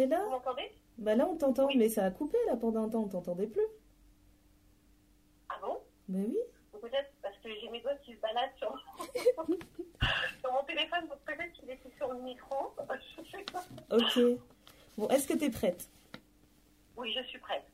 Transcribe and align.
T'es 0.00 0.06
là 0.06 0.24
Vous 0.24 0.30
m'entendez? 0.30 0.72
Bah 0.96 1.14
là, 1.14 1.28
on 1.28 1.36
t'entend, 1.36 1.68
mais 1.76 1.90
ça 1.90 2.06
a 2.06 2.10
coupé 2.10 2.38
là 2.46 2.56
pendant 2.56 2.84
un 2.84 2.88
temps, 2.88 3.02
on 3.02 3.08
t'entendait 3.08 3.46
plus. 3.46 3.66
Ah 5.50 5.58
bon? 5.60 5.78
Bah 6.08 6.20
oui. 6.26 6.38
Ou 6.72 6.78
Peut-être 6.78 7.10
parce 7.20 7.36
que 7.44 7.50
j'ai 7.54 7.68
mes 7.68 7.82
doigts 7.82 7.96
qui 7.96 8.14
se 8.14 8.20
baladent 8.20 8.56
sur, 8.56 8.74
sur 10.40 10.52
mon 10.54 10.64
téléphone, 10.64 11.06
donc 11.06 11.18
peut-être 11.26 11.52
qu'il 11.52 11.70
était 11.70 11.90
sur 11.98 12.10
le 12.14 12.22
micro. 12.22 12.72
Je 13.18 13.30
sais 13.30 13.44
pas. 13.52 13.62
Ok. 13.94 14.40
Bon, 14.96 15.06
est-ce 15.08 15.28
que 15.28 15.34
t'es 15.34 15.50
prête? 15.50 15.86
Oui, 16.96 17.12
je 17.12 17.22
suis 17.24 17.38
prête. 17.38 17.66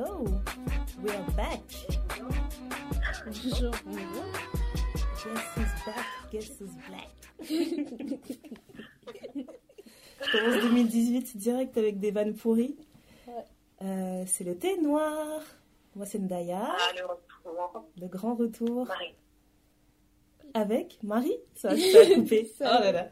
Hello. 0.00 0.24
We 1.02 1.10
are 1.10 1.30
back. 1.36 1.60
Bonjour, 3.26 3.70
bonjour. 3.84 4.24
Guess 5.12 5.44
who's 5.54 5.72
back? 5.84 6.06
Guess 6.32 6.48
who's 6.58 6.74
black? 6.88 7.10
Je 10.22 10.32
commence 10.32 10.62
2018 10.62 11.36
direct 11.36 11.76
avec 11.76 12.00
des 12.00 12.12
vannes 12.12 12.32
pourries. 12.32 12.78
Ouais. 13.26 13.44
Euh, 13.82 14.24
c'est 14.26 14.44
le 14.44 14.56
thé 14.56 14.80
noir. 14.80 15.42
Moi, 15.94 16.06
c'est 16.06 16.18
Ndaya. 16.18 16.62
Ah, 16.62 16.92
le 16.96 17.04
retour. 17.04 17.84
Le 18.00 18.08
grand 18.08 18.34
retour 18.36 18.86
Marie. 18.86 19.14
avec 20.54 20.98
Marie. 21.02 21.36
Ça, 21.54 21.76
ça 21.76 22.00
a 22.00 22.14
coupé. 22.14 22.50
Ça. 22.56 22.78
Oh 22.78 22.84
là 22.84 22.92
là. 22.92 23.10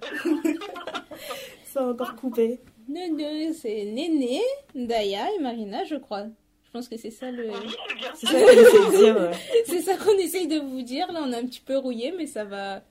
ça 1.66 1.83
a 1.83 1.91
encore 1.91 2.16
coupé. 2.16 2.62
Non, 2.89 3.14
non, 3.14 3.52
c'est 3.52 3.84
Néné, 3.84 4.41
Daya 4.75 5.30
et 5.34 5.39
Marina, 5.42 5.84
je 5.84 5.97
crois. 5.97 6.28
Je 6.69 6.72
pense 6.72 6.88
que 6.88 6.97
c'est 6.98 7.11
ça 7.11 7.30
le. 7.30 7.44
De 7.47 8.97
dire. 8.98 9.16
ouais. 9.16 9.30
C'est 9.64 9.80
ça 9.80 9.97
qu'on 9.97 10.16
essaye 10.19 10.47
de 10.47 10.58
vous 10.58 10.83
dire. 10.83 11.11
Là, 11.12 11.22
on 11.24 11.33
a 11.33 11.38
un 11.38 11.47
petit 11.47 11.61
peu 11.62 11.78
rouillé, 11.78 12.12
mais 12.16 12.27
ça 12.27 12.44
va, 12.44 12.83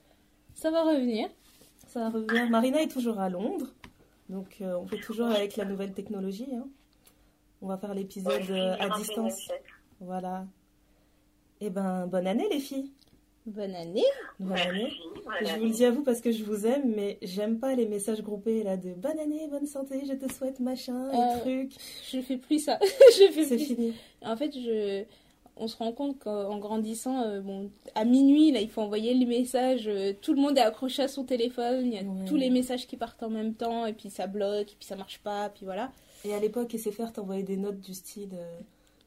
ça 0.54 0.70
va 0.70 0.82
revenir. 0.82 1.28
Ça 1.86 2.00
va 2.00 2.10
revenir. 2.10 2.50
Marina 2.50 2.82
est 2.82 2.88
toujours 2.90 3.20
à 3.20 3.28
Londres. 3.28 3.68
Donc, 4.28 4.56
euh, 4.60 4.76
on 4.76 4.86
fait 4.86 4.98
toujours 5.00 5.28
avec 5.28 5.56
la 5.56 5.64
nouvelle 5.64 5.92
technologie. 5.92 6.48
hein. 6.54 6.66
On 7.62 7.68
va 7.68 7.78
faire 7.78 7.94
l'épisode 7.94 8.50
euh, 8.50 8.76
à 8.78 8.88
distance. 8.98 9.48
Voilà. 10.00 10.44
Eh 11.60 11.70
ben, 11.70 12.06
bonne 12.06 12.26
année, 12.26 12.46
les 12.50 12.60
filles. 12.60 12.90
Bonne 13.48 13.74
année. 13.74 14.04
Bonne 14.38 14.56
année. 14.58 14.82
Merci. 14.82 14.96
bonne 15.14 15.34
Je 15.40 15.44
vous 15.46 15.50
année. 15.54 15.64
le 15.66 15.70
dis 15.70 15.84
à 15.84 15.90
vous 15.90 16.02
parce 16.02 16.20
que 16.20 16.30
je 16.32 16.44
vous 16.44 16.66
aime, 16.66 16.92
mais 16.94 17.18
j'aime 17.22 17.58
pas 17.58 17.74
les 17.74 17.86
messages 17.86 18.22
groupés 18.22 18.62
là 18.62 18.76
de 18.76 18.92
bonne 18.92 19.18
année, 19.18 19.48
bonne 19.50 19.66
santé, 19.66 20.02
je 20.06 20.12
te 20.14 20.30
souhaite 20.32 20.60
machin, 20.60 21.10
et 21.10 21.16
Euh, 21.16 21.40
trucs. 21.40 21.72
Je 22.12 22.20
fais 22.20 22.36
plus 22.36 22.58
ça. 22.64 22.78
je 23.18 23.30
fais 23.32 23.44
C'est 23.44 23.56
plus. 23.56 23.64
fini. 23.64 23.92
En 24.22 24.36
fait, 24.36 24.52
je, 24.52 25.04
on 25.56 25.66
se 25.66 25.76
rend 25.76 25.92
compte 25.92 26.18
qu'en 26.18 26.58
grandissant, 26.58 27.22
euh, 27.22 27.40
bon, 27.40 27.70
à 27.94 28.04
minuit, 28.04 28.52
là, 28.52 28.60
il 28.60 28.68
faut 28.68 28.82
envoyer 28.82 29.14
les 29.14 29.26
messages. 29.26 29.88
euh, 29.88 30.12
tout 30.20 30.34
le 30.34 30.40
monde 30.40 30.56
est 30.58 30.62
accroché 30.62 31.02
à 31.02 31.08
son 31.08 31.24
téléphone. 31.24 31.86
Il 31.86 31.94
y 31.94 31.98
a 31.98 32.02
Ouais. 32.02 32.24
tous 32.26 32.36
les 32.36 32.50
messages 32.50 32.86
qui 32.86 32.96
partent 32.96 33.22
en 33.22 33.30
même 33.30 33.54
temps, 33.54 33.86
et 33.86 33.92
puis 33.92 34.10
ça 34.10 34.26
bloque, 34.26 34.72
et 34.72 34.76
puis 34.78 34.86
ça 34.86 34.94
marche 34.96 35.18
pas, 35.20 35.48
puis 35.48 35.64
voilà. 35.64 35.90
Et 36.24 36.34
à 36.34 36.40
l'époque, 36.40 36.74
SFR 36.74 37.12
t'envoyait 37.12 37.42
des 37.44 37.56
notes 37.56 37.80
du 37.80 37.94
style 37.94 38.30
euh, 38.34 38.58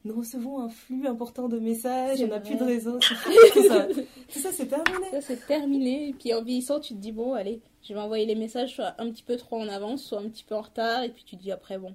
Nous 0.04 0.14
recevons 0.14 0.58
un 0.58 0.68
flux 0.68 1.06
important 1.06 1.48
de 1.48 1.58
messages, 1.58 2.20
on 2.22 2.26
n'a 2.26 2.40
plus 2.40 2.56
de 2.56 2.64
réseau. 2.64 2.98
Tout 3.52 3.68
ça, 3.68 3.86
tout 3.86 4.38
ça 4.40 4.50
c'est 4.50 4.66
terminé. 4.66 5.10
Ça, 5.12 5.20
c'est 5.20 5.46
terminé. 5.46 6.08
Et 6.08 6.12
puis 6.12 6.34
en 6.34 6.42
vieillissant, 6.42 6.80
tu 6.80 6.94
te 6.94 6.98
dis, 6.98 7.12
bon, 7.12 7.34
allez, 7.34 7.60
je 7.82 7.94
vais 7.94 8.00
envoyer 8.00 8.26
les 8.26 8.34
messages 8.34 8.74
soit 8.74 8.94
un 8.98 9.10
petit 9.10 9.22
peu 9.22 9.36
trop 9.36 9.60
en 9.60 9.68
avance, 9.68 10.02
soit 10.02 10.18
un 10.18 10.28
petit 10.28 10.42
peu 10.42 10.56
en 10.56 10.62
retard. 10.62 11.04
Et 11.04 11.10
puis 11.10 11.22
tu 11.24 11.36
te 11.36 11.42
dis 11.42 11.52
après, 11.52 11.78
bon, 11.78 11.94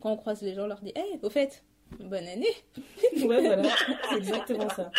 quand 0.00 0.10
on 0.10 0.16
croise 0.16 0.42
les 0.42 0.54
gens, 0.54 0.64
on 0.64 0.66
leur 0.66 0.80
dit, 0.80 0.92
hé, 0.96 1.20
au 1.22 1.30
fait, 1.30 1.62
bonne 2.00 2.26
année. 2.26 2.54
Ouais, 3.24 3.40
voilà, 3.40 3.62
c'est 4.10 4.16
exactement 4.16 4.68
ça. 4.70 4.90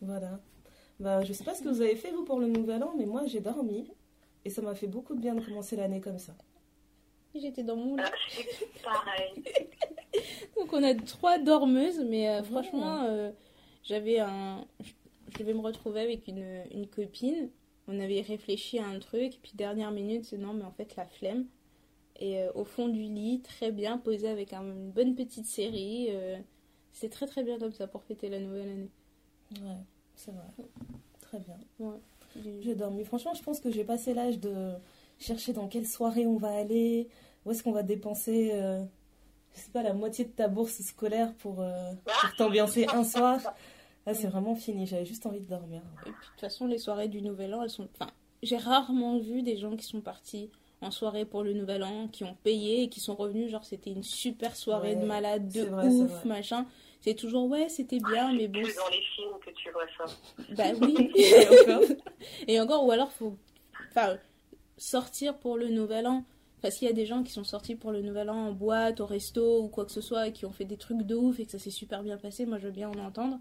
Voilà. 0.00 0.40
Bah, 0.98 1.22
je 1.22 1.32
sais 1.32 1.44
pas 1.44 1.54
ce 1.54 1.62
que 1.62 1.68
vous 1.68 1.82
avez 1.82 1.96
fait 1.96 2.10
vous 2.10 2.24
pour 2.24 2.40
le 2.40 2.46
nouvel 2.46 2.82
an, 2.82 2.94
mais 2.96 3.06
moi 3.06 3.22
j'ai 3.26 3.40
dormi 3.40 3.92
et 4.44 4.50
ça 4.50 4.62
m'a 4.62 4.74
fait 4.74 4.86
beaucoup 4.86 5.14
de 5.14 5.20
bien 5.20 5.34
de 5.34 5.44
commencer 5.44 5.76
l'année 5.76 6.00
comme 6.00 6.18
ça. 6.18 6.34
J'étais 7.34 7.62
dans 7.62 7.76
mon 7.76 7.96
lit. 7.96 8.02
Ah, 8.04 8.12
pareil. 8.84 9.42
Donc 10.56 10.72
on 10.72 10.82
a 10.82 10.94
trois 10.94 11.38
dormeuses, 11.38 12.00
mais 12.00 12.28
euh, 12.28 12.40
Ouais. 12.40 12.44
franchement, 12.46 13.04
euh, 13.04 13.30
j'avais 13.84 14.18
un... 14.18 14.64
Je 15.32 15.38
devais 15.38 15.54
me 15.54 15.60
retrouver 15.60 16.00
avec 16.02 16.28
une, 16.28 16.62
une 16.72 16.86
copine. 16.86 17.48
On 17.88 17.98
avait 17.98 18.20
réfléchi 18.20 18.78
à 18.78 18.86
un 18.86 18.98
truc, 18.98 19.34
et 19.34 19.38
puis 19.42 19.52
dernière 19.54 19.90
minute, 19.90 20.24
c'est 20.26 20.36
non, 20.36 20.52
mais 20.52 20.64
en 20.64 20.70
fait, 20.72 20.94
la 20.96 21.06
flemme. 21.06 21.46
Et 22.20 22.38
euh, 22.38 22.52
au 22.54 22.64
fond 22.64 22.88
du 22.88 23.00
lit, 23.02 23.40
très 23.40 23.72
bien, 23.72 23.96
posé 23.98 24.28
avec 24.28 24.52
un- 24.52 24.62
une 24.62 24.90
bonne 24.90 25.14
petite 25.14 25.46
série. 25.46 26.08
euh, 26.10 26.36
c'est 26.92 27.08
très 27.08 27.26
très 27.26 27.42
bien 27.42 27.58
comme 27.58 27.72
ça 27.72 27.86
pour 27.86 28.02
fêter 28.04 28.28
la 28.28 28.38
nouvelle 28.40 28.68
année. 28.68 28.90
Ouais, 29.62 29.76
c'est 30.14 30.30
vrai. 30.32 30.44
Très 31.22 31.38
bien. 31.38 31.56
J'ai- 32.42 32.62
J'ai 32.62 32.74
dormi. 32.74 33.04
Franchement, 33.04 33.32
je 33.34 33.42
pense 33.42 33.60
que 33.60 33.70
j'ai 33.70 33.84
passé 33.84 34.12
l'âge 34.12 34.38
de 34.38 34.72
chercher 35.18 35.54
dans 35.54 35.68
quelle 35.68 35.86
soirée 35.86 36.26
on 36.26 36.36
va 36.36 36.50
aller, 36.54 37.08
où 37.44 37.50
est-ce 37.50 37.62
qu'on 37.62 37.72
va 37.72 37.82
dépenser, 37.82 38.50
euh, 38.52 38.82
je 39.54 39.60
sais 39.60 39.70
pas, 39.70 39.82
la 39.82 39.94
moitié 39.94 40.24
de 40.24 40.30
ta 40.30 40.48
bourse 40.48 40.80
scolaire 40.82 41.34
pour, 41.34 41.60
euh, 41.60 41.92
pour 42.04 42.36
t'ambiancer 42.36 42.86
un 42.92 43.04
soir? 43.04 43.40
Là, 44.06 44.14
c'est 44.14 44.26
vraiment 44.26 44.54
fini. 44.54 44.86
J'avais 44.86 45.04
juste 45.04 45.26
envie 45.26 45.40
de 45.40 45.46
dormir. 45.46 45.82
Et 46.06 46.10
puis 46.10 46.12
de 46.12 46.30
toute 46.32 46.40
façon, 46.40 46.66
les 46.66 46.78
soirées 46.78 47.08
du 47.08 47.22
Nouvel 47.22 47.54
An, 47.54 47.62
elles 47.62 47.70
sont. 47.70 47.88
Enfin, 47.94 48.10
j'ai 48.42 48.56
rarement 48.56 49.18
vu 49.18 49.42
des 49.42 49.56
gens 49.56 49.76
qui 49.76 49.86
sont 49.86 50.00
partis 50.00 50.50
en 50.80 50.90
soirée 50.90 51.24
pour 51.24 51.44
le 51.44 51.52
Nouvel 51.52 51.84
An, 51.84 52.08
qui 52.08 52.24
ont 52.24 52.36
payé 52.42 52.82
et 52.82 52.88
qui 52.88 52.98
sont 52.98 53.14
revenus. 53.14 53.50
Genre, 53.50 53.64
c'était 53.64 53.90
une 53.90 54.02
super 54.02 54.56
soirée 54.56 54.96
Ouais, 54.96 55.02
de 55.02 55.06
malade, 55.06 55.46
de 55.46 55.52
c'est 55.52 55.64
vrai, 55.66 55.88
c'est 55.88 55.96
ouf, 55.96 56.24
machin. 56.24 56.66
C'est 57.00 57.14
toujours, 57.14 57.48
ouais, 57.48 57.68
c'était 57.68 58.00
bien, 58.00 58.32
mais 58.32 58.48
bon. 58.48 58.62
Que 58.62 58.76
dans 58.76 58.88
les 58.88 59.02
films 59.14 59.38
que 59.44 59.50
tu 59.50 59.70
vois 59.70 59.86
ça. 59.96 60.04
Bah 60.56 60.76
oui. 60.80 61.12
Et 61.16 61.48
encore 61.48 61.82
et 62.48 62.60
encore, 62.60 62.84
ou 62.86 62.90
alors, 62.90 63.12
faut. 63.12 63.36
Enfin, 63.90 64.16
sortir 64.76 65.38
pour 65.38 65.56
le 65.56 65.68
Nouvel 65.68 66.08
An. 66.08 66.24
Parce 66.62 66.76
qu'il 66.76 66.86
y 66.86 66.90
a 66.90 66.94
des 66.94 67.06
gens 67.06 67.22
qui 67.24 67.32
sont 67.32 67.44
sortis 67.44 67.74
pour 67.74 67.90
le 67.90 68.02
Nouvel 68.02 68.30
An 68.30 68.36
en 68.48 68.52
boîte, 68.52 69.00
au 69.00 69.06
resto 69.06 69.62
ou 69.62 69.68
quoi 69.68 69.84
que 69.84 69.90
ce 69.92 70.00
soit, 70.00 70.28
et 70.28 70.32
qui 70.32 70.46
ont 70.46 70.52
fait 70.52 70.64
des 70.64 70.76
trucs 70.76 71.02
de 71.02 71.14
ouf 71.16 71.40
et 71.40 71.44
que 71.44 71.50
ça 71.50 71.58
s'est 71.58 71.70
super 71.70 72.02
bien 72.04 72.16
passé. 72.16 72.46
Moi, 72.46 72.58
je 72.58 72.66
veux 72.66 72.72
bien 72.72 72.88
en 72.88 72.98
entendre. 73.04 73.38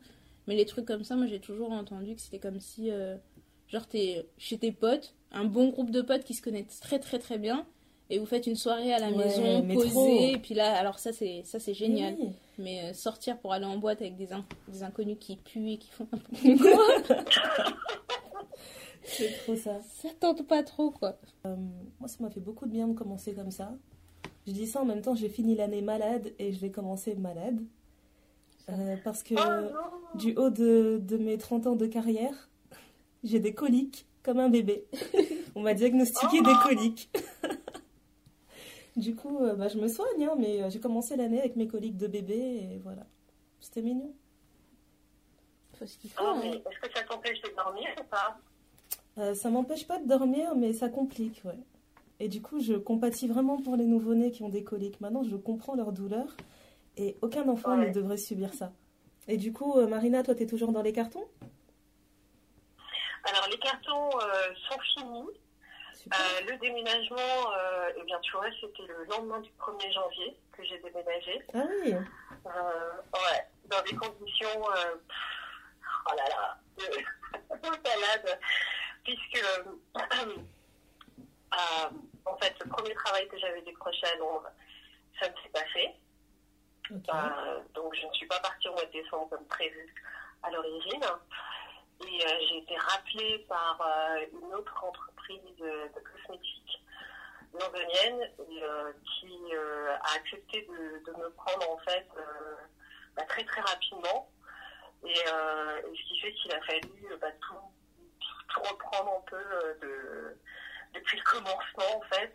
Mais 0.47 0.55
les 0.55 0.65
trucs 0.65 0.85
comme 0.85 1.03
ça, 1.03 1.15
moi, 1.15 1.27
j'ai 1.27 1.39
toujours 1.39 1.71
entendu 1.71 2.15
que 2.15 2.21
c'était 2.21 2.39
comme 2.39 2.59
si, 2.59 2.89
euh, 2.89 3.15
genre, 3.67 3.85
t'es 3.87 4.25
chez 4.39 4.57
tes 4.57 4.71
potes, 4.71 5.13
un 5.31 5.45
bon 5.45 5.69
groupe 5.69 5.91
de 5.91 6.01
potes 6.01 6.23
qui 6.23 6.33
se 6.33 6.41
connaissent 6.41 6.79
très, 6.81 6.97
très, 6.97 7.19
très 7.19 7.37
bien, 7.37 7.65
et 8.09 8.17
vous 8.17 8.25
faites 8.25 8.47
une 8.47 8.55
soirée 8.55 8.91
à 8.91 8.97
la 8.99 9.09
Ouais, 9.11 9.17
maison, 9.17 9.63
mais 9.63 9.75
posée, 9.75 9.89
trop. 9.91 10.19
et 10.33 10.37
puis 10.39 10.55
là, 10.55 10.73
alors 10.73 10.97
ça, 10.99 11.13
c'est 11.13 11.43
ça 11.45 11.59
c'est 11.59 11.73
génial. 11.75 12.15
Oui. 12.19 12.29
Mais 12.57 12.81
euh, 12.89 12.93
sortir 12.93 13.37
pour 13.37 13.53
aller 13.53 13.65
en 13.65 13.77
boîte 13.77 14.01
avec 14.01 14.17
des, 14.17 14.33
in- 14.33 14.43
des 14.67 14.81
inconnus 14.83 15.17
qui 15.19 15.35
puent 15.37 15.73
et 15.73 15.77
qui 15.77 15.89
font 15.91 16.07
n'importe 16.11 17.05
quoi, 17.07 17.15
C'est 19.03 19.31
trop 19.39 19.55
ça. 19.55 19.79
ça 19.81 20.09
tente 20.19 20.47
pas 20.47 20.63
trop, 20.63 20.91
quoi. 20.91 21.17
Moi, 21.45 22.07
ça 22.07 22.17
m'a 22.19 22.29
fait 22.29 22.39
beaucoup 22.39 22.65
de 22.65 22.71
bien 22.71 22.87
de 22.87 22.93
commencer 22.93 23.33
comme 23.33 23.51
ça. 23.51 23.73
Je 24.47 24.53
dis 24.53 24.67
ça 24.67 24.81
en 24.81 24.85
même 24.85 25.01
temps, 25.01 25.15
j'ai 25.15 25.29
fini 25.29 25.55
l'année 25.55 25.81
malade 25.81 26.33
et 26.39 26.51
je 26.51 26.59
vais 26.59 26.71
commencer 26.71 27.15
malade. 27.15 27.63
Euh, 28.69 28.95
parce 29.03 29.23
que 29.23 29.35
Oh 29.37 30.17
du 30.17 30.35
haut 30.35 30.49
de, 30.49 30.99
de 31.01 31.17
mes 31.17 31.37
30 31.37 31.67
ans 31.67 31.75
de 31.75 31.85
carrière, 31.85 32.49
j'ai 33.23 33.39
des 33.39 33.53
coliques 33.53 34.07
comme 34.23 34.39
un 34.39 34.49
bébé. 34.49 34.87
On 35.55 35.61
m'a 35.61 35.73
diagnostiqué 35.73 36.41
des 36.41 36.53
coliques. 36.63 37.09
du 38.95 39.15
coup, 39.15 39.43
euh, 39.43 39.55
bah, 39.55 39.67
je 39.67 39.77
me 39.77 39.87
soigne, 39.87 40.25
hein, 40.25 40.35
mais 40.37 40.61
euh, 40.61 40.69
j'ai 40.69 40.79
commencé 40.79 41.15
l'année 41.15 41.39
avec 41.39 41.55
mes 41.55 41.67
coliques 41.67 41.97
de 41.97 42.07
bébé 42.07 42.35
et 42.35 42.79
voilà. 42.83 43.05
C'était 43.59 43.81
mignon. 43.81 44.13
Faut 45.77 45.85
ce 45.85 45.97
qu'il 45.97 46.09
faut. 46.09 46.23
Oh, 46.23 46.27
hein. 46.27 46.39
mais 46.41 46.49
est-ce 46.49 46.79
que 46.79 46.93
ça 46.93 47.03
t'empêche 47.03 47.41
de 47.41 47.49
dormir 47.55 47.89
ou 47.99 48.03
pas? 48.05 48.39
Euh, 49.17 49.33
ça 49.33 49.49
m'empêche 49.49 49.87
pas 49.87 49.99
de 49.99 50.07
dormir, 50.07 50.55
mais 50.55 50.73
ça 50.73 50.89
complique, 50.89 51.41
ouais. 51.45 51.57
Et 52.19 52.27
du 52.29 52.41
coup, 52.41 52.61
je 52.61 52.73
compatis 52.73 53.27
vraiment 53.27 53.57
pour 53.61 53.75
les 53.75 53.85
nouveau-nés 53.85 54.31
qui 54.31 54.43
ont 54.43 54.49
des 54.49 54.63
coliques. 54.63 55.01
Maintenant, 55.01 55.23
je 55.23 55.35
comprends 55.35 55.75
leur 55.75 55.91
douleur 55.91 56.27
et 56.97 57.17
aucun 57.21 57.47
enfant 57.49 57.77
Ouais. 57.77 57.87
ne 57.87 57.93
devrait 57.93 58.17
subir 58.17 58.53
ça. 58.53 58.71
Et 59.27 59.37
du 59.37 59.51
coup, 59.53 59.77
euh, 59.77 59.87
Marina, 59.87 60.23
toi, 60.23 60.35
t'es 60.35 60.45
toujours 60.45 60.71
dans 60.71 60.81
les 60.81 60.93
cartons? 60.93 61.27
Alors, 63.23 63.47
les 63.49 63.57
cartons 63.57 64.09
euh, 64.19 64.53
sont 64.69 64.79
finis. 64.95 65.27
Euh, 66.13 66.51
le 66.51 66.57
déménagement, 66.57 67.51
eh 67.95 68.03
bien, 68.03 68.19
tu 68.21 68.31
vois, 68.31 68.47
c'était 68.59 68.87
le 68.87 69.05
lendemain 69.05 69.39
du 69.39 69.49
1er 69.59 69.93
janvier 69.93 70.35
que 70.51 70.63
j'ai 70.63 70.79
déménagé. 70.79 71.39
Ah 71.53 71.63
oui, 71.83 71.93
ouais, 71.93 73.47
dans 73.65 73.81
des 73.83 73.95
conditions, 73.95 74.61
pff, 75.07 75.17
oh 76.07 76.15
là 76.17 76.23
là, 76.29 76.59
de, 78.17 78.29
puisque, 79.03 79.43
euh, 79.43 79.63
euh, 81.53 81.89
en 82.25 82.37
fait, 82.37 82.53
le 82.63 82.69
premier 82.69 82.93
travail 82.93 83.27
que 83.27 83.37
j'avais 83.37 83.61
décroché 83.61 84.05
à 84.07 84.15
Londres, 84.17 84.49
ça 85.19 85.29
ne 85.29 85.35
s'est 85.35 85.49
pas 85.53 85.65
fait. 85.73 85.95
Euh, 86.91 87.59
donc, 87.73 87.95
je 87.95 88.05
ne 88.05 88.13
suis 88.13 88.27
pas 88.27 88.39
partie 88.39 88.67
au 88.67 88.73
mois 88.73 88.85
de 88.85 88.91
décembre 88.91 89.29
comme 89.29 89.45
prévu 89.45 89.93
à 90.43 90.51
l'origine. 90.51 91.03
Et 92.01 92.25
euh, 92.25 92.29
j'ai 92.49 92.57
été 92.57 92.75
rappelée 92.77 93.45
par 93.47 93.79
une 94.33 94.53
autre 94.53 94.83
entreprise 94.83 95.55
de, 95.59 95.93
de 95.93 95.99
cosmétiques 95.99 96.83
ukrainienne 97.53 98.31
qui 98.39 98.63
a 99.55 100.15
accepté 100.15 100.61
de, 100.61 101.11
me 101.11 101.29
prendre 101.31 101.69
en 101.69 101.77
fait 101.79 102.07
bah, 103.15 103.23
très 103.27 103.43
très 103.43 103.61
rapidement. 103.61 104.31
Et, 105.05 105.13
ce 105.15 106.07
qui 106.07 106.19
fait 106.21 106.33
qu'il 106.33 106.51
a 106.53 106.61
fallu 106.61 107.17
bah, 107.19 107.31
tout, 107.41 107.71
tout, 108.53 108.61
reprendre 108.61 109.11
un 109.17 109.29
peu 109.29 109.37
de, 109.81 110.37
depuis 110.93 111.17
le 111.17 111.23
commencement 111.23 111.97
en 111.97 112.01
fait. 112.13 112.33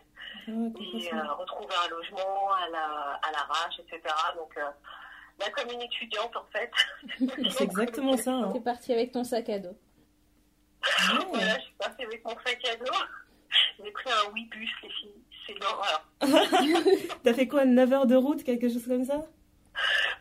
et 0.49 1.11
retrouver 1.11 1.75
un 1.85 1.89
logement 1.89 2.53
à 2.53 2.69
la 2.71 3.21
à 3.23 3.33
l'arrache, 3.33 3.81
etc. 3.81 4.15
Donc 4.37 4.55
là 4.57 5.51
comme 5.55 5.71
une 5.71 5.83
étudiante 5.83 6.35
en 6.37 6.47
fait. 6.53 6.71
C'est 7.51 7.65
exactement 7.65 8.17
ça. 8.17 8.33
Hein. 8.33 8.51
Tu 8.53 8.59
es 8.59 8.63
partie 8.63 8.93
avec 8.93 9.13
ton 9.13 9.25
sac 9.25 9.49
à 9.49 9.59
dos. 9.59 9.77
Voilà, 11.31 11.59
je 11.59 11.65
suis 11.65 11.75
partie 11.75 12.05
avec 12.05 12.25
mon 12.25 12.37
sac 12.45 12.65
à 12.65 12.77
dos. 12.77 12.93
J'ai 13.83 13.91
pris 13.91 14.11
un 14.11 14.31
Webus, 14.33 14.69
les 14.83 14.91
filles. 14.91 15.23
C'est 15.47 15.55
l'horreur. 15.55 16.09
T'as 17.23 17.35
fait 17.35 17.47
quoi, 17.47 17.65
9 17.65 17.93
heures 17.93 18.07
de 18.07 18.17
route, 18.17 18.43
quelque 18.43 18.69
chose 18.69 18.87
comme 18.87 19.05
ça? 19.05 19.27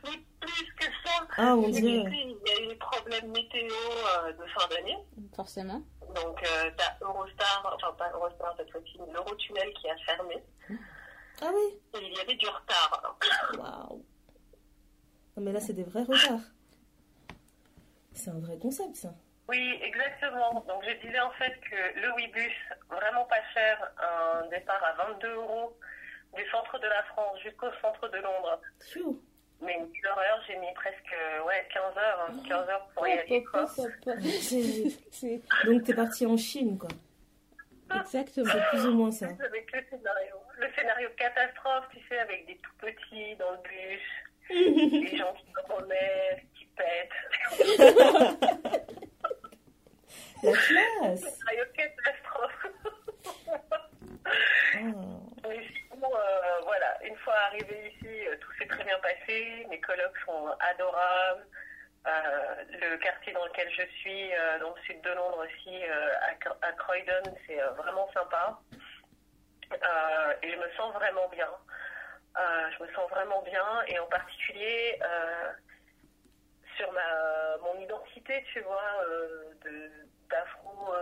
Oui, 0.05 0.23
plus 0.39 0.73
que 0.75 0.85
ça. 0.85 0.91
Ah, 1.37 1.55
mon 1.55 1.69
dieu. 1.69 1.81
Il 1.83 2.37
y 2.45 2.51
a 2.51 2.61
eu 2.61 2.67
des 2.67 2.75
problèmes 2.75 3.31
météo 3.31 3.71
euh, 3.71 4.31
de 4.33 4.45
fin 4.47 4.67
d'année. 4.69 4.97
Forcément. 5.35 5.81
Donc, 6.15 6.43
euh, 6.43 6.71
t'as 6.77 7.05
Eurostar, 7.05 7.75
enfin 7.75 7.93
pas 7.97 8.09
Eurostar 8.11 8.53
cette 8.57 8.71
fois-ci, 8.71 8.97
l'Eurotunnel 9.11 9.73
qui 9.73 9.89
a 9.89 9.97
fermé. 10.05 10.41
Ah 11.41 11.51
oui 11.53 11.77
Et 11.99 12.05
il 12.05 12.13
y 12.15 12.19
avait 12.19 12.35
du 12.35 12.47
retard. 12.47 13.17
Waouh 13.57 14.05
Non, 15.35 15.43
mais 15.43 15.51
là, 15.51 15.59
c'est 15.59 15.73
des 15.73 15.83
vrais 15.83 16.03
retards. 16.03 16.39
C'est 18.13 18.29
un 18.29 18.39
vrai 18.39 18.57
concept, 18.57 18.95
ça. 18.95 19.13
Oui, 19.47 19.79
exactement. 19.83 20.63
Donc 20.67 20.83
je 20.83 21.05
disais 21.05 21.19
en 21.19 21.31
fait 21.31 21.53
que 21.69 21.99
le 21.99 22.11
Webus, 22.15 22.55
vraiment 22.89 23.25
pas 23.25 23.43
cher, 23.53 23.91
un 23.99 24.47
départ 24.47 24.83
à 24.83 24.93
22 25.11 25.33
euros 25.35 25.77
du 26.35 26.49
centre 26.49 26.79
de 26.79 26.87
la 26.87 27.03
France 27.03 27.39
jusqu'au 27.43 27.67
centre 27.81 28.07
de 28.07 28.17
Londres. 28.17 28.59
Mais 29.65 29.73
une 29.73 30.05
heure, 30.05 30.43
j'ai 30.47 30.55
mis 30.57 30.71
presque 30.75 31.15
ouais, 31.47 31.67
15 31.73 31.97
heures, 31.97 32.29
15 32.47 32.51
hein, 32.51 32.65
heures 32.69 32.87
pour 32.93 33.07
y 33.07 33.13
aller. 33.13 33.43
Quoi. 33.43 33.65
Donc 35.65 35.83
t'es 35.83 35.93
parti 35.93 36.25
en 36.25 36.37
Chine, 36.37 36.77
quoi. 36.77 36.89
Exactement, 37.93 38.51
c'est 38.51 38.65
plus 38.69 38.87
ou 38.87 38.93
moins 38.93 39.11
ça. 39.11 39.25
Avec 39.27 39.71
le 39.71 39.83
scénario. 39.89 40.35
Le 40.57 40.67
scénario 40.73 41.09
catastrophe, 41.17 41.85
tu 41.91 41.99
sais, 42.07 42.17
avec 42.19 42.47
des 42.47 42.57
tout 42.57 42.71
petits 42.79 43.35
dans 43.35 43.51
le 43.51 43.57
bus, 43.63 44.01
des 44.49 45.17
gens 45.17 45.33
qui 45.33 45.45
se 45.51 45.59
qui 46.57 46.65
pètent. 46.77 47.11
La 50.43 50.51
classe 50.51 51.39
catastrophe. 51.75 52.67
Oh. 54.81 55.25
Euh, 56.13 56.61
voilà, 56.63 56.97
une 57.03 57.15
fois 57.17 57.33
arrivé 57.47 57.91
ici, 57.93 58.27
euh, 58.27 58.35
tout 58.37 58.51
s'est 58.57 58.67
très 58.67 58.83
bien 58.83 58.99
passé. 58.99 59.65
Mes 59.69 59.79
colocs 59.79 60.17
sont 60.25 60.55
adorables. 60.59 61.45
Euh, 62.07 62.63
le 62.69 62.97
quartier 62.97 63.33
dans 63.33 63.45
lequel 63.45 63.69
je 63.71 63.83
suis, 63.97 64.29
dans 64.59 64.75
le 64.75 64.81
sud 64.83 65.01
de 65.01 65.09
Londres 65.09 65.43
aussi, 65.43 65.83
à, 66.61 66.71
Croydon, 66.73 67.23
c'est 67.47 67.59
vraiment 67.77 68.07
sympa. 68.13 68.59
et 70.43 70.51
je 70.51 70.57
me 70.57 70.69
sens 70.77 70.93
vraiment 70.93 71.27
bien. 71.29 71.49
je 72.37 72.83
me 72.83 72.93
sens 72.93 73.09
vraiment 73.09 73.41
bien. 73.41 73.65
Et 73.87 73.97
en 73.97 74.05
particulier, 74.05 74.99
sur 76.77 76.91
ma, 76.91 77.57
mon 77.63 77.79
identité, 77.79 78.45
tu 78.53 78.59
vois, 78.61 79.01
d'afro, 80.29 80.93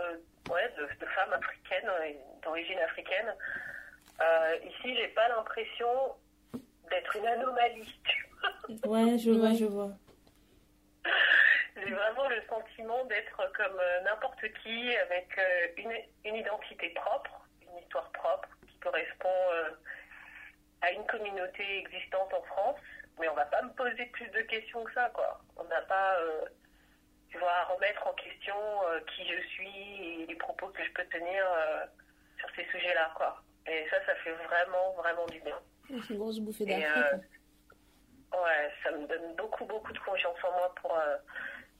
ouais, 0.50 0.72
de, 0.78 0.88
africaines, 1.34 1.88
euh, 1.88 2.12
d'origine 2.42 2.78
africaine. 2.80 3.34
Euh, 4.20 4.56
ici, 4.64 4.96
j'ai 4.96 5.08
pas 5.08 5.28
l'impression 5.28 6.14
d'être 6.90 7.16
une 7.16 7.26
anomalie. 7.26 8.00
ouais, 8.84 9.18
je 9.18 9.30
vois, 9.30 9.54
je 9.54 9.64
vois. 9.64 9.90
J'ai 11.76 11.92
vraiment 11.92 12.28
le 12.28 12.40
sentiment 12.48 13.04
d'être 13.06 13.36
comme 13.52 13.80
n'importe 14.04 14.40
qui, 14.62 14.96
avec 14.96 15.28
une, 15.76 15.92
une, 16.24 16.36
identité 16.36 16.90
propre, 16.90 17.46
une 17.62 17.82
histoire 17.82 18.10
propre 18.12 18.48
qui 18.68 18.78
correspond 18.78 19.28
à 20.82 20.92
une 20.92 21.04
communauté 21.06 21.78
existante 21.78 22.32
en 22.32 22.42
France. 22.42 22.80
Mais 23.18 23.28
on 23.28 23.34
va 23.34 23.44
pas 23.46 23.62
me 23.62 23.72
poser 23.72 24.06
plus 24.06 24.28
de 24.28 24.40
questions 24.42 24.84
que 24.84 24.92
ça, 24.92 25.10
quoi. 25.14 25.40
On 25.56 25.64
n'a 25.64 25.82
pas 25.82 26.16
tu 27.34 27.40
vois, 27.40 27.64
remettre 27.64 28.06
en 28.06 28.12
question 28.12 28.54
euh, 28.86 29.00
qui 29.10 29.26
je 29.26 29.42
suis 29.48 30.22
et 30.22 30.26
les 30.26 30.36
propos 30.36 30.68
que 30.68 30.84
je 30.84 30.90
peux 30.92 31.04
tenir 31.06 31.44
euh, 31.44 31.84
sur 32.38 32.48
ces 32.54 32.64
sujets-là, 32.66 33.10
quoi. 33.16 33.42
Et 33.66 33.86
ça, 33.88 33.96
ça 34.06 34.14
fait 34.16 34.32
vraiment, 34.32 34.92
vraiment 34.98 35.26
du 35.26 35.40
bien. 35.40 35.58
C'est 35.88 36.14
une 36.14 36.18
grosse 36.18 36.38
bouffée 36.40 36.66
d'air. 36.66 36.92
Euh, 36.96 37.16
ouais, 38.42 38.70
ça 38.82 38.90
me 38.90 39.06
donne 39.06 39.34
beaucoup, 39.36 39.64
beaucoup 39.64 39.92
de 39.92 39.98
confiance 39.98 40.36
en 40.42 40.52
moi 40.52 40.74
pour 40.80 40.98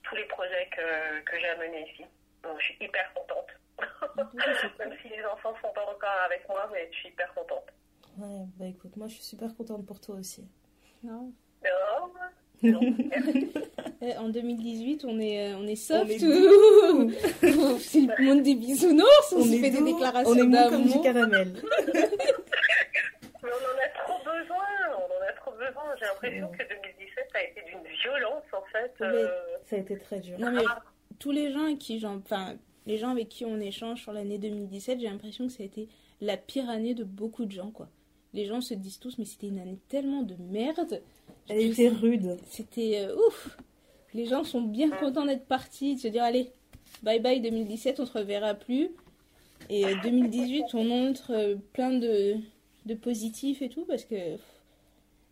tous 0.03 0.15
les 0.15 0.25
projets 0.25 0.69
que, 0.75 1.21
que 1.21 1.39
j'ai 1.39 1.49
à 1.49 1.57
mener 1.57 1.89
ici. 1.91 2.05
Donc, 2.43 2.59
je 2.59 2.65
suis 2.65 2.77
hyper 2.79 3.13
contente. 3.13 3.47
Même 4.79 4.97
si 5.01 5.09
les 5.09 5.25
enfants 5.25 5.53
sont 5.61 5.73
pas 5.73 5.85
encore 5.85 6.21
avec 6.25 6.47
moi, 6.47 6.69
mais 6.71 6.89
je 6.91 6.97
suis 6.97 7.09
hyper 7.09 7.33
contente. 7.33 7.71
Ouais, 8.17 8.45
bah 8.55 8.65
écoute, 8.65 8.95
moi 8.95 9.07
je 9.07 9.15
suis 9.15 9.23
super 9.23 9.53
contente 9.55 9.85
pour 9.85 9.99
toi 9.99 10.15
aussi. 10.15 10.47
Non. 11.03 11.33
Non, 11.63 12.13
en 14.19 14.29
2018, 14.29 15.05
on 15.05 15.19
est, 15.19 15.53
euh, 15.53 15.57
on 15.57 15.67
est 15.67 15.75
soft. 15.75 16.11
C'est 17.79 18.01
le 18.01 18.25
monde 18.25 18.43
des 18.43 18.55
bisounours. 18.55 19.33
On, 19.33 19.39
on 19.39 19.43
se 19.43 19.59
fait 19.59 19.69
des 19.69 19.81
déclarations 19.81 20.31
On 20.31 20.51
est 20.53 20.69
comme 20.69 20.85
du 20.85 21.01
caramel. 21.01 21.53
Mais 23.43 23.51
on 23.51 23.63
en 23.63 23.77
a 23.77 23.89
trop 24.03 24.19
besoin. 24.23 24.65
On 24.93 25.05
en 25.05 25.23
a 25.27 25.33
trop 25.33 25.51
besoin. 25.51 25.83
J'ai 25.99 26.05
l'impression 26.05 26.47
que 26.47 26.57
2017 26.57 27.27
a 27.33 27.43
été 27.43 27.61
d'une 27.67 27.83
violence, 28.03 28.43
en 28.53 28.63
fait. 28.71 28.93
Euh. 29.01 29.29
Ça 29.65 29.75
a 29.75 29.79
été 29.79 29.97
très 29.97 30.19
dur. 30.19 30.39
Non, 30.39 30.51
mais 30.51 30.63
tous 31.19 31.31
les 31.31 31.51
gens 31.51 31.63
avec 31.63 31.79
qui 31.79 32.03
enfin, 32.05 32.55
les 32.85 32.97
gens 32.97 33.09
avec 33.09 33.29
qui 33.29 33.45
on 33.45 33.59
échange 33.59 34.01
sur 34.01 34.13
l'année 34.13 34.37
2017, 34.37 34.99
j'ai 34.99 35.07
l'impression 35.07 35.47
que 35.47 35.53
ça 35.53 35.63
a 35.63 35.65
été 35.65 35.87
la 36.21 36.37
pire 36.37 36.69
année 36.69 36.93
de 36.93 37.03
beaucoup 37.03 37.45
de 37.45 37.51
gens, 37.51 37.71
quoi. 37.71 37.89
Les 38.33 38.45
gens 38.45 38.59
se 38.61 38.73
disent 38.73 38.99
tous, 38.99 39.17
mais 39.17 39.25
c'était 39.25 39.47
une 39.47 39.59
année 39.59 39.79
tellement 39.87 40.21
de 40.21 40.35
merde. 40.35 41.01
Elle 41.49 41.61
était 41.61 41.89
rude. 41.89 42.37
C'était 42.49 43.05
euh, 43.05 43.15
ouf. 43.15 43.57
Les 44.13 44.25
gens 44.25 44.43
sont 44.43 44.61
bien 44.61 44.89
contents 44.89 45.25
d'être 45.25 45.45
partis, 45.45 45.95
de 45.95 45.99
se 45.99 46.07
dire 46.07 46.23
allez, 46.23 46.51
bye 47.03 47.19
bye 47.19 47.41
2017, 47.41 47.99
on 47.99 48.05
se 48.05 48.13
reverra 48.13 48.53
plus. 48.53 48.91
Et 49.69 49.83
2018, 50.03 50.61
euh, 50.61 50.65
on 50.73 50.83
montre 50.83 51.31
euh, 51.31 51.55
plein 51.73 51.91
de, 51.91 52.35
de 52.85 52.93
positifs 52.93 53.61
et 53.61 53.69
tout 53.69 53.85
parce 53.85 54.05
que 54.05 54.15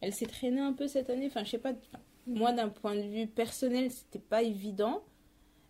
elle 0.01 0.13
s'est 0.13 0.25
traînée 0.25 0.59
un 0.59 0.73
peu 0.73 0.87
cette 0.87 1.09
année. 1.09 1.27
Enfin, 1.27 1.43
je 1.43 1.51
sais 1.51 1.57
pas. 1.57 1.73
Moi, 2.27 2.51
d'un 2.51 2.69
point 2.69 2.95
de 2.95 3.01
vue 3.01 3.27
personnel, 3.27 3.89
c'était 3.91 4.19
pas 4.19 4.43
évident. 4.43 5.03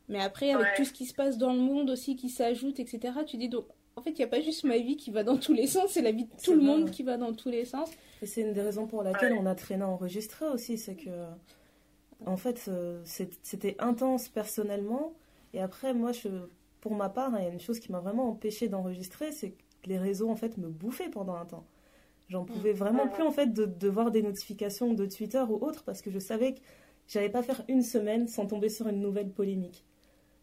Mais 0.09 0.19
après, 0.19 0.51
avec 0.51 0.75
tout 0.75 0.85
ce 0.85 0.91
qui 0.91 1.05
se 1.05 1.13
passe 1.13 1.37
dans 1.37 1.53
le 1.53 1.59
monde 1.59 1.89
aussi 1.89 2.15
qui 2.15 2.29
s'ajoute, 2.29 2.79
etc., 2.79 3.13
tu 3.25 3.37
dis 3.37 3.49
donc, 3.49 3.65
en 3.95 4.01
fait, 4.01 4.11
il 4.11 4.17
n'y 4.17 4.23
a 4.23 4.27
pas 4.27 4.41
juste 4.41 4.63
ma 4.63 4.77
vie 4.77 4.97
qui 4.97 5.11
va 5.11 5.23
dans 5.23 5.37
tous 5.37 5.53
les 5.53 5.67
sens, 5.67 5.91
c'est 5.91 6.01
la 6.01 6.11
vie 6.11 6.25
de 6.25 6.31
tout 6.43 6.53
le 6.53 6.61
monde 6.61 6.89
qui 6.89 7.03
va 7.03 7.17
dans 7.17 7.33
tous 7.33 7.49
les 7.49 7.65
sens. 7.65 7.89
Et 8.21 8.25
c'est 8.25 8.41
une 8.41 8.53
des 8.53 8.61
raisons 8.61 8.87
pour 8.87 9.03
laquelle 9.03 9.33
on 9.33 9.45
a 9.45 9.55
traîné 9.55 9.83
enregistré 9.83 10.45
aussi, 10.47 10.77
c'est 10.77 10.95
que, 10.95 11.09
en 12.25 12.37
fait, 12.37 12.65
euh, 12.67 13.01
c'était 13.05 13.75
intense 13.79 14.29
personnellement. 14.29 15.13
Et 15.53 15.61
après, 15.61 15.93
moi, 15.93 16.11
je, 16.11 16.29
pour 16.81 16.95
ma 16.95 17.09
part, 17.09 17.31
il 17.37 17.43
y 17.43 17.47
a 17.47 17.49
une 17.49 17.59
chose 17.59 17.79
qui 17.79 17.91
m'a 17.91 17.99
vraiment 17.99 18.29
empêché 18.29 18.67
d'enregistrer, 18.67 19.31
c'est 19.31 19.51
que 19.51 19.89
les 19.89 19.99
réseaux, 19.99 20.29
en 20.29 20.35
fait, 20.35 20.57
me 20.57 20.69
bouffaient 20.69 21.09
pendant 21.09 21.35
un 21.35 21.45
temps. 21.45 21.65
J'en 22.29 22.45
pouvais 22.45 22.73
vraiment 22.73 23.07
plus, 23.07 23.23
en 23.23 23.31
fait, 23.31 23.53
de, 23.53 23.65
de, 23.65 23.89
voir 23.89 24.09
des 24.09 24.23
notifications 24.23 24.93
de 24.93 25.05
Twitter 25.05 25.43
ou 25.47 25.55
autre, 25.63 25.83
parce 25.83 26.01
que 26.01 26.09
je 26.09 26.19
savais 26.19 26.53
que 26.53 26.59
j'allais 27.07 27.29
pas 27.29 27.43
faire 27.43 27.63
une 27.67 27.83
semaine 27.83 28.27
sans 28.27 28.47
tomber 28.47 28.69
sur 28.69 28.87
une 28.87 29.01
nouvelle 29.01 29.29
polémique. 29.29 29.85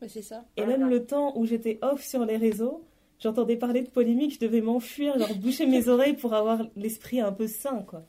c'est 0.07 0.23
ça. 0.23 0.45
Et 0.57 0.65
même 0.65 0.89
le 0.89 1.05
temps 1.05 1.37
où 1.37 1.47
j'étais 1.47 1.79
off 1.83 2.05
sur 2.05 2.25
les 2.25 2.37
réseaux, 2.37 2.85
j'entendais 3.21 3.57
parler 3.57 3.83
de 3.83 3.89
polémique, 3.89 4.35
je 4.35 4.41
devais 4.41 4.61
m'enfuir, 4.61 5.19
genre 5.19 5.35
boucher 5.37 5.67
mes 5.67 5.89
oreilles 5.89 6.17
pour 6.17 6.35
avoir 6.35 6.63
l'esprit 6.77 7.21
un 7.21 7.33
peu 7.33 7.47
sain, 7.47 7.83
quoi. 7.83 8.05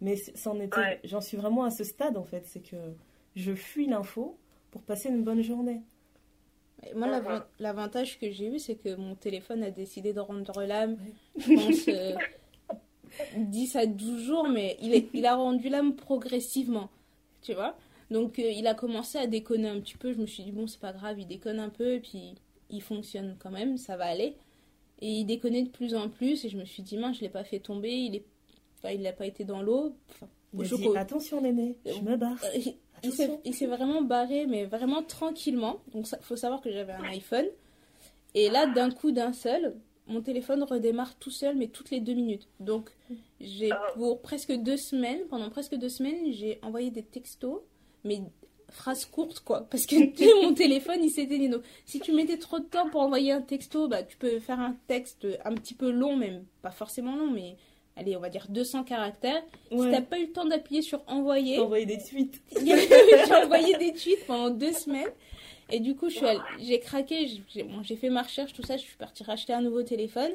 Mais 0.00 0.16
c'en 0.16 0.60
était, 0.60 1.00
j'en 1.04 1.20
suis 1.20 1.36
vraiment 1.36 1.64
à 1.64 1.70
ce 1.70 1.84
stade 1.84 2.16
en 2.16 2.24
fait, 2.24 2.44
c'est 2.46 2.60
que 2.60 2.76
je 3.34 3.54
fuis 3.54 3.86
l'info 3.86 4.36
pour 4.70 4.82
passer 4.82 5.08
une 5.08 5.22
bonne 5.22 5.42
journée. 5.42 5.80
moi, 6.94 7.46
l'avantage 7.58 8.18
que 8.18 8.30
j'ai 8.30 8.46
eu, 8.54 8.58
c'est 8.58 8.74
que 8.74 8.94
mon 8.94 9.14
téléphone 9.14 9.62
a 9.62 9.70
décidé 9.70 10.12
de 10.12 10.20
rendre 10.20 10.62
l'âme, 10.64 10.98
je 11.38 11.54
pense, 11.54 11.88
10 13.36 13.76
euh, 13.76 13.78
à 13.78 13.86
12 13.86 14.22
jours, 14.22 14.48
mais 14.48 14.76
il, 14.82 15.08
il 15.14 15.24
a 15.24 15.36
rendu 15.36 15.68
l'âme 15.68 15.94
progressivement, 15.96 16.90
tu 17.40 17.54
vois. 17.54 17.76
Donc, 18.10 18.38
euh, 18.38 18.50
il 18.50 18.66
a 18.66 18.74
commencé 18.74 19.18
à 19.18 19.26
déconner 19.26 19.68
un 19.68 19.80
petit 19.80 19.96
peu. 19.96 20.12
Je 20.12 20.18
me 20.18 20.26
suis 20.26 20.44
dit, 20.44 20.52
bon, 20.52 20.66
c'est 20.66 20.80
pas 20.80 20.92
grave, 20.92 21.18
il 21.18 21.26
déconne 21.26 21.58
un 21.58 21.70
peu, 21.70 21.94
et 21.94 22.00
puis 22.00 22.34
il 22.70 22.82
fonctionne 22.82 23.36
quand 23.38 23.50
même, 23.50 23.76
ça 23.76 23.96
va 23.96 24.06
aller. 24.06 24.36
Et 25.00 25.08
il 25.10 25.24
déconnait 25.24 25.62
de 25.62 25.68
plus 25.68 25.94
en 25.94 26.08
plus. 26.08 26.44
Et 26.44 26.48
je 26.48 26.56
me 26.56 26.64
suis 26.64 26.82
dit, 26.82 26.96
mince, 26.96 27.16
je 27.16 27.22
l'ai 27.22 27.28
pas 27.28 27.44
fait 27.44 27.58
tomber. 27.60 27.90
Il 27.92 28.16
est, 28.16 28.24
enfin, 28.78 28.92
il 28.94 29.02
n'a 29.02 29.12
pas 29.12 29.26
été 29.26 29.44
dans 29.44 29.62
l'eau. 29.62 29.94
Enfin, 30.10 30.26
dit, 30.52 30.96
attention, 30.96 31.40
l'aîné, 31.42 31.76
je 31.84 32.00
me 32.00 32.16
barre. 32.16 32.38
Il 33.44 33.54
s'est 33.54 33.66
vraiment 33.66 34.00
barré, 34.02 34.46
mais 34.46 34.64
vraiment 34.64 35.02
tranquillement. 35.02 35.80
Donc, 35.92 36.06
il 36.10 36.18
faut 36.22 36.36
savoir 36.36 36.60
que 36.60 36.70
j'avais 36.72 36.92
un 36.94 37.04
iPhone. 37.04 37.46
Et 38.34 38.48
là, 38.48 38.66
d'un 38.66 38.90
coup, 38.90 39.12
d'un 39.12 39.32
seul, 39.32 39.74
mon 40.06 40.22
téléphone 40.22 40.62
redémarre 40.62 41.14
tout 41.18 41.30
seul, 41.30 41.56
mais 41.56 41.68
toutes 41.68 41.90
les 41.90 42.00
deux 42.00 42.14
minutes. 42.14 42.48
Donc, 42.60 42.90
j'ai 43.40 43.70
Ah. 43.70 43.82
pour 43.94 44.22
presque 44.22 44.52
deux 44.52 44.76
semaines, 44.76 45.20
pendant 45.28 45.50
presque 45.50 45.74
deux 45.74 45.88
semaines, 45.90 46.32
j'ai 46.32 46.58
envoyé 46.62 46.90
des 46.90 47.02
textos, 47.02 47.60
mais 48.04 48.22
phrases 48.70 49.04
courtes, 49.04 49.40
quoi. 49.40 49.66
Parce 49.70 49.86
que 49.86 49.94
mon 50.42 50.54
téléphone, 50.54 50.98
il 51.02 51.10
s'éteignait. 51.10 51.48
Donc, 51.48 51.62
si 51.84 52.00
tu 52.00 52.12
mettais 52.12 52.38
trop 52.38 52.58
de 52.58 52.64
temps 52.64 52.88
pour 52.90 53.00
envoyer 53.02 53.32
un 53.32 53.40
texto, 53.42 53.88
bah, 53.88 54.02
tu 54.02 54.16
peux 54.16 54.38
faire 54.38 54.60
un 54.60 54.76
texte 54.86 55.26
un 55.44 55.54
petit 55.54 55.74
peu 55.74 55.90
long, 55.90 56.16
même 56.16 56.44
pas 56.62 56.70
forcément 56.70 57.16
long, 57.16 57.30
mais 57.30 57.56
allez, 57.96 58.16
on 58.16 58.20
va 58.20 58.28
dire 58.28 58.46
200 58.48 58.84
caractères. 58.84 59.42
Si 59.70 59.76
Ouais. 59.78 59.90
t'as 59.90 60.02
pas 60.02 60.18
eu 60.18 60.26
le 60.26 60.32
temps 60.32 60.44
d'appuyer 60.44 60.82
sur 60.82 61.02
envoyer, 61.06 61.58
Envoyer 61.58 61.86
des 61.86 61.98
tweets. 61.98 62.42
j'ai 62.64 63.34
envoyé 63.34 63.76
des 63.78 63.92
tweets 63.92 64.26
pendant 64.26 64.50
deux 64.50 64.72
semaines. 64.72 65.08
Et 65.70 65.80
du 65.80 65.96
coup, 65.96 66.08
j'ai 66.60 66.78
craqué, 66.80 67.26
j'ai 67.52 67.64
bon, 67.64 67.82
j'ai 67.82 67.96
fait 67.96 68.08
ma 68.10 68.22
recherche, 68.22 68.52
tout 68.52 68.62
ça, 68.62 68.76
je 68.76 68.82
suis 68.82 68.96
partie 68.96 69.24
racheter 69.24 69.52
un 69.52 69.62
nouveau 69.62 69.82
téléphone. 69.82 70.30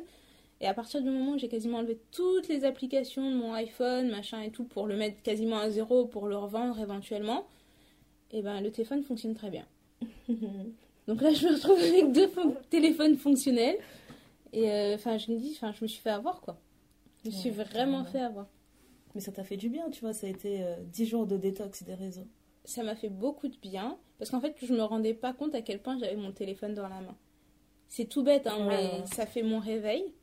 Et 0.60 0.68
à 0.68 0.74
partir 0.74 1.02
du 1.02 1.10
moment 1.10 1.32
où 1.34 1.38
j'ai 1.40 1.48
quasiment 1.48 1.78
enlevé 1.80 1.98
toutes 2.12 2.48
les 2.50 2.66
applications 2.66 3.30
de 3.32 3.36
mon 3.36 3.54
iPhone, 3.54 4.10
machin 4.10 4.42
et 4.42 4.52
tout, 4.52 4.64
pour 4.66 4.88
le 4.88 4.96
mettre 4.96 5.22
quasiment 5.24 5.58
à 5.58 5.70
zéro, 5.70 6.06
pour 6.06 6.28
le 6.28 6.36
revendre 6.38 6.80
éventuellement, 6.80 7.48
et 8.32 8.42
ben 8.42 8.62
le 8.62 8.72
téléphone 8.72 9.04
fonctionne 9.04 9.34
très 9.36 9.50
bien. 9.50 9.66
Donc 11.08 11.22
là, 11.22 11.34
je 11.34 11.48
me 11.48 11.54
retrouve 11.54 11.80
avec 11.80 12.12
deux 12.12 12.30
téléphones 12.70 13.18
fonctionnels. 13.18 13.78
Et 14.54 14.70
euh, 14.72 14.96
enfin, 14.96 15.18
je 15.18 15.32
me 15.32 15.38
dis, 15.38 15.54
enfin, 15.56 15.72
je 15.74 15.84
me 15.84 15.88
suis 15.88 16.02
fait 16.02 16.10
avoir, 16.10 16.42
quoi. 16.42 16.58
Je 17.24 17.30
me 17.30 17.34
suis 17.34 17.50
vraiment 17.50 18.04
fait 18.06 18.20
avoir. 18.22 18.48
Mais 19.16 19.22
ça 19.22 19.32
t'a 19.32 19.44
fait 19.44 19.58
du 19.58 19.70
bien, 19.70 19.90
tu 19.90 20.02
vois. 20.02 20.14
Ça 20.14 20.28
a 20.28 20.30
été 20.30 20.64
euh, 20.64 20.76
10 20.92 21.06
jours 21.06 21.28
de 21.28 21.38
détox 21.38 21.84
des 21.84 21.94
réseaux. 21.94 22.28
ça 22.64 22.84
m'a 22.84 22.96
fait 22.96 23.10
beaucoup 23.10 23.48
de 23.48 23.58
bien 23.58 23.98
parce 24.18 24.30
qu'en 24.30 24.40
fait 24.40 24.56
je 24.62 24.72
me 24.74 24.84
rendais 24.84 25.14
pas 25.16 25.34
compte 25.34 25.56
à 25.56 25.62
quel 25.62 25.80
point 25.82 25.98
j'avais 25.98 26.16
mon 26.16 26.32
téléphone 26.32 26.74
dans 26.76 26.88
la 26.88 27.02
main. 27.02 27.16
C'est 27.88 28.06
tout 28.06 28.24
bête 28.24 28.48
hein, 28.48 28.68
Ouais. 28.68 28.92
mais 29.00 29.06
ça 29.08 29.26
fait 29.26 29.44
mon 29.44 29.60
réveil. 29.60 30.14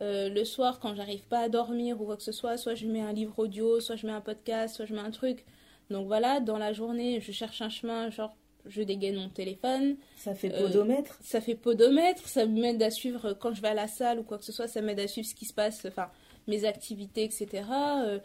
Euh, 0.00 0.28
le 0.28 0.44
soir 0.44 0.78
quand 0.80 0.94
j'arrive 0.94 1.26
pas 1.26 1.40
à 1.40 1.48
dormir 1.48 2.00
ou 2.00 2.04
quoi 2.04 2.16
que 2.16 2.22
ce 2.22 2.30
soit, 2.30 2.56
soit 2.56 2.74
je 2.76 2.86
mets 2.86 3.00
un 3.00 3.12
livre 3.12 3.36
audio, 3.38 3.80
soit 3.80 3.96
je 3.96 4.06
mets 4.06 4.12
un 4.12 4.20
podcast, 4.20 4.76
soit 4.76 4.84
je 4.86 4.94
mets 4.94 5.00
un 5.00 5.10
truc. 5.10 5.44
Donc 5.90 6.06
voilà, 6.06 6.40
dans 6.40 6.58
la 6.58 6.72
journée, 6.72 7.20
je 7.20 7.32
cherche 7.32 7.62
un 7.62 7.68
chemin, 7.70 8.10
genre 8.10 8.34
je 8.66 8.82
dégaine 8.82 9.16
mon 9.16 9.28
téléphone, 9.30 9.96
Ça 10.16 10.34
fait 10.34 10.52
Euh, 10.52 10.66
podomètre. 10.66 11.18
ça 11.22 11.40
fait 11.40 11.54
podomètre, 11.54 12.28
ça 12.28 12.44
m'aide 12.44 12.82
à 12.82 12.90
suivre 12.90 13.32
quand 13.32 13.54
je 13.54 13.62
vais 13.62 13.68
à 13.68 13.74
la 13.74 13.88
salle 13.88 14.18
ou 14.18 14.22
quoi 14.22 14.36
que 14.36 14.44
ce 14.44 14.52
soit, 14.52 14.68
ça 14.68 14.82
m'aide 14.82 15.00
à 15.00 15.06
suivre 15.08 15.26
ce 15.26 15.34
qui 15.34 15.46
se 15.46 15.54
passe, 15.54 15.86
enfin 15.86 16.08
mes 16.46 16.64
activités, 16.66 17.24
etc. 17.24 17.46
Euh, 17.72 18.18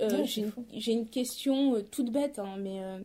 euh, 0.00 0.24
j'ai 0.72 0.92
une, 0.92 1.08
question 1.08 1.74
euh, 1.76 1.82
toute 1.90 2.10
bête, 2.10 2.38
hein, 2.38 2.56
mais 2.58 2.80
euh, 2.82 2.98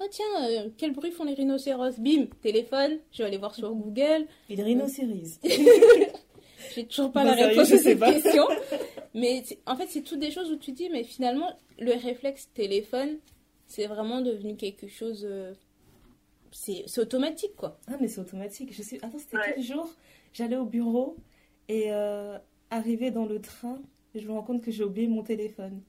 oh 0.00 0.04
tiens, 0.10 0.24
euh, 0.48 0.68
quel 0.76 0.92
bruit 0.92 1.10
font 1.10 1.24
les 1.24 1.34
rhinocéros? 1.34 1.98
Bim, 1.98 2.26
téléphone, 2.42 2.98
je 3.12 3.18
vais 3.22 3.28
aller 3.28 3.38
voir 3.38 3.54
sur 3.54 3.72
Google. 3.74 4.26
Et 4.48 4.56
les 4.56 4.62
rhinocéros. 4.62 5.38
J'ai 6.74 6.84
toujours 6.86 7.12
pas 7.12 7.22
la 7.24 7.32
réponse 7.34 7.70
à 7.72 7.78
cette 7.78 7.98
pas. 7.98 8.12
question. 8.12 8.44
Mais 9.16 9.42
en 9.66 9.74
fait, 9.76 9.86
c'est 9.88 10.02
toutes 10.02 10.20
des 10.20 10.30
choses 10.30 10.50
où 10.52 10.56
tu 10.56 10.70
dis, 10.72 10.88
mais 10.90 11.02
finalement, 11.02 11.56
le 11.78 11.92
réflexe 11.92 12.50
téléphone, 12.54 13.18
c'est 13.66 13.86
vraiment 13.86 14.20
devenu 14.20 14.56
quelque 14.56 14.86
chose. 14.86 15.26
euh, 15.28 15.54
c'est 16.52 16.84
automatique, 16.98 17.56
quoi. 17.56 17.78
Ah, 17.88 17.96
mais 18.00 18.08
c'est 18.08 18.20
automatique. 18.20 18.72
Je 18.72 18.82
sais... 18.82 18.98
Attends, 19.02 19.18
c'était 19.18 19.36
Ouais. 19.38 19.52
quel 19.54 19.62
jour? 19.64 19.90
J'allais 20.32 20.56
au 20.56 20.64
bureau 20.66 21.16
et 21.68 21.86
euh, 21.92 22.38
arrivé 22.70 23.10
dans 23.10 23.24
le 23.26 23.40
train, 23.40 23.80
je 24.14 24.26
me 24.26 24.32
rends 24.32 24.42
compte 24.42 24.62
que 24.62 24.70
j'ai 24.70 24.84
oublié 24.84 25.08
mon 25.08 25.22
téléphone. 25.22 25.82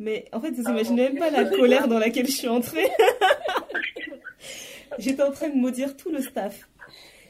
Mais 0.00 0.26
en 0.32 0.40
fait, 0.40 0.50
vous 0.50 0.62
Ah, 0.66 0.70
imaginez 0.72 1.02
même 1.10 1.18
pas 1.18 1.30
la 1.30 1.44
colère 1.44 1.88
dans 1.88 1.98
laquelle 1.98 2.26
je 2.26 2.32
suis 2.32 2.48
entrée. 2.48 2.88
J'étais 4.98 5.22
en 5.22 5.30
train 5.32 5.48
de 5.48 5.54
maudire 5.56 5.96
tout 5.96 6.10
le 6.10 6.20
staff. 6.20 6.68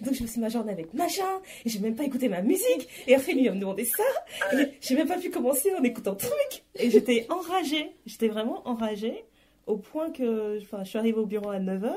Donc 0.02 0.14
je 0.14 0.22
me 0.22 0.28
suis 0.28 0.40
ma 0.40 0.48
journée 0.48 0.72
avec 0.72 0.94
machin, 0.94 1.40
et 1.64 1.68
j'ai 1.68 1.78
même 1.80 1.94
pas 1.94 2.04
écouté 2.04 2.28
ma 2.28 2.42
musique, 2.42 2.88
et 3.06 3.14
après 3.14 3.32
lui 3.32 3.44
il 3.44 3.52
me 3.52 3.60
demander 3.60 3.84
ça, 3.84 4.04
et 4.56 4.68
j'ai 4.80 4.94
même 4.94 5.08
pas 5.08 5.18
pu 5.18 5.30
commencer 5.30 5.72
en 5.74 5.82
écoutant 5.82 6.14
truc, 6.14 6.64
et 6.76 6.90
j'étais 6.90 7.26
enragée, 7.30 7.92
j'étais 8.06 8.28
vraiment 8.28 8.66
enragée, 8.66 9.24
au 9.66 9.76
point 9.76 10.10
que, 10.10 10.58
enfin 10.62 10.84
je 10.84 10.90
suis 10.90 10.98
arrivée 10.98 11.18
au 11.18 11.26
bureau 11.26 11.50
à 11.50 11.58
9h, 11.58 11.92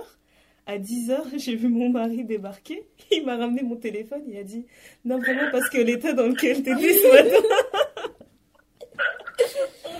à 0.67 0.77
10h 0.77 1.17
j'ai 1.37 1.55
vu 1.55 1.67
mon 1.67 1.89
mari 1.89 2.23
débarquer, 2.23 2.87
il 3.11 3.25
m'a 3.25 3.37
ramené 3.37 3.61
mon 3.61 3.75
téléphone, 3.75 4.23
il 4.27 4.37
a 4.37 4.43
dit, 4.43 4.65
non 5.05 5.19
vraiment 5.19 5.51
parce 5.51 5.69
que 5.69 5.77
l'état 5.77 6.13
dans 6.13 6.27
lequel 6.27 6.63
t'étais 6.63 6.93
ce 6.93 7.07
matin, 7.07 7.47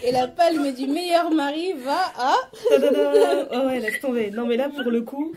Et 0.04 0.12
la 0.12 0.28
palme 0.28 0.72
du 0.74 0.88
meilleur 0.88 1.30
mari 1.32 1.74
va 1.74 2.12
à. 2.18 2.36
Oh 2.72 3.68
ouais, 3.68 3.80
laisse 3.80 4.00
tomber. 4.00 4.32
Non, 4.32 4.48
mais 4.48 4.58
là, 4.58 4.70
pour 4.70 4.90
le 4.90 5.02
coup, 5.02 5.34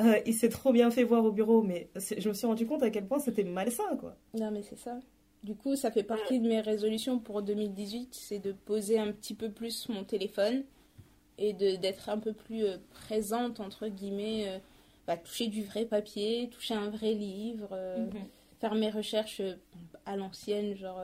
euh, 0.00 0.18
il 0.26 0.34
s'est 0.34 0.48
trop 0.48 0.72
bien 0.72 0.90
fait 0.90 1.04
voir 1.04 1.24
au 1.24 1.32
bureau, 1.32 1.62
mais 1.62 1.88
je 1.94 2.28
me 2.28 2.34
suis 2.34 2.46
rendu 2.46 2.66
compte 2.66 2.82
à 2.82 2.90
quel 2.90 3.06
point 3.06 3.18
c'était 3.18 3.44
malsain, 3.44 3.96
quoi. 3.98 4.16
Non, 4.34 4.50
mais 4.50 4.62
c'est 4.62 4.78
ça. 4.78 4.98
Du 5.42 5.56
coup, 5.56 5.74
ça 5.74 5.90
fait 5.90 6.04
partie 6.04 6.38
de 6.38 6.48
mes 6.48 6.60
résolutions 6.60 7.18
pour 7.18 7.42
2018, 7.42 8.14
c'est 8.14 8.38
de 8.38 8.52
poser 8.52 8.98
un 8.98 9.10
petit 9.10 9.34
peu 9.34 9.50
plus 9.50 9.88
mon 9.88 10.04
téléphone 10.04 10.62
et 11.36 11.52
d'être 11.52 12.08
un 12.08 12.18
peu 12.18 12.32
plus 12.32 12.64
euh, 12.64 12.76
présente, 12.90 13.58
entre 13.58 13.88
guillemets, 13.88 14.48
euh, 14.48 14.58
bah, 15.08 15.16
toucher 15.16 15.48
du 15.48 15.64
vrai 15.64 15.84
papier, 15.84 16.48
toucher 16.52 16.74
un 16.74 16.90
vrai 16.90 17.14
livre, 17.14 17.70
euh, 17.72 18.06
faire 18.60 18.76
mes 18.76 18.90
recherches 18.90 19.42
à 20.06 20.16
l'ancienne, 20.16 20.76
genre 20.76 21.00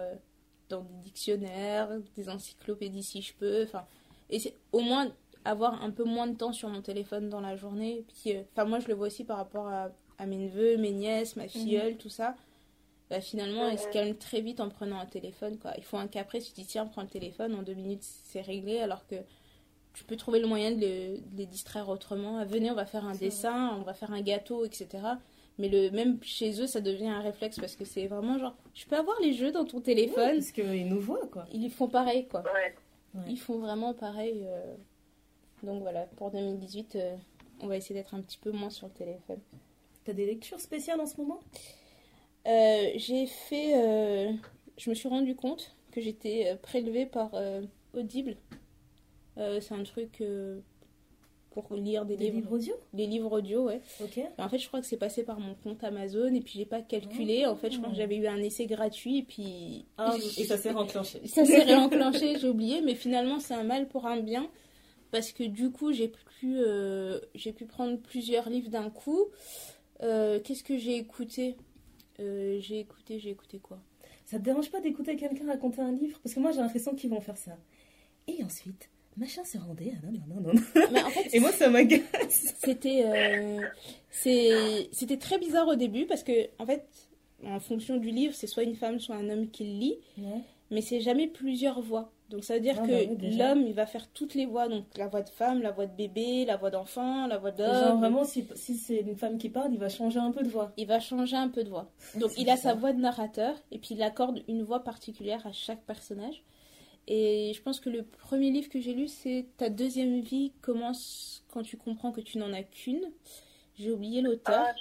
dans 0.68 0.82
des 0.82 0.94
dictionnaires, 1.02 1.90
des 2.16 2.28
encyclopédies 2.28 3.02
si 3.02 3.22
je 3.22 3.34
peux, 3.34 3.64
enfin, 3.64 3.86
et 4.30 4.38
au 4.70 4.80
moins 4.80 5.10
avoir 5.44 5.82
un 5.82 5.90
peu 5.90 6.04
moins 6.04 6.26
de 6.26 6.36
temps 6.36 6.52
sur 6.52 6.68
mon 6.68 6.82
téléphone 6.82 7.28
dans 7.28 7.40
la 7.40 7.56
journée. 7.56 8.04
Puis, 8.08 8.36
euh, 8.36 8.42
enfin, 8.52 8.64
moi, 8.64 8.80
je 8.80 8.88
le 8.88 8.94
vois 8.94 9.06
aussi 9.08 9.24
par 9.24 9.36
rapport 9.38 9.68
à, 9.68 9.88
à 10.18 10.26
mes 10.26 10.36
neveux, 10.36 10.76
mes 10.76 10.92
nièces, 10.92 11.36
ma 11.36 11.48
filleule, 11.48 11.96
tout 11.96 12.08
ça. 12.10 12.34
Bah, 13.10 13.20
finalement, 13.22 13.68
ils 13.68 13.78
se 13.78 13.88
calment 13.88 14.16
très 14.16 14.40
vite 14.42 14.60
en 14.60 14.68
prenant 14.68 14.98
un 14.98 15.06
téléphone. 15.06 15.58
Quoi. 15.58 15.72
Il 15.78 15.84
faut 15.84 15.96
un 15.96 16.08
caprice, 16.08 16.48
tu 16.48 16.52
dis 16.60 16.66
tiens, 16.66 16.84
prends 16.86 17.02
le 17.02 17.08
téléphone, 17.08 17.54
en 17.54 17.62
deux 17.62 17.72
minutes 17.74 18.02
c'est 18.02 18.42
réglé, 18.42 18.80
alors 18.80 19.06
que 19.06 19.16
tu 19.94 20.04
peux 20.04 20.16
trouver 20.16 20.40
le 20.40 20.46
moyen 20.46 20.72
de, 20.72 20.76
le- 20.80 21.16
de 21.18 21.36
les 21.38 21.46
distraire 21.46 21.88
autrement. 21.88 22.38
Ah, 22.38 22.44
venez, 22.44 22.70
on 22.70 22.74
va 22.74 22.84
faire 22.84 23.06
un 23.06 23.14
dessin, 23.14 23.74
on 23.78 23.82
va 23.82 23.94
faire 23.94 24.12
un 24.12 24.20
gâteau, 24.20 24.64
etc. 24.66 24.88
Mais 25.58 25.68
le, 25.70 25.90
même 25.90 26.22
chez 26.22 26.60
eux, 26.60 26.66
ça 26.66 26.80
devient 26.82 27.08
un 27.08 27.20
réflexe 27.20 27.58
parce 27.58 27.74
que 27.76 27.84
c'est 27.86 28.06
vraiment 28.06 28.38
genre, 28.38 28.54
je 28.74 28.84
peux 28.86 28.96
avoir 28.96 29.18
les 29.20 29.32
jeux 29.32 29.50
dans 29.52 29.64
ton 29.64 29.78
Ouais, 29.78 29.82
téléphone. 29.84 30.36
parce 30.36 30.52
qu'ils 30.52 30.86
nous 30.88 31.00
voient, 31.00 31.26
quoi. 31.32 31.46
Ils 31.52 31.70
font 31.70 31.88
pareil, 31.88 32.28
quoi. 32.28 32.42
Ouais. 32.44 32.74
Ils 33.26 33.38
font 33.38 33.58
vraiment 33.58 33.94
pareil. 33.94 34.44
euh. 34.46 34.74
Donc 35.62 35.82
voilà, 35.82 36.02
pour 36.16 36.30
2018, 36.30 36.96
euh, 36.96 37.16
on 37.60 37.66
va 37.66 37.76
essayer 37.76 37.94
d'être 37.94 38.14
un 38.14 38.20
petit 38.20 38.38
peu 38.38 38.50
moins 38.52 38.70
sur 38.70 38.86
le 38.86 38.92
téléphone. 38.92 39.38
T'as 40.04 40.12
des 40.12 40.26
lectures 40.26 40.60
spéciales 40.60 41.00
en 41.00 41.06
ce 41.06 41.16
moment? 41.20 41.40
Euh, 42.46 42.90
j'ai 42.96 43.26
fait. 43.26 43.74
euh, 43.76 44.32
je 44.76 44.90
me 44.90 44.94
suis 44.94 45.08
rendu 45.08 45.34
compte 45.34 45.74
que 45.90 46.00
j'étais 46.00 46.56
prélevée 46.62 47.06
par 47.06 47.32
Audible. 47.94 48.36
C'est 49.36 49.72
un 49.72 49.82
truc 49.84 50.22
pour 51.50 51.74
lire 51.74 52.04
des, 52.04 52.16
Des 52.16 52.24
livres. 52.26 52.36
livres 52.36 52.52
audio? 52.52 52.74
Des 52.92 53.06
livres 53.06 53.32
audio, 53.38 53.64
ouais. 53.66 53.80
En 54.38 54.48
fait, 54.48 54.58
je 54.58 54.68
crois 54.68 54.80
que 54.80 54.86
c'est 54.86 54.96
passé 54.96 55.24
par 55.24 55.40
mon 55.40 55.54
compte 55.54 55.82
Amazon 55.82 56.32
et 56.32 56.40
puis 56.40 56.54
j'ai 56.56 56.64
pas 56.66 56.82
calculé. 56.82 57.46
En 57.46 57.56
fait, 57.56 57.70
je 57.70 57.78
crois 57.78 57.90
que 57.90 57.96
j'avais 57.96 58.16
eu 58.16 58.26
un 58.28 58.38
essai 58.38 58.66
gratuit 58.66 59.18
et 59.18 59.22
puis. 59.22 59.84
Ah, 59.96 60.14
et 60.36 60.44
ça 60.44 60.56
s'est 60.56 60.70
renclenché. 60.72 61.20
Ça 61.26 61.44
s'est 61.44 61.62
réenclenché, 61.62 62.38
j'ai 62.38 62.48
oublié, 62.48 62.80
mais 62.82 62.94
finalement 62.94 63.40
c'est 63.40 63.54
un 63.54 63.64
mal 63.64 63.88
pour 63.88 64.06
un 64.06 64.20
bien 64.20 64.48
parce 65.10 65.32
que 65.32 65.44
du 65.44 65.70
coup 65.70 65.92
j'ai 65.92 66.08
pu, 66.08 66.56
euh, 66.58 67.18
j'ai 67.34 67.52
pu 67.52 67.66
prendre 67.66 67.98
plusieurs 67.98 68.48
livres 68.48 68.70
d'un 68.70 68.90
coup. 68.90 69.26
Euh, 70.02 70.38
Qu'est-ce 70.40 70.62
que 70.62 70.76
j'ai 70.78 70.96
écouté? 70.96 71.56
Euh, 72.20 72.58
J'ai 72.60 72.80
écouté, 72.80 73.18
j'ai 73.18 73.30
écouté 73.30 73.58
quoi? 73.58 73.78
Ça 74.24 74.38
te 74.38 74.44
dérange 74.44 74.70
pas 74.70 74.80
d'écouter 74.80 75.16
quelqu'un 75.16 75.46
raconter 75.46 75.80
un 75.80 75.92
livre? 75.92 76.18
Parce 76.22 76.34
que 76.34 76.40
moi, 76.40 76.50
j'ai 76.52 76.58
l'impression 76.60 76.94
qu'ils 76.94 77.10
vont 77.10 77.20
faire 77.20 77.36
ça. 77.38 77.56
Et 78.26 78.42
ensuite, 78.44 78.90
machin 79.16 79.42
se 79.44 79.56
rendait. 79.58 79.92
Ah, 80.02 80.06
non, 80.10 80.20
non, 80.28 80.40
non, 80.40 80.52
non. 80.54 80.60
Mais 80.92 81.02
en 81.02 81.10
fait, 81.10 81.28
Et 81.34 81.40
moi, 81.40 81.50
ça 81.52 81.68
m'agace. 81.70 82.02
c'était 82.62 83.04
c'était 84.92 85.16
très 85.16 85.38
bizarre 85.38 85.68
au 85.68 85.76
début 85.76 86.06
parce 86.06 86.22
que 86.24 86.32
en 86.58 86.66
fait, 86.66 86.86
en 87.44 87.60
fonction 87.60 87.96
du 87.96 88.10
livre, 88.10 88.34
c'est 88.34 88.46
soit 88.46 88.64
une 88.64 88.74
femme, 88.76 89.00
soit 89.00 89.16
un 89.16 89.28
homme 89.30 89.48
qui 89.50 89.64
le 89.64 89.78
lit, 89.78 89.98
Ouais. 90.18 90.42
Mais 90.70 90.80
c'est 90.80 91.00
jamais 91.00 91.26
plusieurs 91.26 91.80
voix. 91.80 92.12
Donc 92.30 92.44
ça 92.44 92.54
veut 92.54 92.60
dire 92.60 92.76
Ah, 92.78 92.86
que 92.86 92.92
bah 93.06 93.12
oui, 93.22 93.36
l'homme, 93.38 93.62
il 93.66 93.72
va 93.72 93.86
faire 93.86 94.06
toutes 94.12 94.34
les 94.34 94.44
voix, 94.44 94.68
donc 94.68 94.84
la 94.98 95.08
voix 95.08 95.22
de 95.22 95.30
femme, 95.30 95.62
la 95.62 95.70
voix 95.70 95.86
de 95.86 95.96
bébé, 95.96 96.44
la 96.44 96.56
voix 96.58 96.68
d'enfant, 96.70 97.26
la 97.26 97.38
voix 97.38 97.50
Genre, 97.56 97.66
d'homme. 97.88 97.98
vraiment, 98.00 98.24
si, 98.24 98.44
si 98.54 98.74
c'est 98.76 98.98
une 98.98 99.16
femme 99.16 99.38
qui 99.38 99.48
parle, 99.48 99.72
il 99.72 99.78
va 99.78 99.88
changer 99.88 100.18
un 100.18 100.30
peu 100.30 100.42
de 100.42 100.48
voix. 100.48 100.72
il 100.76 100.86
va 100.86 101.00
changer 101.00 101.36
un 101.36 101.48
peu 101.48 101.64
de 101.64 101.70
voix. 101.70 101.90
Donc 102.20 102.32
il 102.36 102.50
a 102.50 102.56
sa 102.58 102.74
voix 102.74 102.92
de 102.92 103.00
narrateur 103.00 103.54
et 103.70 103.78
puis 103.78 103.94
il 103.94 104.02
accorde 104.02 104.42
une 104.46 104.62
voix 104.62 104.84
particulière 104.84 105.46
à 105.46 105.52
chaque 105.52 105.80
personnage. 105.86 106.42
Et 107.10 107.52
je 107.54 107.62
pense 107.62 107.80
que 107.80 107.88
le 107.88 108.02
premier 108.02 108.50
livre 108.50 108.68
que 108.68 108.78
j'ai 108.80 108.92
lu, 108.92 109.08
c'est 109.08 109.46
Ta 109.56 109.70
deuxième 109.70 110.20
vie 110.20 110.52
commence 110.60 111.42
quand 111.48 111.62
tu 111.62 111.78
comprends 111.78 112.12
que 112.12 112.20
tu 112.20 112.36
n'en 112.36 112.52
as 112.52 112.62
qu'une. 112.62 113.10
J'ai 113.78 113.90
oublié 113.90 114.20
l'auteur. 114.20 114.66
Ah, 114.68 114.74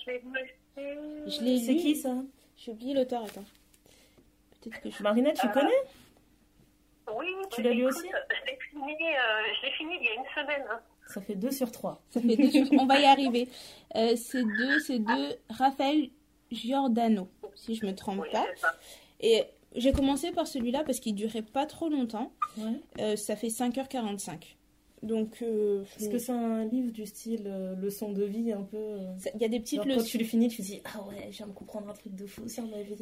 je 0.75 1.41
l'ai 1.41 1.51
l'ai 1.53 1.59
C'est 1.59 1.73
lu. 1.73 1.79
qui 1.79 1.95
ça? 1.95 2.13
J'ai 2.57 2.71
oublié 2.71 2.93
l'auteur, 2.93 3.23
attends. 3.23 3.45
Peut-être 4.69 4.83
que 4.83 4.89
je... 4.89 5.03
Marinette, 5.03 5.35
tu 5.39 5.47
Ah. 5.47 5.53
connais? 5.53 5.81
Oui, 7.17 7.25
Tu 7.51 7.61
l'as 7.61 7.71
lu 7.73 7.85
aussi? 7.85 8.01
Je 8.07 8.51
l'ai 8.51 8.57
fini, 8.69 8.83
euh, 8.91 9.53
je 9.61 9.65
l'ai 9.65 9.71
fini 9.73 9.91
il 9.99 10.05
y 10.05 10.09
a 10.09 10.13
une 10.15 10.25
semaine. 10.35 10.65
hein. 10.69 10.79
Ça 11.07 11.21
fait 11.21 11.35
2 11.35 11.51
sur 11.51 11.71
3. 11.71 12.01
Ça 12.09 12.19
fait 12.19 12.35
deux 12.35 12.51
choses. 12.51 12.69
On 12.77 12.85
va 12.85 12.99
y 12.99 13.05
arriver. 13.05 13.47
Euh, 13.95 14.15
c'est 14.17 14.43
deux, 14.43 14.79
c'est 14.81 14.99
deux. 14.99 15.35
Raphaël 15.49 16.09
Giordano. 16.51 17.29
si 17.55 17.75
je 17.75 17.85
me 17.85 17.95
trompe 17.95 18.19
Oui, 18.23 18.27
pas. 18.31 18.45
Et 19.21 19.43
j'ai 19.73 19.93
commencé 19.93 20.31
par 20.33 20.47
celui-là 20.47 20.83
parce 20.83 20.99
qu'il 20.99 21.15
durait 21.15 21.41
pas 21.43 21.65
trop 21.65 21.87
longtemps. 21.87 22.33
Ouais. 22.57 22.73
Euh, 22.99 23.15
ça 23.15 23.37
fait 23.37 23.47
5h45. 23.49 24.57
Donc, 25.01 25.37
euh, 25.43 25.83
Est-ce 25.97 26.09
que 26.09 26.17
c'est 26.17 26.31
un 26.33 26.65
livre 26.65 26.91
du 26.91 27.05
style 27.05 27.43
euh, 27.47 27.75
leçon 27.75 28.11
de 28.11 28.23
vie 28.25 28.51
un 28.51 28.63
peu 28.63 28.75
euh, 28.77 29.13
il 29.35 29.41
y 29.41 29.45
a 29.45 29.47
des 29.47 29.59
petites 29.61 29.77
genre, 29.77 29.85
Quand 29.87 29.93
leçons. 29.95 30.07
tu 30.07 30.17
le 30.17 30.25
finis, 30.25 30.49
tu 30.49 30.57
te 30.57 30.61
dis 30.63 30.81
Ah 30.93 31.01
ouais, 31.03 31.27
je 31.31 31.37
viens 31.37 31.47
de 31.47 31.53
comprendre 31.53 31.87
un 31.89 31.93
truc 31.93 32.15
de 32.15 32.25
fou 32.27 32.49
sur 32.49 32.65
ma 32.65 32.81
vie. 32.81 32.95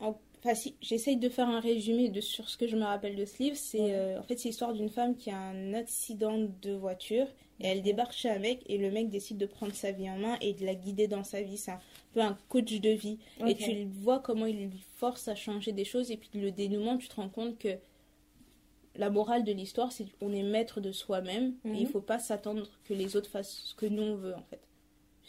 En- 0.00 0.18
Enfin, 0.44 0.54
si, 0.56 0.74
j'essaye 0.80 1.16
de 1.18 1.28
faire 1.28 1.48
un 1.48 1.60
résumé 1.60 2.08
de, 2.08 2.20
sur 2.20 2.48
ce 2.48 2.56
que 2.56 2.66
je 2.66 2.76
me 2.76 2.82
rappelle 2.84 3.14
de 3.14 3.24
ce 3.24 3.38
livre. 3.42 3.56
C'est 3.56 3.80
Ouais. 3.80 3.92
euh, 3.94 4.18
en 4.20 4.22
fait 4.24 4.36
c'est 4.38 4.48
l'histoire 4.48 4.72
d'une 4.72 4.88
femme 4.90 5.16
qui 5.16 5.30
a 5.30 5.38
un 5.38 5.72
accident 5.74 6.36
de 6.62 6.72
voiture 6.72 7.26
et 7.60 7.68
elle 7.68 7.82
débarque 7.82 8.12
chez 8.12 8.28
un 8.28 8.40
mec 8.40 8.60
et 8.66 8.76
le 8.76 8.90
mec 8.90 9.08
décide 9.08 9.38
de 9.38 9.46
prendre 9.46 9.72
sa 9.74 9.92
vie 9.92 10.10
en 10.10 10.16
main 10.18 10.36
et 10.40 10.52
de 10.52 10.66
la 10.66 10.74
guider 10.74 11.06
dans 11.06 11.22
sa 11.22 11.42
vie. 11.42 11.56
C'est 11.56 11.70
un 11.70 11.80
peu 12.12 12.20
un 12.20 12.36
coach 12.48 12.80
de 12.80 12.90
vie 12.90 13.18
et 13.46 13.54
tu 13.54 13.84
vois 13.84 14.18
comment 14.18 14.46
il 14.46 14.56
lui 14.68 14.82
force 14.96 15.28
à 15.28 15.36
changer 15.36 15.70
des 15.72 15.84
choses 15.84 16.10
et 16.10 16.16
puis 16.16 16.30
le 16.34 16.50
dénouement, 16.50 16.98
tu 16.98 17.06
te 17.08 17.14
rends 17.14 17.28
compte 17.28 17.56
que 17.58 17.78
la 18.96 19.10
morale 19.10 19.44
de 19.44 19.52
l'histoire, 19.52 19.90
c'est 19.92 20.04
qu'on 20.18 20.32
est 20.32 20.42
maître 20.42 20.80
de 20.80 20.92
soi-même 20.92 21.54
Mhm. 21.64 21.74
et 21.76 21.80
il 21.80 21.86
faut 21.86 22.00
pas 22.00 22.18
s'attendre 22.18 22.68
que 22.84 22.94
les 22.94 23.16
autres 23.16 23.30
fassent 23.30 23.62
ce 23.66 23.74
que 23.74 23.86
nous 23.86 24.02
on 24.02 24.16
veut 24.16 24.34
en 24.34 24.42
fait. 24.50 24.60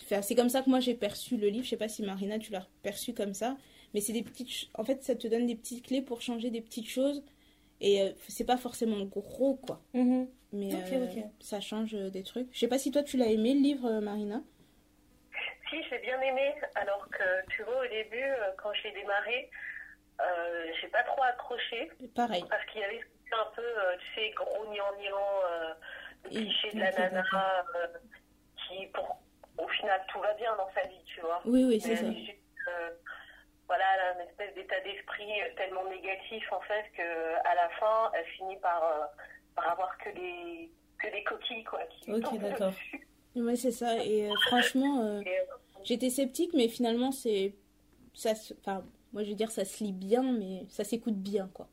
Enfin, 0.02 0.22
c'est 0.22 0.36
comme 0.36 0.50
ça 0.50 0.64
que 0.64 0.70
moi 0.70 0.80
j'ai 0.80 0.96
perçu 0.96 1.38
le 1.38 1.48
livre. 1.50 1.64
Je 1.66 1.70
sais 1.70 1.78
pas 1.78 1.88
si 1.88 2.02
Marina 2.02 2.40
tu 2.40 2.52
l'as 2.52 2.68
perçu 2.82 3.14
comme 3.14 3.34
ça, 3.36 3.56
mais 3.94 4.02
c'est 4.02 4.14
des 4.14 4.24
petites. 4.24 4.50
ch- 4.50 4.70
En 4.76 4.84
fait, 4.84 5.04
ça 5.04 5.16
te 5.16 5.28
donne 5.28 5.46
des 5.46 5.56
petites 5.56 5.86
clés 5.86 6.02
pour 6.02 6.22
changer 6.22 6.50
des 6.50 6.62
petites 6.62 6.90
choses 6.90 7.24
et 7.82 8.02
euh, 8.02 8.12
c'est 8.28 8.46
pas 8.46 8.58
forcément 8.58 9.02
gros 9.06 9.56
quoi. 9.56 9.82
Mhm. 9.94 10.28
Mais 10.54 10.70
euh, 10.74 11.08
ça 11.40 11.60
change 11.62 11.96
euh, 11.96 12.10
des 12.10 12.24
trucs. 12.24 12.48
Je 12.54 12.60
sais 12.60 12.68
pas 12.68 12.78
si 12.78 12.92
toi 12.92 13.04
tu 13.04 13.18
l'as 13.18 13.28
aimé 13.28 13.54
le 13.54 13.60
livre, 13.62 13.86
euh, 13.88 14.02
Marina? 14.02 14.42
Si, 15.70 15.84
j'ai 15.90 16.00
bien 16.00 16.22
aimé, 16.22 16.54
alors 16.76 17.08
que 17.10 17.24
tu 17.50 17.64
vois, 17.64 17.84
au 17.84 17.88
début, 17.88 18.24
quand 18.58 18.72
j'ai 18.74 18.92
démarré, 18.92 19.50
euh, 20.22 20.68
j'ai 20.80 20.88
pas 20.90 21.02
trop 21.04 21.24
accroché, 21.24 21.90
Pareil. 22.14 22.44
parce 22.48 22.64
qu'il 22.68 22.82
y 22.82 22.84
avait 22.84 23.02
un 23.32 23.46
peu, 23.56 23.64
tu 24.00 24.22
sais, 24.22 24.32
euh, 25.50 25.74
le 26.26 26.30
Et- 26.30 26.34
cliché 26.46 26.72
de 26.72 26.80
la 26.80 26.92
nana, 26.92 27.66
euh, 27.76 27.88
qui, 28.58 28.86
pour, 28.88 29.18
au 29.58 29.68
final, 29.70 30.02
tout 30.12 30.20
va 30.20 30.34
bien 30.36 30.56
dans 30.56 30.70
sa 30.74 30.88
vie, 30.88 31.04
tu 31.06 31.22
vois. 31.22 31.42
Oui, 31.46 31.64
oui, 31.66 31.82
c'est 31.82 31.96
ça. 31.96 32.12
juste, 32.12 32.38
euh, 32.68 32.90
voilà, 33.74 33.86
elle 33.96 34.02
a 34.02 34.22
une 34.22 34.30
espèce 34.30 34.54
d'état 34.54 34.80
d'esprit 34.82 35.42
euh, 35.42 35.50
tellement 35.58 35.84
négatif, 35.90 36.44
en 36.52 36.62
fait, 36.62 36.86
que 36.96 37.02
à 37.48 37.56
la 37.56 37.70
fin, 37.80 38.12
elle 38.14 38.26
finit 38.38 38.58
par, 38.58 38.84
euh, 38.84 39.06
par 39.56 39.72
avoir 39.72 39.98
que 39.98 40.10
des, 40.12 40.72
que 41.00 41.08
des 41.12 41.24
coquilles, 41.24 41.64
quoi. 41.64 41.80
Qui 41.90 42.12
Ok, 42.14 42.38
d'accord. 42.38 42.74
Ouais, 43.36 43.56
c'est 43.56 43.72
ça. 43.72 43.98
Et 44.06 44.30
euh, 44.30 44.36
franchement, 44.48 45.04
euh, 45.04 45.22
j'étais 45.84 46.12
sceptique, 46.12 46.52
mais 46.54 46.68
finalement 46.68 47.12
c'est 47.12 47.56
ça. 48.14 48.36
se- 48.36 48.54
Enfin, 48.60 48.84
moi 49.12 49.24
je 49.24 49.30
veux 49.30 49.36
dire 49.36 49.50
ça 49.50 49.66
se 49.66 49.84
lit 49.84 49.92
bien, 49.92 50.22
mais 50.22 50.66
ça 50.70 50.84
s'écoute 50.84 51.16
bien 51.16 51.50
quoi. 51.52 51.68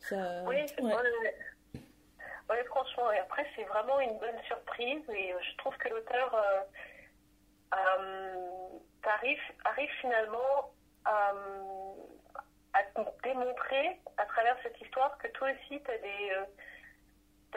Ça. 0.00 0.42
Oui, 0.46 0.56
Ouais. 0.82 0.92
ouais. 0.92 1.80
Ouais, 2.50 2.64
franchement. 2.64 3.12
Et 3.12 3.18
après, 3.18 3.46
c'est 3.54 3.62
vraiment 3.64 4.00
une 4.00 4.18
bonne 4.18 4.40
surprise. 4.48 5.02
Et 5.10 5.32
je 5.40 5.56
trouve 5.58 5.76
que 5.76 5.88
l'auteur 5.88 6.34
arrive, 9.04 9.38
arrive 9.64 9.90
finalement 10.00 10.72
à, 11.06 11.32
euh, 11.32 11.94
à 12.74 12.82
démontrer 13.22 13.98
à 14.18 14.26
travers 14.26 14.56
cette 14.62 14.78
histoire 14.80 15.16
que 15.18 15.28
toi 15.28 15.48
aussi, 15.52 15.80
tu 15.82 15.90
as 15.90 15.98
des. 15.98 16.30
euh, 16.32 16.44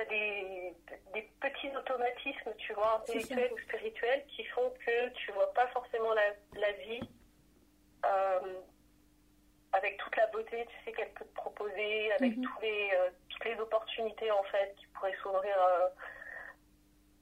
des, 0.10 0.74
des 1.14 1.24
petits 1.42 1.76
automatismes, 1.76 2.54
tu 2.58 2.72
vois, 2.74 3.02
intellectuels 3.02 3.52
ou 3.52 3.58
spirituels, 3.60 4.24
qui 4.28 4.46
font 4.46 4.72
que 4.86 5.10
tu 5.10 5.32
vois 5.34 5.54
pas 5.54 5.68
forcément 5.70 6.14
la, 6.14 6.24
la 6.54 6.72
vie 6.72 7.02
euh, 8.06 8.62
avec 9.74 9.98
toute 9.98 10.16
la 10.16 10.28
beauté, 10.28 10.66
tu 10.70 10.86
sais, 10.86 10.92
qu'elle 10.94 11.12
peut 11.12 11.26
te 11.26 11.34
proposer, 11.36 12.14
avec 12.14 12.38
Mhm. 12.38 12.44
tous 12.46 12.62
les, 12.62 12.92
euh, 12.94 13.10
toutes 13.28 13.44
les 13.44 13.60
opportunités, 13.60 14.32
en 14.32 14.44
fait, 14.44 14.74
qui 14.78 14.88
pourraient 14.94 15.18
s'ouvrir 15.22 15.58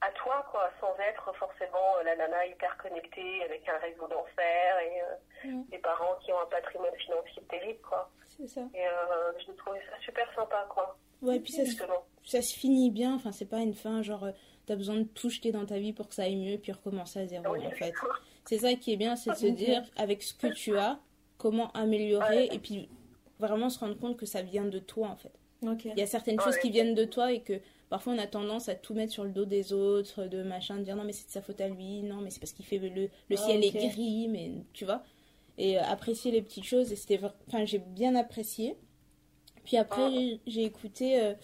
à 0.00 0.10
toi, 0.12 0.46
quoi, 0.50 0.70
sans 0.80 0.94
être 1.00 1.32
forcément 1.36 1.96
euh, 1.98 2.04
la 2.04 2.16
nana 2.16 2.46
hyper 2.46 2.76
connectée, 2.78 3.42
avec 3.44 3.68
un 3.68 3.78
réseau 3.78 4.06
d'enfer 4.08 4.78
et 4.80 5.02
euh, 5.02 5.14
Mhm. 5.44 5.66
des 5.70 5.78
parents 5.78 6.16
qui 6.24 6.32
ont 6.32 6.40
un 6.40 6.46
patrimoine 6.46 6.94
financier 6.96 7.42
terrible, 7.48 7.80
quoi. 7.88 8.10
C'est 8.36 8.48
ça. 8.48 8.60
Et 8.74 8.86
euh, 8.86 9.32
j'ai 9.46 9.54
trouvé 9.56 9.78
ça 9.90 9.96
super 10.04 10.32
sympa, 10.34 10.66
quoi, 10.70 10.96
Ouais, 11.22 11.36
et 11.36 11.40
puis 11.40 11.52
ça 11.52 11.64
se, 11.64 11.72
ça 12.24 12.42
se 12.42 12.54
finit 12.54 12.90
bien. 12.90 13.14
Enfin, 13.16 13.32
c'est 13.32 13.44
pas 13.48 13.58
une 13.58 13.74
fin 13.74 14.02
genre 14.02 14.24
euh, 14.24 14.30
t'as 14.66 14.76
besoin 14.76 14.96
de 14.96 15.02
tout 15.04 15.30
jeter 15.30 15.50
dans 15.50 15.66
ta 15.66 15.78
vie 15.78 15.92
pour 15.92 16.08
que 16.08 16.14
ça 16.14 16.22
aille 16.22 16.36
mieux, 16.36 16.58
puis 16.58 16.70
recommencer 16.72 17.20
à 17.20 17.26
zéro 17.26 17.44
Oui. 17.52 17.66
en 17.66 17.70
fait. 17.72 17.92
C'est 18.44 18.58
ça 18.58 18.74
qui 18.74 18.92
est 18.92 18.96
bien, 18.96 19.16
c'est 19.16 19.30
de 19.30 19.36
se 19.46 19.46
dire 19.46 19.82
avec 19.96 20.22
ce 20.22 20.32
que 20.34 20.46
tu 20.48 20.76
as, 20.78 20.98
comment 21.38 21.70
améliorer 21.72 22.44
et 22.52 22.58
puis 22.60 22.88
vraiment 23.40 23.68
se 23.70 23.78
rendre 23.80 23.98
compte 23.98 24.16
que 24.16 24.26
ça 24.26 24.42
vient 24.42 24.64
de 24.64 24.78
toi 24.78 25.08
en 25.08 25.16
fait. 25.16 25.32
Il 25.62 25.98
y 25.98 26.02
a 26.02 26.06
certaines 26.06 26.38
Ouais. 26.38 26.44
choses 26.44 26.58
qui 26.58 26.70
viennent 26.70 26.94
de 26.94 27.04
toi 27.04 27.32
et 27.32 27.42
que 27.42 27.60
parfois 27.90 28.12
on 28.14 28.18
a 28.18 28.26
tendance 28.26 28.68
à 28.68 28.74
tout 28.74 28.94
mettre 28.94 29.12
sur 29.12 29.24
le 29.24 29.30
dos 29.30 29.44
des 29.44 29.72
autres, 29.72 30.26
de 30.26 30.42
machin, 30.42 30.78
de 30.78 30.84
dire 30.84 30.96
non 30.96 31.04
mais 31.04 31.12
c'est 31.12 31.26
de 31.26 31.32
sa 31.32 31.42
faute 31.42 31.60
à 31.60 31.68
lui, 31.68 32.02
non 32.02 32.16
mais 32.20 32.30
c'est 32.30 32.40
parce 32.40 32.52
qu'il 32.52 32.64
fait 32.66 32.78
le, 32.78 33.08
le 33.28 33.36
Ah, 33.36 33.36
ciel 33.36 33.64
est 33.64 33.70
gris, 33.72 34.28
mais 34.28 34.52
tu 34.72 34.84
vois. 34.84 35.02
Et 35.58 35.78
euh, 35.78 35.82
apprécier 35.84 36.30
les 36.30 36.42
petites 36.42 36.64
choses 36.64 36.92
et 36.92 36.96
c'était 36.96 37.20
enfin 37.48 37.64
j'ai 37.64 37.78
bien 37.78 38.14
apprécié. 38.14 38.76
Puis 39.64 39.76
après 39.76 40.00
Ah. 40.02 40.38
j'ai 40.46 40.64
écouté 40.64 41.20
euh, 41.20 41.34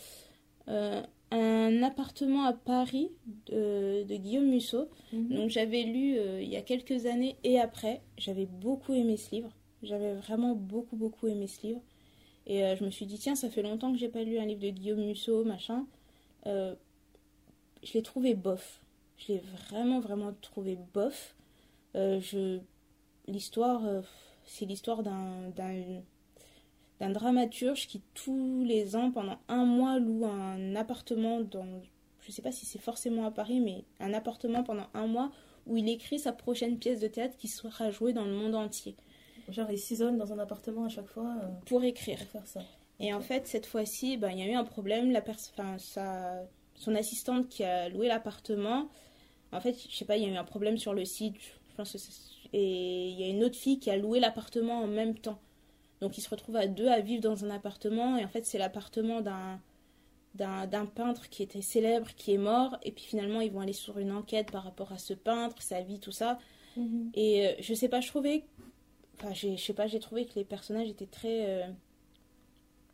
euh, 0.69 1.03
un 1.31 1.83
appartement 1.83 2.45
à 2.45 2.53
Paris 2.53 3.11
de, 3.47 4.05
de 4.05 4.17
Guillaume 4.17 4.49
Musso. 4.49 4.89
Mhm. 5.13 5.29
Donc 5.37 5.51
j'avais 5.51 5.83
lu 5.83 6.17
il 6.41 6.49
y 6.49 6.57
a 6.57 6.63
quelques 6.63 7.07
années 7.07 7.37
et 7.45 7.59
après, 7.61 8.03
j'avais 8.19 8.47
beaucoup 8.47 8.93
aimé 8.95 9.17
ce 9.17 9.31
livre. 9.35 9.51
J'avais 9.83 10.15
vraiment 10.15 10.55
beaucoup 10.55 10.97
beaucoup 10.97 11.27
aimé 11.29 11.47
ce 11.47 11.67
livre. 11.67 11.81
Et 12.47 12.63
je 12.77 12.85
me 12.85 12.91
suis 12.91 13.07
dit 13.07 13.19
tiens, 13.19 13.35
ça 13.35 13.51
fait 13.51 13.63
longtemps 13.63 13.93
que 13.93 13.99
j'ai 13.99 14.09
pas 14.09 14.23
lu 14.23 14.39
un 14.39 14.47
livre 14.47 14.61
de 14.63 14.71
Guillaume 14.71 15.05
Musso, 15.05 15.45
machin. 15.45 15.87
Euh, 16.47 16.75
je 17.83 17.93
l'ai 17.95 18.03
trouvé 18.03 18.35
bof. 18.35 18.81
Je 19.17 19.33
l'ai 19.33 19.39
vraiment 19.39 20.01
vraiment 20.01 20.33
trouvé 20.41 20.79
bof. 20.93 21.37
Euh, 21.95 22.21
je 22.21 22.61
l'histoire 23.27 23.85
euh, 23.87 24.03
c'est 24.45 24.67
l'histoire 24.67 25.03
d'un 25.03 25.51
d'un 25.57 26.03
d'un 27.01 27.11
dramaturge 27.11 27.87
qui 27.87 28.03
tous 28.15 28.65
les 28.65 28.97
ans 28.97 29.11
pendant 29.11 29.39
un 29.49 29.65
mois 29.65 29.99
loue 29.99 30.27
un 30.27 30.77
appartement 30.77 31.41
dans 31.41 31.83
je 32.21 32.33
sais 32.33 32.43
pas 32.43 32.53
si 32.53 32.67
c'est 32.67 32.81
forcément 32.81 33.25
à 33.27 33.31
Paris 33.31 33.61
mais 33.61 33.85
un 34.01 34.13
appartement 34.13 34.63
pendant 34.63 34.87
un 34.93 35.07
mois 35.07 35.31
où 35.67 35.77
il 35.77 35.89
écrit 35.89 36.19
sa 36.19 36.33
prochaine 36.33 36.79
pièce 36.79 37.01
de 37.01 37.09
théâtre 37.09 37.37
qui 37.39 37.49
sera 37.49 37.91
jouée 37.91 38.13
dans 38.13 38.25
le 38.25 38.33
monde 38.35 38.55
entier 38.55 38.97
Genre, 39.49 39.71
il 39.71 39.79
s'isole 39.79 40.17
dans 40.17 40.33
un 40.33 40.39
appartement 40.39 40.85
à 40.85 40.89
chaque 40.89 41.09
fois 41.09 41.37
euh, 41.43 41.49
pour 41.67 41.85
écrire 41.85 42.19
pour 42.19 42.29
faire 42.29 42.47
ça. 42.47 42.61
Et 43.01 43.13
en 43.15 43.21
fait 43.21 43.47
cette 43.47 43.67
fois-ci 43.67 44.17
ben, 44.17 44.31
il 44.31 44.39
y 44.39 44.43
a 44.43 44.47
eu 44.53 44.55
un 44.55 44.65
problème 44.65 45.11
la 45.13 45.23
enfin, 45.29 45.79
sa... 45.79 46.43
son 46.75 46.95
assistante 46.95 47.49
qui 47.49 47.65
a 47.65 47.89
loué 47.89 48.09
l'appartement 48.09 48.89
en 49.53 49.61
fait 49.61 49.77
je 49.91 49.95
sais 49.97 50.05
pas 50.05 50.17
il 50.17 50.25
y 50.25 50.27
a 50.27 50.35
eu 50.35 50.37
un 50.37 50.45
problème 50.45 50.79
sur 50.79 50.95
le 50.95 51.05
site 51.05 51.37
je 51.71 51.77
pense 51.77 51.93
que 51.93 51.99
c'est- 51.99 52.13
et 52.53 53.09
il 53.11 53.21
y 53.21 53.25
a 53.25 53.29
une 53.29 53.45
autre 53.45 53.57
fille 53.57 53.79
qui 53.81 53.91
a 53.91 53.97
loué 53.97 54.21
l'appartement 54.21 54.81
en 54.83 54.87
même 54.89 55.17
temps 55.19 55.41
donc 56.01 56.19
ils 56.19 56.23
se 56.23 56.31
retrouvent 56.31 56.57
à 56.57 56.67
deux 56.69 56.89
à 56.89 57.01
vivre 57.01 57.23
dans 57.23 57.45
un 57.45 57.51
appartement 57.51 58.17
et 58.19 58.25
en 58.25 58.29
fait 58.29 58.47
c'est 58.47 58.59
l'appartement 58.59 59.21
d'un 59.23 59.61
d'un 60.35 60.87
peintre 60.87 61.29
qui 61.29 61.45
était 61.45 61.63
célèbre 61.63 62.09
qui 62.17 62.33
est 62.35 62.39
mort 62.39 62.77
et 62.83 62.91
puis 62.91 63.05
finalement 63.05 63.41
ils 63.41 63.53
vont 63.53 63.61
aller 63.61 63.73
sur 63.73 63.99
une 63.99 64.11
enquête 64.13 64.51
par 64.51 64.65
rapport 64.65 64.93
à 64.93 64.99
ce 64.99 65.15
peintre 65.15 65.63
sa 65.63 65.81
vie 65.81 66.01
tout 66.01 66.11
ça 66.13 66.39
Mhm. 66.77 67.15
et 67.15 67.47
euh, 67.49 67.53
je 67.61 67.75
sais 67.75 67.89
pas, 67.89 68.01
je 68.01 68.09
trouvais. 68.09 68.45
Enfin, 69.17 69.33
je 69.35 69.57
sais 69.57 69.75
pas, 69.75 69.87
j'ai 69.87 70.01
trouvé 70.01 70.27
que 70.27 70.35
les 70.37 70.45
personnages 70.45 70.89
étaient 70.89 71.07
très. 71.07 71.47
euh, 71.65 71.69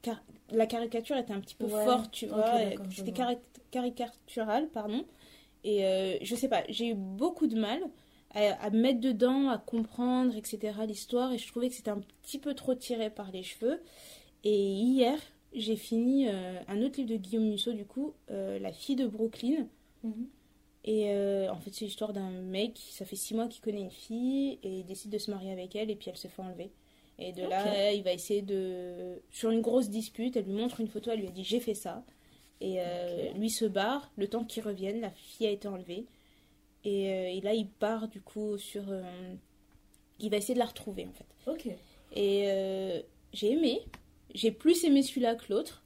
car- 0.02 0.22
La 0.52 0.66
caricature 0.66 1.16
était 1.16 1.32
un 1.32 1.40
petit 1.40 1.54
peu 1.54 1.66
Ouais, 1.66 1.84
forte, 1.84 2.10
tu 2.10 2.26
vois. 2.26 2.44
C'était 2.90 3.12
cari- 3.12 3.38
caricatural, 3.70 4.68
pardon. 4.68 5.04
Et 5.64 5.84
euh, 5.84 6.16
je 6.22 6.34
sais 6.34 6.48
pas, 6.48 6.64
j'ai 6.68 6.88
eu 6.88 6.94
beaucoup 6.94 7.46
de 7.46 7.58
mal 7.58 7.80
à, 8.34 8.52
à 8.64 8.70
me 8.70 8.80
mettre 8.80 9.00
dedans, 9.00 9.48
à 9.48 9.58
comprendre, 9.58 10.34
etc. 10.36 10.72
l'histoire. 10.86 11.32
Et 11.32 11.38
je 11.38 11.46
trouvais 11.48 11.68
que 11.68 11.74
c'était 11.74 11.90
un 11.90 12.00
petit 12.22 12.38
peu 12.38 12.54
trop 12.54 12.74
tiré 12.74 13.10
par 13.10 13.30
les 13.30 13.42
cheveux. 13.42 13.80
Et 14.42 14.56
hier, 14.72 15.18
j'ai 15.52 15.76
fini 15.76 16.28
euh, 16.28 16.58
un 16.68 16.82
autre 16.82 16.96
livre 16.98 17.10
de 17.10 17.16
Guillaume 17.16 17.48
Musso, 17.48 17.72
du 17.72 17.84
coup, 17.84 18.14
euh, 18.30 18.58
La 18.58 18.72
fille 18.72 18.96
de 18.96 19.06
Brooklyn. 19.06 19.66
Mhm. 20.02 20.28
Et 20.84 21.10
euh, 21.10 21.50
en 21.52 21.56
fait, 21.56 21.74
c'est 21.74 21.84
l'histoire 21.84 22.14
d'un 22.14 22.30
mec, 22.30 22.78
ça 22.90 23.04
fait 23.04 23.16
six 23.16 23.34
mois 23.34 23.48
qu'il 23.48 23.60
connaît 23.60 23.82
une 23.82 23.90
fille 23.90 24.58
et 24.62 24.78
il 24.78 24.86
décide 24.86 25.10
de 25.10 25.18
se 25.18 25.30
marier 25.30 25.52
avec 25.52 25.76
elle 25.76 25.90
et 25.90 25.94
puis 25.96 26.08
elle 26.08 26.16
se 26.16 26.26
fait 26.26 26.40
enlever. 26.40 26.70
Et 27.20 27.32
de 27.32 27.42
là, 27.42 27.92
il 27.92 28.02
va 28.02 28.12
essayer 28.12 28.42
de. 28.42 29.20
Sur 29.30 29.50
une 29.50 29.60
grosse 29.60 29.90
dispute, 29.90 30.36
elle 30.36 30.44
lui 30.46 30.52
montre 30.54 30.80
une 30.80 30.88
photo, 30.88 31.10
elle 31.10 31.20
lui 31.20 31.28
a 31.28 31.30
dit 31.30 31.44
J'ai 31.44 31.60
fait 31.60 31.74
ça. 31.74 32.02
Et 32.62 32.76
euh, 32.80 33.30
lui 33.34 33.50
se 33.50 33.64
barre, 33.64 34.10
le 34.16 34.26
temps 34.28 34.44
qu'il 34.44 34.62
revienne, 34.62 35.00
la 35.00 35.10
fille 35.10 35.46
a 35.46 35.50
été 35.50 35.68
enlevée. 35.68 36.06
Et, 36.84 37.10
euh, 37.10 37.28
et 37.28 37.40
là, 37.42 37.52
il 37.54 37.68
part 37.68 38.08
du 38.08 38.20
coup 38.22 38.56
sur. 38.58 38.84
euh, 38.88 39.02
il 40.18 40.30
va 40.30 40.36
essayer 40.38 40.54
de 40.54 40.58
la 40.58 40.66
retrouver 40.66 41.06
en 41.06 41.12
fait. 41.12 41.26
Ok. 41.50 41.68
Et 42.16 43.02
j'ai 43.32 43.52
aimé. 43.52 43.80
J'ai 44.34 44.50
plus 44.50 44.84
aimé 44.84 45.02
celui-là 45.02 45.34
que 45.36 45.52
l'autre. 45.52 45.82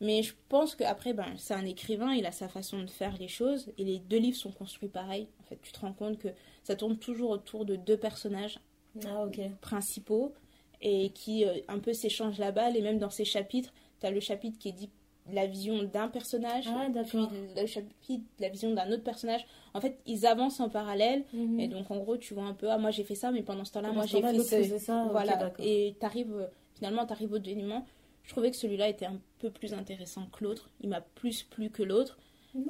Mais 0.00 0.22
je 0.22 0.34
pense 0.50 0.74
qu'après, 0.74 1.14
ben, 1.14 1.32
c'est 1.38 1.54
un 1.54 1.64
écrivain, 1.64 2.12
il 2.12 2.26
a 2.26 2.32
sa 2.32 2.48
façon 2.48 2.82
de 2.82 2.90
faire 2.90 3.16
les 3.18 3.28
choses. 3.28 3.72
Et 3.78 3.84
les 3.84 3.98
deux 3.98 4.18
livres 4.18 4.36
sont 4.36 4.50
construits 4.52 4.88
pareil. 4.90 5.26
En 5.40 5.44
fait, 5.44 5.58
tu 5.62 5.72
te 5.72 5.80
rends 5.80 5.92
compte 5.94 6.18
que 6.18 6.28
ça 6.64 6.76
tourne 6.76 6.98
toujours 6.98 7.30
autour 7.30 7.64
de 7.64 7.76
deux 7.76 7.96
personnages 7.96 8.58
Ah, 9.06 9.24
ok. 9.24 9.40
principaux. 9.60 10.34
Et 10.82 11.10
qui 11.10 11.44
euh, 11.44 11.54
un 11.68 11.78
peu 11.78 11.92
s'échangent 11.92 12.38
la 12.38 12.52
balle. 12.52 12.76
Et 12.76 12.82
même 12.82 12.98
dans 12.98 13.10
ces 13.10 13.24
chapitres, 13.24 13.72
tu 14.00 14.06
as 14.06 14.10
le 14.10 14.20
chapitre 14.20 14.58
qui 14.58 14.68
est 14.68 14.72
dit 14.72 14.90
la 15.32 15.46
vision 15.46 15.82
d'un 15.82 16.06
personnage, 16.08 16.66
Ah, 16.68 16.86
puis 17.02 17.18
le 17.60 17.66
chapitre 17.66 18.24
la 18.38 18.48
vision 18.48 18.72
d'un 18.74 18.90
autre 18.92 19.02
personnage. 19.02 19.44
En 19.74 19.80
fait, 19.80 19.98
ils 20.06 20.24
avancent 20.24 20.60
en 20.60 20.68
parallèle. 20.68 21.24
Mhm. 21.32 21.58
Et 21.60 21.66
donc, 21.68 21.90
en 21.90 21.96
gros, 21.98 22.16
tu 22.16 22.32
vois 22.34 22.44
un 22.44 22.54
peu, 22.54 22.70
ah, 22.70 22.78
moi 22.78 22.90
j'ai 22.92 23.02
fait 23.02 23.16
ça, 23.16 23.32
mais 23.32 23.42
pendant 23.42 23.64
ce 23.64 23.72
temps-là, 23.72 23.90
moi 23.92 24.06
j'ai 24.06 24.18
fait 24.32 24.38
ce- 24.44 24.78
ça, 24.78 25.06
voilà. 25.10 25.32
et 25.66 25.96
t'arrives, 25.98 26.48
finalement, 26.74 27.04
t'arrives 27.06 27.32
au 27.32 27.38
dénouement. 27.38 27.84
Je 28.22 28.30
trouvais 28.30 28.50
que 28.50 28.56
celui-là 28.56 28.88
était 28.88 29.06
un 29.06 29.20
peu 29.40 29.50
plus 29.50 29.72
intéressant 29.74 30.26
que 30.26 30.44
l'autre. 30.44 30.70
Il 30.80 30.88
m'a 30.90 31.00
plus 31.00 31.42
plu 31.42 31.70
que 31.70 31.82
l'autre. 31.82 32.18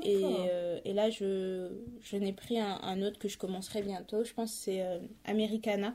Et, 0.03 0.17
euh, 0.51 0.81
et 0.85 0.93
là, 0.95 1.11
je, 1.11 1.69
je 2.03 2.17
n'ai 2.17 2.33
pris 2.33 2.59
un, 2.59 2.79
un 2.83 3.03
autre 3.03 3.19
que 3.19 3.29
je 3.29 3.39
commencerai 3.39 3.83
bientôt. 3.83 4.25
Je 4.25 4.33
pense 4.35 4.51
que 4.53 4.57
c'est 4.65 4.83
euh, 4.83 4.99
Americana 5.25 5.95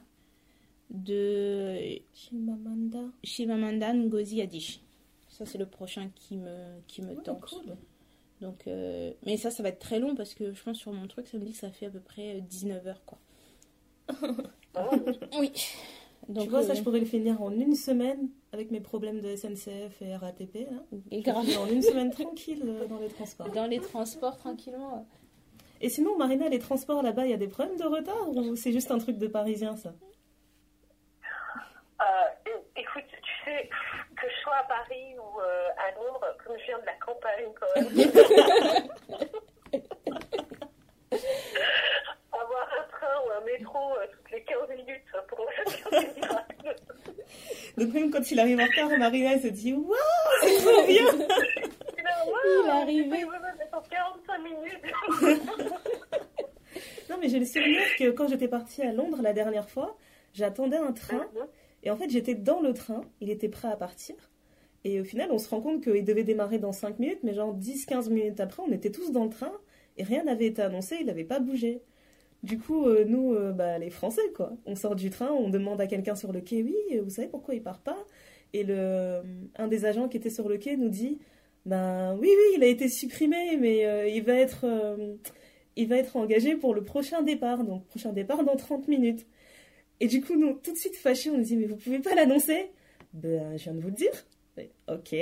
de 0.92 2.00
Chimamanda. 2.14 3.00
Shivamanda 3.24 3.94
Ngozi 3.94 4.42
Adichie. 4.42 4.84
Ça, 5.30 5.46
c'est 5.46 5.58
le 5.58 5.66
prochain 5.66 6.10
qui 6.16 6.38
me, 6.38 6.82
qui 6.88 7.02
me 7.02 7.16
tente. 7.16 7.42
cool. 7.42 7.76
Donc, 8.42 8.68
euh, 8.68 9.14
mais 9.26 9.38
ça, 9.38 9.52
ça 9.52 9.64
va 9.64 9.70
être 9.70 9.80
très 9.80 10.00
long 10.00 10.16
parce 10.16 10.34
que 10.34 10.52
je 10.54 10.64
pense 10.64 10.78
sur 10.78 10.92
mon 10.92 11.08
truc, 11.08 11.28
ça 11.28 11.38
me 11.38 11.44
dit 11.46 11.52
que 11.54 11.58
ça 11.58 11.72
fait 11.72 11.86
à 11.86 11.90
peu 11.90 12.00
près 12.00 12.42
19 12.42 12.88
heures. 12.88 13.02
Quoi. 13.06 13.20
oui. 15.40 15.52
Donc, 16.28 16.46
tu 16.46 16.50
vois, 16.50 16.64
ça, 16.64 16.74
euh, 16.74 16.76
je 16.76 16.84
pourrais 16.84 17.00
le 17.00 17.06
finir 17.06 17.42
en 17.42 17.52
une 17.52 17.76
semaine 17.76 18.30
avec 18.52 18.72
mes 18.72 18.82
problèmes 18.82 19.22
de 19.22 19.36
SNCF 19.36 20.02
et 20.02 20.16
RATP. 20.16 20.68
Là. 20.70 20.78
et 21.12 21.22
grave. 21.22 21.46
en 21.60 21.68
une 21.68 21.82
semaine 21.82 22.12
tranquille 22.12 22.64
euh, 22.66 22.88
dans 22.88 23.00
les 23.00 23.10
transports. 23.10 23.50
Dans 23.52 23.68
les 23.68 23.80
transports, 23.80 24.38
tranquillement. 24.38 25.08
Et 25.80 25.90
sinon, 25.90 26.18
Marina, 26.18 26.48
les 26.50 26.60
transports 26.60 27.02
là-bas, 27.02 27.26
il 27.26 27.32
y 27.32 27.34
a 27.34 27.38
des 27.38 27.48
problèmes 27.48 27.78
de 27.78 27.84
retard 27.86 28.30
ou 28.36 28.56
c'est 28.56 28.72
juste 28.72 28.92
un 28.92 29.00
truc 29.00 29.18
de 29.18 29.28
parisien 29.28 29.76
ça 29.78 29.94
Euh, 32.02 32.04
é- 32.46 32.82
que 34.16 34.28
je 34.30 34.36
sois 34.42 34.56
à 34.58 34.64
Paris 34.64 35.16
ou 35.18 35.40
euh, 35.42 35.70
à 35.78 35.92
Londres, 35.96 36.38
comme 36.44 36.58
je 36.60 36.66
viens 36.66 36.80
de 36.80 36.86
la 36.86 36.94
campagne 36.94 37.52
quand 37.60 37.72
même, 37.76 37.88
avoir 42.32 42.68
un 42.80 42.84
train 42.92 43.18
ou 43.26 43.32
un 43.42 43.46
métro 43.46 43.80
euh, 43.98 44.08
toutes 44.12 44.32
les 44.32 44.44
15 44.44 44.70
minutes 44.78 45.04
pour 45.28 45.40
moi, 45.44 45.50
c'est 45.66 46.16
miracle. 46.18 46.76
Donc 47.78 47.94
même 47.94 48.12
quand 48.12 48.32
il 48.32 48.40
arrive 48.40 48.60
en 48.60 48.66
retard, 48.66 48.90
Marina 48.98 49.34
elle 49.34 49.42
se 49.42 49.48
dit 49.48 49.74
Waouh, 49.74 49.96
c'est 50.42 50.58
trop 50.58 50.86
bien 50.86 51.06
Il 51.98 52.66
est 52.66 52.70
arrivé. 52.70 53.26
en 53.74 53.82
45 53.82 54.38
minutes. 54.40 54.86
Non, 57.10 57.18
mais 57.20 57.30
j'ai 57.30 57.40
le 57.40 57.46
souvenir 57.46 57.82
que 57.98 58.12
quand 58.12 58.28
j'étais 58.28 58.48
partie 58.48 58.82
à 58.84 58.92
Londres 58.92 59.20
la 59.22 59.34
dernière 59.34 59.68
fois, 59.70 59.98
j'attendais 60.34 60.78
un 60.78 60.94
train 60.94 61.28
et 61.84 61.92
en 61.92 61.96
fait 61.98 62.10
j'étais 62.10 62.36
dans 62.36 62.62
le 62.62 62.74
train, 62.74 63.02
il 63.22 63.30
était 63.30 63.50
prêt 63.50 63.70
à 63.70 63.76
partir. 63.76 64.16
Et 64.84 65.00
au 65.00 65.04
final, 65.04 65.32
on 65.32 65.38
se 65.38 65.48
rend 65.48 65.62
compte 65.62 65.84
qu'il 65.84 66.04
devait 66.04 66.24
démarrer 66.24 66.58
dans 66.58 66.72
5 66.72 66.98
minutes, 66.98 67.20
mais 67.24 67.34
genre 67.34 67.56
10-15 67.56 68.10
minutes 68.10 68.40
après, 68.40 68.64
on 68.68 68.72
était 68.72 68.90
tous 68.90 69.12
dans 69.12 69.26
le 69.26 69.30
train 69.30 69.52
et 69.98 70.04
rien 70.04 70.24
n'avait 70.24 70.48
été 70.48 70.62
annoncé, 70.62 70.98
il 71.00 71.06
n'avait 71.06 71.24
pas 71.24 71.40
bougé. 71.40 71.82
Du 72.42 72.58
coup, 72.58 72.88
euh, 72.88 73.06
nous, 73.06 73.36
euh, 73.36 73.52
bah, 73.52 73.78
les 73.78 73.92
Français, 73.92 74.22
quoi, 74.36 74.54
on 74.66 74.76
sort 74.76 74.96
du 74.96 75.12
train, 75.12 75.32
on 75.32 75.50
demande 75.50 75.80
à 75.80 75.86
quelqu'un 75.86 76.16
sur 76.16 76.32
le 76.32 76.42
quai, 76.42 76.64
oui, 76.64 76.76
euh, 76.94 77.02
vous 77.04 77.12
savez 77.12 77.28
pourquoi 77.28 77.54
il 77.54 77.62
part 77.62 77.80
pas? 77.82 77.98
Et 78.54 78.64
le, 78.64 79.22
un 79.56 79.68
des 79.68 79.86
agents 79.86 80.08
qui 80.10 80.18
était 80.18 80.32
sur 80.32 80.50
le 80.50 80.58
quai 80.58 80.76
nous 80.78 80.90
dit, 80.90 81.20
ben 81.66 82.16
oui, 82.20 82.30
oui, 82.30 82.54
il 82.56 82.64
a 82.64 82.68
été 82.68 82.90
supprimé, 82.90 83.58
mais 83.58 83.86
euh, 83.86 84.08
il 84.08 84.24
va 84.24 84.34
être, 84.34 84.66
euh, 84.66 85.16
il 85.76 85.88
va 85.88 85.98
être 85.98 86.16
engagé 86.16 86.56
pour 86.56 86.74
le 86.74 86.84
prochain 86.84 87.22
départ, 87.22 87.64
donc 87.64 87.86
prochain 87.86 88.12
départ 88.14 88.44
dans 88.44 88.56
30 88.56 88.88
minutes. 88.88 89.28
Et 90.02 90.08
du 90.08 90.20
coup, 90.22 90.36
nous, 90.36 90.54
tout 90.62 90.72
de 90.74 90.78
suite 90.78 90.96
fâchés, 90.96 91.30
on 91.30 91.38
nous 91.38 91.44
dit, 91.44 91.56
mais 91.56 91.68
vous 91.68 91.76
pouvez 91.78 92.00
pas 92.00 92.14
l'annoncer? 92.16 92.72
Ben, 93.14 93.56
je 93.58 93.64
viens 93.64 93.74
de 93.76 93.80
vous 93.80 93.88
le 93.90 93.94
dire. 93.94 94.12
Ok. 94.90 95.16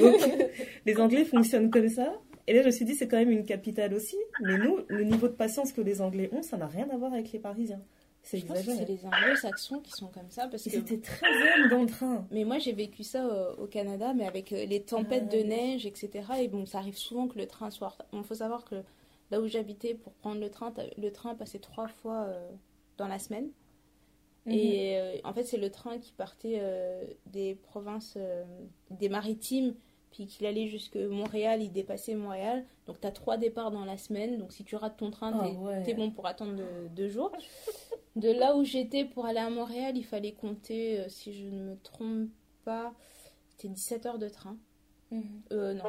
Donc, 0.00 0.48
les 0.86 0.96
Anglais 0.98 1.24
fonctionnent 1.24 1.70
comme 1.70 1.88
ça. 1.88 2.12
Et 2.46 2.52
là, 2.54 2.60
je 2.62 2.66
me 2.66 2.70
suis 2.72 2.84
dit, 2.84 2.94
c'est 2.94 3.08
quand 3.08 3.16
même 3.16 3.30
une 3.30 3.44
capitale 3.44 3.94
aussi. 3.94 4.16
Mais 4.42 4.58
nous, 4.58 4.80
le 4.88 5.04
niveau 5.04 5.28
de 5.28 5.32
patience 5.32 5.72
que 5.72 5.80
les 5.80 6.00
Anglais 6.02 6.28
ont, 6.32 6.42
ça 6.42 6.56
n'a 6.56 6.66
rien 6.66 6.88
à 6.90 6.96
voir 6.96 7.12
avec 7.12 7.32
les 7.32 7.38
Parisiens. 7.38 7.80
C'est 8.22 8.38
Je 8.38 8.46
pense 8.46 8.60
que 8.62 8.72
c'est 8.72 8.84
les 8.88 9.04
anglo-saxons 9.06 9.78
qui 9.78 9.92
sont 9.92 10.08
comme 10.08 10.28
ça 10.30 10.48
parce 10.48 10.66
Ils 10.66 10.72
que 10.72 10.78
étaient 10.78 10.98
très 10.98 11.26
zen 11.32 11.68
dans 11.70 11.82
le 11.82 11.86
train. 11.88 12.26
Mais 12.32 12.42
moi, 12.42 12.58
j'ai 12.58 12.72
vécu 12.72 13.04
ça 13.04 13.24
au, 13.56 13.62
au 13.62 13.66
Canada, 13.68 14.12
mais 14.14 14.26
avec 14.26 14.52
euh, 14.52 14.64
les 14.66 14.82
tempêtes 14.82 15.24
Ah, 15.28 15.36
de 15.36 15.42
oui. 15.42 15.46
neige, 15.48 15.86
etc. 15.86 16.10
Et 16.40 16.48
bon, 16.48 16.66
ça 16.66 16.78
arrive 16.78 16.96
souvent 16.98 17.28
que 17.28 17.38
le 17.38 17.46
train 17.46 17.70
soit. 17.70 17.96
Il 18.12 18.24
faut 18.24 18.34
savoir 18.34 18.64
que 18.64 18.76
là 19.30 19.40
où 19.40 19.46
j'habitais, 19.46 19.94
pour 19.94 20.12
prendre 20.14 20.40
le 20.40 20.50
train, 20.50 20.74
le 20.98 21.10
train 21.12 21.36
passait 21.36 21.60
trois 21.60 21.86
fois 21.86 22.24
euh, 22.26 22.50
dans 22.98 23.06
la 23.06 23.20
semaine. 23.20 23.48
Mhm. 24.46 24.52
Et 24.52 24.98
euh, 24.98 25.16
en 25.24 25.32
fait, 25.32 25.44
c'est 25.44 25.56
le 25.58 25.70
train 25.70 25.98
qui 25.98 26.12
partait 26.12 26.58
euh, 26.60 27.04
des 27.26 27.54
provinces, 27.54 28.14
euh, 28.16 28.44
des 28.90 29.08
maritimes, 29.08 29.74
puis 30.10 30.26
qu'il 30.26 30.46
allait 30.46 30.68
jusque 30.68 30.96
Montréal, 30.96 31.62
il 31.62 31.72
dépassait 31.72 32.14
Montréal. 32.14 32.64
Donc, 32.86 33.00
tu 33.00 33.06
as 33.06 33.12
trois 33.12 33.36
départs 33.36 33.70
dans 33.70 33.84
la 33.84 33.98
semaine. 33.98 34.38
Donc, 34.38 34.52
si 34.52 34.64
tu 34.64 34.76
rates 34.76 34.96
ton 34.96 35.10
train, 35.10 35.32
Ah 35.34 35.44
t'es 35.44 35.56
ouais. 35.56 35.82
t'es 35.82 35.94
bon 35.94 36.10
pour 36.10 36.26
attendre 36.26 36.54
deux, 36.54 36.88
deux 36.90 37.08
jours. 37.08 37.32
De 38.14 38.30
là 38.30 38.56
où 38.56 38.64
j'étais 38.64 39.04
pour 39.04 39.26
aller 39.26 39.40
à 39.40 39.50
Montréal, 39.50 39.96
il 39.96 40.04
fallait 40.04 40.32
compter, 40.32 41.04
si 41.08 41.34
je 41.34 41.48
ne 41.48 41.70
me 41.72 41.76
trompe 41.82 42.30
pas, 42.64 42.94
c'était 43.50 43.68
17 43.68 44.06
heures 44.06 44.18
de 44.18 44.28
train. 44.28 44.56
Mhm. 45.10 45.42
Euh, 45.52 45.74
non, 45.74 45.84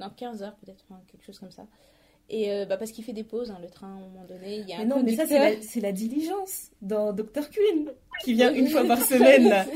non 0.00 0.10
15 0.10 0.42
heures 0.42 0.56
peut-être, 0.56 0.84
quelque 1.08 1.24
chose 1.24 1.38
comme 1.38 1.50
ça. 1.50 1.66
Et 2.30 2.50
euh, 2.50 2.64
bah, 2.64 2.76
parce 2.78 2.90
qu'il 2.90 3.04
fait 3.04 3.12
des 3.12 3.22
pauses, 3.24 3.50
hein, 3.50 3.58
le 3.62 3.68
train, 3.68 3.86
à 3.88 3.90
un 3.90 4.00
moment 4.00 4.24
donné. 4.26 4.56
Il 4.56 4.68
y 4.68 4.72
a 4.72 4.78
Mais 4.78 4.84
un 4.84 4.86
non, 4.86 5.02
mais 5.02 5.14
ça, 5.14 5.26
c'est 5.26 5.38
la, 5.80 5.88
la 5.88 5.92
diligence 5.92 6.70
dans 6.80 7.12
Dr. 7.12 7.50
Queen 7.50 7.90
qui 8.24 8.32
vient 8.32 8.52
une 8.52 8.68
fois 8.68 8.84
par 8.84 9.00
semaine. 9.04 9.48
là. 9.48 9.66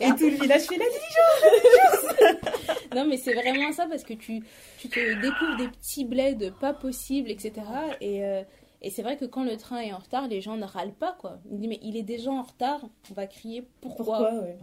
Et 0.00 0.08
tout 0.16 0.28
le 0.28 0.40
village 0.40 0.62
fait 0.62 0.78
la 0.78 0.86
diligence. 0.86 2.38
Non, 2.96 3.06
mais 3.06 3.18
c'est 3.18 3.34
vraiment 3.34 3.70
ça 3.72 3.86
parce 3.86 4.02
que 4.02 4.14
tu, 4.14 4.42
tu 4.78 4.88
te 4.88 4.98
découvres 5.20 5.56
des 5.58 5.68
petits 5.68 6.06
bleds 6.06 6.50
pas 6.58 6.72
possibles, 6.72 7.30
etc. 7.30 7.52
Et, 8.00 8.24
euh, 8.24 8.42
et 8.80 8.90
c'est 8.90 9.02
vrai 9.02 9.16
que 9.18 9.26
quand 9.26 9.44
le 9.44 9.56
train 9.58 9.80
est 9.80 9.92
en 9.92 9.98
retard, 9.98 10.26
les 10.26 10.40
gens 10.40 10.56
ne 10.56 10.64
râlent 10.64 10.94
pas, 10.94 11.14
quoi. 11.20 11.38
Ils 11.50 11.58
disent, 11.58 11.68
mais 11.68 11.78
il 11.82 11.96
est 11.98 12.02
déjà 12.02 12.30
en 12.30 12.42
retard, 12.42 12.80
on 13.10 13.14
va 13.14 13.26
crier 13.26 13.68
pourquoi, 13.82 14.04
Pourquoi, 14.04 14.32
ouais. 14.40 14.56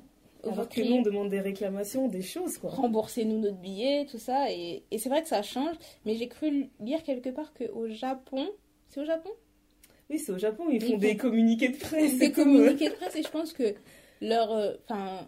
Alors 0.52 0.70
que 0.70 0.82
nous, 0.82 0.96
on 0.98 1.02
demande 1.02 1.30
des 1.30 1.40
réclamations, 1.42 2.08
des 2.08 2.22
choses, 2.22 2.58
quoi. 2.58 2.70
remboursez-nous 2.72 3.40
notre 3.40 3.58
billet, 3.58 4.06
tout 4.10 4.18
ça. 4.20 4.52
Et, 4.52 4.84
et 4.92 4.98
c'est 4.98 5.10
vrai 5.10 5.22
que 5.22 5.28
ça 5.28 5.42
change, 5.42 5.76
mais 6.06 6.16
j'ai 6.16 6.28
cru 6.28 6.70
lire 6.80 7.04
quelque 7.04 7.30
part 7.30 7.54
qu'au 7.54 7.88
Japon, 7.90 8.48
c'est 8.90 9.02
au 9.02 9.06
Japon? 9.06 9.30
Oui, 10.10 10.20
c'est 10.20 10.32
au 10.32 10.38
Japon, 10.38 10.66
ils 10.70 10.76
Ils 10.76 10.82
font 10.82 10.92
font 10.94 10.98
des 10.98 11.18
communiqués 11.18 11.70
de 11.70 11.78
presse. 11.78 12.18
Des 12.20 12.32
comme, 12.32 12.50
euh, 12.56 12.60
communiqués 12.60 12.90
de 12.90 12.96
presse, 12.96 13.16
et 13.16 13.24
je 13.24 13.30
pense 13.30 13.54
que 13.54 13.74
leur, 14.22 14.52
euh, 14.52 14.74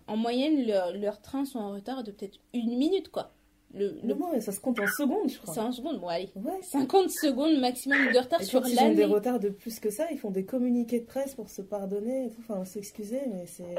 en 0.08 0.18
moyenne, 0.18 0.66
leur- 0.66 0.94
leurs 0.94 1.22
trains 1.22 1.46
sont 1.46 1.60
en 1.60 1.72
retard 1.74 2.04
de 2.04 2.12
peut-être 2.12 2.38
une 2.54 2.78
minute, 2.78 3.10
quoi. 3.10 3.34
Le, 3.74 4.00
le, 4.02 4.14
Non, 4.14 4.16
non, 4.34 4.40
ça 4.40 4.54
se 4.54 4.62
compte 4.62 4.80
en 4.80 4.88
secondes, 4.88 5.30
je 5.30 5.38
crois. 5.40 5.54
c'est 5.54 5.60
en 5.60 5.72
seconde, 5.74 6.00
bon, 6.00 6.08
allez. 6.08 6.30
Ouais. 6.36 6.62
50 6.62 7.10
secondes 7.10 7.60
maximum 7.60 7.98
de 8.14 8.18
retard 8.20 8.40
Et 8.42 8.46
sur 8.46 8.62
quand 8.62 8.68
ils 8.70 8.80
ont 8.80 8.90
des 8.94 9.02
l'année. 9.02 9.14
retards 9.14 9.40
de 9.42 9.50
plus 9.50 9.80
que 9.82 9.90
ça, 9.90 10.08
ils 10.12 10.18
font 10.18 10.32
des 10.32 10.46
communiqués 10.46 11.02
de 11.02 11.06
presse 11.06 11.36
pour 11.36 11.50
se 11.50 11.62
pardonner 11.62 12.28
et 12.28 12.30
tout, 12.30 12.40
enfin 12.48 12.64
s'excuser, 12.64 13.20
mais 13.28 13.46
c'est 13.46 13.76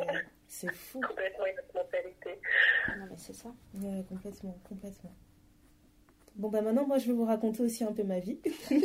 c'est 0.49 0.73
fou. 0.73 1.01
Complètement 1.01 1.47
une 1.47 1.59
autre 1.59 1.75
mentalité. 1.75 2.41
Non, 2.99 3.07
mais 3.11 3.17
c'est 3.17 3.35
ça. 3.35 3.55
Ouais, 3.75 4.03
complètement, 4.09 4.59
complètement. 4.69 5.13
Bon, 6.35 6.49
bah 6.49 6.63
maintenant, 6.63 6.87
moi, 6.87 6.99
je 6.99 7.07
vais 7.07 7.13
vous 7.13 7.25
raconter 7.25 7.63
aussi 7.63 7.85
un 7.85 7.93
peu 7.93 8.03
ma 8.05 8.19
vie. 8.19 8.39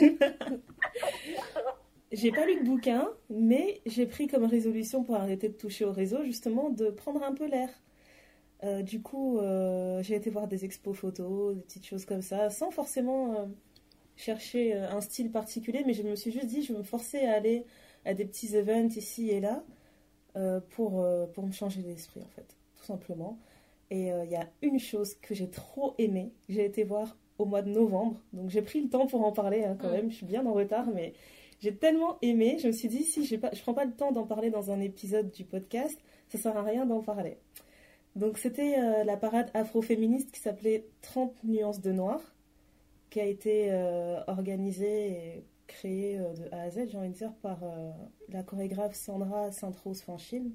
j'ai 2.12 2.32
pas 2.32 2.46
lu 2.46 2.60
de 2.60 2.66
bouquin, 2.66 3.10
mais 3.30 3.82
j'ai 3.86 4.06
pris 4.06 4.28
comme 4.28 4.44
résolution 4.44 5.04
pour 5.04 5.16
arrêter 5.16 5.50
de 5.50 5.54
toucher 5.54 5.86
au 5.86 5.92
réseau, 5.92 6.24
justement, 6.24 6.70
de 6.70 6.90
prendre 6.90 7.24
un 7.24 7.34
peu 7.34 7.48
l'air. 7.48 7.70
Euh, 8.64 8.82
du 8.82 9.02
coup, 9.02 9.40
euh, 9.40 10.02
j'ai 10.04 10.16
été 10.16 10.30
voir 10.30 10.48
des 10.48 10.66
expos 10.66 10.98
photos, 10.98 11.56
des 11.56 11.62
petites 11.62 11.86
choses 11.86 12.06
comme 12.06 12.22
ça, 12.22 12.50
sans 12.50 12.72
forcément 12.72 13.36
euh, 13.36 13.46
chercher 14.16 14.74
un 14.74 15.02
style 15.02 15.32
particulier, 15.32 15.84
mais 15.86 15.94
je 15.94 16.04
me 16.04 16.16
suis 16.16 16.32
juste 16.32 16.48
dit, 16.48 16.64
je 16.64 16.74
vais 16.74 16.80
me 16.80 16.84
forcer 16.84 17.26
à 17.26 17.34
aller 17.34 17.66
à 18.06 18.14
des 18.14 18.26
petits 18.26 18.56
events 18.56 18.96
ici 18.96 19.30
et 19.30 19.40
là 19.40 19.64
euh, 20.36 20.60
pour, 20.72 21.02
euh, 21.02 21.26
pour 21.28 21.46
me 21.46 21.52
changer 21.52 21.82
l'esprit, 21.82 22.22
en 22.22 22.30
fait, 22.36 22.56
tout 22.78 22.86
simplement. 22.86 23.40
Et 23.90 24.12
euh, 24.12 24.26
il 24.26 24.32
y 24.32 24.36
a 24.36 24.50
une 24.62 24.80
chose 24.80 25.16
que 25.22 25.36
j'ai 25.36 25.50
trop 25.50 25.94
aimée, 25.98 26.32
j'ai 26.50 26.66
été 26.66 26.84
voir 26.84 27.18
au 27.38 27.46
mois 27.46 27.62
de 27.62 27.70
novembre, 27.70 28.20
donc 28.32 28.50
j'ai 28.50 28.62
pris 28.62 28.82
le 28.82 28.90
temps 28.90 29.08
pour 29.08 29.26
en 29.26 29.32
parler 29.32 29.64
hein, 29.64 29.76
quand 29.80 29.92
même, 29.92 30.10
je 30.10 30.16
suis 30.16 30.26
bien 30.26 30.46
en 30.46 30.54
retard, 30.54 30.88
mais 30.94 31.14
j'ai 31.60 31.76
tellement 31.76 32.18
aimé, 32.22 32.58
je 32.60 32.68
me 32.68 32.72
suis 32.72 32.88
dit, 32.88 33.04
si 33.04 33.38
pas, 33.38 33.50
je 33.54 33.62
prends 33.62 33.74
pas 33.74 33.86
le 33.86 33.94
temps 33.94 34.12
d'en 34.12 34.26
parler 34.26 34.50
dans 34.50 34.72
un 34.72 34.80
épisode 34.82 35.32
du 35.32 35.44
podcast, 35.44 35.98
ça 36.30 36.38
sert 36.38 36.58
à 36.58 36.64
rien 36.64 36.86
d'en 36.86 37.02
parler. 37.02 37.38
Donc 38.16 38.38
c'était 38.38 38.80
euh, 38.80 39.04
la 39.04 39.18
parade 39.18 39.50
afroféministe 39.54 40.32
qui 40.32 40.40
s'appelait 40.40 40.86
30 41.02 41.44
nuances 41.44 41.82
de 41.82 41.92
noir, 41.92 42.20
qui 43.10 43.20
a 43.20 43.26
été 43.26 43.72
euh, 43.72 44.20
organisée 44.28 45.08
et 45.12 45.44
créée 45.68 46.20
euh, 46.20 46.34
de 46.34 46.54
A 46.54 46.64
à 46.64 46.70
Z, 46.70 46.90
j'ai 46.90 46.98
envie 46.98 47.10
de 47.10 47.14
dire, 47.14 47.34
par 47.42 47.64
euh, 47.64 47.92
la 48.30 48.44
chorégraphe 48.44 48.96
Sandra 48.96 49.52
Sainte-Rose 49.52 50.02
Fanchine. 50.02 50.52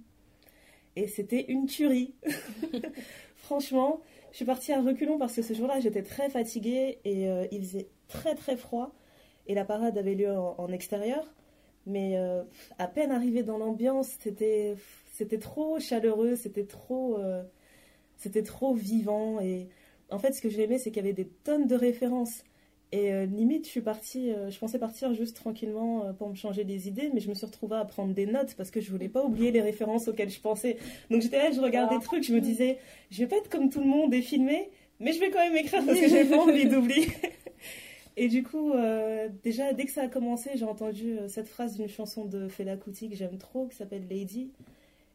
Et 0.96 1.06
c'était 1.06 1.44
une 1.50 1.66
tuerie. 1.66 2.14
Franchement, 3.36 4.00
je 4.32 4.36
suis 4.36 4.44
partie 4.44 4.72
à 4.72 4.80
reculons 4.80 5.18
parce 5.18 5.34
que 5.34 5.42
ce 5.42 5.54
jour-là, 5.54 5.80
j'étais 5.80 6.02
très 6.02 6.28
fatiguée 6.28 6.98
et 7.04 7.28
euh, 7.28 7.46
il 7.52 7.60
faisait 7.60 7.88
très 8.08 8.34
très 8.34 8.56
froid. 8.56 8.92
Et 9.46 9.54
la 9.54 9.64
parade 9.64 9.96
avait 9.96 10.14
lieu 10.14 10.30
en, 10.30 10.68
extérieur. 10.68 11.26
Mais 11.86 12.18
à 12.76 12.86
peine 12.86 13.10
arrivée 13.10 13.42
dans 13.42 13.56
l'ambiance, 13.56 14.08
c'était 14.20 14.74
c'était 15.10 15.38
trop 15.38 15.80
chaleureux, 15.80 16.36
c'était 16.36 16.66
trop, 16.66 17.18
c'était 18.18 18.42
trop 18.42 18.74
vivant. 18.74 19.40
Et 19.40 19.70
en 20.10 20.18
fait, 20.18 20.32
ce 20.34 20.42
que 20.42 20.50
j'ai 20.50 20.64
aimé, 20.64 20.76
c'est 20.76 20.90
qu'il 20.90 21.02
y 21.02 21.06
avait 21.06 21.14
des 21.14 21.28
tonnes 21.28 21.66
de 21.66 21.76
références. 21.76 22.44
Et 22.90 23.12
euh, 23.12 23.26
limite, 23.26 23.66
je 23.66 23.70
suis 23.70 23.80
partie, 23.82 24.32
euh, 24.32 24.50
je 24.50 24.58
pensais 24.58 24.78
partir 24.78 25.12
juste 25.12 25.36
tranquillement 25.36 26.04
euh, 26.04 26.12
pour 26.14 26.30
me 26.30 26.34
changer 26.34 26.64
des 26.64 26.88
idées, 26.88 27.10
mais 27.12 27.20
je 27.20 27.28
me 27.28 27.34
suis 27.34 27.44
retrouvée 27.44 27.76
à 27.76 27.84
prendre 27.84 28.14
des 28.14 28.24
notes 28.24 28.54
parce 28.56 28.70
que 28.70 28.80
je 28.80 28.90
voulais 28.90 29.10
pas 29.10 29.22
oublier 29.22 29.50
les 29.50 29.60
références 29.60 30.08
auxquelles 30.08 30.30
je 30.30 30.40
pensais. 30.40 30.78
Donc 31.10 31.20
j'étais 31.20 31.36
là, 31.36 31.50
je 31.50 31.60
regardais 31.60 31.98
des 31.98 32.02
trucs, 32.02 32.24
je 32.24 32.32
me 32.32 32.40
disais, 32.40 32.78
je 33.10 33.18
vais 33.18 33.26
pas 33.26 33.36
être 33.36 33.50
comme 33.50 33.68
tout 33.68 33.80
le 33.80 33.86
monde 33.86 34.14
et 34.14 34.22
filmer, 34.22 34.70
mais 35.00 35.12
je 35.12 35.20
vais 35.20 35.30
quand 35.30 35.40
même 35.40 35.56
écrire 35.56 35.84
parce 35.84 36.00
que 36.00 36.08
j'ai 36.08 36.24
pas 36.24 36.38
envie 36.38 36.66
d'oublier. 36.66 37.08
et 38.16 38.28
du 38.28 38.42
coup, 38.42 38.72
déjà, 39.44 39.74
dès 39.74 39.84
que 39.84 39.92
ça 39.92 40.04
a 40.04 40.08
commencé, 40.08 40.52
j'ai 40.54 40.64
entendu 40.64 41.18
cette 41.28 41.48
phrase 41.48 41.76
d'une 41.76 41.88
chanson 41.88 42.24
de 42.24 42.48
Fela 42.48 42.78
Kuti 42.78 43.10
que 43.10 43.16
j'aime 43.16 43.36
trop, 43.36 43.66
qui 43.66 43.76
s'appelle 43.76 44.06
Lady. 44.08 44.50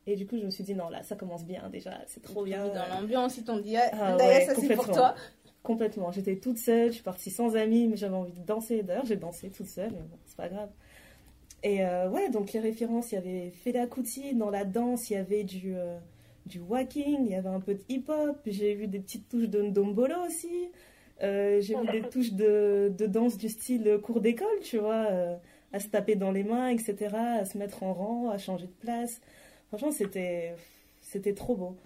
Et 0.05 0.15
du 0.15 0.27
coup, 0.27 0.37
je 0.37 0.45
me 0.45 0.51
suis 0.51 0.63
dit, 0.63 0.75
non, 0.75 0.89
là, 0.89 1.01
ça 1.01 1.15
commence 1.15 1.45
bien 1.45 1.69
déjà, 1.69 2.01
c'est 2.05 2.21
trop 2.21 2.43
bien. 2.43 2.67
Dans 2.67 2.87
l'ambiance, 2.87 3.37
ils 3.37 3.45
t'ont 3.45 3.59
dit, 3.59 3.77
ah, 3.77 3.89
ah 3.93 4.17
ça 4.45 4.53
c'est 4.53 4.75
pour 4.75 4.91
toi. 4.91 5.15
Complètement. 5.63 6.11
J'étais 6.11 6.35
toute 6.35 6.57
seule, 6.57 6.89
je 6.89 6.95
suis 6.95 7.03
partie 7.03 7.31
sans 7.31 7.55
amis, 7.55 7.87
mais 7.87 7.95
j'avais 7.95 8.15
envie 8.15 8.33
de 8.33 8.45
danser. 8.45 8.83
D'ailleurs, 8.83 9.05
j'ai 9.05 9.15
dansé 9.15 9.49
toute 9.49 9.67
seule, 9.67 9.91
mais 9.91 10.01
bon, 10.01 10.17
c'est 10.25 10.35
pas 10.35 10.49
grave. 10.49 10.69
Et 11.63 11.85
euh, 11.85 12.09
ouais, 12.09 12.29
donc 12.29 12.51
les 12.51 12.59
références, 12.59 13.13
il 13.13 13.15
y 13.15 13.17
avait 13.17 13.51
Fela 13.63 13.87
Kuti 13.87 14.35
dans 14.35 14.49
la 14.49 14.65
danse, 14.65 15.09
il 15.09 15.13
y 15.13 15.15
avait 15.15 15.45
du, 15.45 15.75
euh, 15.75 15.97
du 16.45 16.59
walking, 16.59 17.25
il 17.25 17.31
y 17.31 17.35
avait 17.35 17.47
un 17.47 17.61
peu 17.61 17.75
de 17.75 17.81
hip-hop, 17.87 18.37
j'ai 18.45 18.75
vu 18.75 18.87
des 18.87 18.99
petites 18.99 19.29
touches 19.29 19.47
de 19.47 19.61
ndombolo 19.61 20.15
aussi. 20.27 20.69
Euh, 21.21 21.61
j'ai 21.61 21.75
vu 21.75 21.87
des 21.87 22.01
touches 22.09 22.33
de, 22.33 22.91
de, 22.97 23.05
danse 23.05 23.37
du 23.37 23.47
style 23.47 23.99
cours 24.03 24.19
d'école, 24.19 24.59
tu 24.61 24.79
vois, 24.79 25.07
à 25.71 25.79
se 25.79 25.87
taper 25.87 26.15
dans 26.15 26.31
les 26.31 26.43
mains, 26.43 26.67
etc., 26.67 27.15
à 27.15 27.45
se 27.45 27.57
mettre 27.57 27.83
en 27.83 27.93
rang, 27.93 28.29
à 28.29 28.37
changer 28.37 28.67
de 28.67 28.73
place. 28.81 29.21
Franchement, 29.69 29.91
c'était, 29.91 30.55
c'était 31.01 31.33
trop 31.33 31.55
beau. 31.55 31.77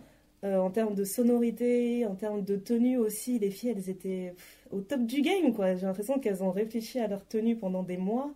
Euh, 0.43 0.57
en 0.57 0.69
termes 0.69 0.93
de 0.93 1.03
sonorité, 1.03 2.05
en 2.05 2.15
termes 2.15 2.43
de 2.43 2.55
tenue 2.55 2.97
aussi, 2.97 3.39
les 3.39 3.49
filles, 3.49 3.69
elles 3.69 3.89
étaient 3.89 4.35
au 4.71 4.81
top 4.81 5.01
du 5.01 5.21
game, 5.21 5.53
quoi. 5.53 5.75
J'ai 5.75 5.87
l'impression 5.87 6.19
qu'elles 6.19 6.43
ont 6.43 6.51
réfléchi 6.51 6.99
à 6.99 7.07
leur 7.07 7.25
tenue 7.25 7.55
pendant 7.55 7.81
des 7.81 7.97
mois. 7.97 8.31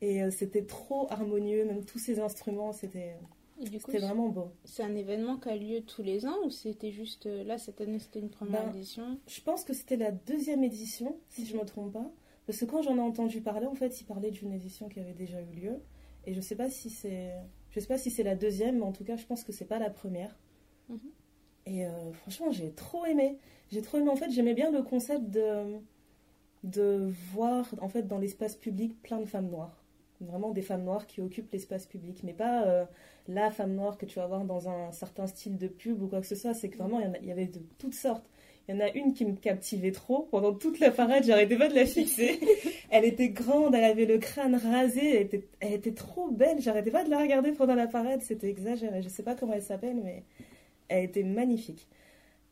Et 0.00 0.22
euh, 0.22 0.30
c'était 0.30 0.64
trop 0.64 1.06
harmonieux, 1.10 1.64
même 1.64 1.84
tous 1.84 1.98
ces 1.98 2.20
instruments, 2.20 2.72
c'était 2.72 3.16
vraiment 3.88 4.28
beau. 4.28 4.50
C'est 4.64 4.82
un 4.82 4.94
événement 4.94 5.36
qui 5.36 5.48
a 5.48 5.56
lieu 5.56 5.80
tous 5.80 6.02
les 6.02 6.26
ans 6.26 6.36
ou 6.44 6.50
c'était 6.50 6.92
juste 6.92 7.26
euh, 7.26 7.42
là, 7.44 7.58
cette 7.58 7.80
année, 7.80 7.98
c'était 7.98 8.20
une 8.20 8.30
première 8.30 8.64
ben, 8.66 8.76
édition? 8.76 9.18
Je 9.26 9.40
pense 9.40 9.64
que 9.64 9.72
c'était 9.72 9.96
la 9.96 10.12
deuxième 10.12 10.62
édition, 10.62 11.16
si 11.30 11.46
je 11.46 11.54
ne 11.56 11.62
me 11.62 11.66
trompe 11.66 11.92
pas. 11.92 12.10
Parce 12.46 12.58
que 12.58 12.64
quand 12.64 12.82
j'en 12.82 12.96
ai 12.96 13.00
entendu 13.00 13.40
parler, 13.40 13.66
en 13.66 13.74
fait, 13.74 14.00
ils 14.00 14.04
parlaient 14.04 14.30
d'une 14.30 14.52
édition 14.52 14.88
qui 14.88 15.00
avait 15.00 15.14
déjà 15.14 15.40
eu 15.40 15.54
lieu. 15.54 15.80
Et 16.26 16.34
je 16.34 16.40
sais 16.40 16.56
pas 16.56 16.68
si 16.70 16.90
c'est, 16.90 17.32
je 17.70 17.80
sais 17.80 17.86
pas 17.86 17.98
si 17.98 18.10
c'est 18.10 18.22
la 18.22 18.34
deuxième, 18.34 18.78
mais 18.78 18.84
en 18.84 18.92
tout 18.92 19.04
cas, 19.04 19.16
je 19.16 19.24
pense 19.24 19.42
que 19.44 19.52
c'est 19.52 19.64
pas 19.64 19.78
la 19.78 19.90
première. 19.90 20.36
Mhm. 20.88 20.98
Et 21.66 21.86
euh, 21.86 22.12
franchement, 22.12 22.50
j'ai 22.50 22.70
trop 22.70 23.06
aimé. 23.06 23.38
J'ai 23.72 23.82
trop 23.82 23.98
aimé. 23.98 24.10
En 24.10 24.16
fait, 24.16 24.30
j'aimais 24.30 24.54
bien 24.54 24.70
le 24.70 24.82
concept 24.82 25.30
de, 25.30 25.78
de 26.62 27.10
voir 27.32 27.66
en 27.80 27.88
fait 27.88 28.06
dans 28.06 28.18
l'espace 28.18 28.56
public 28.56 29.00
plein 29.02 29.20
de 29.20 29.26
femmes 29.26 29.48
noires. 29.48 29.82
Vraiment 30.20 30.50
des 30.50 30.62
femmes 30.62 30.84
noires 30.84 31.06
qui 31.06 31.20
occupent 31.20 31.50
l'espace 31.52 31.86
public. 31.86 32.20
Mais 32.22 32.32
pas 32.32 32.64
euh, 32.66 32.84
la 33.28 33.50
femme 33.50 33.74
noire 33.74 33.98
que 33.98 34.06
tu 34.06 34.18
vas 34.18 34.26
voir 34.26 34.44
dans 34.44 34.68
un 34.68 34.92
certain 34.92 35.26
style 35.26 35.56
de 35.56 35.68
pub 35.68 36.02
ou 36.02 36.08
quoi 36.08 36.20
que 36.20 36.26
ce 36.26 36.34
soit. 36.34 36.54
C'est 36.54 36.68
que 36.68 36.78
vraiment, 36.78 37.00
il 37.00 37.26
y, 37.26 37.32
avait 37.32 37.46
de 37.46 37.60
toutes 37.78 37.94
sortes. 37.94 38.24
Il 38.68 38.74
y 38.74 38.78
en 38.78 38.80
a 38.80 38.90
une 38.92 39.12
qui 39.12 39.24
me 39.26 39.34
captivait 39.34 39.92
trop. 39.92 40.28
Pendant 40.30 40.54
toute 40.54 40.80
la 40.80 40.90
parade, 40.90 41.24
j'arrêtais 41.24 41.56
pas 41.56 41.68
de 41.68 41.74
la 41.74 41.84
fixer. 41.84 42.40
elle 42.90 43.04
était 43.04 43.28
grande, 43.28 43.74
elle 43.74 43.84
avait 43.84 44.06
le 44.06 44.18
crâne 44.18 44.54
rasé, 44.54 45.16
elle 45.16 45.22
était, 45.22 45.46
elle 45.60 45.72
était 45.74 45.92
trop 45.92 46.30
belle. 46.30 46.60
J'arrêtais 46.60 46.90
pas 46.90 47.04
de 47.04 47.10
la 47.10 47.18
regarder 47.18 47.52
pendant 47.52 47.74
la 47.74 47.86
parade. 47.86 48.22
C'était 48.22 48.48
exagéré. 48.48 49.02
Je 49.02 49.08
sais 49.08 49.22
pas 49.22 49.34
comment 49.34 49.54
elle 49.54 49.62
s'appelle, 49.62 50.00
mais 50.02 50.22
elle 50.88 51.04
était 51.04 51.22
magnifique. 51.22 51.88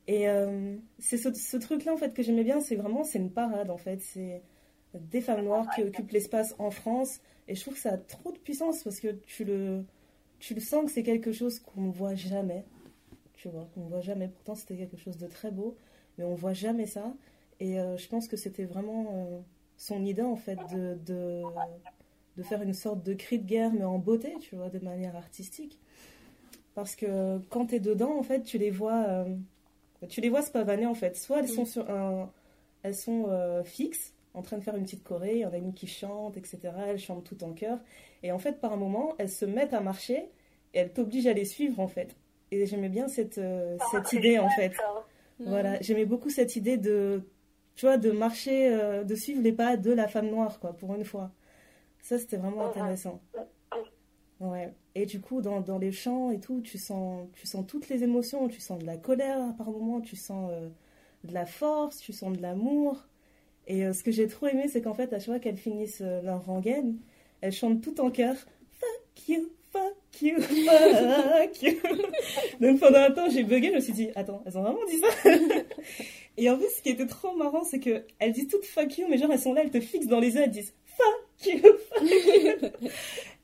Et 0.09 0.29
euh, 0.29 0.77
c'est 0.99 1.16
ce, 1.16 1.57
truc-là, 1.57 1.92
en 1.92 1.97
fait, 1.97 2.12
que 2.12 2.23
j'aimais 2.23 2.45
bien, 2.45 2.61
c'est 2.61 2.77
vraiment, 2.77 3.05
c'est 3.05 3.18
une 3.18 3.31
parade, 3.31 3.71
en 3.71 3.77
fait. 3.77 4.01
C'est 4.03 4.42
des 4.95 5.21
femmes 5.21 5.45
noires 5.45 5.66
qui 5.75 5.83
occupent 5.83 6.11
l'espace 6.11 6.55
en 6.59 6.71
France. 6.71 7.21
Et 7.49 7.55
je 7.55 7.61
trouve 7.61 7.75
que 7.75 7.81
ça 7.81 7.92
a 7.92 7.99
trop 7.99 8.33
de 8.33 8.38
puissance 8.38 8.83
parce 8.83 9.01
que 9.01 9.12
tu 9.27 9.45
le, 9.45 9.85
tu 10.38 10.55
le 10.55 10.61
sens 10.61 10.87
que 10.87 10.90
c'est 10.90 11.03
quelque 11.03 11.33
chose 11.33 11.61
qu'on 11.61 11.83
ne 11.83 11.92
voit 11.92 12.14
jamais. 12.14 12.64
Tu 13.35 13.49
vois, 13.49 13.68
qu'on 13.75 13.85
ne 13.85 13.88
voit 13.88 14.01
jamais. 14.01 14.29
Pourtant, 14.29 14.55
c'était 14.55 14.77
quelque 14.77 14.97
chose 14.97 15.16
de 15.16 15.27
très 15.27 15.51
beau, 15.51 15.77
mais 16.18 16.25
on 16.25 16.33
ne 16.33 16.37
voit 16.37 16.53
jamais 16.53 16.87
ça. 16.87 17.14
Et 17.61 17.79
euh, 17.79 17.97
je 17.97 18.09
pense 18.09 18.27
que 18.27 18.37
c'était 18.37 18.64
vraiment 18.64 19.07
euh, 19.12 19.40
son 19.77 20.05
idée, 20.05 20.23
en 20.23 20.37
fait, 20.37 20.59
de, 20.73 20.99
de, 21.07 21.42
de, 22.37 22.42
faire 22.42 22.62
une 22.62 22.75
sorte 22.75 23.05
de 23.05 23.14
cri 23.14 23.38
de 23.38 23.47
guerre, 23.47 23.73
mais 23.73 23.85
en 23.85 23.99
beauté, 23.99 24.35
tu 24.40 24.57
vois, 24.57 24.68
de 24.68 24.81
manière 24.81 25.16
artistique. 25.16 25.79
Parce 26.74 26.96
que 26.96 27.38
quand 27.50 27.66
tu 27.66 27.76
es 27.76 27.80
dedans, 27.80 28.16
en 28.18 28.22
fait, 28.22 28.42
tu 28.42 28.58
les 28.58 28.70
vois, 28.70 29.04
euh, 29.06 29.24
tu 30.08 30.20
les 30.20 30.30
vois 30.30 30.42
se 30.42 30.50
pavaner, 30.50 30.87
en 30.87 30.94
fait. 30.94 31.16
Soit 31.16 31.40
elles 31.40 31.48
sont, 31.48 31.64
sur 31.64 31.88
un, 31.90 32.30
elles 32.82 32.94
sont 32.94 33.26
euh, 33.28 33.62
fixes, 33.62 34.14
en 34.35 34.42
train 34.42 34.56
de 34.56 34.62
faire 34.62 34.76
une 34.76 34.85
petite 34.85 35.04
choré, 35.04 35.35
il 35.35 35.40
y 35.40 35.46
en 35.46 35.52
a 35.52 35.58
une 35.58 35.74
qui 35.74 35.87
chante, 35.87 36.37
etc. 36.38 36.61
Elles 36.88 36.98
chantent 36.98 37.24
tout 37.24 37.44
en 37.44 37.52
chœur. 37.52 37.78
Et 38.22 38.32
en 38.32 38.38
fait, 38.38 38.61
par 38.61 38.72
un 38.72 38.76
moment, 38.76 39.14
elles 39.18 39.30
se 39.30 39.44
mettent 39.44 39.74
à 39.74 39.80
marcher 39.80 40.30
et 40.72 40.78
elles 40.78 40.92
t'obligent 40.92 41.26
à 41.26 41.35
les 41.35 41.44
suivre, 41.44 41.80
en 41.80 41.88
fait. 41.88 42.16
Et 42.50 42.64
j'aimais 42.66 42.88
bien 42.88 43.08
cette, 43.08 43.38
euh, 43.38 43.76
ah, 43.78 43.85
cette 43.90 44.12
idée, 44.14 44.38
en 44.38 44.48
fait. 44.50 44.72
Voilà, 45.40 45.80
j'aimais 45.80 46.04
beaucoup 46.04 46.30
cette 46.30 46.54
idée 46.56 46.76
de, 46.76 47.22
tu 47.74 47.87
vois, 47.87 47.96
de 47.96 48.12
marcher, 48.12 49.02
de 49.04 49.14
suivre 49.16 49.42
les 49.42 49.52
pas 49.52 49.76
de 49.76 49.90
la 49.90 50.06
femme 50.06 50.28
noire, 50.28 50.61
quoi, 50.61 50.72
pour 50.72 50.94
une 50.94 51.04
fois. 51.04 51.32
Ça, 52.00 52.18
c'était 52.18 52.37
vraiment 52.37 52.66
intéressant. 52.66 53.20
Ouais. 53.35 53.42
Et 54.94 55.07
du 55.07 55.20
coup, 55.20 55.40
dans, 55.40 55.61
dans, 55.61 55.78
les 55.78 55.92
chants 55.92 56.31
et 56.31 56.38
tout, 56.38 56.61
tu 56.61 56.78
sens, 56.78 57.26
tu 57.35 57.46
sens 57.46 57.66
toutes 57.66 57.88
les 57.88 58.02
émotions. 58.02 58.48
Tu 58.48 58.61
sens 58.61 58.78
de 58.78 58.87
la 58.87 58.96
colère 58.96 59.55
par 59.57 59.70
moments, 59.70 60.00
tu 60.00 60.16
sens 60.16 60.50
euh, 60.52 60.68
de 61.24 61.33
la 61.33 61.46
force, 61.46 61.98
tu 61.98 62.12
sens 62.12 62.37
de 62.37 62.42
l'amour. 62.42 63.07
Et 63.66 63.85
euh, 63.85 63.92
ce 63.92 64.02
que 64.02 64.11
j'ai 64.11 64.26
trop 64.26 64.48
aimé, 64.48 64.68
c'est 64.68 64.83
qu'en 64.83 64.94
fait, 64.94 65.12
à 65.12 65.18
chaque 65.18 65.26
fois 65.26 65.38
qu'elles 65.38 65.57
finissent 65.57 66.02
euh, 66.02 66.20
leur 66.22 66.44
rengaine, 66.44 66.98
elles 67.40 67.52
chantent 67.52 67.81
tout 67.81 68.00
en 68.00 68.11
chœur 68.11 68.35
Fuck 68.72 69.28
you, 69.28 69.48
fuck 69.70 70.22
you, 70.22 70.40
fuck 70.40 71.62
you. 71.62 71.74
Donc 72.61 72.81
pendant 72.81 72.98
un 72.98 73.11
temps, 73.12 73.31
j'ai 73.31 73.44
bugué, 73.44 73.68
je 73.68 73.74
me 73.74 73.81
suis 73.81 73.92
dit 73.92 74.11
Attends, 74.14 74.42
elles 74.44 74.59
ont 74.59 74.62
vraiment 74.62 74.85
dit 74.88 74.98
ça? 74.98 75.31
Et 76.37 76.50
en 76.50 76.57
plus, 76.57 76.68
ce 76.76 76.83
qui 76.83 76.88
était 76.88 77.07
trop 77.07 77.37
marrant, 77.37 77.64
c'est 77.64 77.78
qu'elles 77.78 78.33
disent 78.33 78.48
toutes 78.48 78.64
fuck 78.64 78.98
you, 78.98 79.07
mais 79.09 79.18
genre 79.18 79.31
elles 79.33 79.38
sont 79.38 79.55
là, 79.55 79.62
elles 79.62 79.70
te 79.70 79.81
fixent 79.81 80.07
dans 80.07 80.20
les 80.20 80.35
yeux, 80.35 80.42
elles 80.42 80.50
disent 80.50 80.74
fuck 80.85 81.46
you, 81.46 81.61
fuck 81.61 82.02
you. 82.02 82.90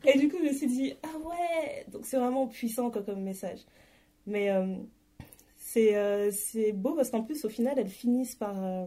Et 0.05 0.19
du 0.19 0.29
coup, 0.29 0.37
je 0.39 0.49
me 0.49 0.53
suis 0.53 0.67
dit, 0.67 0.95
ah 1.03 1.19
ouais, 1.29 1.87
donc 1.91 2.07
c'est 2.07 2.17
vraiment 2.17 2.47
puissant 2.47 2.91
comme 2.91 3.23
message. 3.23 3.61
Mais 4.27 4.51
euh, 4.51 4.77
euh, 5.77 6.31
c'est 6.33 6.73
beau 6.73 6.95
parce 6.95 7.11
qu'en 7.11 7.23
plus, 7.23 7.45
au 7.45 7.49
final, 7.49 7.79
elles 7.79 7.89
finissent 7.89 8.37
par, 8.37 8.63
euh, 8.65 8.87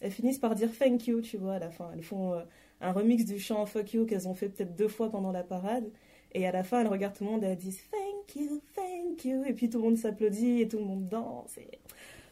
elles 0.00 0.12
finissent 0.12 0.38
par 0.38 0.54
dire 0.54 0.70
thank 0.78 1.06
you, 1.06 1.20
tu 1.20 1.38
vois, 1.38 1.54
à 1.54 1.58
la 1.58 1.70
fin. 1.70 1.90
Elles 1.92 2.02
font 2.02 2.40
un 2.80 2.92
remix 2.92 3.24
du 3.24 3.38
chant 3.38 3.66
fuck 3.66 3.92
you 3.94 4.06
qu'elles 4.06 4.28
ont 4.28 4.34
fait 4.34 4.48
peut-être 4.48 4.76
deux 4.76 4.88
fois 4.88 5.10
pendant 5.10 5.32
la 5.32 5.42
parade. 5.42 5.90
Et 6.32 6.46
à 6.46 6.52
la 6.52 6.62
fin, 6.62 6.80
elles 6.80 6.88
regardent 6.88 7.16
tout 7.16 7.24
le 7.24 7.30
monde 7.30 7.44
et 7.44 7.46
elles 7.46 7.56
disent 7.56 7.80
thank 7.90 8.36
you, 8.36 8.60
thank 8.76 9.24
you. 9.24 9.44
Et 9.44 9.54
puis 9.54 9.68
tout 9.70 9.78
le 9.78 9.84
monde 9.84 9.96
s'applaudit 9.96 10.60
et 10.62 10.68
tout 10.68 10.78
le 10.78 10.84
monde 10.84 11.08
danse. 11.08 11.56
Et... 11.58 11.68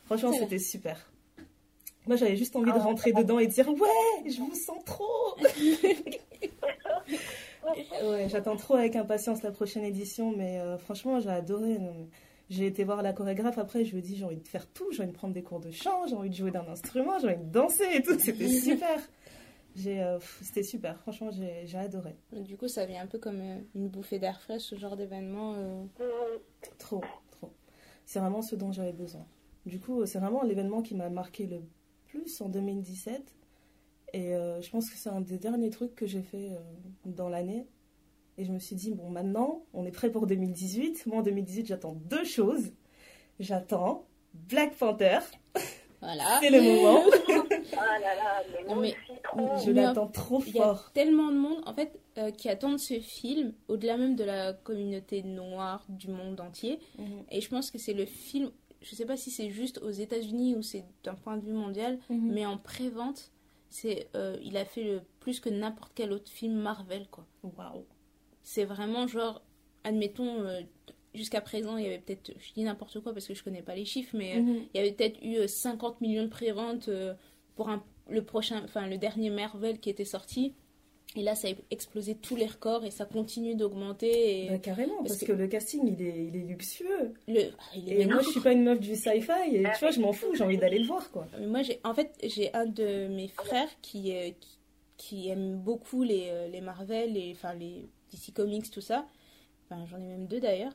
Franchement, 0.04 0.32
c'était 0.32 0.58
super. 0.58 1.10
Moi, 2.06 2.16
j'avais 2.16 2.36
juste 2.36 2.54
envie 2.54 2.70
de 2.70 2.76
ah, 2.76 2.82
rentrer 2.82 3.12
dedans 3.12 3.40
et 3.40 3.48
de 3.48 3.52
dire 3.52 3.68
ouais, 3.68 4.30
je 4.30 4.38
vous 4.38 4.54
sens 4.54 4.84
trop. 4.84 5.36
ouais, 8.04 8.28
j'attends 8.28 8.56
trop 8.56 8.74
avec 8.74 8.96
impatience 8.96 9.42
la 9.42 9.50
prochaine 9.50 9.84
édition, 9.84 10.34
mais 10.36 10.60
euh, 10.60 10.78
franchement, 10.78 11.20
j'ai 11.20 11.30
adoré. 11.30 11.78
J'ai 12.48 12.66
été 12.66 12.84
voir 12.84 13.02
la 13.02 13.12
chorégraphe 13.12 13.58
après, 13.58 13.84
je 13.84 13.92
lui 13.92 13.98
ai 13.98 14.02
dit 14.02 14.16
j'ai 14.16 14.24
envie 14.24 14.36
de 14.36 14.46
faire 14.46 14.68
tout, 14.68 14.92
j'ai 14.92 15.02
envie 15.02 15.10
de 15.10 15.16
prendre 15.16 15.34
des 15.34 15.42
cours 15.42 15.58
de 15.58 15.72
chant, 15.72 16.06
j'ai 16.06 16.14
envie 16.14 16.30
de 16.30 16.34
jouer 16.34 16.52
d'un 16.52 16.66
instrument, 16.68 17.18
j'ai 17.18 17.28
envie 17.28 17.44
de 17.44 17.50
danser 17.50 17.88
et 17.94 18.02
tout, 18.02 18.18
c'était 18.18 18.48
super. 18.60 19.00
Euh, 19.86 20.18
c'était 20.42 20.62
super, 20.62 20.98
franchement, 21.00 21.30
j'ai 21.32 21.76
adoré. 21.78 22.16
Du 22.32 22.56
coup, 22.56 22.68
ça 22.68 22.86
vient 22.86 23.02
un 23.02 23.06
peu 23.06 23.18
comme 23.18 23.40
euh, 23.40 23.58
une 23.74 23.88
bouffée 23.88 24.18
d'air 24.18 24.40
frais, 24.40 24.58
ce 24.58 24.76
genre 24.76 24.96
d'événement. 24.96 25.54
Trop, 26.78 27.02
trop. 27.30 27.50
C'est 28.04 28.20
vraiment 28.20 28.42
ce 28.42 28.54
dont 28.54 28.70
j'avais 28.70 28.92
besoin. 28.92 29.26
Du 29.66 29.80
coup, 29.80 30.06
c'est 30.06 30.20
vraiment 30.20 30.44
l'événement 30.44 30.80
qui 30.80 30.94
m'a 30.94 31.10
marqué 31.10 31.46
le 31.46 31.60
plus 32.06 32.40
en 32.40 32.48
2017. 32.48 33.35
Et 34.12 34.34
euh, 34.34 34.60
je 34.60 34.70
pense 34.70 34.88
que 34.90 34.96
c'est 34.96 35.10
un 35.10 35.20
des 35.20 35.38
derniers 35.38 35.70
trucs 35.70 35.94
que 35.94 36.06
j'ai 36.06 36.22
fait 36.22 36.50
euh, 36.50 36.58
dans 37.04 37.28
l'année. 37.28 37.66
Et 38.38 38.44
je 38.44 38.52
me 38.52 38.58
suis 38.58 38.76
dit, 38.76 38.92
bon, 38.92 39.10
maintenant, 39.10 39.64
on 39.72 39.84
est 39.86 39.90
prêt 39.90 40.10
pour 40.10 40.26
2018. 40.26 41.06
Moi, 41.06 41.18
en 41.18 41.22
2018, 41.22 41.66
j'attends 41.66 41.94
deux 41.94 42.24
choses. 42.24 42.72
J'attends 43.40 44.06
Black 44.34 44.74
Panther. 44.74 45.20
Voilà. 46.00 46.38
c'est 46.40 46.50
le 46.50 46.60
moment. 46.60 47.02
ah 47.76 47.98
là 47.98 48.14
là, 48.14 48.76
mais, 48.80 48.94
je 49.64 49.70
l'attends 49.70 50.08
trop 50.08 50.40
fort. 50.40 50.46
Il 50.48 50.56
y 50.56 50.60
a 50.60 51.04
tellement 51.06 51.30
de 51.30 51.36
monde, 51.36 51.62
en 51.66 51.72
fait, 51.72 51.98
euh, 52.18 52.30
qui 52.30 52.48
attendent 52.48 52.78
ce 52.78 53.00
film, 53.00 53.52
au-delà 53.68 53.96
même 53.96 54.16
de 54.16 54.24
la 54.24 54.52
communauté 54.52 55.22
noire 55.22 55.84
du 55.88 56.08
monde 56.08 56.40
entier. 56.40 56.78
Mhm. 56.98 57.24
Et 57.30 57.40
je 57.40 57.48
pense 57.48 57.70
que 57.70 57.78
c'est 57.78 57.94
le 57.94 58.04
film, 58.04 58.50
je 58.82 58.94
sais 58.94 59.06
pas 59.06 59.16
si 59.16 59.30
c'est 59.30 59.50
juste 59.50 59.78
aux 59.78 59.90
États-Unis 59.90 60.56
ou 60.56 60.62
c'est 60.62 60.84
d'un 61.04 61.14
point 61.14 61.36
de 61.36 61.44
vue 61.44 61.52
mondial, 61.52 61.98
mhm. 62.10 62.32
mais 62.32 62.44
en 62.44 62.58
pré-vente, 62.58 63.32
c'est 63.68 64.08
euh, 64.14 64.36
il 64.42 64.56
a 64.56 64.64
fait 64.64 65.00
plus 65.20 65.40
que 65.40 65.48
n'importe 65.48 65.92
quel 65.94 66.12
autre 66.12 66.30
film 66.30 66.54
Marvel 66.54 67.06
quoi. 67.10 67.26
Waouh. 67.42 67.84
C'est 68.42 68.64
vraiment 68.64 69.06
genre 69.06 69.42
admettons 69.84 70.40
euh, 70.42 70.60
jusqu'à 71.14 71.40
présent, 71.40 71.76
il 71.76 71.84
y 71.84 71.86
avait 71.86 71.98
peut-être, 71.98 72.32
je 72.38 72.52
dis 72.52 72.62
n'importe 72.62 73.00
quoi 73.00 73.12
parce 73.12 73.26
que 73.26 73.34
je 73.34 73.42
connais 73.42 73.62
pas 73.62 73.74
les 73.74 73.84
chiffres, 73.84 74.14
mais 74.16 74.36
euh, 74.36 74.40
Mhm. 74.42 74.66
il 74.74 74.76
y 74.76 74.80
avait 74.80 74.92
peut-être 74.92 75.18
eu 75.22 75.36
euh, 75.36 75.46
50 75.46 76.00
millions 76.00 76.24
de 76.24 76.28
préventes 76.28 76.90
pour 77.54 77.68
un, 77.70 77.82
le 78.10 78.22
prochain, 78.24 78.62
enfin 78.64 78.86
le 78.86 78.98
dernier 78.98 79.30
Marvel 79.30 79.80
qui 79.80 79.90
était 79.90 80.04
sorti. 80.04 80.54
Et 81.16 81.22
là, 81.22 81.34
ça 81.34 81.48
a 81.48 81.52
explosé 81.70 82.14
tous 82.14 82.36
les 82.36 82.46
records 82.46 82.84
et 82.84 82.90
ça 82.90 83.06
continue 83.06 83.54
d'augmenter. 83.54 84.44
Et 84.44 84.50
Bah, 84.50 84.58
carrément, 84.58 84.98
parce 84.98 85.18
Parce 85.18 85.24
que... 85.24 85.32
le 85.32 85.46
casting, 85.46 85.82
il 85.86 86.06
est, 86.06 86.26
il 86.26 86.36
est 86.36 86.44
luxueux. 86.44 87.14
le, 87.26 87.40
ah, 87.58 87.62
il 87.74 87.90
est 87.90 88.02
Et 88.02 88.06
moi, 88.06 88.20
je 88.20 88.28
suis 88.28 88.40
pas 88.40 88.52
une 88.52 88.64
meuf 88.64 88.78
du 88.78 88.94
sci-fi, 88.94 89.54
et 89.54 89.62
tu 89.62 89.80
vois, 89.80 89.90
je 89.90 90.00
m'en 90.00 90.12
fous, 90.12 90.34
j'ai 90.34 90.44
envie 90.44 90.58
d'aller 90.58 90.78
le 90.78 90.86
voir, 90.86 91.10
quoi. 91.10 91.26
Mais 91.40 91.46
Moi, 91.46 91.62
j'ai, 91.62 91.80
en 91.84 91.94
fait, 91.94 92.14
j'ai 92.22 92.52
un 92.54 92.66
de 92.66 93.08
mes 93.08 93.28
frères 93.28 93.70
qui, 93.80 94.14
euh, 94.14 94.30
qui, 94.38 94.58
qui 94.98 95.28
aime 95.30 95.56
beaucoup 95.56 96.02
les, 96.02 96.28
euh, 96.28 96.48
les 96.48 96.60
Marvel, 96.60 97.14
les, 97.14 97.32
enfin 97.32 97.54
les 97.54 97.88
DC 98.12 98.34
Comics, 98.34 98.70
tout 98.70 98.82
ça. 98.82 99.06
Enfin, 99.64 99.84
j'en 99.90 99.96
ai 99.98 100.06
même 100.06 100.26
deux 100.26 100.40
d'ailleurs. 100.40 100.72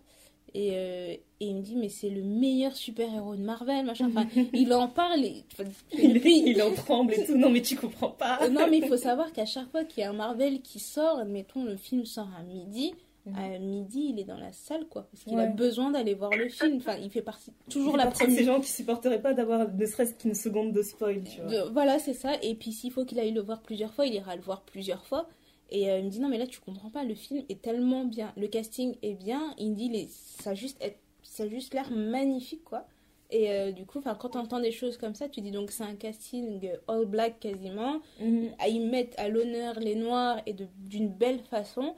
Et, 0.54 0.72
euh, 0.74 1.14
et 1.40 1.46
il 1.46 1.56
me 1.56 1.62
dit, 1.62 1.76
mais 1.76 1.88
c'est 1.90 2.10
le 2.10 2.24
meilleur 2.24 2.76
super-héros 2.76 3.36
de 3.36 3.42
Marvel, 3.42 3.86
machin. 3.86 4.10
Enfin, 4.10 4.28
il 4.54 4.74
en 4.74 4.88
parle. 4.90 5.24
Et, 5.24 5.44
enfin, 5.54 5.64
Il, 5.94 6.14
depuis- 6.14 6.44
il 6.46 6.62
en 6.62 6.74
tremble 6.74 7.14
et 7.14 7.26
tout. 7.26 7.38
Non, 7.38 7.50
mais 7.50 7.62
tu 7.62 7.76
comprends 7.78 8.10
pas. 8.12 8.40
Euh, 8.44 8.50
non, 8.50 8.68
mais 8.70 8.80
il 8.80 8.86
faut 8.88 8.98
savoir 8.98 9.32
qu'à 9.32 9.46
chaque 9.46 9.70
fois 9.72 9.84
qu'il 9.86 10.02
y 10.02 10.04
a 10.06 10.10
un 10.10 10.14
Marvel 10.14 10.62
qui 10.62 10.80
sort, 10.80 11.20
admettons, 11.20 11.64
le 11.64 11.78
film 11.78 12.06
sort 12.06 12.28
à 12.38 12.44
midi. 12.44 12.94
Mhm. 13.28 13.36
À 13.38 13.60
midi, 13.60 14.08
il 14.14 14.20
est 14.20 14.24
dans 14.24 14.38
la 14.40 14.52
salle, 14.52 14.88
quoi. 14.90 15.08
Parce 15.12 15.24
qu'il 15.24 15.36
Ouais. 15.38 15.44
a 15.44 15.48
besoin 15.48 15.92
d'aller 15.92 16.16
voir 16.16 16.32
le 16.32 16.50
film. 16.50 16.78
Enfin, 16.78 16.96
il 17.02 17.12
fait 17.12 17.22
partie, 17.22 17.52
toujours 17.70 17.96
la 17.96 18.06
partie 18.06 18.24
première. 18.24 18.40
ces 18.40 18.46
gens 18.46 18.60
qui 18.60 18.70
supporteraient 18.72 19.22
pas 19.22 19.34
d'avoir 19.36 19.72
ne 19.72 19.86
serait-ce 19.86 20.16
qu'une 20.16 20.34
seconde 20.34 20.74
de 20.74 20.82
spoil, 20.82 21.22
tu 21.24 21.40
vois. 21.40 21.52
De- 21.52 21.70
voilà, 21.72 22.00
c'est 22.00 22.16
ça. 22.16 22.32
Et 22.42 22.56
puis 22.56 22.72
s'il 22.72 22.92
faut 22.92 23.06
qu'il 23.06 23.20
aille 23.20 23.32
le 23.32 23.42
voir 23.42 23.62
plusieurs 23.62 23.94
fois, 23.94 24.08
il 24.08 24.16
ira 24.16 24.36
le 24.36 24.42
voir 24.42 24.62
plusieurs 24.64 25.06
fois. 25.06 25.30
Et 25.72 25.90
euh, 25.90 26.00
il 26.00 26.06
me 26.06 26.10
dit 26.10 26.20
non 26.20 26.28
mais 26.30 26.38
là 26.38 26.48
tu 26.48 26.60
comprends 26.60 26.90
pas, 26.90 27.04
le 27.06 27.16
film 27.16 27.44
est 27.50 27.62
tellement 27.62 28.04
bien, 28.06 28.34
le 28.38 28.48
casting 28.48 28.96
est 29.02 29.14
bien. 29.16 29.54
Il 29.58 29.72
me 29.72 29.76
dit 29.76 29.90
les, 29.90 30.08
ça 30.08 30.52
a 30.52 30.54
juste 30.54 30.78
être- 30.82 31.00
ça 31.24 31.44
a 31.44 31.48
juste 31.48 31.74
l'air 31.74 31.90
magnifique 31.92 32.64
quoi. 32.64 32.86
Et 33.34 33.50
euh, 33.52 33.72
du 33.72 33.86
coup, 33.86 34.02
quand 34.02 34.28
t'entends 34.30 34.60
des 34.60 34.74
choses 34.74 34.98
comme 34.98 35.16
ça, 35.16 35.30
tu 35.30 35.40
dis 35.40 35.52
donc 35.52 35.72
c'est 35.72 35.86
un 35.86 35.96
casting 35.96 36.70
all 36.90 37.06
black 37.06 37.40
quasiment. 37.40 38.02
Mhm. 38.20 38.50
À 38.60 38.68
y 38.68 38.80
mettre 38.82 39.18
à 39.18 39.30
l'honneur 39.30 39.80
les 39.80 39.96
noirs 39.96 40.42
et 40.46 40.54
d'une 40.54 41.08
belle 41.08 41.40
façon. 41.40 41.96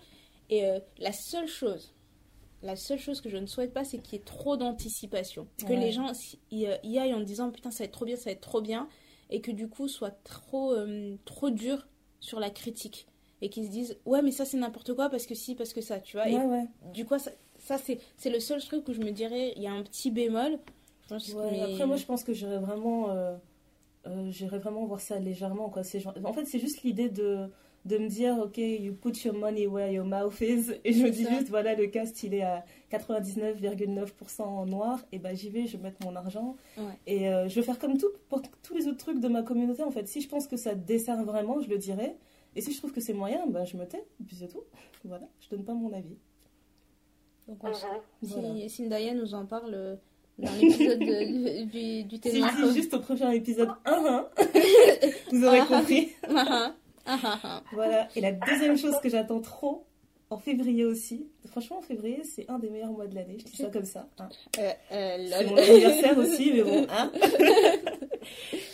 Et 0.52 0.66
euh, 0.68 0.80
la 1.00 1.12
seule 1.12 1.48
chose, 1.48 1.96
la 2.62 2.76
seule 2.76 3.00
chose 3.00 3.20
que 3.22 3.30
je 3.30 3.38
ne 3.38 3.48
souhaite 3.48 3.74
pas, 3.74 3.84
c'est 3.84 3.98
qu'il 3.98 4.20
y 4.20 4.22
ait 4.22 4.26
trop 4.26 4.58
d'anticipation. 4.58 5.48
Que 5.58 5.72
Ouais. 5.74 5.80
les 5.80 5.92
gens 5.92 6.12
y, 6.52 6.68
euh, 6.68 6.76
y 6.84 7.00
aillent 7.00 7.16
en 7.16 7.22
disant 7.22 7.50
putain 7.50 7.72
ça 7.72 7.80
va 7.80 7.86
être 7.86 7.94
trop 7.94 8.06
bien, 8.06 8.16
ça 8.18 8.26
va 8.26 8.32
être 8.34 8.42
trop 8.42 8.62
bien, 8.62 8.88
et 9.32 9.42
que 9.42 9.50
du 9.50 9.68
coup 9.68 9.88
soit 9.88 10.12
trop 10.24 10.74
euh, 10.74 11.16
trop 11.26 11.50
dur 11.50 11.88
sur 12.20 12.40
la 12.40 12.52
critique 12.52 13.08
et 13.44 13.50
qu'ils 13.50 13.66
se 13.66 13.72
disent 13.72 13.98
ouais 14.06 14.22
mais 14.22 14.32
ça 14.32 14.46
c'est 14.46 14.58
n'importe 14.58 14.94
quoi 14.94 15.10
parce 15.10 15.26
que 15.28 15.36
si 15.36 15.54
parce 15.56 15.74
que 15.74 15.82
ça 15.82 16.00
tu 16.00 16.16
vois. 16.18 16.26
Ouais, 16.26 16.34
Et 16.34 16.38
ouais. 16.38 16.66
du 16.94 17.06
coup 17.06 17.18
ça, 17.20 17.32
ça 17.60 17.78
c'est 17.78 18.30
le 18.30 18.40
seul 18.40 18.62
truc 18.64 18.88
où 18.88 18.94
je 18.94 19.00
me 19.02 19.12
dirais 19.12 19.54
il 19.56 19.62
y 19.64 19.68
a 19.68 19.72
un 19.74 19.84
petit 19.84 20.10
bémol. 20.12 20.60
Je 21.04 21.08
pense 21.10 21.34
Ouais, 21.34 21.60
Après, 21.62 21.86
moi, 21.86 21.98
je 21.98 22.06
pense 22.06 22.24
que 22.24 22.32
j'irais 22.34 22.60
vraiment, 22.60 23.10
euh, 23.10 23.36
euh, 24.08 24.30
j'irais 24.32 24.58
vraiment 24.60 24.86
voir 24.86 25.02
ça 25.02 25.20
légèrement. 25.20 25.70
Quoi. 25.70 25.84
Genre- 25.84 26.14
En 26.24 26.32
fait, 26.32 26.46
c'est 26.46 26.60
juste 26.60 26.82
l'idée 26.84 27.10
de, 27.10 27.50
de 27.84 27.98
me 27.98 28.08
dire, 28.08 28.38
OK, 28.40 28.58
you 28.58 28.94
put 28.94 29.12
your 29.26 29.36
money 29.36 29.68
where 29.68 29.92
your 29.92 30.06
mouth 30.06 30.40
is. 30.40 30.72
Et 30.86 30.94
je 30.94 31.04
me 31.04 31.10
dis 31.12 31.26
ça. 31.26 31.30
juste, 31.32 31.50
voilà, 31.50 31.76
le 31.76 31.88
cast, 31.88 32.24
il 32.24 32.34
est 32.36 32.44
à 32.44 32.64
99,9% 32.90 34.42
en 34.44 34.66
noir. 34.66 35.00
Et 35.12 35.20
ben 35.20 35.36
j'y 35.36 35.50
vais, 35.50 35.68
je 35.68 35.78
vais 35.78 35.84
mettre 35.84 35.98
mon 36.06 36.16
argent. 36.16 36.56
Ouais. 36.78 36.84
Et 37.08 37.28
euh, 37.30 37.48
je 37.48 37.56
vais 37.56 37.64
faire 37.64 37.80
comme 37.80 37.98
tout 37.98 38.08
pour 38.30 38.42
tous 38.64 38.76
les 38.76 38.88
autres 38.88 38.98
trucs 38.98 39.20
de 39.20 39.28
ma 39.28 39.44
communauté. 39.44 39.84
En 39.84 39.92
fait, 39.92 40.08
si 40.08 40.22
je 40.22 40.30
pense 40.30 40.48
que 40.48 40.58
ça 40.58 40.76
dessert 40.76 41.24
vraiment, 41.24 41.60
je 41.60 41.70
le 41.70 41.78
dirai. 41.78 42.16
Et 42.56 42.62
si 42.62 42.72
je 42.72 42.78
trouve 42.78 42.92
que 42.94 43.02
c'est 43.02 43.14
moyen, 43.14 43.46
ben, 43.48 43.66
je 43.66 43.76
me 43.78 43.86
tais. 43.86 43.98
Et 44.20 44.24
puis 44.26 44.36
c'est 44.36 44.48
tout. 44.48 44.64
Voilà, 45.06 45.28
je 45.42 45.50
donne 45.54 45.66
pas 45.66 45.74
mon 45.74 45.92
avis. 45.92 46.16
Donc, 47.48 47.62
on- 47.64 47.68
Mhm. 47.68 47.76
Voilà. 48.22 48.54
si, 48.56 48.70
si 48.70 48.84
Ndaya 48.84 49.14
nous 49.14 49.34
en 49.34 49.46
parle 49.46 49.74
euh, 49.74 49.96
dans 50.40 50.52
l'épisode 50.62 51.00
de- 51.00 51.64
du, 51.66 52.04
du 52.06 52.16
Si 52.16 52.22
témoin. 52.22 52.50
je 52.58 52.68
dis 52.68 52.74
juste 52.76 52.94
au 52.94 53.00
prochain 53.00 53.32
épisode 53.32 53.70
1, 53.86 54.28
vous 55.32 55.44
aurez 55.46 55.60
Ah. 55.60 55.66
compris. 55.68 56.10
Ah, 56.30 56.74
ah, 57.06 57.40
ah. 57.44 57.64
Voilà. 57.74 58.08
Et 58.16 58.22
la 58.22 58.32
deuxième 58.32 58.78
chose 58.78 58.96
que 59.04 59.10
j'attends 59.10 59.42
trop, 59.42 59.84
en 60.30 60.38
février 60.38 60.86
aussi, 60.86 61.28
franchement, 61.48 61.80
en 61.80 61.82
février, 61.82 62.24
c'est 62.24 62.50
un 62.50 62.58
des 62.60 62.70
meilleurs 62.70 62.92
mois 62.94 63.08
de 63.08 63.14
l'année. 63.16 63.38
Je 63.40 63.44
dis 63.44 63.58
ça 63.58 63.70
comme 63.70 63.84
ça. 63.86 64.08
hein. 64.20 64.30
Euh, 64.60 64.72
euh, 64.94 65.28
C'est 65.30 65.46
mon 65.48 65.58
anniversaire 65.58 66.18
aussi, 66.18 66.52
mais 66.54 66.64
bon. 66.64 66.88
hein. 66.90 67.12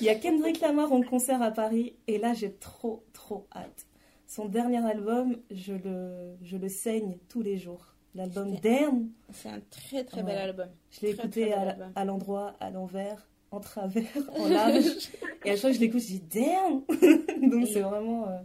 Il 0.01 0.05
y 0.05 0.09
a 0.09 0.15
Kendrick 0.15 0.61
Lamar 0.61 0.91
en 0.93 1.01
concert 1.01 1.41
à 1.41 1.51
Paris, 1.51 1.95
et 2.07 2.17
là, 2.17 2.33
j'ai 2.33 2.53
trop, 2.53 3.03
trop 3.13 3.47
hâte. 3.55 3.85
Son 4.27 4.45
dernier 4.45 4.77
album, 4.85 5.35
je 5.51 5.73
le, 5.73 6.35
je 6.41 6.55
le 6.57 6.69
saigne 6.69 7.17
tous 7.27 7.41
les 7.41 7.57
jours. 7.57 7.95
L'album 8.15 8.55
Damn, 8.61 9.09
C'est 9.33 9.49
un 9.49 9.59
très 9.69 10.03
très 10.03 10.23
bel 10.23 10.37
album. 10.37 10.67
je 10.91 11.01
l'ai 11.01 11.11
écouté 11.11 11.53
à, 11.53 12.05
l'endroit, 12.05 12.55
à 12.59 12.69
l'envers, 12.71 13.27
en 13.51 13.59
travers, 13.59 14.03
en 14.35 14.47
large. 14.47 14.83
et 15.45 15.51
à 15.51 15.53
chaque 15.53 15.61
fois 15.61 15.69
que 15.71 15.75
je 15.75 15.79
l'écoute, 15.81 16.01
je 16.01 16.17
dis 16.17 16.21
Damn 16.21 16.81
Donc 17.51 17.67
c'est 17.67 17.81
vraiment. 17.81 18.27
euh. 18.27 18.37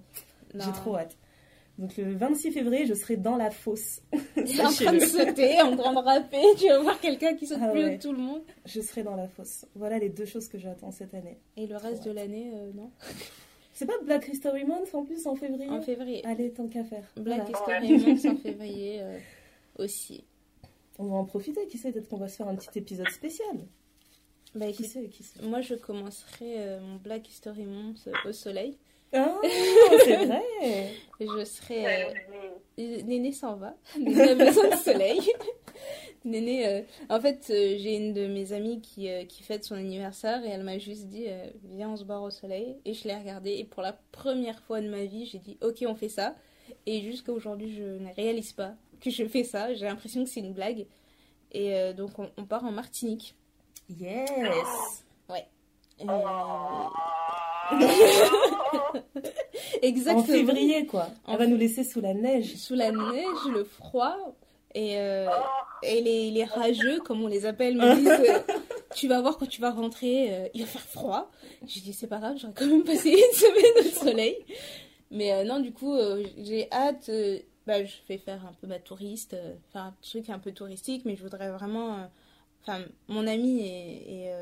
J'ai 0.55 0.73
trop 0.73 0.97
hâte. 0.97 1.17
Donc 1.79 1.97
le 1.97 2.15
26 2.15 2.53
février, 2.53 2.87
je 2.87 2.95
serai 2.95 3.17
dans 3.17 3.37
la 3.37 3.51
fosse. 3.51 4.01
En 4.37 4.71
train 4.73 4.93
de 4.93 5.01
sauter, 5.01 5.61
en 5.61 5.77
train 5.77 5.93
de 5.93 5.99
rapper, 5.99 6.41
tu 6.57 6.69
vas 6.69 6.79
voir 6.81 7.01
quelqu'un 7.01 7.35
qui 7.35 7.47
saute 7.49 7.59
Ah 7.61 7.69
plus 7.71 7.81
haut 7.81 7.87
ouais. 7.87 7.99
que 7.99 8.03
tout 8.03 8.13
le 8.13 8.19
monde. 8.19 8.43
Je 8.65 8.81
serai 8.81 9.03
dans 9.03 9.17
la 9.17 9.27
fosse. 9.27 9.67
Voilà 9.75 9.99
les 9.99 10.09
deux 10.09 10.25
choses 10.27 10.47
que 10.49 10.57
j'attends 10.59 10.93
cette 10.93 11.15
année. 11.15 11.39
Et 11.57 11.67
le 11.67 11.77
reste 11.77 12.03
Trop 12.03 12.11
de 12.11 12.15
l'année, 12.15 12.53
euh, 12.55 12.71
non 12.75 12.91
C'est 13.73 13.87
pas 13.87 13.99
Black 14.05 14.29
History 14.33 14.65
Month 14.65 14.95
en 14.95 15.05
plus 15.05 15.27
en 15.27 15.35
février 15.35 15.69
En 15.69 15.81
février. 15.81 16.25
Allez, 16.25 16.53
tant 16.53 16.69
qu'à 16.69 16.85
faire. 16.85 17.05
Black 17.17 17.49
Voilà. 17.51 17.81
History 17.83 17.99
Month 18.07 18.25
en 18.27 18.37
février 18.43 19.01
euh, 19.03 19.19
aussi. 19.81 20.23
On 21.01 21.07
va 21.07 21.17
en 21.17 21.25
profiter, 21.25 21.67
qui 21.67 21.77
sait, 21.77 21.91
peut-être 21.91 22.09
qu'on 22.09 22.19
va 22.19 22.29
se 22.29 22.37
faire 22.37 22.47
un 22.47 22.55
petit 22.55 22.79
épisode 22.79 23.09
spécial. 23.11 23.57
Bah, 24.55 24.67
Qui 24.67 24.85
écoute, 24.85 24.87
sait, 24.87 25.09
qui 25.09 25.25
sait. 25.25 25.43
moi 25.43 25.61
je 25.61 25.75
commencerai 25.75 26.61
euh, 26.61 26.81
mon 26.81 26.95
Black 26.99 27.29
History 27.29 27.65
Month 27.67 28.09
au 28.25 28.31
soleil. 28.31 28.79
Ah, 29.15 29.41
c'est 30.05 30.27
vrai 30.27 30.43
je 31.21 31.45
serai. 31.45 31.85
Ouais, 31.85 32.15
euh, 32.79 33.03
Néné 33.03 33.33
s'en 33.33 33.57
va. 33.57 33.75
Néné 33.99 34.31
a 34.31 34.35
besoin 34.35 34.69
de 34.69 34.77
soleil. 34.77 35.21
Néné, 36.25 36.67
euh, 36.67 36.83
en 37.11 37.21
fait, 37.21 37.47
euh, 37.51 37.77
j'ai 37.79 37.97
une 37.97 38.15
de 38.15 38.27
mes 38.27 38.53
amies 38.53 38.81
qui, 38.81 39.11
euh, 39.11 39.25
qui 39.25 39.43
fête 39.43 39.65
son 39.65 39.75
anniversaire 39.75 40.45
et 40.45 40.49
elle 40.49 40.63
m'a 40.65 40.79
juste 40.79 41.07
dit 41.07 41.27
euh, 41.29 41.47
Viens, 41.65 41.91
on 41.91 41.97
se 41.97 42.05
barre 42.05 42.23
au 42.23 42.31
soleil. 42.31 42.77
Et 42.85 42.95
je 42.95 43.07
l'ai 43.07 43.15
regardé 43.15 43.53
et 43.53 43.65
pour 43.65 43.83
la 43.83 43.93
première 44.13 44.61
fois 44.63 44.81
de 44.81 44.89
ma 44.89 45.05
vie, 45.05 45.27
j'ai 45.27 45.39
dit 45.39 45.59
Ok, 45.63 45.85
on 45.87 45.95
fait 45.95 46.09
ça. 46.09 46.35
Et 46.87 47.03
jusqu'à 47.03 47.33
aujourd'hui, 47.33 47.75
je 47.75 47.83
ne 47.83 48.13
réalise 48.15 48.53
pas 48.53 48.75
que 49.01 49.11
je 49.11 49.27
fais 49.27 49.45
ça. 49.45 49.75
J'ai 49.75 49.85
l'impression 49.85 50.25
que 50.25 50.31
c'est 50.31 50.41
une 50.41 50.55
blague. 50.55 50.87
Et 51.53 51.75
euh, 51.75 51.93
donc, 51.93 52.19
on, 52.19 52.31
on 52.39 52.45
part 52.45 52.65
en 52.65 52.73
Martinique. 52.73 53.35
Yes 53.89 54.31
Et, 56.01 56.07
Euh, 58.75 59.01
En 59.83 59.87
Exactement. 59.87 60.25
février, 60.25 60.87
quoi. 60.87 61.09
En 61.27 61.33
Elle 61.33 61.39
va 61.39 61.47
nous 61.47 61.57
laisser 61.57 61.85
sous 61.85 62.01
la 62.01 62.15
neige. 62.15 62.55
Sous 62.57 62.75
la 62.75 62.91
neige, 62.91 63.45
le 63.53 63.65
froid 63.65 64.17
et, 64.75 64.99
euh, 64.99 65.29
et 65.83 66.01
les, 66.03 66.31
les 66.31 66.45
rageux, 66.45 66.99
comme 67.01 67.23
on 67.23 67.29
les 67.29 67.47
appelle, 67.47 67.77
me 67.77 67.95
disent 67.95 68.09
euh, 68.31 68.55
Tu 68.95 69.09
vas 69.09 69.21
voir 69.21 69.39
quand 69.39 69.47
tu 69.49 69.61
vas 69.61 69.71
rentrer, 69.71 70.33
euh, 70.35 70.49
il 70.55 70.63
va 70.63 70.67
faire 70.67 70.83
froid. 70.83 71.31
Je 71.67 71.81
dis 71.81 71.93
C'est 71.93 72.07
pas 72.07 72.19
grave, 72.19 72.37
j'aurais 72.41 72.55
quand 72.55 72.67
même 72.67 72.85
passé 72.85 73.11
une 73.11 73.17
semaine 73.37 73.87
au 73.87 74.05
soleil. 74.05 74.37
Mais 75.11 75.45
non, 75.45 75.61
du 75.61 75.73
coup, 75.73 75.97
j'ai 76.39 76.69
hâte. 76.73 77.09
bah, 77.67 77.85
je 77.85 77.93
vais 78.09 78.19
faire 78.19 78.45
un 78.47 78.53
peu 78.61 78.67
ma 78.67 78.81
touriste, 78.81 79.37
faire 79.73 79.83
un 79.83 79.95
truc 80.03 80.29
un 80.29 80.41
peu 80.41 80.51
touristique, 80.51 81.03
mais 81.05 81.15
je 81.15 81.23
voudrais 81.23 81.51
vraiment. 81.51 82.09
Enfin, 82.63 82.81
mon 83.09 83.27
ami 83.27 83.61
et, 83.61 84.25
et, 84.27 84.33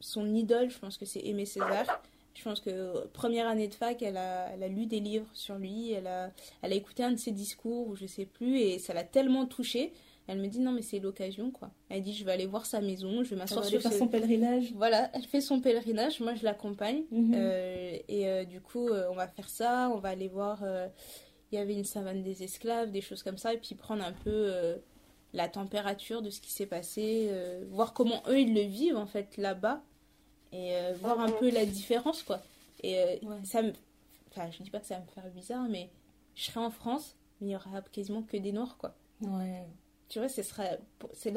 son 0.00 0.34
idole, 0.34 0.70
je 0.70 0.78
pense 0.78 0.96
que 0.96 1.04
c'est 1.04 1.20
Aimé 1.26 1.44
Césaire. 1.44 2.00
Je 2.34 2.44
pense 2.44 2.60
que 2.60 2.70
euh, 2.70 3.04
première 3.12 3.46
année 3.46 3.68
de 3.68 3.74
fac, 3.74 4.00
elle 4.02 4.16
a, 4.16 4.50
elle 4.54 4.62
a 4.62 4.68
lu 4.68 4.86
des 4.86 5.00
livres 5.00 5.28
sur 5.34 5.56
lui, 5.56 5.92
elle 5.92 6.06
a, 6.06 6.30
elle 6.62 6.72
a 6.72 6.76
écouté 6.76 7.02
un 7.04 7.12
de 7.12 7.16
ses 7.16 7.32
discours 7.32 7.88
ou 7.88 7.96
je 7.96 8.06
sais 8.06 8.26
plus, 8.26 8.58
et 8.58 8.78
ça 8.78 8.94
l'a 8.94 9.04
tellement 9.04 9.46
touchée. 9.46 9.92
Elle 10.28 10.38
me 10.38 10.46
dit 10.46 10.60
non 10.60 10.72
mais 10.72 10.82
c'est 10.82 11.00
l'occasion 11.00 11.50
quoi. 11.50 11.70
Elle 11.88 12.02
dit 12.02 12.14
je 12.14 12.24
vais 12.24 12.32
aller 12.32 12.46
voir 12.46 12.64
sa 12.64 12.80
maison, 12.80 13.24
je 13.24 13.30
vais 13.30 13.36
m'asseoir 13.36 13.64
sur 13.64 13.82
faire 13.82 13.92
ce... 13.92 13.98
son 13.98 14.08
pèlerinage. 14.08 14.72
Voilà, 14.74 15.10
elle 15.14 15.24
fait 15.24 15.40
son 15.40 15.60
pèlerinage, 15.60 16.20
moi 16.20 16.34
je 16.34 16.44
l'accompagne. 16.44 17.02
Mhm. 17.10 17.32
Euh, 17.34 17.98
et 18.08 18.28
euh, 18.28 18.44
du 18.44 18.60
coup, 18.60 18.88
euh, 18.88 19.08
on 19.10 19.14
va 19.14 19.26
faire 19.26 19.48
ça, 19.48 19.90
on 19.92 19.98
va 19.98 20.10
aller 20.10 20.28
voir. 20.28 20.62
Il 21.50 21.56
y 21.56 21.58
avait 21.58 21.74
une 21.74 21.84
savane 21.84 22.22
des 22.22 22.44
esclaves, 22.44 22.90
des 22.90 23.00
choses 23.00 23.22
comme 23.22 23.36
ça, 23.36 23.52
et 23.52 23.58
puis 23.58 23.74
prendre 23.74 24.02
un 24.02 24.12
peu 24.12 24.50
la 25.34 25.48
température 25.48 26.22
de 26.22 26.30
ce 26.30 26.40
qui 26.40 26.50
s'est 26.50 26.66
passé, 26.66 27.30
voir 27.68 27.92
comment 27.92 28.22
eux 28.28 28.40
ils 28.40 28.54
le 28.54 28.62
vivent 28.62 28.96
en 28.96 29.06
fait 29.06 29.36
là-bas, 29.36 29.82
et 30.52 30.76
euh, 30.76 30.92
voir 31.00 31.18
un 31.20 31.30
peu 31.30 31.50
la 31.50 31.64
différence 31.66 32.22
quoi. 32.22 32.40
Et 32.82 32.98
euh, 32.98 33.16
Ouais. 33.22 33.36
ça 33.44 33.62
me. 33.62 33.72
Enfin, 34.30 34.50
je 34.50 34.62
dis 34.62 34.70
pas 34.70 34.80
que 34.80 34.86
ça 34.86 34.96
va 34.96 35.00
me 35.02 35.06
faire 35.06 35.30
bizarre, 35.30 35.66
mais 35.68 35.90
je 36.34 36.44
serai 36.44 36.60
en 36.60 36.70
France, 36.70 37.16
mais 37.40 37.48
il 37.48 37.50
y 37.52 37.56
aura 37.56 37.82
quasiment 37.92 38.22
que 38.22 38.36
des 38.36 38.52
noirs 38.52 38.76
quoi. 38.78 38.94
Ouais. 39.22 39.64
Tu 40.08 40.18
vois, 40.18 40.28
ce 40.28 40.42
sera, 40.42 40.64
c'est 41.14 41.32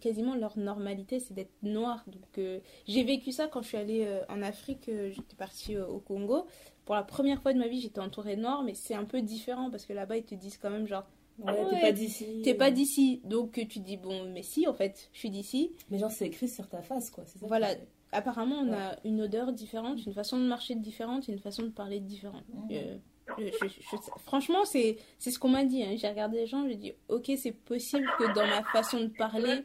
quasiment 0.00 0.34
leur 0.34 0.58
normalité, 0.58 1.18
c'est 1.18 1.32
d'être 1.32 1.52
noir. 1.62 2.04
Donc, 2.08 2.36
euh, 2.36 2.60
j'ai 2.86 3.02
vécu 3.02 3.32
ça 3.32 3.46
quand 3.46 3.62
je 3.62 3.68
suis 3.68 3.76
allée 3.78 4.06
en 4.28 4.42
Afrique. 4.42 4.84
j'étais 4.86 5.34
partie 5.36 5.78
au 5.78 5.98
Congo. 5.98 6.46
Pour 6.84 6.94
la 6.94 7.04
première 7.04 7.40
fois 7.40 7.54
de 7.54 7.58
ma 7.58 7.68
vie, 7.68 7.80
j'étais 7.80 8.00
entourée 8.00 8.36
de 8.36 8.42
noirs, 8.42 8.62
mais 8.64 8.74
c'est 8.74 8.92
un 8.94 9.06
peu 9.06 9.22
différent 9.22 9.70
parce 9.70 9.86
que 9.86 9.94
là-bas, 9.94 10.18
ils 10.18 10.24
te 10.24 10.34
disent 10.34 10.58
quand 10.58 10.68
même 10.70 10.86
genre, 10.86 11.04
Ouais, 11.38 11.52
Ouais. 11.52 11.70
t'es 11.70 11.80
pas 11.80 11.92
d'ici. 11.92 12.40
T'es 12.44 12.54
pas 12.54 12.70
d'ici. 12.70 13.20
Donc 13.24 13.52
tu 13.52 13.66
te 13.66 13.78
dis, 13.78 13.96
bon, 13.96 14.24
mais 14.30 14.42
si, 14.42 14.66
en 14.66 14.74
fait, 14.74 15.08
je 15.14 15.18
suis 15.20 15.30
d'ici. 15.30 15.72
Mais 15.90 15.96
genre, 15.98 16.10
c'est 16.10 16.26
écrit 16.26 16.48
sur 16.48 16.68
ta 16.68 16.82
face, 16.82 17.08
quoi. 17.10 17.24
c'est 17.26 17.38
ça 17.38 17.46
Voilà. 17.46 17.74
Apparemment, 18.12 18.56
on 18.60 18.68
Ouais. 18.70 18.76
a 18.76 18.98
une 19.04 19.20
odeur 19.20 19.52
différente, 19.52 20.04
une 20.06 20.14
façon 20.14 20.38
de 20.38 20.44
marcher 20.46 20.74
différente, 20.74 21.28
une 21.28 21.38
façon 21.38 21.62
de 21.64 21.68
parler 21.68 22.00
différente. 22.00 22.44
Euh, 22.70 22.96
je- 23.38 23.44
je- 23.44 23.68
je- 23.68 23.96
franchement, 24.24 24.64
c'est 24.64 24.96
c'est 25.18 25.30
ce 25.30 25.38
qu'on 25.38 25.50
m'a 25.50 25.64
dit. 25.64 25.82
hein. 25.82 25.94
J'ai 25.96 26.08
regardé 26.08 26.38
les 26.38 26.46
gens, 26.46 26.66
j'ai 26.66 26.76
dit, 26.76 26.92
ok, 27.08 27.30
c'est 27.36 27.52
possible 27.52 28.08
que 28.18 28.34
dans 28.34 28.46
ma 28.46 28.64
façon 28.64 29.00
de 29.00 29.08
parler. 29.08 29.62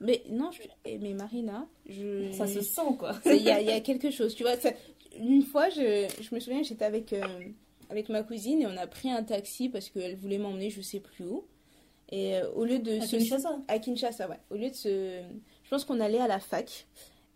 Mais 0.00 0.22
non, 0.30 0.50
eh, 0.84 0.98
mais 0.98 1.14
Marina, 1.14 1.66
je. 1.88 2.30
Ça 2.32 2.46
se 2.46 2.60
sent, 2.60 2.82
quoi. 2.98 3.12
Il 3.24 3.42
y 3.42 3.50
a, 3.50 3.60
il 3.60 3.66
y 3.66 3.72
a 3.72 3.80
quelque 3.80 4.10
chose, 4.10 4.34
tu 4.34 4.42
vois. 4.42 4.56
ça- 4.56 4.72
Une 5.18 5.42
fois, 5.42 5.68
je, 5.70 6.06
je 6.20 6.34
me 6.34 6.38
souviens, 6.40 6.62
j'étais 6.62 6.84
avec, 6.84 7.12
euh, 7.14 7.22
avec 7.88 8.10
ma 8.10 8.22
cousine 8.22 8.60
et 8.62 8.66
on 8.66 8.76
a 8.76 8.86
pris 8.86 9.10
un 9.10 9.22
taxi 9.24 9.70
parce 9.70 9.88
qu'elle 9.88 10.14
voulait 10.16 10.36
m'emmener 10.38 10.68
je 10.68 10.82
sais 10.82 11.00
plus 11.00 11.24
où. 11.24 11.46
Et 12.12 12.36
euh, 12.36 12.48
au 12.52 12.64
lieu 12.66 12.78
de 12.78 12.98
À 12.98 13.00
se... 13.00 13.16
Kinshasa. 13.16 13.58
À 13.66 13.78
Kinshasa, 13.78 14.28
ouais. 14.28 14.38
Au 14.50 14.54
lieu 14.56 14.68
de 14.68 14.74
se... 14.74 15.22
Je 15.64 15.70
pense 15.70 15.84
qu'on 15.86 15.98
allait 16.00 16.20
à 16.20 16.28
la 16.28 16.38
fac. 16.38 16.86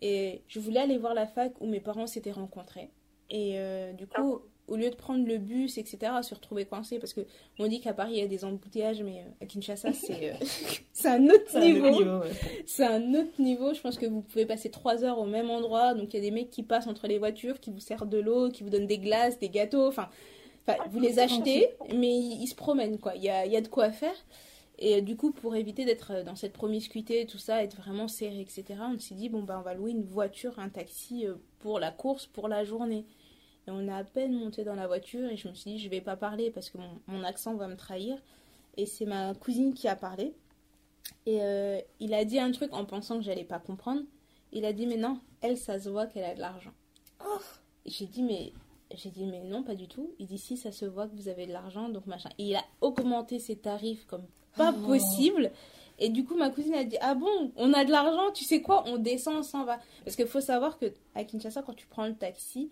Et 0.01 0.41
je 0.47 0.59
voulais 0.59 0.79
aller 0.79 0.97
voir 0.97 1.13
la 1.13 1.27
fac 1.27 1.53
où 1.59 1.67
mes 1.67 1.79
parents 1.79 2.07
s'étaient 2.07 2.31
rencontrés. 2.31 2.89
Et 3.29 3.53
euh, 3.55 3.93
du 3.93 4.07
coup, 4.07 4.41
au 4.67 4.75
lieu 4.75 4.89
de 4.89 4.95
prendre 4.95 5.27
le 5.27 5.37
bus, 5.37 5.77
etc., 5.77 6.13
se 6.21 6.33
retrouver 6.33 6.65
coincés, 6.65 6.97
parce 6.97 7.13
que 7.13 7.21
on 7.59 7.67
dit 7.67 7.81
qu'à 7.81 7.93
Paris, 7.93 8.13
il 8.13 8.19
y 8.19 8.23
a 8.23 8.27
des 8.27 8.45
embouteillages, 8.45 9.03
mais 9.03 9.19
euh, 9.19 9.43
à 9.43 9.45
Kinshasa, 9.45 9.93
c'est 9.93 10.31
euh, 10.31 10.45
c'est 10.93 11.09
un 11.09 11.25
autre 11.27 11.59
niveau. 11.59 11.87
autre 11.87 11.97
niveau, 11.99 12.19
ouais. 12.19 12.31
C'est 12.65 12.85
un 12.85 13.13
autre 13.13 13.39
niveau. 13.39 13.73
Je 13.73 13.81
pense 13.81 13.97
que 13.97 14.05
vous 14.05 14.21
pouvez 14.21 14.45
passer 14.45 14.71
trois 14.71 15.03
heures 15.03 15.19
au 15.19 15.25
même 15.25 15.49
endroit. 15.49 15.93
Donc 15.93 16.13
il 16.13 16.17
y 16.17 16.19
a 16.19 16.23
des 16.23 16.31
mecs 16.31 16.49
qui 16.49 16.63
passent 16.63 16.87
entre 16.87 17.07
les 17.07 17.19
voitures, 17.19 17.59
qui 17.59 17.69
vous 17.69 17.79
servent 17.79 18.09
de 18.09 18.19
l'eau, 18.19 18.49
qui 18.49 18.63
vous 18.63 18.69
donnent 18.69 18.87
des 18.87 18.99
glaces, 18.99 19.37
des 19.39 19.49
gâteaux. 19.49 19.87
Enfin, 19.87 20.09
enfin, 20.67 20.79
vous 20.89 20.99
les 20.99 21.19
achetez, 21.19 21.69
mais 21.93 22.17
ils, 22.17 22.41
ils 22.41 22.47
se 22.47 22.55
promènent 22.55 22.97
quoi. 22.97 23.15
Il 23.15 23.23
y 23.23 23.29
a, 23.29 23.45
il 23.45 23.51
y 23.51 23.57
a 23.57 23.61
de 23.61 23.67
quoi 23.67 23.91
faire. 23.91 24.15
Et 24.83 24.95
euh, 24.95 25.01
du 25.01 25.15
coup, 25.15 25.31
pour 25.31 25.55
éviter 25.55 25.85
d'être 25.85 26.11
euh, 26.11 26.23
dans 26.23 26.35
cette 26.35 26.53
promiscuité, 26.53 27.27
tout 27.27 27.37
ça, 27.37 27.63
être 27.63 27.77
vraiment 27.77 28.07
serré, 28.07 28.41
etc., 28.41 28.65
on 28.81 28.97
s'est 28.99 29.13
dit 29.13 29.29
bon 29.29 29.43
bah 29.43 29.57
on 29.59 29.61
va 29.61 29.75
louer 29.75 29.91
une 29.91 30.03
voiture, 30.03 30.57
un 30.57 30.69
taxi 30.69 31.27
euh, 31.27 31.35
pour 31.59 31.79
la 31.79 31.91
course, 31.91 32.25
pour 32.25 32.47
la 32.47 32.65
journée. 32.65 33.05
Et 33.67 33.71
on 33.71 33.87
a 33.87 33.97
à 33.97 34.03
peine 34.03 34.33
monté 34.33 34.63
dans 34.63 34.73
la 34.73 34.87
voiture 34.87 35.29
et 35.29 35.37
je 35.37 35.47
me 35.47 35.53
suis 35.53 35.73
dit 35.73 35.77
je 35.79 35.87
vais 35.87 36.01
pas 36.01 36.17
parler 36.17 36.49
parce 36.49 36.71
que 36.71 36.79
mon, 36.79 36.99
mon 37.05 37.23
accent 37.23 37.53
va 37.53 37.67
me 37.67 37.77
trahir. 37.77 38.17
Et 38.75 38.87
c'est 38.87 39.05
ma 39.05 39.35
cousine 39.35 39.75
qui 39.75 39.87
a 39.87 39.95
parlé. 39.95 40.33
Et 41.27 41.43
euh, 41.43 41.79
il 41.99 42.15
a 42.15 42.25
dit 42.25 42.39
un 42.39 42.51
truc 42.51 42.73
en 42.73 42.85
pensant 42.85 43.17
que 43.19 43.23
j'allais 43.23 43.43
pas 43.43 43.59
comprendre. 43.59 44.01
Il 44.51 44.65
a 44.65 44.73
dit 44.73 44.87
mais 44.87 44.97
non, 44.97 45.19
elle 45.41 45.57
ça 45.57 45.79
se 45.79 45.89
voit 45.89 46.07
qu'elle 46.07 46.25
a 46.25 46.33
de 46.33 46.39
l'argent. 46.39 46.73
Et 47.85 47.91
J'ai 47.91 48.07
dit 48.07 48.23
mais 48.23 48.51
j'ai 48.95 49.11
dit 49.11 49.25
mais 49.25 49.43
non 49.43 49.61
pas 49.61 49.75
du 49.75 49.87
tout. 49.87 50.15
Il 50.17 50.25
dit 50.25 50.39
si 50.39 50.57
ça 50.57 50.71
se 50.71 50.85
voit 50.85 51.07
que 51.07 51.15
vous 51.15 51.27
avez 51.27 51.45
de 51.45 51.51
l'argent 51.51 51.87
donc 51.89 52.07
machin. 52.07 52.29
Et 52.39 52.45
il 52.45 52.55
a 52.55 52.63
augmenté 52.81 53.37
ses 53.37 53.57
tarifs 53.57 54.07
comme 54.07 54.25
pas 54.57 54.73
Oh. 54.77 54.87
possible. 54.87 55.51
Et 55.99 56.09
du 56.09 56.25
coup 56.25 56.35
ma 56.35 56.49
cousine 56.49 56.73
a 56.73 56.83
dit 56.83 56.97
ah 57.01 57.13
bon 57.15 57.51
on 57.57 57.73
a 57.73 57.85
de 57.85 57.91
l'argent 57.91 58.31
tu 58.33 58.43
sais 58.43 58.61
quoi 58.61 58.83
on 58.87 58.97
descend 58.97 59.35
on 59.37 59.43
s'en 59.43 59.65
va 59.65 59.77
parce 60.03 60.15
qu'il 60.15 60.25
faut 60.25 60.41
savoir 60.41 60.79
que 60.79 60.87
à 61.13 61.23
Kinshasa 61.23 61.61
quand 61.61 61.75
tu 61.75 61.85
prends 61.87 62.07
le 62.07 62.15
taxi 62.15 62.69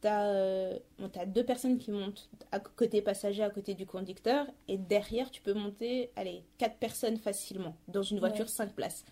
T'as 0.00 0.24
euh, 0.24 0.78
bon, 0.98 1.08
deux 1.28 1.44
personnes 1.44 1.78
qui 1.78 1.92
montent 1.92 2.28
à 2.50 2.58
côté 2.58 3.02
passager, 3.02 3.44
à 3.44 3.50
côté 3.50 3.74
du 3.74 3.86
conducteur, 3.86 4.46
et 4.66 4.76
derrière, 4.76 5.30
tu 5.30 5.40
peux 5.40 5.54
monter, 5.54 6.10
allez, 6.16 6.42
quatre 6.58 6.74
personnes 6.78 7.18
facilement, 7.18 7.76
dans 7.86 8.02
une 8.02 8.18
voiture 8.18 8.46
Ouais. 8.46 8.50
5 8.50 8.72
places. 8.72 9.04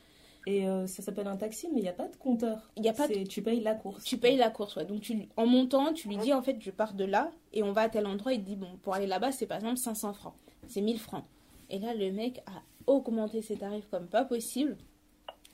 Et 0.49 0.67
euh, 0.67 0.89
ça 0.89 1.01
s'appelle 1.05 1.29
un 1.29 1.37
taxi, 1.37 1.69
mais 1.73 1.79
il 1.79 1.83
n'y 1.85 1.89
a 1.89 1.93
pas 1.93 2.09
de 2.09 2.17
compteur. 2.17 2.73
Il 2.77 2.85
y 2.85 2.89
a 2.89 2.93
pas 2.93 3.07
de- 3.07 3.23
Tu 3.23 3.41
payes 3.41 3.61
la 3.61 3.77
course. 3.77 4.03
Tu 4.03 4.19
payes 4.19 4.37
la 4.37 4.51
course, 4.51 4.75
ouais. 4.75 4.85
Donc, 4.85 5.01
tu, 5.03 5.29
en 5.37 5.47
montant, 5.47 5.93
tu 5.93 6.09
lui 6.09 6.17
dis, 6.17 6.33
en 6.35 6.43
fait, 6.43 6.57
je 6.59 6.73
pars 6.73 6.95
de 6.95 7.05
là, 7.05 7.31
et 7.53 7.63
on 7.63 7.71
va 7.71 7.83
à 7.83 7.89
tel 7.89 8.05
endroit, 8.09 8.33
il 8.33 8.41
te 8.41 8.47
dit, 8.47 8.57
bon, 8.57 8.77
pour 8.83 8.93
aller 8.95 9.07
là-bas, 9.07 9.31
c'est 9.31 9.47
par 9.47 9.59
exemple 9.59 9.77
500 9.77 10.13
francs. 10.13 10.35
C'est 10.67 10.81
1000 10.81 10.99
francs. 10.99 11.23
Et 11.71 11.79
là, 11.79 11.95
le 11.95 12.12
mec 12.12 12.43
a 12.47 12.62
augmenté 12.87 13.43
ses 13.43 13.57
tarifs 13.57 13.89
comme 13.91 14.07
pas 14.07 14.25
possible. 14.25 14.77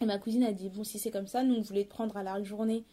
Et 0.01 0.07
ma 0.07 0.19
cousine 0.19 0.45
a 0.45 0.53
dit, 0.53 0.69
bon, 0.69 0.85
si 0.85 0.99
c'est 0.99 1.11
comme 1.11 1.27
ça, 1.27 1.43
nous, 1.43 1.55
on 1.55 1.61
voulait 1.63 1.85
te 1.85 1.91
prendre 1.91 2.17
à 2.17 2.23
la 2.23 2.43
journée. 2.43 2.85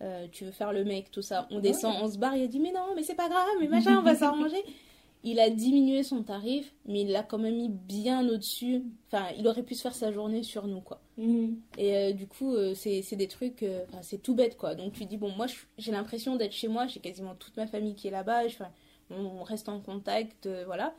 Euh, 0.00 0.26
tu 0.30 0.44
veux 0.44 0.50
faire 0.50 0.72
le 0.72 0.84
mec, 0.84 1.10
tout 1.10 1.22
ça. 1.22 1.46
On 1.50 1.60
descend, 1.60 1.94
on 2.02 2.10
se 2.10 2.18
barre. 2.18 2.36
Il 2.36 2.42
a 2.42 2.46
dit, 2.46 2.60
mais 2.60 2.72
non, 2.72 2.94
mais 2.94 3.02
c'est 3.02 3.14
pas 3.14 3.28
grave, 3.28 3.46
mais 3.60 3.68
machin, 3.68 3.98
on 3.98 4.02
va 4.02 4.14
s'arranger. 4.16 4.62
Il 5.24 5.38
a 5.38 5.50
diminué 5.50 6.02
son 6.02 6.24
tarif, 6.24 6.74
mais 6.84 7.02
il 7.02 7.12
l'a 7.12 7.22
quand 7.22 7.38
même 7.38 7.56
mis 7.56 7.68
bien 7.68 8.28
au-dessus. 8.28 8.82
Enfin, 9.06 9.26
il 9.38 9.46
aurait 9.46 9.62
pu 9.62 9.76
se 9.76 9.82
faire 9.82 9.94
sa 9.94 10.10
journée 10.10 10.42
sur 10.42 10.66
nous, 10.66 10.80
quoi. 10.80 11.00
Mhm. 11.16 11.60
Et 11.78 11.96
euh, 11.96 12.12
du 12.12 12.26
coup, 12.26 12.54
euh, 12.54 12.74
c'est 12.74 13.14
des 13.14 13.28
trucs, 13.28 13.62
euh, 13.62 13.84
c'est 14.00 14.20
tout 14.20 14.34
bête 14.34 14.56
quoi. 14.56 14.74
Donc 14.74 14.94
tu 14.94 15.04
dis, 15.04 15.16
bon, 15.16 15.30
moi 15.30 15.46
j'ai 15.78 15.92
l'impression 15.92 16.34
d'être 16.36 16.52
chez 16.52 16.68
moi, 16.68 16.86
j'ai 16.86 17.00
quasiment 17.00 17.34
toute 17.36 17.56
ma 17.56 17.66
famille 17.66 17.94
qui 17.94 18.08
est 18.08 18.10
là-bas, 18.10 18.42
on, 19.10 19.42
reste 19.42 19.68
en 19.68 19.80
contact, 19.80 20.48
voilà. 20.66 20.94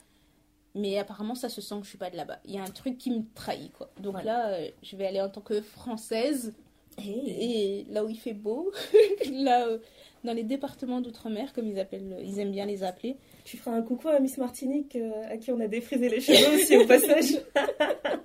Mais 0.76 0.98
apparemment, 0.98 1.36
ça 1.36 1.50
se 1.50 1.62
sent 1.62 1.76
que 1.78 1.84
je 1.84 1.90
suis 1.90 1.98
pas 1.98 2.10
de 2.10 2.18
là-bas. 2.18 2.40
Il 2.46 2.56
y 2.56 2.58
a 2.58 2.64
un 2.64 2.70
truc 2.72 2.98
qui 2.98 3.12
me 3.12 3.22
trahit 3.36 3.72
quoi. 3.74 3.90
Donc 4.00 4.16
Ouais. 4.18 4.24
là, 4.24 4.48
euh, 4.54 4.68
je 4.82 4.96
vais 4.96 5.06
aller 5.06 5.22
en 5.22 5.30
tant 5.30 5.42
que 5.42 5.62
française, 5.62 6.54
Hey. 6.98 7.86
et 7.86 7.86
là 7.92 8.04
où 8.04 8.10
il 8.10 8.18
fait 8.20 8.34
beau, 8.34 8.72
là 9.32 9.68
euh, 9.68 9.78
dans 10.24 10.34
les 10.34 10.44
départements 10.44 11.02
d'outre-mer, 11.02 11.52
comme 11.54 11.68
ils 11.68 11.80
appellent, 11.80 12.18
ils 12.24 12.40
aiment 12.40 12.52
bien 12.52 12.66
les 12.66 12.84
appeler. 12.84 13.18
Tu 13.46 13.58
feras 13.58 13.72
un 13.76 13.82
coucou 13.82 14.08
à 14.10 14.20
Miss 14.20 14.38
Martinique 14.38 14.96
euh, 14.96 15.12
à 15.30 15.38
qui 15.38 15.52
on 15.52 15.60
a 15.60 15.68
défrisé 15.68 16.08
les 16.10 16.22
cheveux 16.22 16.56
aussi 16.56 16.78
au 16.78 16.88
passage. 16.88 17.40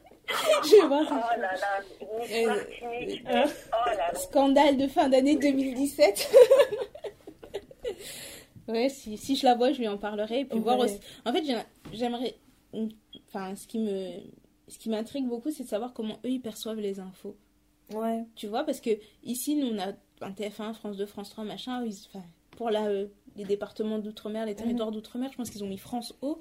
Je 0.65 0.81
vais 0.83 0.87
voir. 0.87 1.07
Oh 1.11 1.41
là 1.41 1.53
là, 1.55 1.81
Miss 2.21 2.31
Euh, 2.33 2.47
Martinique. 2.47 3.23
euh, 3.31 3.45
Oh 3.73 3.89
là 3.89 3.97
là. 3.97 4.15
Scandale 4.15 4.77
de 4.77 4.87
fin 4.87 5.09
d'année 5.09 5.37
2017. 5.37 6.31
ouais, 8.69 8.89
si, 8.89 9.17
si 9.17 9.37
je 9.37 9.45
la 9.45 9.55
vois, 9.55 9.73
je 9.73 9.79
lui 9.79 9.89
en 9.89 9.99
parlerai. 9.99 10.41
Et 10.41 10.45
puis 10.45 10.59
voir 10.61 10.79
aussi. 10.79 10.99
En 11.25 11.33
fait, 11.33 11.45
j'ai- 11.45 11.57
j'aimerais. 11.97 12.37
Enfin, 13.29 13.55
ce 13.57 13.67
qui 13.67 13.79
me. 13.79 14.11
Ce 14.69 14.79
qui 14.79 14.91
m'intrigue 14.91 15.27
beaucoup, 15.27 15.51
c'est 15.51 15.63
de 15.65 15.69
savoir 15.69 15.95
comment 15.95 16.19
eux 16.27 16.31
ils 16.31 16.41
perçoivent 16.43 16.81
les 16.81 17.01
infos. 17.01 17.37
Ouais. 17.95 18.25
Tu 18.35 18.47
vois, 18.47 18.65
parce 18.65 18.81
que 18.83 18.91
ici, 19.25 19.57
nous, 19.57 19.69
on 19.69 19.79
a 19.79 19.93
un 20.21 20.33
TF1, 20.33 20.75
France 20.75 20.97
2, 20.99 21.07
France 21.07 21.31
3, 21.31 21.45
machin. 21.45 21.85
ils- 21.87 21.95
pour 22.51 22.69
la, 22.71 22.87
euh, 22.89 23.07
les 23.37 23.45
départements 23.45 23.99
d'outre-mer, 23.99 24.45
les 24.45 24.55
territoires 24.55 24.91
d'outre-mer, 24.91 25.31
je 25.33 25.37
pense 25.39 25.49
qu'ils 25.49 25.65
ont 25.65 25.69
mis 25.69 25.79
France 25.79 26.13
O. 26.23 26.41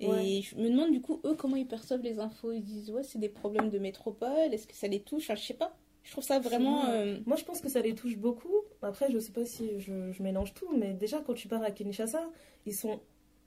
Et 0.00 0.08
Ouais. 0.08 0.40
je 0.42 0.56
me 0.56 0.68
demande 0.68 0.90
du 0.90 1.00
coup, 1.00 1.20
eux, 1.24 1.34
comment 1.36 1.54
ils 1.54 1.68
perçoivent 1.68 2.02
les 2.02 2.18
infos? 2.18 2.50
Ils 2.50 2.62
disent, 2.64 2.90
ouais, 2.90 3.04
c'est 3.04 3.20
des 3.20 3.28
problèmes 3.28 3.70
de 3.70 3.78
métropole. 3.78 4.52
Est-ce 4.52 4.66
que 4.66 4.74
ça 4.74 4.88
les 4.88 5.00
touche? 5.00 5.24
Enfin, 5.30 5.36
je 5.36 5.44
sais 5.46 5.54
pas. 5.54 5.76
Je 6.04 6.10
trouve 6.12 6.24
ça 6.24 6.38
vraiment. 6.38 6.84
Vrai. 6.84 7.16
euh, 7.16 7.18
Moi, 7.26 7.36
je 7.36 7.44
pense 7.44 7.60
que 7.60 7.68
ça 7.68 7.80
les 7.80 7.94
touche 7.94 8.16
beaucoup. 8.16 8.54
Après, 8.82 9.10
je 9.10 9.18
sais 9.18 9.32
pas 9.32 9.44
si 9.44 9.80
je, 9.80 10.12
je 10.12 10.22
mélange 10.22 10.54
tout, 10.54 10.68
mais 10.76 10.92
déjà, 10.94 11.20
quand 11.26 11.34
tu 11.34 11.48
pars 11.48 11.62
à 11.62 11.70
Kinshasa, 11.70 12.22
ils 12.66 12.74
sont 12.74 13.00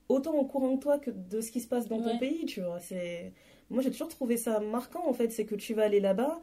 autant 0.09 0.33
au 0.35 0.45
courant 0.45 0.75
que 0.77 0.81
toi 0.83 0.99
que 0.99 1.11
de 1.11 1.41
ce 1.41 1.51
qui 1.51 1.61
se 1.61 1.67
passe 1.67 1.87
dans 1.87 2.01
ton 2.01 2.17
pays, 2.17 2.45
tu 2.45 2.61
vois. 2.61 2.79
C'est... 2.79 3.33
Moi, 3.69 3.81
j'ai 3.83 3.91
toujours 3.91 4.07
trouvé 4.09 4.37
ça 4.37 4.59
marquant, 4.59 5.07
en 5.07 5.13
fait. 5.13 5.29
C'est 5.31 5.45
que 5.45 5.55
tu 5.55 5.73
vas 5.73 5.83
aller 5.83 5.99
là-bas 5.99 6.41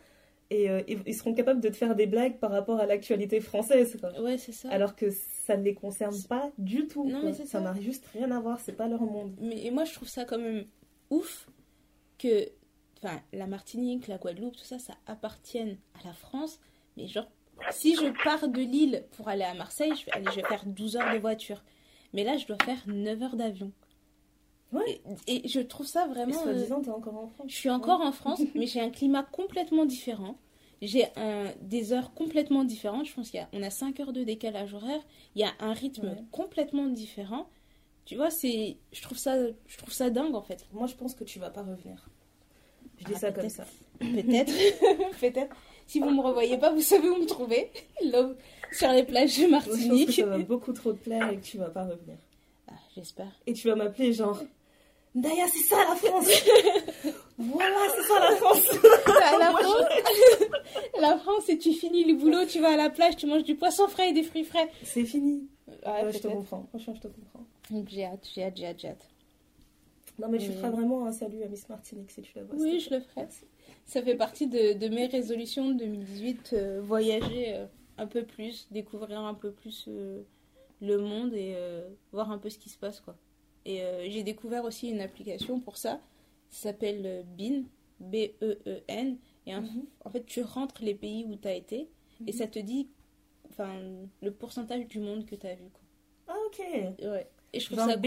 et 0.51 0.71
euh, 0.71 0.83
ils, 0.87 1.01
ils 1.07 1.15
seront 1.15 1.35
capables 1.35 1.61
de 1.61 1.69
te 1.69 1.75
faire 1.77 1.97
des 1.97 2.07
blagues 2.07 2.39
par 2.39 2.51
rapport 2.51 2.79
à 2.79 2.87
l'actualité 2.87 3.41
française, 3.41 3.97
quoi. 3.99 4.12
Ouais, 4.21 4.39
c'est 4.39 4.53
ça. 4.53 4.69
Alors 4.71 4.95
que 4.95 5.11
ça 5.11 5.57
ne 5.57 5.62
les 5.65 5.75
concerne 5.75 6.23
pas 6.29 6.53
du 6.59 6.87
tout. 6.87 7.09
Non, 7.09 7.21
quoi. 7.21 7.31
mais 7.31 7.33
c'est 7.35 7.47
ça 7.47 7.59
ça. 7.59 7.61
n'a 7.61 7.75
juste 7.81 8.07
rien 8.12 8.31
à 8.31 8.41
voir, 8.41 8.61
c'est 8.61 8.73
pas 8.77 8.87
leur 8.89 9.03
monde. 9.03 9.35
Mais 9.41 9.65
et 9.65 9.71
moi, 9.71 9.85
je 9.85 9.95
trouve 9.95 10.09
ça 10.09 10.25
quand 10.27 10.39
même 10.39 10.67
ouf 11.11 11.49
que 12.19 12.49
enfin, 13.05 13.21
la 13.33 13.47
Martinique, 13.47 14.09
la 14.09 14.19
Guadeloupe, 14.19 14.57
tout 14.57 14.65
ça, 14.65 14.79
ça 14.79 14.95
appartienne 15.07 15.77
à 16.03 16.07
la 16.07 16.13
France. 16.15 16.59
Mais 16.97 17.07
genre, 17.07 17.27
si 17.71 17.95
je 17.97 18.07
pars 18.25 18.49
de 18.49 18.61
Lille 18.61 19.05
pour 19.17 19.29
aller 19.29 19.45
à 19.45 19.55
Marseille, 19.55 19.93
je 19.99 20.07
vais, 20.07 20.13
aller, 20.13 20.27
je 20.31 20.37
vais 20.41 20.47
faire 20.49 20.65
12 20.67 20.97
heures 20.97 21.13
de 21.15 21.19
voiture. 21.19 21.63
Mais 22.13 22.25
là, 22.25 22.37
je 22.37 22.47
dois 22.47 22.59
faire 22.65 22.83
9 22.87 23.23
heures 23.23 23.37
d'avion. 23.37 23.73
Ouais. 24.73 25.01
Et, 25.27 25.45
et 25.45 25.49
je 25.49 25.61
trouve 25.61 25.87
ça 25.87 26.07
vraiment... 26.07 26.33
euh, 26.41 26.43
soi-disant, 26.43 26.81
t'es 26.81 26.91
encore 26.91 27.17
en 27.17 27.29
France. 27.29 27.47
je 27.51 27.55
suis 27.55 27.71
encore 27.71 28.01
en 28.01 28.13
France, 28.13 28.41
mais 28.55 28.67
j'ai 28.67 28.81
un 28.81 28.91
climat 28.91 29.23
complètement 29.23 29.85
différent. 29.85 30.37
J'ai 30.83 31.07
un, 31.17 31.53
des 31.63 31.93
heures 31.93 32.13
complètement 32.15 32.65
différentes. 32.65 33.07
Je 33.07 33.15
pense 33.15 33.33
y 33.33 33.39
a, 33.39 33.49
on 33.53 33.63
a 33.63 33.71
5 33.71 34.01
heures 34.01 34.13
de 34.13 34.25
décalage 34.25 34.75
horaire. 34.75 35.01
Il 35.35 35.41
y 35.41 35.45
a 35.45 35.53
un 35.61 35.73
rythme 35.73 36.09
Ouais. 36.09 36.17
complètement 36.31 36.87
différent. 36.87 37.49
Tu 38.05 38.17
vois, 38.17 38.31
c'est, 38.31 38.77
je 38.93 39.01
trouve 39.03 39.17
ça, 39.17 39.37
je 39.67 39.79
trouve 39.79 39.93
ça 39.93 40.11
dingue 40.11 40.35
en 40.35 40.43
fait. 40.43 40.67
Moi, 40.73 40.87
je 40.87 40.95
pense 40.95 41.15
que 41.15 41.25
tu 41.25 41.39
vas 41.39 41.51
pas 41.51 41.63
revenir. 41.63 42.09
Je 43.07 43.13
dis 43.13 43.19
ça 43.19 43.33
comme 43.33 43.49
ça. 43.49 43.65
Peut-être, 44.01 44.53
peut-être. 45.21 45.57
Si 45.87 46.01
vous 46.01 46.11
me 46.11 46.21
revoyez 46.21 46.59
pas, 46.59 46.73
vous 46.73 46.81
savez 46.81 47.09
où 47.09 47.17
me 47.17 47.27
trouver. 47.27 47.71
Là, 48.03 48.31
sur 48.73 48.91
les 48.91 49.05
plages 49.05 49.39
de 49.39 49.47
Moi, 49.47 49.61
je 49.61 49.67
pense 49.71 49.79
que 49.79 49.87
Martinique. 49.87 50.13
ça 50.13 50.27
va 50.27 50.39
beaucoup 50.39 50.73
trop 50.73 50.93
te 50.93 50.99
plaire 51.05 51.31
et 51.31 51.37
que 51.37 51.45
tu 51.45 51.59
vas 51.59 51.69
pas 51.71 51.83
revenir. 51.85 52.17
Ah, 52.69 52.73
J'espère. 52.97 53.31
Et 53.47 53.53
tu 53.53 53.69
vas 53.69 53.77
m'appeler 53.77 54.13
genre 54.13 54.41
Daya, 55.15 55.45
c'est 55.47 55.63
ça 55.63 55.77
la 55.89 55.95
France 55.95 56.27
Voilà, 57.39 57.77
c'est 57.95 58.03
ça 58.03 58.19
la 58.19 58.37
France 58.37 58.69
la, 59.39 59.51
France, 59.53 60.49
la 61.01 61.19
France, 61.19 61.49
et 61.51 61.59
tu 61.59 61.73
finis 61.73 62.03
le 62.05 62.15
boulot, 62.15 62.45
tu 62.47 62.59
vas 62.61 62.73
à 62.73 62.77
la 62.77 62.91
plage, 62.91 63.17
tu 63.17 63.27
manges 63.27 63.45
du 63.45 63.55
poisson 63.55 63.87
frais 63.87 64.11
et 64.11 64.13
des 64.13 64.25
fruits 64.25 64.43
frais. 64.45 64.69
C'est 64.83 65.05
fini. 65.05 65.47
Ouais, 65.69 66.05
Ouais, 66.05 66.13
je 66.13 66.19
te 66.19 66.27
comprends. 66.27 66.67
Franchement, 66.71 66.95
je 66.97 67.01
te 67.01 67.09
comprends. 67.09 67.45
J'ai 67.89 68.05
hâte, 68.07 68.29
j'ai 68.35 68.43
hâte, 68.45 68.57
j'ai 68.57 68.67
hâte, 68.67 68.77
j'ai 68.81 68.89
hâte. 68.89 69.09
Non, 70.19 70.29
mais 70.29 70.39
Oui. 70.39 70.45
feras 70.53 70.71
vraiment 70.71 71.07
un 71.07 71.12
salut 71.12 71.43
à 71.43 71.49
Miss 71.49 71.69
Martinique 71.69 72.11
si 72.11 72.23
tu 72.23 72.33
la 72.37 72.45
vois. 72.45 72.57
Oui, 72.57 72.79
je 72.81 72.95
le 72.95 73.01
ferai. 73.01 73.27
Ça 73.85 74.03
fait 74.03 74.15
partie 74.17 74.47
de, 74.47 74.75
de 74.79 74.89
mes 74.89 75.07
résolutions 75.07 75.71
de 75.71 75.75
2018, 75.79 76.51
euh, 76.53 76.81
voyager 76.83 77.55
euh, 77.55 77.67
un 77.99 78.07
peu 78.07 78.25
plus, 78.25 78.69
découvrir 78.71 79.21
un 79.21 79.35
peu 79.35 79.51
plus 79.51 79.87
euh, 79.89 80.23
le 80.81 80.99
monde 80.99 81.35
et 81.35 81.57
voir 82.12 82.31
un 82.31 82.39
peu 82.39 82.49
ce 82.51 82.59
qui 82.59 82.69
se 82.69 82.79
passe, 82.79 83.01
quoi. 83.01 83.17
Et 83.67 83.83
j'ai 84.11 84.23
découvert 84.23 84.65
aussi 84.65 84.89
une 84.91 85.01
application 85.01 85.59
pour 85.59 85.79
ça. 85.79 86.01
Ça 86.51 86.69
s'appelle 86.69 87.25
BEAN, 87.37 87.62
B-E-E-N. 88.01 89.17
Et 89.47 89.55
en, 89.55 89.62
Mhm. 89.62 89.85
en 90.05 90.11
fait, 90.11 90.25
tu 90.27 90.43
rentres 90.43 90.83
les 90.83 90.95
pays 90.95 91.25
où 91.25 91.35
tu 91.37 91.49
as 91.49 91.55
été 91.55 91.89
et 92.27 92.33
ça 92.33 92.47
te 92.47 92.59
dit 92.59 92.89
enfin, 93.51 93.81
le 94.23 94.31
pourcentage 94.31 94.87
du 94.87 95.01
monde 95.01 95.25
que 95.27 95.35
tu 95.35 95.47
as 95.47 95.55
vu. 95.55 95.65
Quoi. 95.73 95.81
Ah, 96.29 96.37
ok. 96.47 96.59
Ouais. 97.03 97.27
Et 97.55 97.61
je 97.61 97.67
trouve 97.67 97.79
Genre, 97.79 97.89
ça 97.89 97.95
cool. 97.95 98.03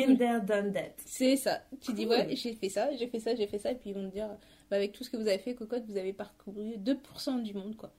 C'est 1.06 1.38
ça. 1.38 1.62
Tu 1.82 1.94
dis, 1.94 2.06
ouais, 2.06 2.28
j'ai 2.36 2.54
fait 2.54 2.70
ça, 2.70 2.94
j'ai 2.96 3.08
fait 3.08 3.20
ça, 3.20 3.34
j'ai 3.36 3.48
fait 3.48 3.58
ça. 3.60 3.72
Et 3.72 3.76
puis 3.76 3.92
ils 3.92 3.94
vont 3.96 4.08
te 4.10 4.14
dire, 4.14 4.28
bah, 4.70 4.76
avec 4.78 4.92
tout 4.92 5.04
ce 5.04 5.10
que 5.10 5.18
vous 5.18 5.28
avez 5.28 5.38
fait, 5.38 5.56
Cocotte, 5.56 5.84
vous 5.88 5.98
avez 5.98 6.14
parcouru 6.14 6.76
2% 6.78 7.42
du 7.44 7.54
monde. 7.54 7.76
quoi. 7.76 7.92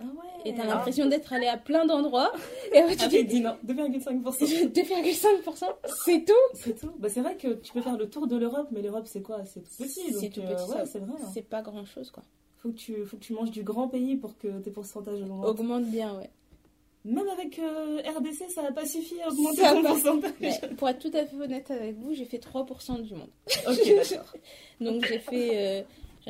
Ah 0.00 0.04
ouais. 0.04 0.50
Et 0.50 0.54
t'as 0.54 0.64
l'impression 0.66 1.06
d'être 1.06 1.32
allé 1.32 1.46
à 1.46 1.56
plein 1.58 1.84
d'endroits. 1.86 2.32
Et 2.72 2.78
après, 2.78 2.96
tu 2.96 3.04
Ah, 3.04 3.08
te 3.08 3.22
dis, 3.22 3.40
non, 3.40 3.56
2,5%. 3.66 4.72
2,5%, 4.72 5.66
c'est 6.04 6.24
tout 6.24 6.32
C'est 6.54 6.74
tout. 6.80 6.90
Bah, 6.98 7.08
c'est 7.08 7.20
vrai 7.20 7.36
que 7.36 7.54
tu 7.54 7.72
peux 7.72 7.82
faire 7.82 7.96
le 7.96 8.08
tour 8.08 8.26
de 8.26 8.36
l'Europe, 8.36 8.68
mais 8.72 8.82
l'Europe, 8.82 9.06
c'est 9.06 9.22
quoi? 9.22 9.44
C'est 9.44 9.60
tout 9.60 9.70
petit. 9.84 10.12
C'est 10.12 10.30
tout 10.30 10.40
euh, 10.40 10.54
petit, 10.54 10.70
ouais, 10.72 10.86
c'est 10.86 10.98
vrai. 10.98 11.12
hein. 11.22 11.30
C'est 11.32 11.42
pas 11.48 11.62
grand 11.62 11.84
chose, 11.84 12.10
quoi. 12.10 12.22
Faut, 12.58 12.70
que 12.70 12.74
tu, 12.76 13.04
faut 13.04 13.16
que 13.16 13.22
tu 13.22 13.32
manges 13.34 13.50
du 13.50 13.62
grand 13.62 13.88
pays 13.88 14.16
pour 14.16 14.36
que 14.38 14.58
tes 14.60 14.70
pourcentages 14.70 15.20
augmentent. 15.20 15.44
Augmente 15.44 15.84
bien, 15.86 16.16
ouais. 16.18 16.30
Même 17.04 17.28
avec 17.28 17.58
euh, 17.58 18.00
RBC, 18.16 18.48
ça 18.48 18.62
n'a 18.62 18.72
pas 18.72 18.86
suffi 18.86 19.20
à 19.20 19.28
augmenter 19.28 19.60
va. 19.62 19.74
pourcentage. 19.82 20.32
Mais 20.40 20.58
pour 20.76 20.88
être 20.88 21.00
tout 21.00 21.16
à 21.16 21.26
fait 21.26 21.36
honnête 21.36 21.70
avec 21.70 21.96
vous, 21.98 22.14
j'ai 22.14 22.24
fait 22.24 22.38
3% 22.38 23.02
du 23.02 23.14
monde. 23.14 23.30
ok, 23.66 23.76
d'accord. 23.86 24.32
Donc 24.80 25.04
j'ai 25.06 25.18
fait. 25.18 25.82
euh, 25.82 25.82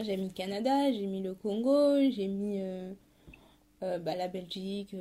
j'ai 0.02 0.16
mis 0.16 0.28
le 0.28 0.32
Canada, 0.32 0.90
j'ai 0.90 1.06
mis 1.06 1.20
le 1.22 1.34
Congo, 1.34 1.98
j'ai 2.10 2.26
mis 2.26 2.60
euh, 2.62 2.92
bah, 3.80 4.16
la 4.16 4.28
Belgique, 4.28 4.96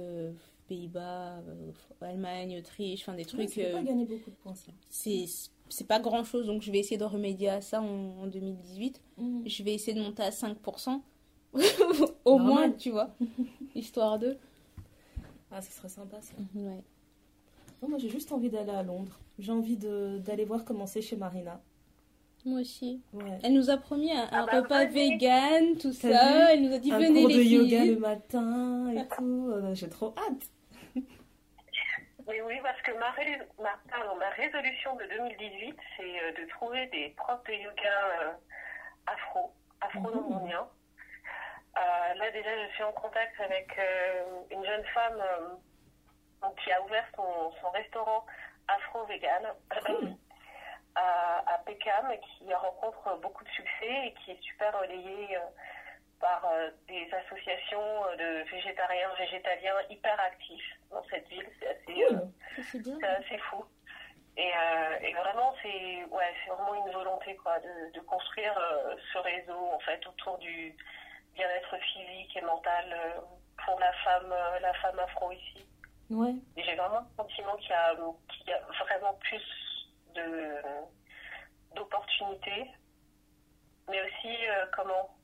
Pays-Bas, 0.67 1.41
Allemagne, 2.01 2.57
Autriche, 2.59 3.01
enfin 3.01 3.13
des 3.13 3.19
Ouais, 3.23 3.45
trucs. 3.45 3.57
euh, 3.59 3.71
pas 3.73 3.83
gagner 3.83 4.05
beaucoup 4.05 4.29
de 4.29 4.35
points, 4.43 4.55
ça. 4.55 4.71
c'est 4.89 5.25
c'est 5.69 5.87
pas 5.87 5.99
grand 5.99 6.25
chose, 6.25 6.47
donc 6.47 6.61
je 6.63 6.69
vais 6.71 6.79
essayer 6.79 6.97
de 6.97 7.05
remédier 7.05 7.47
à 7.47 7.61
ça 7.61 7.81
en, 7.81 8.23
en 8.23 8.27
2018. 8.27 9.01
Mhm. 9.17 9.43
Je 9.47 9.63
vais 9.63 9.73
essayer 9.73 9.93
de 9.93 10.01
monter 10.01 10.23
à 10.23 10.31
5%. 10.31 10.99
Au 12.25 12.37
Normal. 12.37 12.45
moins, 12.45 12.71
tu 12.71 12.89
vois. 12.91 13.15
Histoire 13.75 14.19
de. 14.19 14.37
Ah, 15.51 15.61
ce 15.61 15.71
serait 15.71 15.89
sympa, 15.89 16.21
ça. 16.21 16.33
Ouais. 16.55 16.83
Non, 17.81 17.89
moi, 17.89 17.97
j'ai 17.97 18.09
juste 18.09 18.31
envie 18.31 18.49
d'aller 18.49 18.71
à 18.71 18.83
Londres. 18.83 19.19
J'ai 19.39 19.51
envie 19.51 19.77
de- 19.77 20.19
d'aller 20.19 20.45
voir 20.45 20.63
comment 20.65 20.85
c'est 20.85 21.01
chez 21.01 21.15
Marina. 21.17 21.59
Moi 22.45 22.61
aussi. 22.61 23.01
Ouais. 23.13 23.37
Elle 23.43 23.53
nous 23.53 23.69
a 23.69 23.77
promis 23.77 24.11
un, 24.11 24.23
un 24.23 24.29
Ah 24.31 24.45
bah, 24.51 24.61
repas 24.61 24.85
venez. 24.85 25.11
vegan, 25.15 25.77
tout 25.77 25.91
ça. 25.93 26.07
vu 26.07 26.13
Elle 26.53 26.63
nous 26.63 26.73
a 26.73 26.79
dit 26.79 26.91
Un 26.91 26.97
venez 26.99 27.19
cours 27.21 27.29
les 27.29 27.35
de 27.37 27.41
filles. 27.41 27.53
yoga 27.71 27.85
le 27.85 27.95
matin 27.97 28.91
et 28.93 29.07
tout. 29.15 29.49
Euh, 29.51 29.73
j'ai 29.75 29.89
trop 29.89 30.13
hâte. 30.17 31.03
Oui, 32.27 32.35
oui, 32.45 32.55
parce 32.63 32.81
que 32.83 32.97
ma, 32.97 33.11
ré- 33.11 33.41
ma, 33.59 33.71
pardon, 33.89 34.15
ma 34.17 34.29
résolution 34.29 34.95
de 34.95 35.03
2018, 35.17 35.75
c'est 35.97 36.03
euh, 36.03 36.31
de 36.43 36.49
trouver 36.49 36.87
des 36.87 37.09
profs 37.17 37.43
de 37.45 37.53
yoga 37.53 37.97
euh, 38.23 38.31
afro, 39.07 39.51
afro-londoniens. 39.81 40.61
Euh, 40.61 40.80
là, 41.75 42.31
déjà, 42.31 42.49
je 42.67 42.73
suis 42.73 42.83
en 42.83 42.91
contact 42.91 43.39
avec 43.39 43.77
euh, 43.77 44.23
une 44.51 44.65
jeune 44.65 44.85
femme 44.93 45.21
euh, 45.21 46.47
qui 46.63 46.71
a 46.71 46.81
ouvert 46.83 47.05
son, 47.15 47.51
son 47.61 47.69
restaurant 47.71 48.25
afro-vegan 48.67 49.43
à, 50.95 51.43
à 51.47 51.61
qui 51.73 52.53
rencontre 52.53 53.17
beaucoup 53.21 53.43
de 53.43 53.49
succès 53.49 54.07
et 54.07 54.13
qui 54.13 54.31
est 54.31 54.41
super 54.41 54.77
relayée 54.79 55.37
euh, 55.37 55.41
par 56.19 56.45
euh, 56.45 56.69
des 56.87 57.09
associations 57.13 58.05
euh, 58.05 58.15
de 58.15 58.49
végétariens, 58.49 59.09
végétaliens 59.17 59.75
hyper 59.89 60.19
actifs 60.19 60.77
dans 60.89 61.03
cette 61.09 61.27
ville. 61.27 61.47
C'est 61.59 61.67
assez, 61.67 62.03
euh, 62.03 62.19
bien. 62.79 62.97
c'est 62.99 63.07
assez 63.07 63.37
fou. 63.49 63.65
Et, 64.37 64.51
euh, 64.51 64.99
et 65.01 65.13
vraiment, 65.13 65.53
c'est 65.61 66.05
ouais, 66.05 66.33
c'est 66.43 66.51
vraiment 66.51 66.85
une 66.85 66.93
volonté 66.93 67.35
quoi, 67.37 67.59
de, 67.59 67.91
de 67.93 67.99
construire 68.01 68.57
euh, 68.57 68.95
ce 69.11 69.17
réseau 69.17 69.69
en 69.73 69.79
fait 69.79 70.05
autour 70.07 70.37
du 70.37 70.75
bien-être 71.35 71.77
physique 71.77 72.35
et 72.37 72.41
mental 72.41 72.85
euh, 72.91 73.21
pour 73.65 73.79
la 73.79 73.91
femme, 74.03 74.31
euh, 74.31 74.59
la 74.59 74.73
femme 74.75 74.99
afro 74.99 75.31
ici. 75.31 75.65
Ouais. 76.09 76.33
Et 76.57 76.63
j'ai 76.63 76.75
vraiment 76.75 76.99
le 77.01 77.15
sentiment 77.15 77.55
qu'il 77.57 77.69
y 77.69 77.73
a, 77.73 77.95
qu'il 78.29 78.47
y 78.47 78.53
a 78.53 78.59
vraiment 78.85 79.13
plus 79.15 79.43
de 80.15 80.61
d'opportunités, 81.75 82.69
mais 83.89 84.01
aussi 84.01 84.47
euh, 84.47 84.65
comment. 84.75 85.17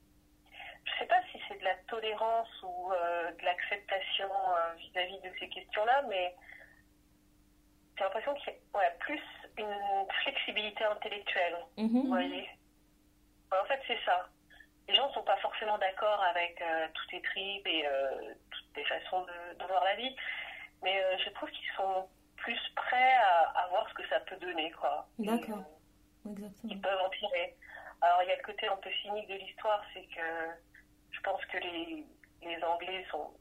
Je 0.86 1.00
sais 1.00 1.06
pas 1.08 1.22
si 1.32 1.40
c'est 1.48 1.60
de 1.60 1.64
la 1.66 1.76
tolérance 1.90 2.48
ou 2.64 2.92
euh, 2.94 3.32
de 3.34 3.44
l'acceptation 3.44 4.30
euh, 4.30 4.74
vis-à-vis 4.76 5.20
de 5.20 5.30
ces 5.38 5.50
questions-là, 5.50 6.04
mais 6.08 6.34
j'ai 7.98 8.04
l'impression 8.06 8.34
qu'il 8.36 8.54
y 8.54 8.56
a 8.56 8.78
ouais, 8.78 8.96
plus 9.00 9.22
une 9.58 10.08
flexibilité 10.24 10.86
intellectuelle. 10.86 11.58
Mhm. 11.78 11.90
Vous 12.04 12.08
voyez 12.08 12.50
Ouais, 13.52 13.58
En 13.62 13.66
fait, 13.66 13.82
c'est 13.88 14.00
ça. 14.06 14.30
Les 14.88 14.96
gens 14.96 15.08
ne 15.10 15.14
sont 15.14 15.24
pas 15.24 15.38
forcément 15.38 15.78
d'accord 15.78 16.22
avec 16.24 16.62
euh, 16.62 16.88
toutes 16.94 17.12
les 17.12 17.22
tripes 17.22 17.68
et 17.68 17.86
euh, 17.88 18.34
toutes 18.52 18.78
les 18.78 18.86
façons 18.86 19.22
de, 19.24 19.58
de 19.60 19.66
voir 19.66 19.84
la 19.84 19.96
vie, 19.96 20.16
mais 20.82 21.04
euh, 21.04 21.18
je 21.24 21.30
trouve 21.32 21.50
qu'ils 21.52 21.72
sont 21.76 22.08
plus 22.38 22.60
prêts 22.76 23.16
à, 23.16 23.50
à 23.64 23.68
voir 23.68 23.88
ce 23.90 23.94
que 23.96 24.08
ça 24.08 24.20
peut 24.22 24.38
donner, 24.38 24.72
quoi. 24.72 25.08
D'accord. 25.20 25.58
euh, 26.26 26.30
Exactement. 26.32 26.70
ils 26.72 26.82
peuvent 26.82 27.02
en 27.02 27.10
tirer. 27.10 27.56
Alors, 28.02 28.24
il 28.24 28.30
y 28.30 28.32
a 28.32 28.36
le 28.38 28.44
côté 28.44 28.68
un 28.68 28.76
peu 28.78 28.92
cynique 29.02 29.28
de 29.28 29.34
l'histoire, 29.36 29.84
c'est 29.94 30.06
que 30.16 30.50
je 31.12 31.20
pense 31.22 31.44
que 31.46 31.58
les, 31.58 32.06
les 32.44 32.64
Anglais 32.64 33.06
sont 33.12 33.34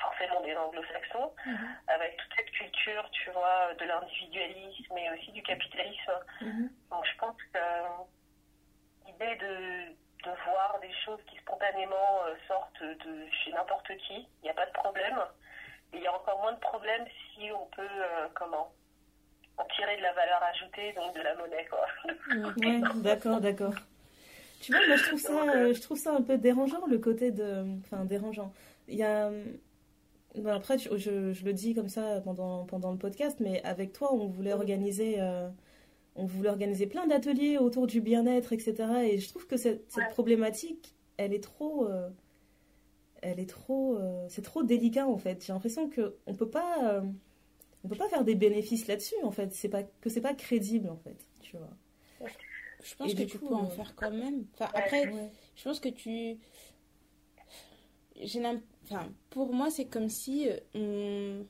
forcément 0.00 0.40
des 0.42 0.54
anglo-saxons, 0.56 1.32
Mhm. 1.46 1.76
avec 1.88 2.16
toute 2.16 2.34
cette 2.36 2.50
culture, 2.50 3.08
tu 3.10 3.30
vois, 3.30 3.74
de 3.74 3.84
l'individualisme 3.84 4.96
et 4.98 5.10
aussi 5.10 5.32
du 5.32 5.42
capitalisme. 5.42 6.12
Mhm. 6.40 6.70
Donc 6.90 7.04
je 7.06 7.16
pense 7.18 7.36
que 7.52 7.58
l'idée 9.06 9.36
de, 9.36 9.96
de 10.24 10.30
voir 10.44 10.78
des 10.80 10.92
choses 11.04 11.20
qui 11.28 11.36
spontanément 11.38 12.24
euh, 12.26 12.34
sortent 12.46 12.82
de 12.82 13.26
chez 13.44 13.52
n'importe 13.52 13.88
qui, 14.06 14.26
il 14.42 14.44
n'y 14.44 14.50
a 14.50 14.54
pas 14.54 14.66
de 14.66 14.72
problème. 14.72 15.18
Et 15.92 15.98
il 15.98 16.02
y 16.02 16.06
a 16.06 16.14
encore 16.14 16.40
moins 16.40 16.52
de 16.52 16.60
problèmes 16.60 17.04
si 17.34 17.50
on 17.52 17.66
peut, 17.76 17.82
euh, 17.82 18.28
comment, 18.34 18.72
en 19.58 19.64
tirer 19.76 19.96
de 19.96 20.02
la 20.02 20.12
valeur 20.12 20.42
ajoutée, 20.42 20.92
donc 20.94 21.14
de 21.14 21.20
la 21.20 21.34
monnaie, 21.34 21.66
quoi. 21.68 21.86
Ouais. 22.56 22.80
D'accord, 23.02 23.40
d'accord. 23.40 23.74
Tu 24.60 24.72
vois, 24.72 24.86
moi 24.86 24.96
je 24.96 25.04
trouve 25.04 25.20
ça, 25.20 25.32
euh, 25.32 25.74
je 25.74 25.80
trouve 25.80 25.98
ça 25.98 26.14
un 26.14 26.22
peu 26.22 26.38
dérangeant 26.38 26.86
le 26.86 26.98
côté 26.98 27.32
de, 27.32 27.64
enfin 27.80 28.04
dérangeant. 28.04 28.52
Il 28.86 28.94
y 28.94 29.02
a, 29.02 29.28
ben, 30.36 30.54
après 30.54 30.78
je, 30.78 30.96
je, 30.96 31.32
je 31.32 31.44
le 31.44 31.52
dis 31.52 31.74
comme 31.74 31.88
ça 31.88 32.20
pendant 32.22 32.64
pendant 32.64 32.92
le 32.92 32.96
podcast, 32.96 33.38
mais 33.40 33.62
avec 33.64 33.92
toi 33.92 34.12
on 34.14 34.28
voulait 34.28 34.52
organiser, 34.52 35.16
euh, 35.18 35.48
on 36.16 36.26
voulait 36.26 36.48
organiser 36.50 36.86
plein 36.86 37.06
d'ateliers 37.06 37.58
autour 37.58 37.86
du 37.86 38.00
bien-être, 38.00 38.52
etc. 38.52 39.04
Et 39.10 39.18
je 39.18 39.28
trouve 39.28 39.46
que 39.46 39.56
cette, 39.56 39.90
cette 39.90 40.06
Ouais. 40.06 40.08
problématique, 40.08 40.94
elle 41.18 41.32
est 41.34 41.42
trop, 41.42 41.86
euh, 41.88 42.10
elle 43.22 43.38
est 43.40 43.48
trop, 43.48 43.96
euh, 43.96 44.26
c'est 44.28 44.42
trop 44.42 44.62
délicat 44.62 45.06
en 45.06 45.16
fait. 45.18 45.44
J'ai 45.44 45.52
l'impression 45.52 45.88
que 45.88 46.16
on 46.26 46.34
peut 46.34 46.50
pas, 46.50 46.94
euh, 46.94 47.02
on 47.84 47.88
peut 47.88 47.96
pas 47.96 48.08
faire 48.08 48.24
des 48.24 48.34
bénéfices 48.34 48.86
là-dessus 48.88 49.16
en 49.24 49.30
fait. 49.32 49.52
C'est 49.54 49.68
pas 49.68 49.84
que 49.84 50.10
c'est 50.10 50.20
pas 50.22 50.34
crédible 50.34 50.88
en 50.90 50.96
fait, 50.98 51.16
tu 51.42 51.56
vois. 51.56 51.70
Je 52.82 52.94
pense 52.96 53.12
Et 53.12 53.14
que 53.14 53.22
tu 53.22 53.38
coup, 53.38 53.48
peux 53.48 53.54
en 53.54 53.66
euh, 53.66 53.70
faire 53.70 53.94
quand 53.94 54.10
même. 54.10 54.44
Enfin, 54.54 54.70
Ouais. 54.74 54.80
après, 54.80 55.06
Ouais. 55.06 55.30
je 55.56 55.62
pense 55.64 55.80
que 55.80 55.88
tu. 55.88 56.38
Enfin, 58.84 59.12
pour 59.30 59.52
moi, 59.52 59.70
c'est 59.70 59.86
comme 59.86 60.08
si 60.08 60.48
on, 60.74 61.46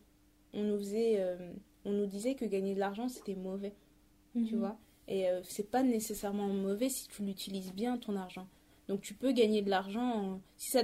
on 0.55 0.63
nous 0.63 0.79
faisait, 0.79 1.17
euh, 1.21 1.37
on 1.85 1.93
nous 1.93 2.07
disait 2.07 2.35
que 2.35 2.45
gagner 2.45 2.75
de 2.75 2.81
l'argent 2.81 3.09
c'était 3.09 3.35
mauvais, 3.35 3.75
tu 4.35 4.55
Mhm. 4.55 4.59
vois. 4.61 4.77
Et 5.09 5.29
euh, 5.29 5.41
c'est 5.45 5.71
pas 5.71 5.83
nécessairement 5.83 6.49
mauvais 6.49 6.89
si 6.89 7.09
tu 7.09 7.23
l'utilises 7.23 7.73
bien 7.73 7.99
ton 7.99 8.17
argent. 8.17 8.47
Donc 8.89 9.01
tu 9.01 9.15
peux 9.15 9.33
gagner 9.33 9.63
de 9.63 9.71
l'argent 9.71 10.03
en- 10.35 10.41
si 10.57 10.71
ça, 10.71 10.83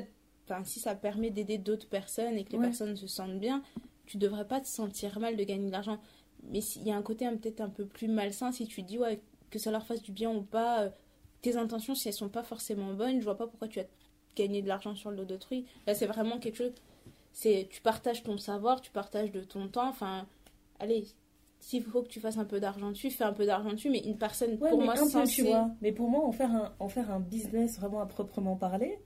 si 0.64 0.80
ça 0.80 0.94
permet 0.94 1.30
d'aider 1.30 1.58
d'autres 1.58 1.88
personnes 1.88 2.36
et 2.36 2.44
que 2.44 2.52
les 2.52 2.58
Ouais. 2.58 2.64
personnes 2.64 2.96
se 2.96 3.06
sentent 3.06 3.38
bien. 3.38 3.62
Tu 4.06 4.16
devrais 4.16 4.46
pas 4.46 4.60
te 4.60 4.66
sentir 4.66 5.18
mal 5.20 5.36
de 5.36 5.44
gagner 5.44 5.66
de 5.66 5.72
l'argent. 5.72 5.98
Mais 6.50 6.60
s'il 6.60 6.82
y 6.86 6.90
a 6.90 6.96
un 6.96 7.02
côté 7.02 7.26
un- 7.26 7.36
peut-être 7.36 7.60
un 7.60 7.68
peu 7.68 7.84
plus 7.86 8.08
malsain 8.08 8.52
si 8.52 8.66
tu 8.66 8.82
dis 8.82 8.98
ouais 8.98 9.20
que 9.50 9.58
ça 9.58 9.70
leur 9.70 9.84
fasse 9.86 10.02
du 10.02 10.12
bien 10.12 10.30
ou 10.30 10.42
pas. 10.42 10.82
euh, 10.84 10.90
tes 11.42 11.56
intentions, 11.56 11.94
si 11.94 12.08
elles 12.08 12.14
sont 12.14 12.28
pas 12.28 12.42
forcément 12.42 12.92
bonnes, 12.94 13.20
je 13.20 13.24
vois 13.24 13.36
pas 13.36 13.46
pourquoi 13.46 13.68
tu 13.68 13.78
as 13.80 13.86
gagné 14.34 14.60
de 14.62 14.68
l'argent 14.68 14.94
sur 14.96 15.10
le 15.10 15.18
dos 15.18 15.24
d'autrui. 15.24 15.66
Là, 15.86 15.94
c'est 15.94 16.06
vraiment 16.06 16.38
quelque 16.38 16.56
chose. 16.56 16.72
C'est 17.32 17.68
tu 17.70 17.80
partages 17.80 18.22
ton 18.24 18.38
savoir, 18.38 18.80
tu 18.80 18.90
partages 18.90 19.30
de 19.30 19.42
ton 19.44 19.68
temps. 19.68 19.88
Enfin, 19.88 20.26
allez, 20.80 21.06
s'il 21.60 21.82
faut 21.84 22.02
que 22.02 22.08
tu 22.08 22.20
fasses 22.20 22.38
un 22.38 22.44
peu 22.44 22.60
d'argent 22.60 22.90
dessus, 22.90 23.10
fais 23.10 23.24
un 23.24 23.32
peu 23.32 23.46
d'argent 23.46 23.72
dessus. 23.72 23.90
Mais 23.90 24.00
une 24.00 24.16
personne, 24.18 24.58
Ouais, 24.60 24.70
pour 24.70 24.80
moi, 24.82 24.96
censée- 24.96 25.34
tu 25.34 25.42
vois. 25.42 25.70
Mais 25.82 25.92
pour 25.92 26.08
moi, 26.08 26.24
en 26.24 26.32
faire 26.32 26.50
un, 26.52 26.72
en 26.78 26.88
faire 26.88 27.10
un 27.10 27.20
business 27.20 27.78
vraiment 27.78 28.00
à 28.00 28.06
proprement 28.06 28.56
parler, 28.56 28.98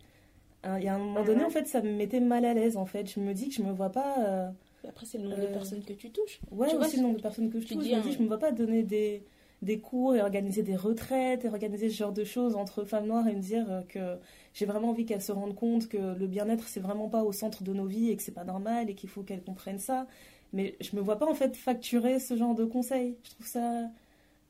hein, 0.65 0.79
il 0.79 0.85
y 0.85 0.89
a 0.89 0.95
un 0.95 0.99
moment 0.99 1.25
donné, 1.25 1.41
Mhm. 1.41 1.47
en 1.47 1.51
fait, 1.51 1.67
ça 1.67 1.81
me 1.83 1.93
mettait 1.93 2.21
mal 2.21 2.45
à 2.45 2.55
l'aise, 2.55 2.77
en 2.77 2.87
fait. 2.87 3.11
Je 3.13 3.21
me 3.21 3.33
dis 3.35 3.49
que 3.49 3.55
je 3.55 3.63
me 3.63 3.73
vois 3.73 3.91
pas... 3.91 4.17
euh, 4.21 4.51
Après, 4.89 5.07
c'est 5.07 5.19
le 5.19 5.25
nombre 5.25 5.41
de 5.41 5.47
Euh, 5.47 5.53
personnes 5.53 5.83
que 5.85 5.93
tu 5.93 6.11
touches. 6.11 6.41
Ouais, 6.51 6.69
Tu 6.71 6.77
aussi 6.77 6.97
le 6.97 7.03
nombre 7.05 7.17
de 7.17 7.23
personnes 7.23 7.51
que 7.51 7.61
je 7.61 7.67
touche. 7.69 7.83
dis 7.85 7.91
Je 7.91 7.95
me 7.95 8.01
un- 8.01 8.03
dis, 8.03 8.13
je 8.13 8.23
me 8.23 8.27
vois 8.27 8.39
pas 8.39 8.51
donner 8.53 8.83
des, 8.83 9.23
des 9.63 9.79
cours 9.79 10.15
et 10.17 10.21
organiser 10.21 10.63
des 10.65 10.75
retraites 10.77 11.45
et 11.45 11.49
organiser 11.49 11.89
ce 11.89 11.97
genre 11.97 12.13
de 12.13 12.25
choses 12.25 12.57
entre 12.57 12.85
femmes 12.85 13.07
noires 13.07 13.29
et 13.29 13.35
me 13.37 13.41
dire 13.41 13.65
euh, 13.71 13.83
que 13.83 14.19
j'ai 14.55 14.67
vraiment 14.67 14.89
envie 14.91 15.05
qu'elles 15.07 15.23
se 15.23 15.31
rendent 15.33 15.55
compte 15.55 15.89
que 15.89 15.99
le 16.19 16.27
bien-être, 16.27 16.67
c'est 16.67 16.81
vraiment 16.81 17.09
pas 17.09 17.23
au 17.23 17.31
centre 17.33 17.63
de 17.63 17.73
nos 17.73 17.87
vies 17.87 18.11
et 18.11 18.17
que 18.17 18.23
c'est 18.23 18.33
pas 18.33 18.45
normal 18.45 18.91
et 18.91 18.95
qu'il 18.95 19.09
faut 19.09 19.23
qu'elles 19.23 19.45
comprennent 19.45 19.79
ça. 19.79 20.07
Mais 20.53 20.77
je 20.81 20.97
me 20.97 21.01
vois 21.03 21.19
pas, 21.19 21.27
en 21.31 21.35
fait, 21.35 21.57
facturer 21.57 22.19
ce 22.21 22.37
genre 22.37 22.55
de 22.55 22.65
conseils. 22.65 23.17
Je 23.25 23.31
trouve 23.31 23.47
ça... 23.47 23.89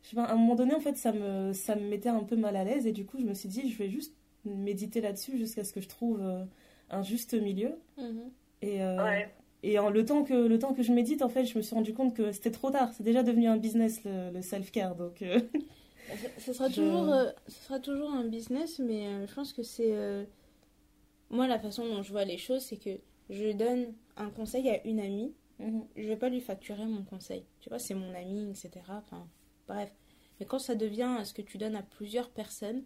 je 0.02 0.10
sais 0.10 0.16
pas, 0.16 0.24
à 0.24 0.32
un 0.34 0.36
moment 0.36 0.56
donné, 0.56 0.74
en 0.74 0.80
fait, 0.80 0.96
ça 0.96 1.12
me, 1.12 1.52
ça 1.54 1.76
me 1.76 1.88
mettait 1.88 2.08
un 2.10 2.24
peu 2.24 2.36
mal 2.36 2.56
à 2.56 2.64
l'aise 2.64 2.86
et 2.86 2.92
du 2.92 3.06
coup, 3.06 3.18
je 3.20 3.24
me 3.26 3.34
suis 3.34 3.48
dit, 3.48 3.70
je 3.70 3.78
vais 3.78 3.90
juste 3.90 4.14
méditer 4.44 5.00
là-dessus 5.00 5.38
jusqu'à 5.38 5.64
ce 5.64 5.72
que 5.74 5.80
je 5.82 5.88
trouve 5.88 6.20
euh, 6.22 6.44
un 6.90 7.02
juste 7.02 7.34
milieu. 7.34 7.72
Mhm. 7.96 8.32
Et, 8.62 8.82
euh, 8.82 9.04
Ouais. 9.04 9.34
et 9.62 9.78
en, 9.78 9.90
le, 9.90 10.04
temps 10.04 10.24
que, 10.24 10.34
le 10.34 10.58
temps 10.58 10.74
que 10.74 10.82
je 10.82 10.92
médite, 10.92 11.22
en 11.22 11.28
fait, 11.28 11.44
je 11.46 11.56
me 11.58 11.62
suis 11.62 11.74
rendu 11.74 11.94
compte 11.94 12.14
que 12.14 12.32
c'était 12.32 12.50
trop 12.52 12.70
tard. 12.70 12.92
C'est 12.94 13.02
déjà 13.04 13.22
devenu 13.22 13.48
un 13.48 13.56
business, 13.58 14.02
le, 14.04 14.30
le 14.32 14.42
self-care. 14.42 14.94
Donc, 14.96 15.22
euh, 15.22 15.40
Ce- 16.14 16.28
Ce 16.38 16.52
sera, 16.52 16.70
Je- 16.70 16.82
toujours, 16.82 17.12
euh, 17.12 17.30
ce 17.48 17.64
sera 17.64 17.80
toujours 17.80 18.10
un 18.12 18.24
business, 18.24 18.78
mais 18.78 19.06
euh, 19.08 19.26
je 19.26 19.34
pense 19.34 19.52
que 19.52 19.62
c'est. 19.64 19.92
euh, 19.96 20.24
Moi, 21.30 21.48
la 21.48 21.58
façon 21.58 21.84
dont 21.86 22.02
je 22.02 22.12
vois 22.12 22.24
les 22.24 22.38
choses, 22.38 22.62
c'est 22.62 22.76
que 22.76 23.00
je 23.28 23.50
donne 23.52 23.92
un 24.16 24.30
conseil 24.30 24.68
à 24.70 24.86
une 24.86 25.00
amie. 25.00 25.34
Je 25.96 26.08
vais 26.08 26.16
pas 26.16 26.28
lui 26.28 26.40
facturer 26.40 26.86
mon 26.86 27.02
conseil. 27.04 27.44
Tu 27.60 27.68
vois, 27.68 27.78
c'est 27.78 27.94
mon 27.94 28.14
ami, 28.14 28.50
etc. 28.50 28.70
Enfin, 28.88 29.26
bref. 29.68 29.92
Mais 30.40 30.46
quand 30.46 30.58
ça 30.58 30.74
devient 30.74 31.18
ce 31.24 31.34
que 31.34 31.42
tu 31.42 31.58
donnes 31.58 31.76
à 31.76 31.82
plusieurs 31.82 32.30
personnes, 32.30 32.84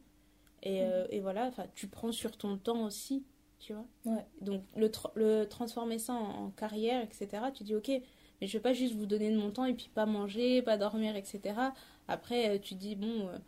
et, 0.62 0.83
euh, 0.83 1.07
et 1.11 1.20
voilà, 1.20 1.47
enfin, 1.47 1.66
tu 1.74 1.87
prends 1.89 2.12
sur 2.12 2.37
ton 2.37 2.57
temps 2.59 2.85
aussi, 2.85 3.24
tu 3.59 3.72
vois. 3.72 3.87
Ouais. 4.05 4.24
Donc, 4.41 4.64
le, 4.77 4.89
tra- 4.89 5.12
le 5.14 5.45
transformer 5.47 5.99
ça 5.99 6.14
en, 6.14 6.47
en 6.47 6.51
carrière, 6.51 7.03
etc., 7.03 7.29
tu 7.55 7.64
dis, 7.64 7.74
ok, 7.74 7.89
mais 8.41 8.47
je 8.47 8.53
vais 8.59 8.62
pas 8.62 8.72
juste 8.72 8.95
vous 8.95 9.07
donner 9.07 9.31
de 9.31 9.39
mon 9.39 9.51
temps 9.51 9.64
et 9.64 9.74
puis 9.74 9.91
pas 9.95 10.07
manger, 10.07 10.62
pas 10.62 10.77
dormir, 10.77 11.16
etc. 11.16 11.72
Après, 12.09 12.57
euh, 12.57 12.59
tu 12.59 12.74
dis, 12.74 12.97
bon, 12.97 13.29
euh, 13.29 13.39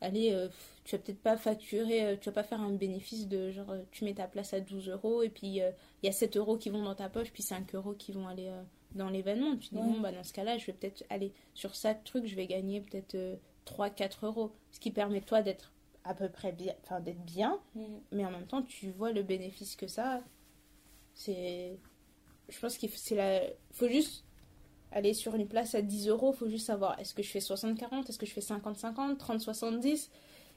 allez, 0.00 0.32
euh, 0.32 0.48
tu 0.84 0.96
vas 0.96 1.02
peut-être 1.02 1.20
pas 1.22 1.36
facturer, 1.36 2.04
euh, 2.04 2.16
tu 2.16 2.26
vas 2.26 2.32
pas 2.32 2.42
faire 2.44 2.60
un 2.60 2.72
bénéfice 2.72 3.28
de 3.28 3.50
genre, 3.50 3.70
euh, 3.70 3.82
tu 3.92 4.04
mets 4.04 4.14
ta 4.14 4.26
place 4.28 4.52
à 4.54 4.60
12 4.60 4.88
euros 4.88 5.22
et 5.22 5.30
puis 5.30 5.60
euh, 5.62 5.70
il 6.02 6.06
y 6.06 6.08
a 6.08 6.12
7 6.12 6.36
euros 6.36 6.56
qui 6.58 6.70
vont 6.70 6.82
dans 6.82 6.94
ta 6.94 7.08
poche, 7.08 7.32
puis 7.32 7.42
5 7.42 7.74
euros 7.74 7.94
qui 7.94 8.12
vont 8.12 8.28
aller 8.28 8.48
euh, 8.48 8.62
dans 8.94 9.08
l'événement. 9.10 9.56
Tu 9.56 9.68
dis, 9.70 9.76
Ouais. 9.76 9.82
bon, 9.82 10.00
bah 10.00 10.12
dans 10.12 10.24
ce 10.24 10.32
cas-là, 10.32 10.58
je 10.58 10.66
vais 10.66 10.72
peut-être 10.74 11.04
aller 11.10 11.32
sur 11.54 11.74
ça 11.74 11.94
truc, 11.94 12.26
je 12.26 12.36
vais 12.36 12.46
gagner 12.46 12.80
peut-être 12.80 13.16
3-4 13.64 14.24
euros. 14.26 14.52
Ce 14.72 14.80
qui 14.80 14.90
permet, 14.90 15.20
toi, 15.22 15.42
d'être 15.42 15.72
à 16.04 16.14
peu 16.14 16.28
près 16.28 16.52
bien, 16.52 16.74
enfin, 16.84 17.00
d'être 17.00 17.24
bien, 17.24 17.58
Mhm. 17.74 18.00
mais 18.12 18.24
en 18.24 18.30
même 18.30 18.46
temps, 18.46 18.62
tu 18.62 18.90
vois 18.92 19.12
le 19.12 19.22
bénéfice 19.22 19.74
que 19.76 19.88
ça. 19.88 20.22
C'est. 21.14 21.78
Je 22.48 22.58
pense 22.60 22.76
qu'il 22.78 22.90
faut, 22.90 23.14
la... 23.16 23.40
faut 23.72 23.88
juste 23.88 24.24
aller 24.92 25.14
sur 25.14 25.34
une 25.34 25.48
place 25.48 25.74
à 25.74 25.82
10 25.82 26.08
euros. 26.08 26.32
faut 26.32 26.48
juste 26.48 26.66
savoir 26.66 26.98
est-ce 26.98 27.14
que 27.14 27.22
je 27.22 27.30
fais 27.30 27.38
60-40, 27.40 28.08
est-ce 28.08 28.18
que 28.18 28.26
je 28.26 28.32
fais 28.32 28.40
50-50, 28.40 29.16
30-70. 29.18 30.10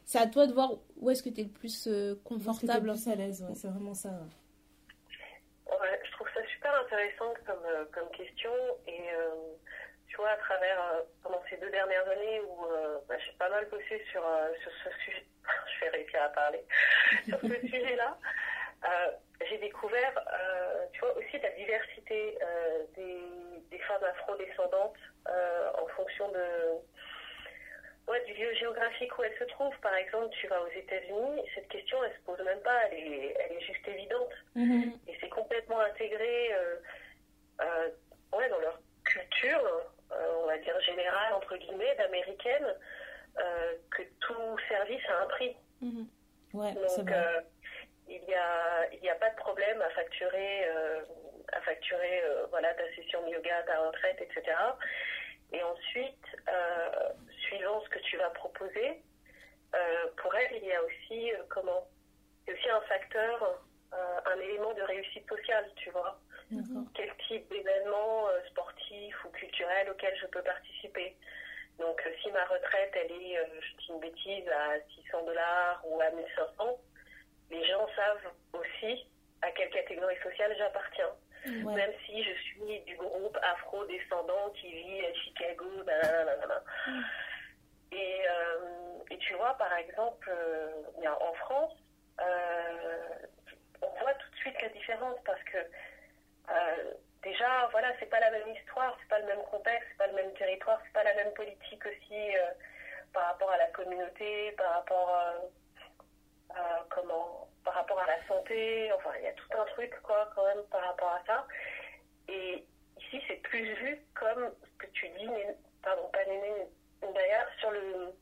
C'est 0.06 0.18
à 0.20 0.28
toi 0.28 0.48
de 0.48 0.54
voir 0.54 0.72
où 0.98 1.10
est-ce 1.10 1.22
que 1.22 1.30
tu 1.30 1.42
es 1.42 1.44
le 1.44 1.50
plus 1.50 1.88
euh, 1.88 2.16
que 2.16 2.20
confortable. 2.24 2.92
plus 2.92 3.08
à 3.08 3.16
l'aise, 3.16 3.44
ouais, 3.48 3.56
c'est 3.56 3.68
vraiment 3.68 3.94
ça. 3.94 4.10
ouais. 4.10 5.76
Ouais, 5.80 6.00
je 6.04 6.12
trouve 6.14 6.28
ça 6.34 6.42
super 6.48 6.74
intéressant 6.82 7.32
comme, 7.46 7.64
euh, 7.66 7.86
comme 7.94 8.10
question. 8.12 8.52
Et 8.88 9.02
euh, 9.14 9.36
tu 10.08 10.18
vois, 10.18 10.30
à 10.30 10.38
travers, 10.38 10.82
euh, 10.82 11.02
pendant 11.24 11.42
ces 11.50 11.58
deux 11.58 11.70
dernières 11.70 12.08
années 12.10 12.42
où 12.42 12.66
euh, 12.66 12.98
bah, 13.08 13.16
j'ai 13.24 13.32
pas 13.38 13.50
mal 13.50 13.68
bossé 13.70 14.04
sur, 14.12 14.26
euh, 14.26 14.50
sur 14.64 14.72
ce 14.84 14.90
sujet, 15.06 15.26
je 15.76 15.86
vais 15.86 15.90
réussir 15.92 16.22
à 16.24 16.30
parler, 16.30 16.64
sur 17.28 17.40
ce 17.42 17.68
sujet-là, 17.68 18.18
euh, 18.86 19.12
j'ai 19.48 19.58
découvert, 19.60 20.18
euh, 20.18 20.86
tu 20.94 21.00
vois, 21.02 21.16
aussi 21.18 21.38
la 21.40 21.52
diversité 21.52 22.38
euh, 22.42 22.84
des, 22.96 23.22
des 23.72 23.80
femmes 23.80 24.04
afrodescendantes 24.04 24.98
euh, 25.28 25.72
en 25.82 25.88
fonction 25.88 26.32
de, 26.32 28.10
ouais, 28.10 28.24
du 28.26 28.34
lieu 28.34 28.54
géographique 28.56 29.18
où 29.18 29.24
elles 29.24 29.38
se 29.38 29.44
trouvent. 29.46 29.78
Par 29.82 29.94
exemple, 29.96 30.30
tu 30.40 30.48
vas 30.48 30.62
aux 30.62 30.70
États-Unis, 30.70 31.42
cette 31.56 31.68
question, 31.68 32.04
elle 32.04 32.14
se 32.14 32.22
pose 32.26 32.40
même 32.44 32.62
pas, 32.62 32.86
elle 32.88 32.98
est, 32.98 33.36
elle 33.40 33.58
est 33.58 33.62
juste 33.62 33.88
évidente. 33.88 34.34
Mhm. 34.56 34.94
Et 35.08 35.18
c'est 35.22 35.30
complètement 35.30 35.80
intégré 35.80 36.54
euh, 36.54 36.76
euh, 37.62 37.90
ouais, 38.34 38.50
dans 38.50 38.60
leur 38.60 38.80
culture, 39.06 39.64
euh, 40.12 40.42
on 40.44 40.48
va 40.48 40.58
dire 40.58 40.80
générale, 40.82 41.34
entre 41.34 41.56
guillemets, 41.58 41.96
d'américaine, 41.96 42.76
que 43.92 44.04
tout 44.20 44.58
service 44.68 45.02
a 45.08 45.24
un 45.24 45.28
prix. 45.28 45.56
Mhm. 45.82 46.08
Ouais, 46.54 46.74
Donc, 46.74 47.10
il 48.10 48.22
n'y 48.24 48.34
a, 48.34 48.92
il 48.92 49.02
y 49.02 49.10
a 49.10 49.16
pas 49.16 49.30
de 49.30 49.36
problème 49.36 49.82
à 49.82 49.90
facturer, 49.92 50.68
à 51.54 51.62
facturer 51.62 52.22
euh, 52.24 52.46
voilà, 52.50 52.74
ta 52.74 52.84
session 52.96 53.26
de 53.26 53.34
yoga, 53.34 53.64
ta 53.64 53.80
retraite, 53.80 54.22
etc. 54.22 54.56
Et 55.52 55.64
ensuite, 55.64 56.26
euh, 56.48 57.10
suivant 57.48 57.82
ce 57.82 57.90
que 57.90 58.00
tu 58.00 58.18
vas 58.18 58.30
proposer, 58.32 59.02
euh, 59.76 60.08
pour 60.18 60.34
elle, 60.36 60.58
il 60.58 60.66
y 60.66 60.74
a 60.74 60.84
aussi, 60.84 61.32
comment? 61.50 61.88
Il 62.48 62.52
y 62.52 62.56
a 62.56 62.60
aussi 62.60 62.70
un 62.70 62.82
facteur, 62.82 63.64
un 63.92 64.40
élément 64.40 64.74
de 64.74 64.82
réussite 64.84 65.28
sociale, 65.28 65.70
tu 65.76 65.90
vois 65.92 66.20
quel 66.96 67.12
type 67.28 67.48
d'événement 67.50 68.28
sportif 68.50 69.24
ou 69.24 69.30
culturel 69.30 69.90
auquel 69.92 70.16
je 70.20 70.26
peux 70.28 70.42
participer. 70.42 71.16
Donc, 71.78 72.02
si 72.22 72.32
ma 72.32 72.44
retraite, 72.46 72.92
elle 72.96 73.12
est, 73.12 73.38
je 73.62 73.78
dis 73.78 73.88
une 73.90 74.00
bêtise, 74.00 74.48
à 74.50 74.80
600 75.04 75.26
dollars 75.26 75.82
ou 75.86 76.02
à 76.02 76.10
1500, 76.10 76.80
les 77.52 77.66
gens 77.66 77.88
savent 77.96 78.32
aussi 78.54 79.06
à 79.42 79.52
quelle 79.52 79.70
catégorie 79.70 80.18
sociale 80.24 80.56
j'appartiens. 80.58 81.12
Ouais. 81.46 81.74
Même 81.74 81.94
si 82.06 82.24
je 82.24 82.34
suis 82.42 82.80
du 82.82 82.96
groupe 82.98 83.38
afro-descendant 83.42 84.50
qui 84.56 84.72
vit 84.72 85.06
à 85.06 85.14
Chicago, 85.14 85.84
nanana. 85.86 86.64
Et, 87.92 88.22
euh, 88.30 88.98
et 89.10 89.18
tu 89.18 89.34
vois, 89.36 89.54
par 89.56 89.74
exemple, 89.74 90.30
euh, 90.30 91.08
en 91.08 91.34
France, 91.34 91.74
euh, 92.22 93.08
on 93.82 94.00
voit 94.02 94.14
tout 94.14 94.30
de 94.32 94.36
suite 94.36 94.62
la 94.62 94.70
différence 94.70 95.18
parce 95.26 95.42
que 95.44 95.58
déjà, 97.24 97.68
voilà, 97.72 97.94
c'est 98.00 98.10
pas 98.10 98.20
la 98.20 98.32
même 98.32 98.48
histoire, 98.50 98.98
c'est 99.00 99.08
pas 99.08 99.20
le 99.20 99.26
même 99.26 99.44
contexte, 99.50 99.88
c'est 99.92 99.98
pas 99.98 100.08
le 100.08 100.16
même 100.16 100.34
territoire, 100.34 100.80
c'est 100.86 100.94
pas 100.94 101.04
la 101.04 101.14
même 101.16 101.34
politique 101.34 101.86
aussi 101.86 102.32
par 103.14 103.28
rapport 103.28 103.52
à 103.52 103.58
la 103.58 103.68
communauté, 103.68 104.52
par 104.54 104.74
rapport 104.74 105.24
euh, 106.52 107.02
par 107.64 107.74
rapport 107.74 108.00
à 108.00 108.08
la 108.08 108.28
santé. 108.28 108.92
Enfin, 108.94 109.12
il 109.18 109.26
y 109.26 109.28
a 109.28 109.34
tout 109.34 109.50
un 109.58 109.66
truc 109.66 109.94
quoi, 110.04 110.30
quand 110.36 110.46
même, 110.46 110.64
par 110.72 110.82
rapport 110.82 111.10
à 111.10 111.24
ça. 111.26 111.48
Et 112.28 112.66
ici, 113.00 113.22
c'est 113.28 113.42
plus 113.42 113.74
vu 113.76 114.00
comme 114.14 114.52
ce 114.64 114.86
que 114.86 114.92
tu 114.92 115.10
dis, 115.10 115.30
pardon, 115.84 116.08
pas 116.12 116.26
Néné, 116.26 116.68
d'ailleurs, 117.02 117.48
sur 117.60 117.72
le 117.72 118.14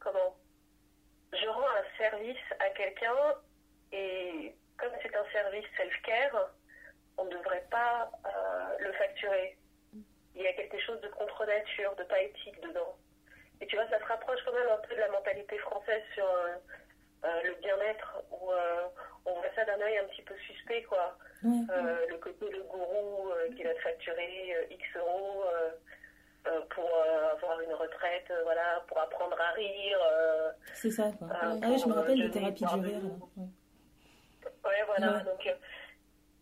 comment. 0.00 0.36
Je 1.32 1.48
rends 1.48 1.68
un 1.68 1.98
service 1.98 2.36
à 2.58 2.70
quelqu'un 2.70 3.34
et 3.92 4.54
comme 4.78 4.92
c'est 5.02 5.14
un 5.14 5.24
service 5.32 5.66
self-care, 5.76 6.50
on 7.18 7.24
ne 7.24 7.30
devrait 7.30 7.66
pas 7.70 8.10
euh, 8.24 8.78
le 8.78 8.92
facturer. 8.92 9.56
Il 10.34 10.42
y 10.42 10.46
a 10.46 10.52
quelque 10.52 10.78
chose 10.80 11.00
de 11.00 11.08
contre-nature, 11.08 11.94
de 11.96 12.04
pas 12.04 12.20
éthique 12.22 12.60
dedans. 12.62 12.96
Et 13.60 13.66
tu 13.66 13.76
vois, 13.76 13.88
ça 13.88 13.98
se 13.98 14.04
rapproche 14.04 14.40
quand 14.44 14.52
même 14.52 14.68
un 14.70 14.78
peu 14.88 14.94
de 14.94 15.00
la 15.00 15.08
mentalité 15.08 15.58
française 15.58 16.02
sur 16.14 16.24
euh, 16.24 16.54
le 17.22 17.54
bien-être, 17.60 18.22
où 18.30 18.50
euh, 18.52 18.86
on 19.26 19.34
voit 19.34 19.50
ça 19.56 19.64
d'un 19.64 19.80
œil 19.80 19.98
un 19.98 20.04
petit 20.04 20.22
peu 20.22 20.34
suspect, 20.38 20.82
quoi. 20.84 21.16
Euh, 21.44 22.06
le 22.08 22.16
côté 22.18 22.48
le 22.50 22.62
gourou 22.64 23.30
euh, 23.30 23.48
qui 23.54 23.62
va 23.62 23.72
te 23.74 23.80
facturer 23.80 24.54
euh, 24.56 24.64
X 24.74 24.84
euros 24.96 25.44
euh, 25.46 25.70
euh, 26.48 26.60
pour 26.70 26.84
euh, 26.84 27.32
avoir 27.32 27.60
une 27.60 27.74
retraite, 27.74 28.26
euh, 28.30 28.42
voilà, 28.44 28.82
pour 28.88 28.98
apprendre 28.98 29.40
à 29.40 29.50
rire. 29.52 29.98
euh, 30.12 30.50
C'est 30.74 30.90
ça, 30.90 31.10
quoi. 31.18 31.28
Ah, 31.30 31.52
Ah 31.62 31.68
ouais, 31.68 31.78
je 31.78 31.86
me 31.86 31.92
rappelle 31.94 32.20
euh, 32.20 32.24
des 32.26 32.30
thérapies 32.30 32.64
du 32.64 32.80
rire. 32.80 33.00
Ouais. 33.36 33.44
Ouais, 34.64 34.82
voilà. 34.86 35.18
Donc, 35.20 35.46
euh, 35.46 35.54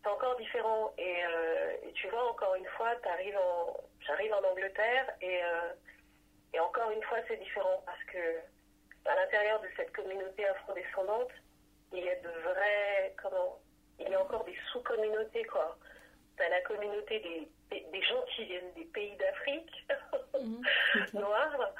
c'est 0.03 0.09
encore 0.09 0.35
différent. 0.37 0.93
Et, 0.97 1.25
euh, 1.25 1.71
et 1.87 1.91
tu 1.93 2.07
vois, 2.07 2.29
encore 2.31 2.55
une 2.55 2.65
fois, 2.67 2.95
t'arrives 3.03 3.37
en, 3.37 3.77
j'arrive 3.99 4.33
en 4.33 4.43
Angleterre 4.51 5.07
et, 5.21 5.43
euh, 5.43 5.73
et 6.53 6.59
encore 6.59 6.89
une 6.91 7.03
fois, 7.03 7.17
c'est 7.27 7.37
différent 7.37 7.83
parce 7.85 8.03
que 8.05 8.39
à 9.07 9.15
l'intérieur 9.15 9.61
de 9.61 9.67
cette 9.75 9.91
communauté 9.93 10.45
afrodescendante, 10.47 11.31
il 11.93 12.03
y 12.03 12.09
a 12.09 12.15
de 12.15 12.29
vrais, 12.43 13.15
comment, 13.21 13.59
il 13.99 14.09
y 14.09 14.13
a 14.15 14.21
encore 14.21 14.43
des 14.45 14.57
sous-communautés, 14.71 15.43
quoi. 15.45 15.77
T'as 16.37 16.49
la 16.49 16.61
communauté 16.61 17.19
des, 17.19 17.47
des, 17.71 17.85
des 17.91 18.01
gens 18.03 18.23
qui 18.35 18.45
viennent 18.45 18.73
des 18.75 18.85
pays 18.85 19.15
d'Afrique, 19.17 19.87
clair. 20.33 21.07
noirs. 21.13 21.73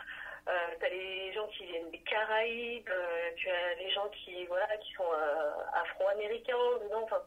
Euh, 0.48 0.52
t'as 0.80 0.90
les 0.90 1.34
gens 1.34 1.48
qui 1.48 1.66
viennent 1.66 1.92
des 1.92 2.00
Caraïbes, 2.00 2.90
euh, 2.90 3.32
tu 3.36 3.50
as 3.50 3.76
les 3.76 3.92
gens 3.92 4.08
qui 4.10 4.46
voilà 4.46 4.78
qui 4.78 4.94
sont 4.94 5.04
euh, 5.04 5.52
afro-américains. 5.74 6.56
Enfin, 7.04 7.22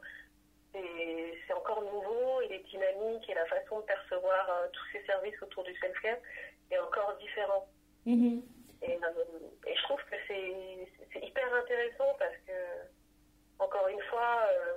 c'est 0.72 1.52
encore 1.54 1.82
nouveau 1.82 2.40
et 2.42 2.48
les 2.48 2.60
dynamiques 2.60 3.28
et 3.28 3.34
la 3.34 3.46
façon 3.46 3.80
de 3.80 3.84
percevoir 3.84 4.48
euh, 4.50 4.68
tous 4.72 4.84
ces 4.92 5.04
services 5.04 5.40
autour 5.42 5.64
du 5.64 5.74
self-care 5.76 6.16
est 6.70 6.78
encore 6.78 7.16
différent. 7.18 7.66
Mhm. 8.06 8.42
Et, 8.82 8.94
euh, 8.94 9.66
et 9.66 9.76
je 9.76 9.82
trouve 9.82 10.00
que 10.10 10.16
c'est 10.26 11.20
hyper 11.20 11.54
intéressant 11.54 12.14
parce 12.18 12.36
que, 12.46 12.52
encore 13.58 13.88
une 13.88 14.00
fois, 14.02 14.46
euh, 14.52 14.74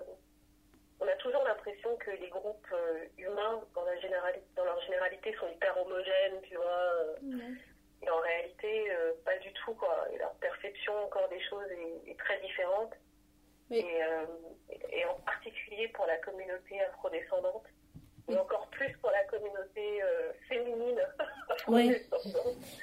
on 0.99 1.07
a 1.07 1.15
toujours 1.15 1.43
l'impression 1.43 1.95
que 1.97 2.11
les 2.11 2.29
groupes 2.29 2.67
euh, 2.71 3.05
humains, 3.17 3.61
dans, 3.75 3.83
la 3.83 3.95
dans 4.55 4.65
leur 4.65 4.81
généralité, 4.81 5.33
sont 5.39 5.47
hyper 5.47 5.77
homogènes, 5.77 6.41
tu 6.43 6.55
vois. 6.55 6.93
et 8.01 8.09
en 8.09 8.19
réalité, 8.19 8.91
euh, 8.91 9.13
pas 9.25 9.37
du 9.37 9.51
tout, 9.53 9.73
quoi. 9.75 10.07
Et 10.13 10.17
leur 10.17 10.33
perception 10.35 10.93
encore 11.05 11.29
des 11.29 11.41
choses 11.41 11.69
est, 11.71 12.11
est 12.11 12.19
très 12.19 12.39
différente. 12.41 12.93
Oui. 13.69 13.77
Et, 13.77 14.03
euh, 14.03 14.25
et 14.91 15.05
en 15.05 15.15
particulier 15.25 15.87
pour 15.89 16.05
la 16.05 16.17
communauté 16.17 16.81
afrodescendante, 16.81 17.65
et 18.29 18.37
encore 18.37 18.67
plus 18.67 18.91
pour 18.97 19.11
la 19.11 19.23
communauté 19.25 20.03
euh, 20.03 20.33
féminine. 20.47 21.01
Oui, 21.67 21.95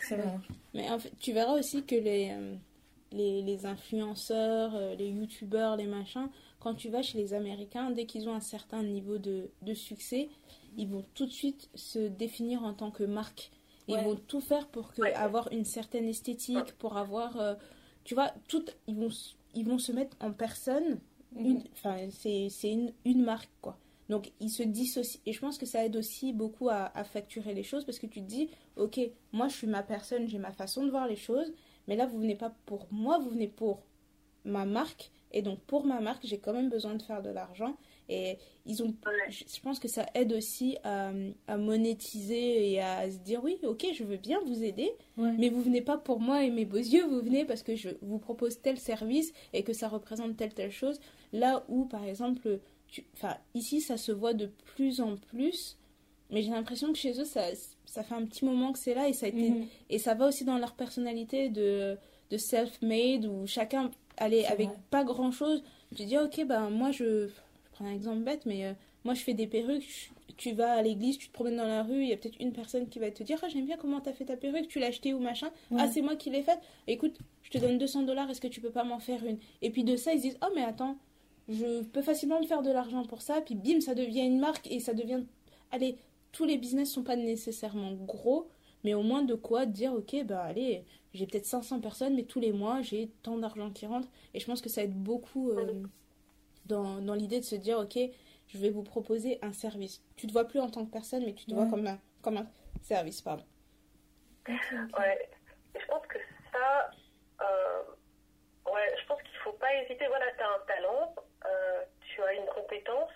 c'est 0.01 0.17
vrai. 0.17 0.37
Mais 0.75 0.89
en 0.91 0.99
fait, 0.99 1.13
tu 1.19 1.33
verras 1.33 1.59
aussi 1.59 1.85
que 1.85 1.95
les, 1.97 2.31
euh, 2.31 2.55
les, 3.13 3.43
les 3.43 3.67
influenceurs, 3.67 4.75
euh, 4.75 4.95
les 4.95 5.09
youtubeurs, 5.11 5.77
les 5.77 5.87
machins, 5.87 6.29
quand 6.61 6.75
tu 6.75 6.89
vas 6.89 7.03
chez 7.03 7.19
les 7.19 7.35
Américains, 7.35 7.91
dès 7.91 8.07
qu'ils 8.07 8.29
ont 8.29 8.35
un 8.35 8.41
certain 8.41 8.83
niveau 8.83 9.19
de, 9.19 9.51
de 9.63 9.75
succès, 9.75 10.29
ils 10.77 10.89
vont 10.89 11.05
tout 11.15 11.27
de 11.27 11.33
suite 11.33 11.69
se 11.75 11.99
définir 11.99 12.63
en 12.65 12.75
tant 12.75 12.91
que 12.91 13.03
marque. 13.05 13.51
Ils 13.89 13.95
Ouais. 13.97 14.05
vont 14.05 14.17
tout 14.17 14.41
faire 14.41 14.69
pour 14.69 14.93
que, 14.93 15.03
Ouais. 15.03 15.15
avoir 15.15 15.51
une 15.53 15.65
certaine 15.65 16.05
esthétique, 16.07 16.73
pour 16.79 16.97
avoir, 16.97 17.37
euh, 17.41 17.55
tu 18.05 18.15
vois, 18.15 18.33
tout, 18.49 18.65
ils 18.87 18.95
vont, 18.97 19.09
ils 19.55 19.67
vont 19.67 19.79
se 19.79 19.91
mettre 19.93 20.17
en 20.21 20.33
personne. 20.33 21.01
C'est 22.11 22.49
c'est 22.51 22.71
une, 22.71 22.93
une 23.05 23.23
marque, 23.23 23.51
quoi. 23.61 23.77
Donc, 24.11 24.31
ils 24.41 24.51
se 24.51 24.63
dissocient. 24.63 25.21
Et 25.25 25.33
je 25.33 25.41
pense 25.41 25.57
que 25.57 25.65
ça 25.65 25.83
aide 25.87 25.97
aussi 25.97 26.35
beaucoup 26.35 26.69
à, 26.69 26.91
à 26.95 27.05
facturer 27.05 27.55
les 27.55 27.63
choses 27.63 27.85
parce 27.87 27.99
que 27.99 28.07
tu 28.07 28.21
te 28.21 28.27
dis, 28.27 28.51
ok, 28.77 29.01
moi 29.33 29.49
je 29.49 29.57
suis 29.57 29.67
ma 29.67 29.83
personne, 29.83 30.29
j'ai 30.29 30.39
ma 30.39 30.53
façon 30.53 30.85
de 30.85 30.91
voir 30.91 31.07
les 31.09 31.17
choses, 31.17 31.51
mais 31.89 31.97
là 31.97 32.05
vous 32.07 32.19
venez 32.19 32.35
pas 32.37 32.53
pour 32.67 32.87
moi, 32.91 33.19
vous 33.19 33.31
venez 33.31 33.49
pour 33.49 33.83
ma 34.45 34.67
marque. 34.67 35.11
Et 35.33 35.43
donc, 35.43 35.61
pour 35.61 35.85
ma 35.87 36.01
marque, 36.01 36.27
j'ai 36.27 36.39
quand 36.39 36.53
même 36.53 36.69
besoin 36.71 36.95
de 36.97 37.03
faire 37.03 37.23
de 37.23 37.31
l'argent. 37.31 37.77
Et 38.09 38.37
ils 38.67 38.83
ont, 38.83 38.89
Ouais. 39.07 39.31
je 39.31 39.61
pense 39.61 39.79
que 39.79 39.87
ça 39.87 40.05
aide 40.15 40.33
aussi 40.33 40.77
à, 40.83 41.13
à 41.47 41.57
monétiser 41.57 42.73
et 42.73 42.81
à 42.81 43.09
se 43.11 43.19
dire, 43.19 43.41
oui, 43.45 43.59
ok, 43.63 43.87
je 43.95 44.03
veux 44.03 44.17
bien 44.17 44.41
vous 44.45 44.65
aider, 44.65 44.91
Ouais. 45.17 45.33
mais 45.39 45.49
vous 45.49 45.63
venez 45.63 45.83
pas 45.83 45.99
pour 45.99 46.19
moi 46.19 46.43
et 46.43 46.51
mes 46.51 46.65
beaux 46.65 46.79
yeux, 46.79 47.05
vous 47.07 47.21
venez 47.21 47.45
parce 47.45 47.63
que 47.63 47.77
je 47.77 47.91
vous 48.03 48.19
propose 48.19 48.61
tel 48.61 48.77
service 48.79 49.33
et 49.53 49.63
que 49.63 49.73
ça 49.73 49.89
représente 49.89 50.37
telle 50.37 50.53
telle 50.53 50.73
chose. 50.73 50.99
Là 51.33 51.65
où, 51.69 51.85
par 51.85 52.05
exemple. 52.05 52.59
Enfin, 53.15 53.37
ici, 53.55 53.81
ça 53.81 53.97
se 53.97 54.13
voit 54.13 54.35
de 54.35 54.47
plus 54.75 55.01
en 55.01 55.17
plus, 55.17 55.77
mais 56.31 56.43
j'ai 56.43 56.51
l'impression 56.51 56.93
que 56.93 56.99
chez 56.99 57.19
eux, 57.21 57.25
ça, 57.25 57.43
ça 57.87 58.03
fait 58.03 58.15
un 58.15 58.25
petit 58.25 58.45
moment 58.45 58.73
que 58.73 58.79
c'est 58.79 58.95
là 58.95 59.09
et 59.09 59.13
ça, 59.13 59.27
a 59.27 59.29
été... 59.31 59.51
Mhm. 59.51 59.67
et 59.91 59.99
ça 59.99 60.15
va 60.15 60.27
aussi 60.29 60.45
dans 60.45 60.59
leur 60.59 60.75
personnalité 60.75 61.49
de, 61.49 61.97
de 62.31 62.37
self-made 62.37 63.27
où 63.27 63.47
chacun 63.47 63.91
allait 64.17 64.47
avec 64.47 64.69
vrai. 64.69 64.77
pas 64.91 65.05
grand-chose. 65.05 65.63
Tu 65.97 66.05
dis, 66.05 66.19
ok, 66.19 66.45
ben 66.47 66.71
moi, 66.71 66.91
je, 66.93 67.27
je 67.29 67.33
prends 67.73 67.87
un 67.87 67.93
exemple 67.95 68.21
bête, 68.21 68.47
mais 68.47 68.65
euh, 68.67 68.73
moi, 69.05 69.15
je 69.15 69.23
fais 69.23 69.35
des 69.35 69.47
perruques. 69.47 69.83
je- 69.89 70.35
Tu 70.37 70.53
vas 70.53 70.73
à 70.75 70.83
l'église, 70.83 71.19
tu 71.19 71.29
te 71.29 71.33
promènes 71.33 71.57
dans 71.57 71.67
la 71.67 71.83
rue, 71.83 72.03
il 72.03 72.09
y 72.09 72.13
a 72.13 72.17
peut-être 72.17 72.39
une 72.41 72.53
personne 72.53 72.89
qui 72.89 72.99
va 72.99 73.11
te 73.11 73.23
dire, 73.23 73.39
ah, 73.43 73.49
j'aime 73.49 73.67
bien 73.67 73.77
comment 73.77 74.01
t'as 74.01 74.13
fait 74.13 74.25
ta 74.27 74.37
perruque, 74.37 74.69
tu 74.69 74.79
l'as 74.79 74.87
achetée 74.87 75.13
ou 75.15 75.19
machin. 75.19 75.51
Ouais. 75.71 75.79
Ah, 75.83 75.89
c'est 75.89 76.01
moi 76.03 76.17
qui 76.17 76.31
l'ai 76.31 76.43
faite. 76.43 76.61
Écoute, 76.87 77.19
je 77.43 77.51
te 77.51 77.59
donne 77.59 77.77
200 77.79 78.03
dollars, 78.05 78.31
est-ce 78.31 78.41
que 78.41 78.47
tu 78.49 78.61
peux 78.61 78.71
pas 78.71 78.85
m'en 78.85 79.01
faire 79.01 79.25
une? 79.27 79.39
Et 79.63 79.71
puis 79.71 79.85
de 79.85 79.97
ça, 79.97 80.13
ils 80.15 80.19
se 80.19 80.23
disent, 80.29 80.39
oh, 80.43 80.51
mais 80.55 80.63
attends, 80.63 80.97
je 81.51 81.83
peux 81.83 82.03
facilement 82.03 82.41
me 82.41 82.47
faire 82.47 82.63
de 82.63 82.71
l'argent 82.71 83.05
pour 83.05 83.23
ça. 83.23 83.41
Puis 83.41 83.55
bim, 83.55 83.81
ça 83.81 83.95
devient 83.95 84.25
une 84.25 84.39
marque 84.39 84.71
et 84.71 84.81
ça 84.81 84.95
devient. 84.95 85.25
Allez, 85.71 85.99
tous 86.33 86.45
les 86.45 86.57
business 86.57 86.93
sont 86.93 87.03
pas 87.03 87.17
nécessairement 87.17 87.93
gros, 87.93 88.49
mais 88.85 88.95
au 88.95 89.03
moins 89.03 89.23
de 89.23 89.35
quoi 89.35 89.67
dire, 89.67 89.93
ok, 89.93 90.25
bah 90.25 90.43
allez, 90.43 90.85
j'ai 91.13 91.27
peut-être 91.27 91.47
500 91.47 91.81
personnes, 91.81 92.15
mais 92.15 92.23
tous 92.23 92.41
les 92.41 92.53
mois, 92.53 92.83
j'ai 92.83 93.11
tant 93.23 93.37
d'argent 93.37 93.71
qui 93.71 93.87
rentre. 93.87 94.09
Et 94.33 94.41
je 94.41 94.47
pense 94.47 94.63
que 94.63 94.69
ça 94.69 94.83
aide 94.83 94.95
beaucoup 94.95 95.51
euh, 95.51 95.83
dans, 96.67 97.01
dans 97.01 97.15
l'idée 97.15 97.41
de 97.41 97.45
se 97.45 97.57
dire, 97.57 97.79
ok, 97.79 97.99
je 98.49 98.59
vais 98.59 98.71
vous 98.71 98.83
proposer 98.83 99.39
un 99.43 99.53
service. 99.53 100.03
Tu 100.17 100.27
te 100.27 100.33
vois 100.33 100.45
plus 100.45 100.61
en 100.61 100.71
tant 100.71 100.85
que 100.85 100.91
personne, 100.91 101.25
mais 101.25 101.35
tu 101.35 101.47
te 101.47 101.55
vois 101.55 101.67
comme 101.67 101.87
un, 101.87 101.99
comme 102.23 102.37
un 102.37 102.47
service, 102.83 103.21
pardon. 103.21 103.45
Ouais. 104.49 105.31
Je 105.79 105.87
pense 105.87 106.05
que 106.07 106.19
ça, 106.53 106.91
euh, 107.41 107.83
ouais, 108.73 108.95
je 109.01 109.07
pense 109.07 109.23
qu'il 109.23 109.37
faut 109.45 109.53
pas 109.53 109.73
hésiter. 109.77 110.07
Voilà, 110.09 110.27
tu 110.37 110.43
as 110.43 110.49
un 110.49 110.67
talent, 110.67 111.15
euh, 111.51 111.83
tu 112.15 112.23
as 112.23 112.33
une 112.35 112.47
compétence, 112.47 113.11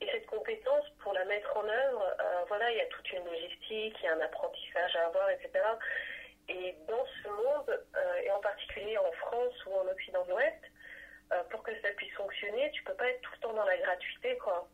et 0.00 0.06
cette 0.12 0.26
compétence, 0.26 0.84
pour 1.02 1.12
la 1.14 1.24
mettre 1.24 1.56
en 1.56 1.64
œuvre, 1.64 2.04
euh, 2.20 2.44
voilà, 2.48 2.70
il 2.70 2.76
y 2.76 2.80
a 2.80 2.86
toute 2.86 3.10
une 3.12 3.24
logistique, 3.24 3.96
il 4.00 4.04
y 4.04 4.08
a 4.08 4.14
un 4.14 4.20
apprentissage 4.20 4.94
à 4.96 5.06
avoir, 5.06 5.30
etc. 5.30 5.48
Et 6.48 6.74
dans 6.86 7.04
ce 7.22 7.28
monde, 7.28 7.70
euh, 7.96 8.14
et 8.24 8.30
en 8.30 8.40
particulier 8.40 8.98
en 8.98 9.10
France 9.12 9.54
ou 9.66 9.70
en 9.74 9.86
Occident 9.90 10.24
de 10.26 10.30
l'Ouest, 10.30 10.62
euh, 11.32 11.42
pour 11.50 11.62
que 11.62 11.72
ça 11.80 11.88
puisse 11.96 12.12
fonctionner, 12.12 12.70
tu 12.72 12.84
peux 12.84 12.92
pas 12.94 13.08
être 13.08 13.20
tout 13.22 13.32
le 13.36 13.40
temps 13.48 13.54
dans 13.54 13.64
la 13.64 13.76
gratuité, 13.78 14.36
quoi. 14.36 14.68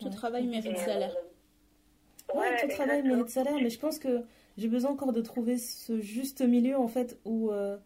Tout 0.00 0.08
Ouais. 0.08 0.10
travail 0.10 0.46
mérite 0.46 0.76
Et, 0.76 0.80
salaire. 0.80 1.14
euh, 1.16 2.34
Ouais, 2.34 2.56
tout 2.60 2.68
travail 2.68 2.98
exactement. 2.98 3.14
mérite 3.16 3.28
salaire, 3.30 3.54
mais 3.60 3.70
je 3.70 3.78
pense 3.78 3.98
que 3.98 4.24
j'ai 4.58 4.68
besoin 4.68 4.90
encore 4.90 5.12
de 5.12 5.20
trouver 5.20 5.58
ce 5.58 6.00
juste 6.00 6.40
milieu 6.40 6.76
en 6.76 6.88
fait 6.88 7.18
où 7.24 7.52
euh, 7.52 7.76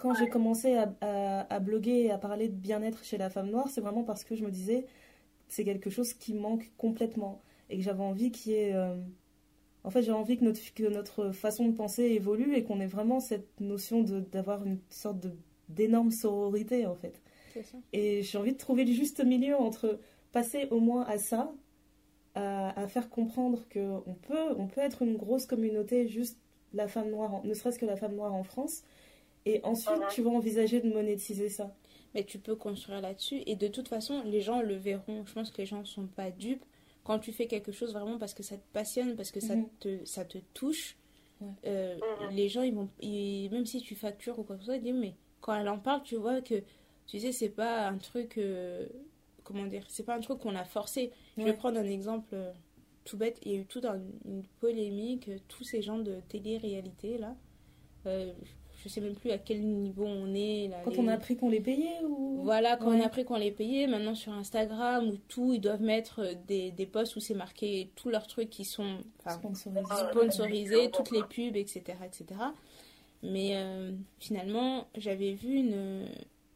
quand 0.00 0.14
j'ai 0.14 0.28
commencé 0.28 0.74
à, 0.76 0.94
à, 1.02 1.54
à 1.54 1.60
bloguer 1.60 2.04
et 2.06 2.10
à 2.10 2.18
parler 2.18 2.48
de 2.48 2.54
bien-être 2.56 3.04
chez 3.04 3.18
la 3.18 3.30
femme 3.30 3.50
noire, 3.50 3.68
c'est 3.70 3.80
vraiment 3.82 4.04
parce 4.04 4.24
que 4.24 4.34
je 4.36 4.44
me 4.44 4.50
disais 4.50 4.86
c'est 5.48 5.64
quelque 5.64 5.90
chose 5.90 6.14
qui 6.14 6.34
manque 6.34 6.72
complètement 6.78 7.42
et 7.70 7.76
que 7.78 7.82
j'avais 7.82 8.02
envie 8.04 8.30
qu'il 8.32 8.52
y 8.52 8.56
ait. 8.56 8.74
euh, 8.74 8.96
En 9.84 9.90
fait, 9.90 10.02
j'ai 10.02 10.12
envie 10.12 10.36
que 10.38 10.44
notre, 10.44 10.60
que 10.74 10.84
notre 10.84 11.32
façon 11.32 11.66
de 11.68 11.72
penser 11.76 12.04
évolue 12.04 12.54
et 12.56 12.64
qu'on 12.64 12.80
ait 12.80 12.86
vraiment 12.86 13.20
cette 13.20 13.60
notion 13.60 14.02
d'avoir 14.32 14.64
une 14.66 14.78
sorte 14.90 15.26
d'énorme 15.68 16.10
sororité 16.12 16.86
en 16.86 16.94
fait. 16.96 17.20
Ça. 17.62 17.78
Et 17.92 18.22
j'ai 18.22 18.38
envie 18.38 18.52
de 18.52 18.58
trouver 18.58 18.84
le 18.84 18.92
juste 18.92 19.24
milieu 19.24 19.56
entre 19.56 19.98
passer 20.32 20.68
au 20.70 20.80
moins 20.80 21.04
à 21.04 21.18
ça, 21.18 21.52
à, 22.34 22.80
à 22.80 22.86
faire 22.88 23.10
comprendre 23.10 23.66
qu'on 23.72 24.14
peut, 24.22 24.54
on 24.56 24.66
peut 24.68 24.80
être 24.80 25.02
une 25.02 25.16
grosse 25.16 25.46
communauté, 25.46 26.08
juste 26.08 26.38
la 26.72 26.88
femme 26.88 27.10
noire, 27.10 27.34
en- 27.34 27.44
ne 27.44 27.54
serait-ce 27.54 27.78
que 27.78 27.86
la 27.86 27.96
femme 27.96 28.14
noire 28.14 28.32
en 28.34 28.44
France, 28.44 28.82
et 29.46 29.60
ensuite 29.64 30.00
tu 30.10 30.22
vas 30.22 30.30
envisager 30.30 30.80
de 30.80 30.88
monétiser 30.92 31.48
ça. 31.48 31.74
Mais 32.14 32.24
tu 32.24 32.38
peux 32.38 32.56
construire 32.56 33.00
là-dessus. 33.00 33.42
Et 33.46 33.54
de 33.56 33.68
toute 33.68 33.86
façon, 33.88 34.22
les 34.24 34.40
gens 34.40 34.62
le 34.62 34.74
verront. 34.74 35.24
Je 35.26 35.32
pense 35.32 35.50
que 35.50 35.58
les 35.58 35.66
gens 35.66 35.78
ne 35.80 35.84
sont 35.84 36.06
pas 36.06 36.30
dupes. 36.30 36.64
Quand 37.04 37.18
tu 37.20 37.32
fais 37.32 37.46
quelque 37.46 37.72
chose 37.72 37.92
vraiment 37.92 38.18
parce 38.18 38.34
que 38.34 38.42
ça 38.42 38.56
te 38.56 38.66
passionne, 38.72 39.14
parce 39.16 39.30
que 39.30 39.40
ça, 39.40 39.54
Mhm. 39.56 39.68
te, 39.78 40.04
ça 40.04 40.24
te 40.24 40.38
touche, 40.52 40.96
Ouais. 41.40 41.48
euh, 41.66 41.96
Mhm. 42.22 42.34
les 42.36 42.48
gens, 42.48 42.62
ils 42.62 42.74
vont, 42.74 42.88
ils- 43.00 43.48
même 43.50 43.64
si 43.64 43.80
tu 43.80 43.94
factures 43.94 44.38
ou 44.38 44.42
quoi 44.42 44.56
que 44.56 44.62
ce 44.62 44.66
soit, 44.66 44.76
ils 44.76 44.82
disent, 44.82 44.92
mais 44.94 45.14
quand 45.40 45.54
elle 45.54 45.68
en 45.68 45.78
parle, 45.78 46.02
tu 46.02 46.16
vois 46.16 46.42
que, 46.42 46.62
tu 47.06 47.18
sais, 47.20 47.32
c'est 47.32 47.48
pas 47.48 47.86
un 47.88 47.96
truc, 47.96 48.36
euh, 48.38 48.86
comment 49.44 49.64
dire, 49.66 49.84
c'est 49.88 50.02
pas 50.04 50.14
un 50.16 50.20
truc 50.20 50.38
qu'on 50.40 50.56
a 50.56 50.64
forcé. 50.64 51.12
Je 51.38 51.44
vais 51.44 51.54
prendre 51.54 51.78
un 51.78 51.84
exemple 51.88 52.34
euh, 52.34 52.52
tout 53.04 53.16
bête. 53.16 53.38
Il 53.44 53.52
y 53.52 53.54
a 53.54 53.58
eu 53.60 53.66
toute 53.66 53.84
un- 53.86 54.02
une 54.26 54.42
polémique, 54.60 55.30
tous 55.48 55.64
ces 55.64 55.80
gens 55.80 55.98
de 55.98 56.20
télé-réalité, 56.28 57.18
là. 57.18 57.34
Euh, 58.06 58.32
je 58.82 58.88
sais 58.88 59.00
même 59.00 59.14
plus 59.14 59.30
à 59.30 59.38
quel 59.38 59.60
niveau 59.62 60.04
on 60.06 60.32
est. 60.34 60.68
Là, 60.68 60.78
Quand 60.84 60.90
les- 60.92 60.98
on 61.00 61.08
a 61.08 61.12
appris 61.14 61.36
qu'on 61.36 61.48
les 61.50 61.60
payait 61.60 62.02
ou... 62.08 62.40
voilà, 62.42 62.76
quand 62.76 62.88
on 62.88 63.00
a 63.00 63.04
appris 63.06 63.24
qu'on 63.24 63.36
les 63.36 63.50
payait, 63.50 63.86
maintenant 63.86 64.14
sur 64.14 64.32
Instagram 64.32 65.08
ou 65.08 65.16
tout, 65.28 65.52
ils 65.52 65.60
doivent 65.60 65.82
mettre 65.82 66.20
euh, 66.20 66.34
des, 66.48 66.70
des 66.70 66.86
posts 66.86 67.16
où 67.16 67.20
c'est 67.20 67.34
marqué 67.34 67.90
tous 67.96 68.08
leurs 68.10 68.26
trucs 68.26 68.50
qui 68.50 68.64
sont 68.64 68.98
sponsorisés, 70.10 70.90
toutes 70.90 71.10
les 71.10 71.22
pubs, 71.22 71.56
etc. 71.56 71.82
etc. 72.04 72.40
Mais 73.22 73.50
euh, 73.56 73.92
finalement, 74.18 74.86
j'avais 74.96 75.32
vu 75.32 75.56
une, 75.56 76.06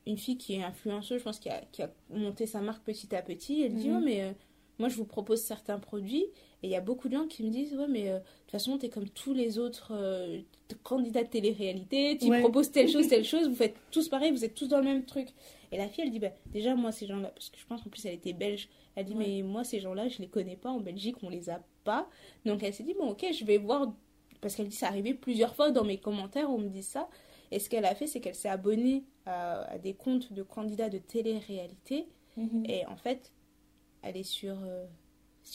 une 0.07 0.17
fille 0.17 0.39
qui 0.39 0.55
est 0.55 0.63
influenceuse, 0.63 1.19
je 1.19 1.25
pense, 1.25 1.39
qui 1.39 1.51
a, 1.51 1.61
qui 1.73 1.83
a 1.83 1.91
monté 2.11 2.47
sa 2.47 2.61
marque 2.61 2.83
petit 2.85 3.15
à 3.15 3.23
petit. 3.23 3.63
Elle 3.63 3.75
dit, 3.75 3.89
Mhm. 3.91 3.97
oh, 3.99 4.05
mais 4.05 4.23
euh, 4.23 4.33
moi, 4.79 4.89
je 4.89 4.97
vous 4.97 5.05
propose 5.05 5.41
certains 5.43 5.79
produits. 5.79 6.27
Et 6.65 6.69
il 6.69 6.71
y 6.71 6.77
a 6.77 6.81
beaucoup 6.81 7.09
de 7.11 7.15
gens 7.15 7.27
qui 7.27 7.43
me 7.43 7.51
disent, 7.51 7.75
ouais, 7.77 7.87
mais 7.89 8.09
euh, 8.09 8.15
de 8.21 8.25
toute 8.25 8.53
façon, 8.53 8.79
t'es 8.79 8.89
comme 8.89 9.07
tous 9.11 9.35
les 9.35 9.59
autres 9.59 9.93
euh, 9.95 10.41
candidats 10.83 11.23
de 11.23 11.29
télé-réalité, 11.29 12.17
tu 12.19 12.31
Ouais. 12.31 12.41
proposes 12.41 12.71
telle 12.71 12.89
chose, 12.89 13.07
telle 13.07 13.25
chose, 13.35 13.47
vous 13.51 13.55
faites 13.55 13.77
tous 13.91 14.09
pareil, 14.09 14.31
vous 14.33 14.47
êtes 14.47 14.55
tous 14.55 14.67
dans 14.69 14.79
le 14.79 14.85
même 14.85 15.05
truc. 15.05 15.29
Et 15.73 15.77
la 15.77 15.89
fille, 15.89 16.05
elle 16.05 16.11
dit, 16.11 16.21
bah, 16.21 16.31
déjà, 16.47 16.75
moi, 16.75 16.91
ces 16.91 17.07
gens-là, 17.07 17.29
parce 17.29 17.51
que 17.51 17.59
je 17.59 17.67
pense 17.67 17.83
en 17.87 17.91
plus, 17.91 18.03
elle 18.07 18.15
était 18.15 18.33
belge, 18.33 18.71
elle 18.97 19.05
dit, 19.05 19.13
Ouais. 19.13 19.27
mais 19.27 19.43
moi, 19.43 19.63
ces 19.63 19.79
gens-là, 19.79 20.09
je 20.09 20.21
les 20.21 20.29
connais 20.29 20.57
pas. 20.57 20.71
En 20.71 20.81
Belgique, 20.81 21.17
on 21.23 21.29
les 21.29 21.51
a 21.51 21.63
pas. 21.85 22.09
Donc, 22.47 22.63
elle 22.63 22.73
s'est 22.73 22.83
dit, 22.83 22.95
bon, 22.95 23.11
ok, 23.11 23.27
je 23.39 23.45
vais 23.45 23.59
voir. 23.59 23.93
Parce 24.41 24.55
qu'elle 24.57 24.69
dit, 24.69 24.77
ça 24.77 24.87
arrivé 24.89 25.13
plusieurs 25.13 25.55
fois 25.55 25.71
dans 25.71 25.85
mes 25.85 25.99
commentaires, 25.99 26.49
on 26.51 26.57
me 26.59 26.69
dit 26.71 26.83
ça. 26.83 27.11
Et 27.51 27.59
ce 27.59 27.69
qu'elle 27.69 27.85
a 27.85 27.95
fait, 27.95 28.07
c'est 28.07 28.21
qu'elle 28.21 28.35
s'est 28.35 28.49
abonnée 28.49 29.05
à, 29.27 29.65
à 29.65 29.77
des 29.79 29.93
comptes 29.93 30.33
de 30.33 30.43
candidats 30.43 30.89
de 30.89 30.99
télé-réalité. 30.99 32.07
Mhm. 32.39 32.65
Et 32.67 32.87
en 32.87 32.97
fait, 32.97 33.33
elle 34.03 34.17
est 34.17 34.23
sur. 34.23 34.57
euh, 34.65 34.87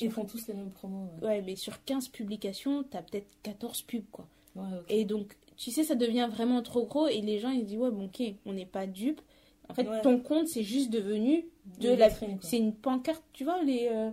Ils 0.02 0.12
font 0.12 0.26
tous 0.26 0.48
les 0.48 0.54
mêmes 0.54 0.72
promos. 0.72 1.10
Ouais, 1.22 1.28
ouais, 1.28 1.44
mais 1.46 1.56
sur 1.56 1.84
15 1.84 2.10
publications, 2.10 2.84
t'as 2.84 3.02
peut-être 3.02 3.28
14 3.44 3.82
pubs, 3.84 4.04
quoi. 4.12 4.28
Ouais, 4.56 4.64
ok. 4.80 4.86
Et 4.90 5.06
donc, 5.06 5.36
tu 5.58 5.72
sais, 5.72 5.84
ça 5.84 5.96
devient 5.96 6.30
vraiment 6.32 6.62
trop 6.62 6.86
gros 6.86 7.08
et 7.08 7.22
les 7.22 7.40
gens, 7.40 7.50
ils 7.50 7.66
disent, 7.66 7.78
ouais, 7.78 7.92
bon, 7.92 8.06
ok, 8.06 8.22
on 8.46 8.54
n'est 8.54 8.66
pas 8.66 8.86
dupes. 8.88 9.22
En 9.70 9.74
fait, 9.74 9.88
Ouais. 9.88 10.02
ton 10.02 10.20
compte, 10.20 10.48
c'est 10.48 10.64
juste 10.64 10.90
devenu 10.90 11.46
de 11.80 11.90
Une 11.90 12.00
la. 12.00 12.10
C'est 12.42 12.58
une 12.58 12.74
pancarte, 12.74 13.24
tu 13.34 13.44
vois, 13.44 13.62
les, 13.64 13.88
euh, 13.92 14.10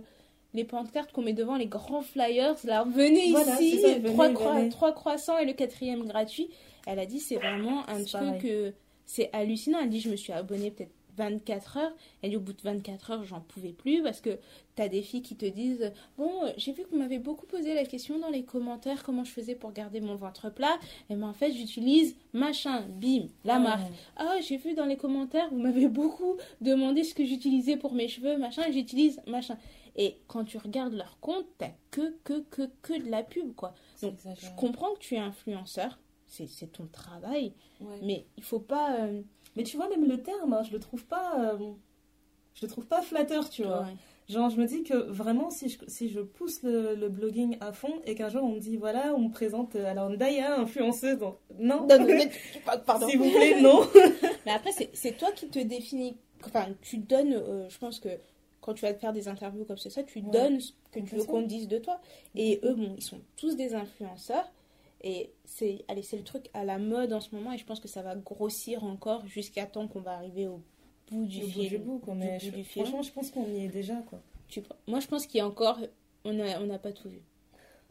les 0.53 0.63
pancartes 0.65 1.11
qu'on 1.11 1.21
met 1.23 1.33
devant 1.33 1.55
les 1.55 1.65
grands 1.67 2.01
flyers, 2.01 2.55
là, 2.63 2.83
venez 2.83 3.31
Voilà, 3.31 3.59
ici, 3.61 3.79
ça, 3.81 3.97
venez, 3.97 4.69
trois, 4.69 4.91
croissants 4.93 5.37
et 5.39 5.45
le 5.45 5.53
quatrième 5.53 6.05
gratuit. 6.05 6.49
Elle 6.85 6.99
a 6.99 7.05
dit, 7.05 7.19
c'est 7.19 7.35
vraiment 7.35 7.87
un 7.89 8.03
truc, 8.03 8.45
euh, 8.45 8.71
c'est 9.05 9.29
hallucinant. 9.33 9.79
Elle 9.81 9.89
dit, 9.89 9.99
je 9.99 10.09
me 10.09 10.15
suis 10.15 10.31
abonnée 10.33 10.71
peut-être 10.71 10.91
24 11.17 11.77
heures. 11.77 11.91
Elle 12.21 12.31
dit 12.31 12.35
au 12.37 12.39
bout 12.39 12.53
de 12.53 12.61
24 12.61 13.11
heures, 13.11 13.23
j'en 13.23 13.41
pouvais 13.41 13.73
plus 13.73 14.01
parce 14.01 14.21
que 14.21 14.39
t'as 14.75 14.87
des 14.87 15.01
filles 15.01 15.21
qui 15.21 15.35
te 15.35 15.45
disent 15.45 15.91
Bon, 16.17 16.31
j'ai 16.57 16.71
vu 16.71 16.83
que 16.83 16.89
vous 16.89 16.97
m'avez 16.97 17.19
beaucoup 17.19 17.45
posé 17.45 17.73
la 17.73 17.85
question 17.85 18.19
dans 18.19 18.29
les 18.29 18.43
commentaires 18.43 19.03
comment 19.03 19.23
je 19.23 19.31
faisais 19.31 19.55
pour 19.55 19.71
garder 19.71 19.99
mon 19.99 20.15
ventre 20.15 20.49
plat. 20.49 20.77
Et 21.09 21.15
ben 21.15 21.27
en 21.27 21.33
fait, 21.33 21.51
j'utilise 21.51 22.15
machin, 22.33 22.85
bim, 22.89 23.27
la 23.43 23.59
marque. 23.59 23.91
Ah, 24.15 24.35
j'ai 24.41 24.57
vu 24.57 24.73
dans 24.73 24.85
les 24.85 24.97
commentaires, 24.97 25.49
vous 25.49 25.59
m'avez 25.59 25.87
beaucoup 25.87 26.37
demandé 26.61 27.03
ce 27.03 27.13
que 27.13 27.25
j'utilisais 27.25 27.77
pour 27.77 27.93
mes 27.93 28.07
cheveux, 28.07 28.37
machin, 28.37 28.63
j'utilise 28.71 29.19
machin. 29.27 29.57
Et 29.95 30.17
quand 30.27 30.43
tu 30.43 30.57
regardes 30.57 30.93
leur 30.93 31.19
compte, 31.19 31.45
t'as 31.57 31.71
que, 31.89 32.15
que, 32.23 32.41
que, 32.51 32.69
que 32.83 33.03
de 33.03 33.09
la 33.09 33.23
pub, 33.23 33.55
quoi. 33.55 33.73
Donc, 34.03 34.13
je 34.39 34.47
comprends 34.55 34.93
que 34.93 34.99
tu 34.99 35.15
es 35.15 35.19
influenceur, 35.19 35.97
c'est 36.27 36.71
ton 36.71 36.85
travail, 36.87 37.53
mais 38.03 38.25
il 38.37 38.43
faut 38.43 38.59
pas. 38.59 38.95
Euh, 38.99 39.21
mais 39.57 39.63
tu 39.63 39.75
vois, 39.75 39.89
même 39.89 40.07
le 40.07 40.21
terme, 40.21 40.53
hein, 40.53 40.61
je 40.61 40.71
le 40.71 40.79
trouve 40.79 41.03
pas. 41.05 41.33
Euh, 41.39 41.57
je 42.53 42.65
le 42.65 42.71
trouve 42.71 42.85
pas 42.85 43.01
flatteur, 43.01 43.49
tu 43.49 43.63
vois. 43.63 43.87
Genre, 44.29 44.49
je 44.49 44.57
me 44.57 44.67
dis 44.67 44.83
que 44.83 44.93
vraiment, 44.93 45.49
si 45.49 45.69
je, 45.69 45.77
si 45.87 46.09
je 46.09 46.19
pousse 46.19 46.61
le, 46.61 47.07
blogging 47.09 47.57
à 47.59 47.71
fond 47.71 47.93
et 48.05 48.13
qu'un 48.13 48.29
jour 48.29 48.43
on 48.43 48.53
me 48.53 48.59
dit, 48.59 48.77
voilà, 48.77 49.13
on 49.15 49.19
me 49.19 49.31
présente, 49.31 49.75
euh, 49.75 49.85
alors 49.85 50.09
Daya, 50.15 50.59
influenceuse, 50.59 51.19
non, 51.57 51.87
non, 51.87 51.87
pardon. 52.85 53.07
S'il 53.09 53.17
vous 53.17 53.31
plaît, 53.31 53.59
non. 53.61 53.81
mais 54.45 54.51
après, 54.51 54.71
c'est 54.93 55.17
toi 55.17 55.31
qui 55.31 55.47
te 55.47 55.59
définis. 55.59 56.17
Enfin, 56.45 56.67
tu 56.81 56.97
donnes, 56.97 57.41
je 57.67 57.77
pense 57.79 57.99
que 57.99 58.09
quand 58.61 58.73
tu 58.73 58.85
vas 58.85 58.93
te 58.93 58.99
faire 58.99 59.13
des 59.13 59.27
interviews 59.27 59.65
comme 59.65 59.77
ça, 59.77 60.03
tu 60.03 60.21
donnes 60.21 60.59
ce 60.59 60.73
que 60.91 60.99
tu 60.99 61.15
veux 61.15 61.23
qu'on 61.23 61.41
dise 61.41 61.67
de 61.67 61.79
toi. 61.79 61.99
Et 62.35 62.59
eux, 62.63 62.75
bon, 62.75 62.93
ils 62.95 63.03
sont 63.03 63.21
tous 63.37 63.55
des 63.55 63.73
influenceurs. 63.73 64.51
Et 65.01 65.31
c'est 65.45 65.85
allez, 65.87 66.01
c'est 66.01 66.17
le 66.17 66.23
truc 66.23 66.49
à 66.53 66.65
la 66.65 66.79
mode 66.79 67.13
en 67.13 67.21
ce 67.21 67.33
moment 67.35 67.53
et 67.53 67.57
je 67.57 67.65
pense 67.65 67.79
que 67.79 67.87
ça 67.87 68.01
va 68.01 68.15
grossir 68.15 68.83
encore 68.83 69.25
jusqu'à 69.27 69.65
temps 69.65 69.87
qu'on 69.87 70.01
va 70.01 70.13
arriver 70.13 70.47
au 70.47 70.61
bout 71.11 71.25
du 71.25 71.43
au 71.43 71.47
film. 71.47 71.83
Bout 71.83 72.01
du 72.01 72.15
bout, 72.15 72.51
du, 72.51 72.63
franchement, 72.63 73.01
je 73.01 73.11
pense 73.11 73.31
qu'on 73.31 73.47
y 73.53 73.65
est 73.65 73.69
déjà 73.69 73.95
quoi. 74.09 74.19
Tu, 74.47 74.63
moi, 74.87 74.99
je 74.99 75.07
pense 75.07 75.27
qu'il 75.27 75.37
y 75.39 75.41
a 75.41 75.47
encore 75.47 75.79
on 76.23 76.33
n'a 76.33 76.61
on 76.61 76.69
a 76.69 76.79
pas 76.79 76.91
tout 76.91 77.09
vu. 77.09 77.21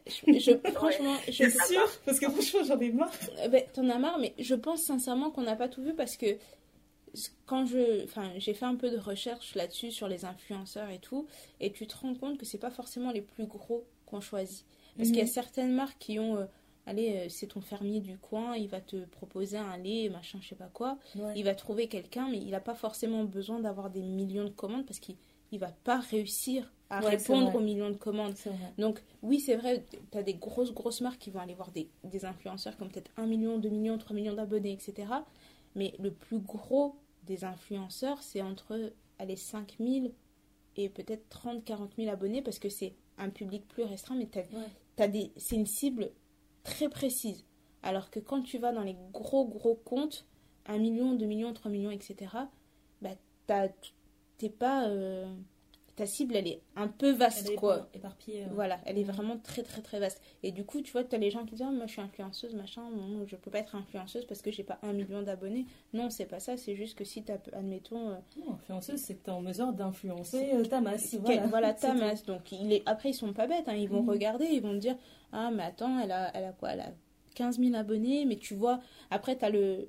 Je, 0.06 0.56
franchement, 0.74 1.16
je 1.26 1.32
suis 1.32 1.50
sûr 1.50 1.88
parce 2.04 2.18
que 2.18 2.30
franchement, 2.30 2.64
j'en 2.64 2.78
ai 2.80 2.90
marre. 2.90 3.12
Ben, 3.50 3.64
t'en 3.72 3.88
as 3.88 3.98
marre, 3.98 4.18
mais 4.18 4.34
je 4.38 4.54
pense 4.54 4.82
sincèrement 4.82 5.30
qu'on 5.30 5.42
n'a 5.42 5.56
pas 5.56 5.68
tout 5.68 5.82
vu 5.82 5.94
parce 5.94 6.16
que 6.16 6.36
quand 7.46 7.66
je, 7.66 8.04
enfin, 8.04 8.32
j'ai 8.36 8.54
fait 8.54 8.64
un 8.64 8.76
peu 8.76 8.90
de 8.90 8.98
recherche 8.98 9.54
là-dessus 9.54 9.90
sur 9.90 10.08
les 10.08 10.24
influenceurs 10.24 10.90
et 10.90 10.98
tout, 10.98 11.26
et 11.60 11.72
tu 11.72 11.86
te 11.86 11.96
rends 11.96 12.14
compte 12.14 12.38
que 12.38 12.44
c'est 12.44 12.58
pas 12.58 12.70
forcément 12.70 13.10
les 13.10 13.22
plus 13.22 13.46
gros 13.46 13.84
qu'on 14.04 14.20
choisit, 14.20 14.64
parce 14.96 15.08
qu'il 15.08 15.18
y 15.18 15.22
a 15.22 15.24
mhm. 15.24 15.30
certaines 15.30 15.72
marques 15.72 15.98
qui 15.98 16.18
ont 16.18 16.36
euh, 16.36 16.44
allez, 16.86 17.16
euh, 17.16 17.28
c'est 17.28 17.48
ton 17.48 17.60
fermier 17.60 18.00
du 18.00 18.18
coin, 18.18 18.56
il 18.56 18.68
va 18.68 18.80
te 18.80 19.04
proposer 19.06 19.58
un 19.58 19.76
lait, 19.76 20.08
machin, 20.08 20.38
je 20.40 20.48
sais 20.48 20.54
pas 20.54 20.70
quoi. 20.72 20.98
Il 21.34 21.44
va 21.44 21.54
trouver 21.54 21.88
quelqu'un, 21.88 22.28
mais 22.30 22.38
il 22.38 22.50
n'a 22.50 22.60
pas 22.60 22.74
forcément 22.74 23.24
besoin 23.24 23.60
d'avoir 23.60 23.90
des 23.90 24.02
millions 24.02 24.44
de 24.44 24.50
commandes 24.50 24.86
parce 24.86 25.00
qu'il 25.00 25.16
ne 25.52 25.58
va 25.58 25.72
pas 25.84 25.98
réussir 25.98 26.72
à 26.88 27.00
répondre 27.00 27.54
aux 27.54 27.60
millions 27.60 27.90
de 27.90 27.96
commandes. 27.96 28.34
Donc, 28.78 29.02
oui, 29.22 29.40
c'est 29.40 29.56
vrai, 29.56 29.84
tu 30.12 30.18
as 30.18 30.22
des 30.22 30.34
grosses, 30.34 30.72
grosses 30.72 31.00
marques 31.00 31.18
qui 31.18 31.30
vont 31.30 31.40
aller 31.40 31.54
voir 31.54 31.72
des, 31.72 31.90
des 32.04 32.24
influenceurs 32.24 32.76
comme 32.76 32.88
peut-être 32.90 33.10
1 33.16 33.26
million, 33.26 33.58
2 33.58 33.68
millions, 33.68 33.98
3 33.98 34.14
millions 34.14 34.34
d'abonnés, 34.34 34.72
etc. 34.72 35.08
Mais 35.74 35.94
le 35.98 36.12
plus 36.12 36.38
gros 36.38 36.96
des 37.24 37.44
influenceurs, 37.44 38.22
c'est 38.22 38.40
entre 38.40 38.92
allez, 39.18 39.36
5 39.36 39.76
000 39.80 40.12
et 40.76 40.88
peut-être 40.88 41.28
30, 41.28 41.64
40 41.64 41.94
000 41.96 42.10
abonnés 42.10 42.42
parce 42.42 42.58
que 42.58 42.68
c'est 42.68 42.94
un 43.18 43.30
public 43.30 43.66
plus 43.66 43.82
restreint, 43.82 44.14
mais 44.14 44.28
c'est 45.36 45.56
une 45.56 45.66
cible 45.66 46.10
très 46.66 46.88
précise. 46.88 47.44
Alors 47.82 48.10
que 48.10 48.20
quand 48.20 48.42
tu 48.42 48.58
vas 48.58 48.72
dans 48.72 48.82
les 48.82 48.96
gros 49.12 49.46
gros 49.46 49.76
comptes, 49.76 50.26
1 50.66 50.78
million, 50.78 51.14
2 51.14 51.24
millions, 51.24 51.52
3 51.52 51.70
millions, 51.70 51.90
etc., 51.90 52.32
bah, 53.00 53.68
t'es 54.38 54.50
pas. 54.50 54.88
Euh, 54.88 55.26
ta 55.96 56.04
cible, 56.04 56.36
elle 56.36 56.46
est 56.46 56.60
un 56.76 56.88
peu 56.88 57.10
vaste, 57.10 57.54
quoi. 57.56 57.88
Éparpillée. 57.94 58.44
Voilà, 58.52 58.78
elle 58.84 58.98
est 58.98 59.04
vraiment 59.04 59.38
très, 59.38 59.62
très, 59.62 59.80
très 59.80 59.98
vaste. 59.98 60.20
Et 60.42 60.52
du 60.52 60.64
coup, 60.64 60.82
tu 60.82 60.92
vois, 60.92 61.02
tu 61.02 61.16
as 61.16 61.18
les 61.18 61.30
gens 61.30 61.44
qui 61.46 61.52
disent, 61.52 61.66
ah, 61.66 61.72
moi, 61.72 61.86
je 61.86 61.92
suis 61.92 62.02
influenceuse, 62.02 62.54
machin, 62.54 62.82
non, 62.90 63.26
je 63.26 63.34
peux 63.34 63.50
pas 63.50 63.60
être 63.60 63.74
influenceuse 63.74 64.26
parce 64.26 64.42
que 64.42 64.50
j'ai 64.50 64.62
pas 64.62 64.78
un 64.82 64.92
million 64.92 65.22
d'abonnés. 65.22 65.64
Non, 65.94 66.10
c'est 66.10 66.26
pas 66.26 66.38
ça, 66.38 66.58
c'est 66.58 66.76
juste 66.76 66.98
que 66.98 67.04
si 67.04 67.24
tu 67.24 67.32
admettons. 67.32 68.10
Euh, 68.10 68.16
non, 68.38 68.52
influenceuse, 68.52 69.00
c'est 69.00 69.14
que 69.14 69.24
tu 69.24 69.30
es 69.30 69.32
en 69.32 69.40
mesure 69.40 69.72
d'influencer 69.72 70.50
euh, 70.52 70.64
ta 70.64 70.82
masse. 70.82 71.14
Voilà, 71.14 71.46
voilà 71.46 71.72
ta 71.72 71.94
masse. 71.94 72.24
Donc, 72.24 72.52
il 72.52 72.72
est... 72.74 72.82
après, 72.84 73.10
ils 73.10 73.14
sont 73.14 73.32
pas 73.32 73.46
bêtes, 73.46 73.68
hein, 73.68 73.74
ils 73.74 73.88
vont 73.88 74.02
mhm. 74.02 74.10
regarder, 74.10 74.44
ils 74.44 74.62
vont 74.62 74.74
dire, 74.74 74.96
ah, 75.32 75.50
mais 75.50 75.62
attends, 75.62 75.98
elle 75.98 76.12
a, 76.12 76.30
elle 76.36 76.44
a 76.44 76.52
quoi? 76.52 76.72
Elle 76.72 76.80
a 76.80 76.92
15 77.36 77.58
000 77.58 77.74
abonnés, 77.74 78.24
mais 78.24 78.36
tu 78.36 78.54
vois, 78.54 78.80
après, 79.10 79.36
tu 79.36 79.44
as 79.44 79.50
le, 79.50 79.88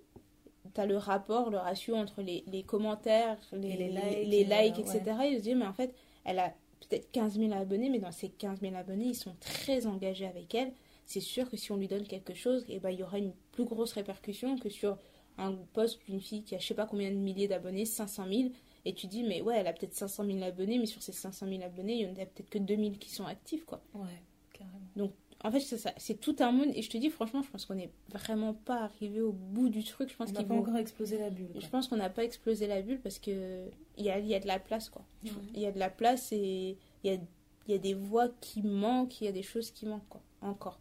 as 0.76 0.86
le 0.86 0.98
rapport, 0.98 1.50
le 1.50 1.58
ratio 1.58 1.96
entre 1.96 2.22
les, 2.22 2.44
les 2.48 2.64
commentaires, 2.64 3.38
les, 3.54 3.76
les, 3.76 3.90
likes, 3.90 4.28
les 4.28 4.44
likes 4.44 4.80
etc. 4.80 5.02
Ils 5.26 5.38
se 5.38 5.44
disent, 5.44 5.56
mais 5.56 5.66
en 5.66 5.74
fait, 5.74 5.94
elle 6.26 6.40
a 6.40 6.54
peut-être 6.82 7.12
15 7.12 7.40
000 7.40 7.54
abonnés, 7.54 7.90
mais 7.90 8.00
dans 8.00 8.12
ces 8.12 8.30
15 8.30 8.62
000 8.62 8.76
abonnés, 8.76 9.08
ils 9.08 9.16
sont 9.16 9.36
très 9.40 9.88
engagés 9.88 10.28
avec 10.28 10.54
elle. 10.56 10.72
C'est 11.06 11.22
sûr 11.22 11.50
que 11.50 11.58
si 11.58 11.72
on 11.72 11.78
lui 11.78 11.88
donne 11.88 12.06
quelque 12.06 12.34
chose, 12.34 12.66
et 12.70 12.76
eh 12.76 12.80
ben, 12.80 12.90
il 12.90 13.00
y 13.00 13.04
aura 13.04 13.18
une 13.18 13.34
plus 13.52 13.66
grosse 13.66 13.94
répercussion 13.94 14.58
que 14.58 14.70
sur 14.70 14.98
un 15.38 15.54
post 15.74 16.00
d'une 16.08 16.20
fille 16.20 16.44
qui 16.44 16.56
a 16.56 16.60
je 16.60 16.66
sais 16.66 16.74
pas 16.74 16.86
combien 16.86 17.10
de 17.10 17.16
milliers 17.16 17.48
d'abonnés, 17.48 17.86
500 17.86 18.26
000, 18.30 18.50
et 18.86 18.94
tu 18.94 19.08
dis, 19.08 19.24
mais 19.24 19.42
ouais, 19.42 19.58
elle 19.58 19.68
a 19.68 19.74
peut-être 19.74 19.94
500 19.94 20.26
000 20.26 20.42
abonnés, 20.44 20.80
mais 20.80 20.86
sur 20.86 21.02
ces 21.02 21.12
500 21.12 21.48
000 21.48 21.62
abonnés, 21.64 21.96
il 21.96 22.02
y 22.02 22.06
en 22.08 22.12
a 22.12 22.26
peut-être 22.26 22.50
que 22.50 22.58
2000 22.58 22.98
qui 22.98 23.10
sont 23.10 23.26
actifs, 23.26 23.66
quoi. 23.66 23.82
Ouais, 23.94 24.24
carrément. 24.54 24.80
Donc, 24.96 25.12
en 25.44 25.52
fait, 25.52 25.60
c'est 25.98 26.20
tout 26.20 26.36
un 26.40 26.52
monde. 26.52 26.70
Et 26.74 26.82
je 26.82 26.90
te 26.90 26.98
dis, 26.98 27.10
franchement, 27.10 27.42
je 27.44 27.50
pense 27.50 27.66
qu'on 27.66 27.76
n'est 27.76 27.92
vraiment 28.10 28.54
pas 28.54 28.82
arrivé 28.82 29.22
au 29.22 29.32
bout 29.32 29.70
du 29.70 29.84
truc. 29.84 30.10
Je 30.10 30.16
pense 30.16 30.30
on 30.30 30.34
n'a 30.34 30.44
pas 30.44 30.56
encore 30.56 30.78
explosé 30.78 31.18
la 31.18 31.30
bulle. 31.30 31.52
Je 31.56 31.68
pense 31.68 31.88
qu'on 31.88 31.98
n'a 31.98 32.10
pas 32.10 32.24
explosé 32.24 32.66
la 32.66 32.82
bulle 32.82 33.00
parce 33.00 33.20
qu'il 33.20 33.72
y 33.98 34.10
a, 34.10 34.20
y 34.20 34.34
a 34.34 34.40
de 34.40 34.48
la 34.48 34.60
place, 34.60 34.90
quoi. 34.90 35.06
Il 35.24 35.60
y 35.60 35.66
a 35.66 35.72
de 35.72 35.80
la 35.80 35.90
place 35.90 36.32
et 36.32 36.78
il 37.04 37.12
y 37.12 37.14
a, 37.14 37.20
y 37.68 37.74
a 37.74 37.78
des 37.78 37.94
voix 37.94 38.30
qui 38.42 38.64
manquent, 38.64 39.22
il 39.22 39.26
y 39.26 39.28
a 39.28 39.32
des 39.32 39.44
choses 39.44 39.72
qui 39.72 39.86
manquent, 39.86 40.10
quoi. 40.10 40.22
Encore. 40.42 40.80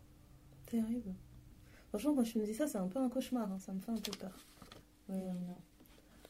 Terrible. 0.67 1.15
Franchement, 1.91 2.15
quand 2.15 2.25
je 2.25 2.39
me 2.39 2.45
dis 2.45 2.55
ça, 2.55 2.67
c'est 2.67 2.79
un 2.79 2.89
peu 2.89 2.99
un 2.99 3.09
cauchemar. 3.09 3.51
Hein. 3.53 3.59
Ça 3.59 3.73
me 3.73 3.81
fait 3.81 3.93
un 3.93 3.97
peu 3.97 4.13
peur. 4.13 4.47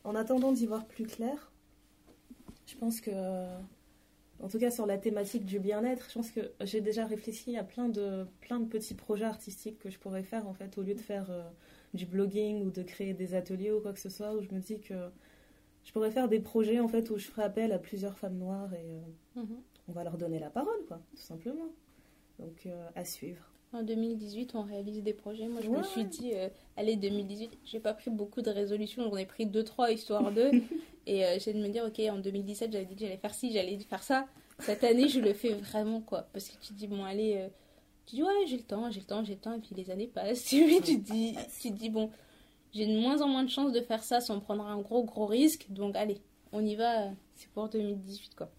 En 0.04 0.14
attendant 0.14 0.52
d'y 0.52 0.66
voir 0.66 0.84
plus 0.86 1.06
clair, 1.06 1.50
je 2.66 2.76
pense 2.76 3.00
que 3.00 3.10
en 4.40 4.48
tout 4.48 4.58
cas 4.58 4.70
sur 4.70 4.86
la 4.86 4.98
thématique 4.98 5.44
du 5.44 5.58
bien-être, 5.58 6.06
je 6.08 6.14
pense 6.14 6.30
que 6.30 6.52
j'ai 6.62 6.80
déjà 6.80 7.06
réfléchi 7.06 7.56
à 7.56 7.64
plein 7.64 7.88
de, 7.88 8.26
plein 8.40 8.60
de 8.60 8.66
petits 8.66 8.94
projets 8.94 9.24
artistiques 9.24 9.78
que 9.78 9.90
je 9.90 9.98
pourrais 9.98 10.22
faire 10.22 10.46
en 10.46 10.52
fait, 10.52 10.76
au 10.78 10.82
lieu 10.82 10.94
de 10.94 11.00
faire 11.00 11.30
euh, 11.30 11.42
du 11.94 12.06
blogging 12.06 12.62
ou 12.62 12.70
de 12.70 12.82
créer 12.82 13.14
des 13.14 13.34
ateliers 13.34 13.72
ou 13.72 13.80
quoi 13.80 13.92
que 13.92 14.00
ce 14.00 14.10
soit, 14.10 14.34
où 14.34 14.42
je 14.42 14.54
me 14.54 14.60
dis 14.60 14.80
que 14.80 14.94
je 15.84 15.92
pourrais 15.92 16.10
faire 16.10 16.28
des 16.28 16.40
projets 16.40 16.80
en 16.80 16.88
fait 16.88 17.10
où 17.10 17.16
je 17.16 17.26
ferai 17.26 17.44
appel 17.44 17.72
à 17.72 17.78
plusieurs 17.78 18.18
femmes 18.18 18.36
noires 18.36 18.72
et 18.74 19.00
euh, 19.36 19.40
mhm. 19.40 19.62
on 19.88 19.92
va 19.92 20.04
leur 20.04 20.18
donner 20.18 20.38
la 20.38 20.50
parole, 20.50 20.84
quoi, 20.86 21.00
tout 21.14 21.22
simplement. 21.22 21.70
Donc 22.38 22.66
euh, 22.66 22.88
à 22.94 23.04
suivre. 23.04 23.55
En 23.72 23.82
2018, 23.82 24.54
on 24.54 24.62
réalise 24.62 25.02
des 25.02 25.12
projets. 25.12 25.48
Moi, 25.48 25.60
je 25.62 25.68
me 25.68 25.82
suis 25.82 26.04
dit, 26.04 26.32
allez, 26.76 26.96
2018, 26.96 27.58
j'ai 27.64 27.80
pas 27.80 27.94
pris 27.94 28.10
beaucoup 28.10 28.40
de 28.40 28.50
résolutions, 28.50 29.02
j'en 29.02 29.16
ai 29.16 29.26
pris 29.26 29.46
2-3 29.46 29.92
histoire 29.92 30.32
d'eux. 30.32 30.50
Et 31.06 31.24
euh, 31.24 31.38
j'ai 31.38 31.52
de 31.52 31.58
me 31.58 31.68
dire, 31.68 31.84
ok, 31.84 32.00
en 32.10 32.18
2017, 32.18 32.72
j'avais 32.72 32.84
dit 32.84 32.94
que 32.94 33.00
j'allais 33.00 33.16
faire 33.16 33.34
ci, 33.34 33.52
j'allais 33.52 33.78
faire 33.78 34.02
ça. 34.02 34.26
Cette 34.58 34.82
année, 34.82 35.08
je 35.08 35.20
le 35.20 35.32
fais 35.32 35.54
vraiment, 35.54 36.00
quoi. 36.00 36.26
Parce 36.32 36.48
que 36.48 36.56
tu 36.60 36.72
dis, 36.72 36.88
bon, 36.88 37.04
allez, 37.04 37.36
euh, 37.36 37.48
tu 38.06 38.16
dis, 38.16 38.22
ouais, 38.22 38.46
j'ai 38.46 38.56
le 38.56 38.62
temps, 38.64 38.90
j'ai 38.90 39.00
le 39.00 39.06
temps, 39.06 39.24
j'ai 39.24 39.34
le 39.34 39.40
temps. 39.40 39.54
Et 39.54 39.60
puis 39.60 39.74
les 39.76 39.90
années 39.90 40.08
passent. 40.08 40.44
tu 40.44 40.80
te 40.80 40.92
dis, 40.92 41.36
tu 41.60 41.70
dis 41.70 41.90
bon, 41.90 42.10
j'ai 42.72 42.86
de 42.86 42.98
moins 42.98 43.22
en 43.22 43.28
moins 43.28 43.44
de 43.44 43.50
chances 43.50 43.72
de 43.72 43.80
faire 43.80 44.02
ça 44.02 44.20
sans 44.20 44.40
prendre 44.40 44.66
un 44.66 44.80
gros, 44.80 45.04
gros 45.04 45.26
risque. 45.26 45.66
Donc, 45.70 45.94
allez, 45.94 46.18
on 46.52 46.64
y 46.64 46.74
va. 46.74 47.10
C'est 47.36 47.48
pour 47.50 47.68
2018, 47.68 48.34
quoi. 48.34 48.50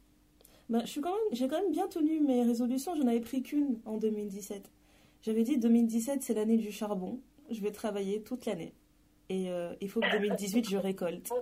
Bah, 0.70 0.82
je 0.86 0.90
suis 0.90 1.02
quand 1.02 1.12
même, 1.12 1.34
j'ai 1.34 1.48
quand 1.48 1.60
même 1.62 1.72
bien 1.72 1.88
tenu 1.88 2.22
mes 2.22 2.44
résolutions. 2.44 2.96
J'en 2.96 3.08
avais 3.08 3.22
pris 3.22 3.42
qu'une 3.42 3.80
en 3.86 3.98
2017. 3.98 4.70
J'avais 5.28 5.44
dit 5.44 5.58
2017, 5.58 6.24
c'est 6.24 6.34
l'année 6.34 6.56
du 6.56 6.72
charbon. 6.72 7.20
Je 7.52 7.60
vais 7.60 7.74
travailler 7.74 8.24
toute 8.24 8.46
l'année. 8.46 8.74
Et 9.28 9.52
euh, 9.52 9.76
il 9.82 9.90
faut 9.90 10.00
que 10.00 10.10
2018, 10.10 10.70
je 10.70 10.78
récolte. 10.78 11.34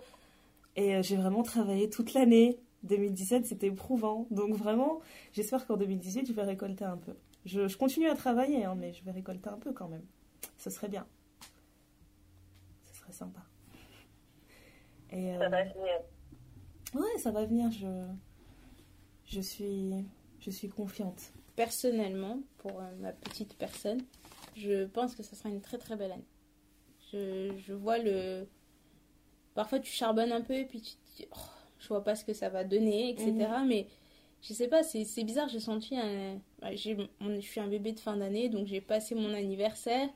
Et 0.75 0.95
euh, 0.95 1.03
j'ai 1.03 1.15
vraiment 1.17 1.43
travaillé 1.43 1.87
toute 1.87 2.15
l'année. 2.15 2.57
2017, 2.81 3.45
c'était 3.45 3.67
éprouvant. 3.67 4.25
Donc 4.31 4.55
vraiment, 4.55 5.01
j'espère 5.33 5.67
qu'en 5.67 5.77
2018, 5.77 6.27
je 6.27 6.33
vais 6.33 6.41
récolter 6.41 6.83
un 6.83 6.97
peu. 6.97 7.13
Je, 7.45 7.67
je 7.67 7.77
continue 7.77 8.09
à 8.09 8.15
travailler, 8.15 8.65
hein, 8.65 8.73
mais 8.73 8.91
je 8.91 9.03
vais 9.03 9.11
récolter 9.11 9.49
un 9.49 9.59
peu 9.59 9.71
quand 9.71 9.87
même. 9.87 10.07
Ce 10.57 10.71
serait 10.71 10.89
bien. 10.89 11.05
Ce 12.85 12.95
serait 13.01 13.13
sympa. 13.13 13.41
Et, 15.11 15.35
euh, 15.35 15.37
ça 15.37 15.49
va 15.49 15.63
venir. 15.63 15.99
Ouais, 16.95 17.19
ça 17.19 17.29
va 17.29 17.45
venir. 17.45 17.69
Je, 17.69 18.07
je, 19.25 19.41
suis, 19.41 19.93
je 20.39 20.49
suis 20.49 20.69
confiante. 20.69 21.33
Personnellement, 21.55 22.39
pour 22.57 22.79
euh, 22.79 22.95
ma 22.99 23.11
petite 23.11 23.55
personne, 23.55 24.01
je 24.55 24.85
pense 24.85 25.15
que 25.15 25.23
ça 25.23 25.35
sera 25.35 25.49
une 25.49 25.61
très 25.61 25.77
très 25.77 25.95
belle 25.95 26.11
année. 26.11 26.27
Je, 27.11 27.53
je 27.65 27.73
vois 27.73 27.97
le, 27.97 28.47
parfois 29.53 29.79
tu 29.79 29.91
charbonnes 29.91 30.31
un 30.31 30.41
peu 30.41 30.53
et 30.53 30.65
puis 30.65 30.81
tu 30.81 30.91
te 30.93 31.17
dis, 31.17 31.27
oh, 31.31 31.49
je 31.79 31.87
vois 31.87 32.03
pas 32.03 32.15
ce 32.15 32.23
que 32.25 32.33
ça 32.33 32.49
va 32.49 32.63
donner, 32.63 33.09
etc. 33.09 33.31
Mhm. 33.31 33.67
Mais 33.67 33.87
je 34.41 34.53
sais 34.53 34.67
pas, 34.67 34.83
c'est 34.83 35.23
bizarre, 35.23 35.49
j'ai 35.49 35.59
senti 35.59 35.97
un. 35.97 36.39
Bah, 36.61 36.75
je 36.75 37.39
suis 37.41 37.59
un 37.59 37.67
bébé 37.67 37.93
de 37.93 37.99
fin 37.99 38.17
d'année, 38.17 38.49
donc 38.49 38.67
j'ai 38.67 38.81
passé 38.81 39.15
mon 39.15 39.33
anniversaire. 39.33 40.09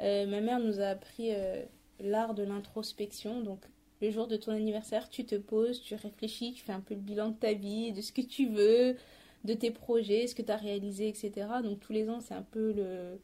Euh, 0.00 0.26
ma 0.26 0.40
mère 0.40 0.60
nous 0.60 0.80
a 0.80 0.86
appris 0.86 1.32
euh, 1.32 1.62
l'art 1.98 2.34
de 2.34 2.42
l'introspection, 2.42 3.40
donc 3.40 3.60
le 4.00 4.10
jour 4.10 4.26
de 4.26 4.36
ton 4.36 4.52
anniversaire, 4.52 5.08
tu 5.08 5.24
te 5.24 5.34
poses, 5.34 5.82
tu 5.82 5.94
réfléchis, 5.94 6.54
tu 6.54 6.64
fais 6.64 6.72
un 6.72 6.80
peu 6.80 6.94
le 6.94 7.00
bilan 7.00 7.28
de 7.28 7.36
ta 7.36 7.52
vie, 7.52 7.92
de 7.92 8.00
ce 8.00 8.12
que 8.12 8.22
tu 8.22 8.48
veux, 8.48 8.96
de 9.44 9.54
tes 9.54 9.70
projets, 9.70 10.26
ce 10.26 10.34
que 10.34 10.42
tu 10.42 10.52
as 10.52 10.56
réalisé, 10.56 11.08
etc. 11.08 11.32
Donc 11.62 11.80
tous 11.80 11.92
les 11.92 12.08
ans, 12.10 12.20
c'est 12.20 12.34
un 12.34 12.42
peu 12.42 12.72
le. 12.72 13.18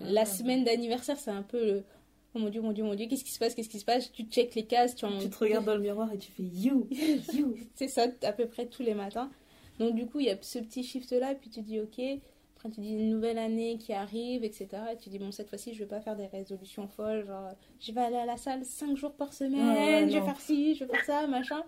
La 0.00 0.24
semaine 0.24 0.64
d'anniversaire, 0.64 1.18
c'est 1.18 1.30
un 1.30 1.42
peu 1.42 1.64
le. 1.64 1.84
Oh 2.34 2.38
mon 2.38 2.50
dieu, 2.50 2.60
mon 2.60 2.72
dieu, 2.72 2.84
mon 2.84 2.94
dieu, 2.94 3.06
qu'est-ce 3.06 3.24
qui 3.24 3.32
se 3.32 3.38
passe, 3.38 3.54
qu'est-ce 3.54 3.68
qui 3.68 3.80
se 3.80 3.84
passe? 3.84 4.12
Tu 4.12 4.24
check 4.24 4.54
les 4.54 4.66
cases, 4.66 4.94
tu, 4.94 5.06
tu 5.20 5.30
te 5.30 5.38
regardes 5.38 5.64
dans 5.64 5.74
le 5.74 5.80
miroir 5.80 6.12
et 6.12 6.18
tu 6.18 6.30
fais 6.30 6.42
you, 6.42 6.86
you. 7.32 7.56
c'est 7.74 7.88
ça, 7.88 8.06
à 8.22 8.32
peu 8.32 8.46
près 8.46 8.66
tous 8.66 8.82
les 8.82 8.94
matins. 8.94 9.30
Donc 9.78 9.94
du 9.94 10.06
coup, 10.06 10.20
il 10.20 10.26
y 10.26 10.30
a 10.30 10.36
ce 10.40 10.58
petit 10.58 10.82
shift-là, 10.82 11.34
puis 11.34 11.48
tu 11.48 11.62
dis, 11.62 11.80
ok, 11.80 11.98
après 12.56 12.70
tu 12.70 12.80
dis 12.80 12.92
une 12.92 13.10
nouvelle 13.10 13.38
année 13.38 13.78
qui 13.78 13.92
arrive, 13.92 14.44
etc. 14.44 14.68
Et 14.92 14.96
tu 14.96 15.08
dis, 15.08 15.18
bon, 15.18 15.30
cette 15.32 15.48
fois-ci, 15.48 15.72
je 15.74 15.80
vais 15.80 15.86
pas 15.86 16.00
faire 16.00 16.16
des 16.16 16.26
résolutions 16.26 16.88
folles, 16.88 17.26
genre, 17.26 17.52
je 17.80 17.92
vais 17.92 18.00
aller 18.02 18.16
à 18.16 18.26
la 18.26 18.36
salle 18.36 18.64
5 18.64 18.96
jours 18.96 19.12
par 19.12 19.32
semaine, 19.32 20.10
je 20.10 20.18
vais 20.18 20.24
faire 20.24 20.40
ci, 20.40 20.74
je 20.74 20.84
vais 20.84 20.90
faire 20.90 21.04
ça, 21.04 21.26
machin. 21.26 21.62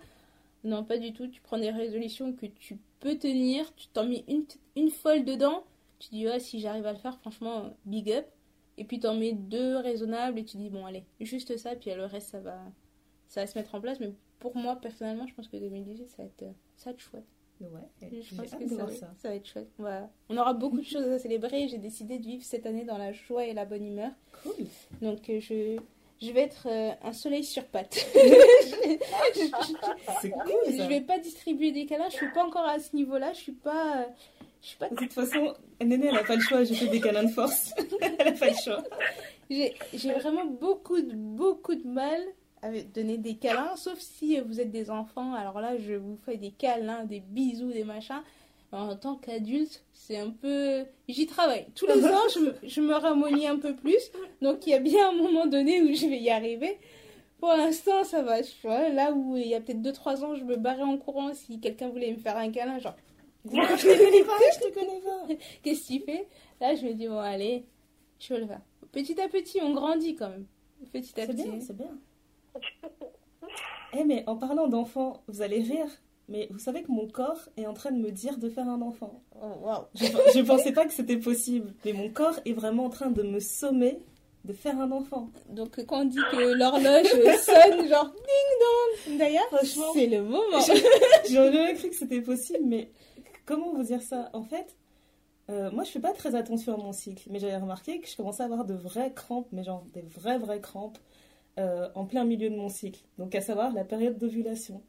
Non, 0.65 0.85
pas 0.85 0.99
du 0.99 1.13
tout. 1.13 1.29
Tu 1.29 1.41
prends 1.41 1.59
des 1.59 1.71
résolutions 1.71 2.33
que 2.33 2.47
tu 2.47 2.79
peux 3.01 3.19
tenir, 3.19 3.75
tu 3.75 3.89
t'en 3.89 4.07
mets 4.07 4.25
une, 4.29 4.45
une 4.77 4.91
folle 4.91 5.25
dedans, 5.25 5.65
tu 5.99 6.11
dis, 6.11 6.27
ouais, 6.27 6.41
si 6.41 6.61
j'arrive 6.61 6.87
à 6.87 6.93
le 6.93 6.99
faire, 6.99 7.19
franchement, 7.19 7.77
big 7.85 8.11
up. 8.13 8.27
Et 8.77 8.85
puis 8.85 9.01
t'en 9.01 9.15
mets 9.15 9.33
deux 9.33 9.77
raisonnables 9.77 10.39
et 10.39 10.45
tu 10.45 10.57
dis, 10.57 10.71
bon, 10.71 10.87
allez, 10.87 11.05
juste 11.21 11.57
ça, 11.57 11.75
puis 11.75 11.93
le 11.93 12.05
reste, 12.05 12.29
ça 12.29 12.41
va, 12.41 12.59
ça 13.27 13.41
va 13.41 13.47
se 13.47 13.59
mettre 13.59 13.75
en 13.75 13.81
place. 13.81 13.99
Mais 13.99 14.13
pour 14.39 14.57
moi, 14.57 14.77
personnellement, 14.77 15.27
je 15.27 15.35
pense 15.35 15.49
que 15.49 15.57
2018, 15.57 16.09
ça 16.09 16.23
va 16.23 16.25
être, 16.25 16.55
ça 16.77 16.91
va 16.91 16.91
être 16.93 17.01
chouette. 17.01 17.27
Ouais, 17.61 18.13
je 18.23 18.35
pense 18.37 18.55
que 18.55 18.69
ça, 18.69 18.89
ça. 18.89 19.13
ça, 19.17 19.29
va 19.31 19.35
être 19.35 19.47
chouette. 19.47 19.69
Voilà. 19.79 20.09
On 20.29 20.37
aura 20.37 20.55
beaucoup 20.55 20.79
de 20.79 20.85
choses 20.85 21.09
à 21.09 21.19
célébrer. 21.19 21.67
J'ai 21.67 21.79
décidé 21.79 22.19
de 22.19 22.25
vivre 22.25 22.45
cette 22.45 22.67
année 22.67 22.85
dans 22.85 22.99
la 22.99 23.13
joie 23.13 23.47
et 23.47 23.53
la 23.53 23.65
bonne 23.65 23.85
humeur. 23.85 24.13
Cool. 24.45 24.67
Donc, 25.03 25.29
euh, 25.29 25.41
je, 25.41 25.77
je 26.21 26.33
vais 26.33 26.43
être 26.43 26.67
euh, 26.67 26.91
un 27.03 27.13
soleil 27.13 27.45
sur 27.45 27.65
pattes. 27.65 27.95
c'est 29.35 30.31
cool. 30.31 30.53
Je 30.67 30.89
vais 30.89 31.01
pas 31.01 31.19
distribuer 31.19 31.71
des 31.73 31.87
câlins. 31.87 32.09
Je 32.11 32.17
suis 32.17 32.33
pas 32.33 32.45
encore 32.45 32.65
à 32.65 32.79
ce 32.79 32.95
niveau-là. 32.97 33.33
Je 33.33 33.39
suis 33.39 33.53
pas. 33.53 34.07
Je 34.61 34.69
suis 34.69 34.77
pas... 34.79 34.89
De 34.89 34.97
toute 34.97 35.13
façon, 35.13 35.55
Néné, 35.81 36.09
elle 36.09 36.19
a 36.19 36.25
pas 36.25 36.35
le 36.35 36.41
choix. 36.41 36.65
J'ai 36.65 36.75
fait 36.75 36.89
des 36.89 37.01
câlins 37.01 37.25
de 37.25 37.31
force. 37.31 37.73
elle 38.19 38.29
a 38.29 38.33
pas 38.33 38.49
le 38.49 38.57
choix. 38.57 38.83
J'ai 39.49 40.13
vraiment 40.15 40.47
beaucoup 40.47 41.01
de, 41.01 41.15
beaucoup 41.15 41.75
de 41.75 41.87
mal 41.87 42.21
donner 42.93 43.19
des 43.19 43.37
câlins, 43.37 43.77
sauf 43.77 43.99
si 44.01 44.39
vous 44.41 44.61
êtes 44.61 44.71
des 44.71 44.91
enfants. 44.91 45.35
Alors 45.35 45.61
là, 45.61 45.77
je 45.79 45.95
vous 45.95 46.17
fais 46.17 46.37
des 46.37 46.51
câlins, 46.51 47.05
des 47.05 47.21
bisous, 47.21 47.73
des 47.73 47.85
machins. 47.85 48.23
En 48.71 48.97
tant 48.97 49.17
qu'adulte, 49.17 49.83
c'est 49.93 50.19
un 50.19 50.31
peu. 50.31 50.85
J'y 51.09 51.27
travaille. 51.27 51.67
Tous 51.75 51.87
les 51.95 52.05
ans, 52.05 52.29
je 52.35 52.41
me, 52.41 52.55
je 52.63 52.81
me 52.81 52.95
ramollis 52.95 53.47
un 53.47 53.59
peu 53.59 53.75
plus. 53.75 54.11
Donc 54.43 54.67
il 54.67 54.71
y 54.71 54.75
a 54.75 54.79
bien 54.79 55.11
un 55.11 55.13
moment 55.13 55.47
donné 55.47 55.83
où 55.83 55.95
je 55.95 56.07
vais 56.07 56.19
y 56.19 56.31
arriver. 56.31 56.79
Pour 57.39 57.51
l'instant, 57.51 58.05
ça 58.05 58.23
va. 58.23 58.41
là 58.91 59.13
où 59.13 59.37
il 59.37 59.47
y 59.47 59.55
a 59.55 59.61
peut-être 59.61 59.81
2-3 59.81 60.25
ans, 60.25 60.35
je 60.35 60.45
me 60.45 60.57
barrais 60.57 60.83
en 60.83 60.99
courant 60.99 61.33
si 61.35 61.61
quelqu'un 61.61 61.89
voulait 61.89 62.11
me 62.11 62.19
faire 62.19 62.37
un 62.37 62.51
câlin. 62.51 62.79
Genre. 62.79 62.97
je 63.45 63.51
te 63.51 64.05
connais 64.05 64.25
pas, 64.25 64.33
je 64.55 64.69
te 64.69 64.75
connais 64.75 65.01
pas. 65.01 65.35
Qu'est-ce 65.63 65.89
que 65.89 65.95
tu 65.95 66.01
fais? 66.01 66.29
Là, 66.61 66.75
je 66.75 66.85
me 66.85 66.93
dis, 66.95 67.07
bon, 67.07 67.19
allez, 67.19 67.65
je 68.19 68.35
vais 68.35 68.41
le 68.41 68.47
faire. 68.47 68.61
Petit 68.91 69.21
à 69.21 69.29
petit, 69.29 69.61
on 69.63 69.73
grandit 69.73 70.17
quand 70.17 70.29
même. 70.29 70.47
Petit 70.93 71.21
à 71.21 71.27
petit. 71.27 71.39
C'est 71.39 71.51
bien, 71.51 71.61
c'est 71.61 71.77
bien. 71.77 71.99
Eh 73.97 74.05
mais 74.05 74.25
en 74.27 74.37
parlant 74.37 74.69
d'enfant, 74.69 75.23
vous 75.29 75.41
allez 75.41 75.61
rire, 75.61 75.89
mais 76.29 76.49
vous 76.51 76.59
savez 76.59 76.83
que 76.83 76.93
mon 76.93 77.09
corps 77.09 77.49
est 77.57 77.67
en 77.67 77.75
train 77.75 77.91
de 77.91 77.99
me 77.99 78.11
dire 78.11 78.39
de 78.39 78.49
faire 78.49 78.69
un 78.69 78.83
enfant. 78.83 79.23
Oh, 79.43 79.71
Je 79.95 80.39
ne 80.39 80.45
pensais 80.45 80.73
pas 80.73 80.85
que 80.85 80.93
c'était 80.93 81.17
possible, 81.17 81.75
mais 81.85 81.93
mon 81.93 82.11
corps 82.11 82.39
est 82.45 82.53
vraiment 82.53 82.85
en 82.85 82.91
train 82.91 83.11
de 83.11 83.23
me 83.23 83.41
sommer 83.41 83.99
de 84.45 84.53
faire 84.53 84.79
un 84.81 84.91
enfant. 84.93 85.31
Donc 85.49 85.85
quand 85.87 86.03
on 86.03 86.05
dit 86.05 86.19
que 86.31 86.55
l'horloge 86.55 87.07
sonne 87.41 87.89
genre 87.89 88.13
ding 88.13 89.09
dong, 89.09 89.19
d'ailleurs, 89.19 89.49
c'est 89.95 90.07
le 90.07 90.23
moment. 90.23 90.61
J'aurais 91.31 91.53
jamais 91.53 91.75
cru 91.75 91.91
que 91.91 91.97
c'était 91.97 92.23
possible, 92.23 92.65
mais 92.65 92.91
comment 93.47 93.75
vous 93.75 93.83
dire 93.83 94.03
ça? 94.03 94.31
En 94.33 94.45
fait, 94.45 94.77
euh, 95.51 95.71
moi 95.71 95.85
je 95.85 95.91
fais 95.91 96.01
pas 96.01 96.13
très 96.13 96.35
attention 96.35 96.75
à 96.75 96.77
mon 96.77 96.93
cycle, 96.93 97.25
mais 97.31 97.39
j'avais 97.39 97.57
remarqué 97.57 98.01
que 98.01 98.09
je 98.09 98.17
commençais 98.17 98.43
à 98.43 98.47
avoir 98.47 98.65
de 98.65 98.75
vraies 98.75 99.13
crampes, 99.15 99.49
mais 99.53 99.65
genre 99.65 99.85
des 99.95 100.03
vraies 100.03 100.39
vraies 100.39 100.61
crampes 100.61 100.99
euh, 101.59 101.89
en 101.95 102.05
plein 102.05 102.25
milieu 102.25 102.51
de 102.51 102.57
mon 102.57 102.69
cycle, 102.69 103.01
donc 103.19 103.35
à 103.35 103.41
savoir 103.41 103.73
la 103.73 103.85
période 103.85 104.19
d'ovulation. 104.19 104.83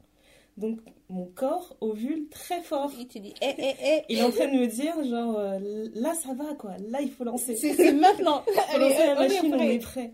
Donc 0.60 0.78
mon 1.08 1.24
corps 1.24 1.76
ovule 1.80 2.28
très 2.30 2.60
fort. 2.60 2.92
Il 2.98 3.08
eh, 3.26 3.32
eh, 3.42 3.74
eh. 3.82 4.02
Il 4.08 4.18
est 4.18 4.22
en 4.22 4.30
train 4.30 4.46
de 4.46 4.58
me 4.58 4.66
dire, 4.66 4.94
genre, 5.04 5.38
euh, 5.38 5.88
là 5.94 6.14
ça 6.14 6.34
va 6.34 6.54
quoi, 6.54 6.72
là 6.90 7.00
il 7.00 7.10
faut 7.10 7.24
lancer. 7.24 7.56
C'est 7.56 7.92
maintenant. 7.92 8.44
Lancer 8.78 9.06
la 9.06 9.14
machine, 9.14 9.54
on 9.54 9.58
est 9.58 9.78
prêt. 9.78 10.12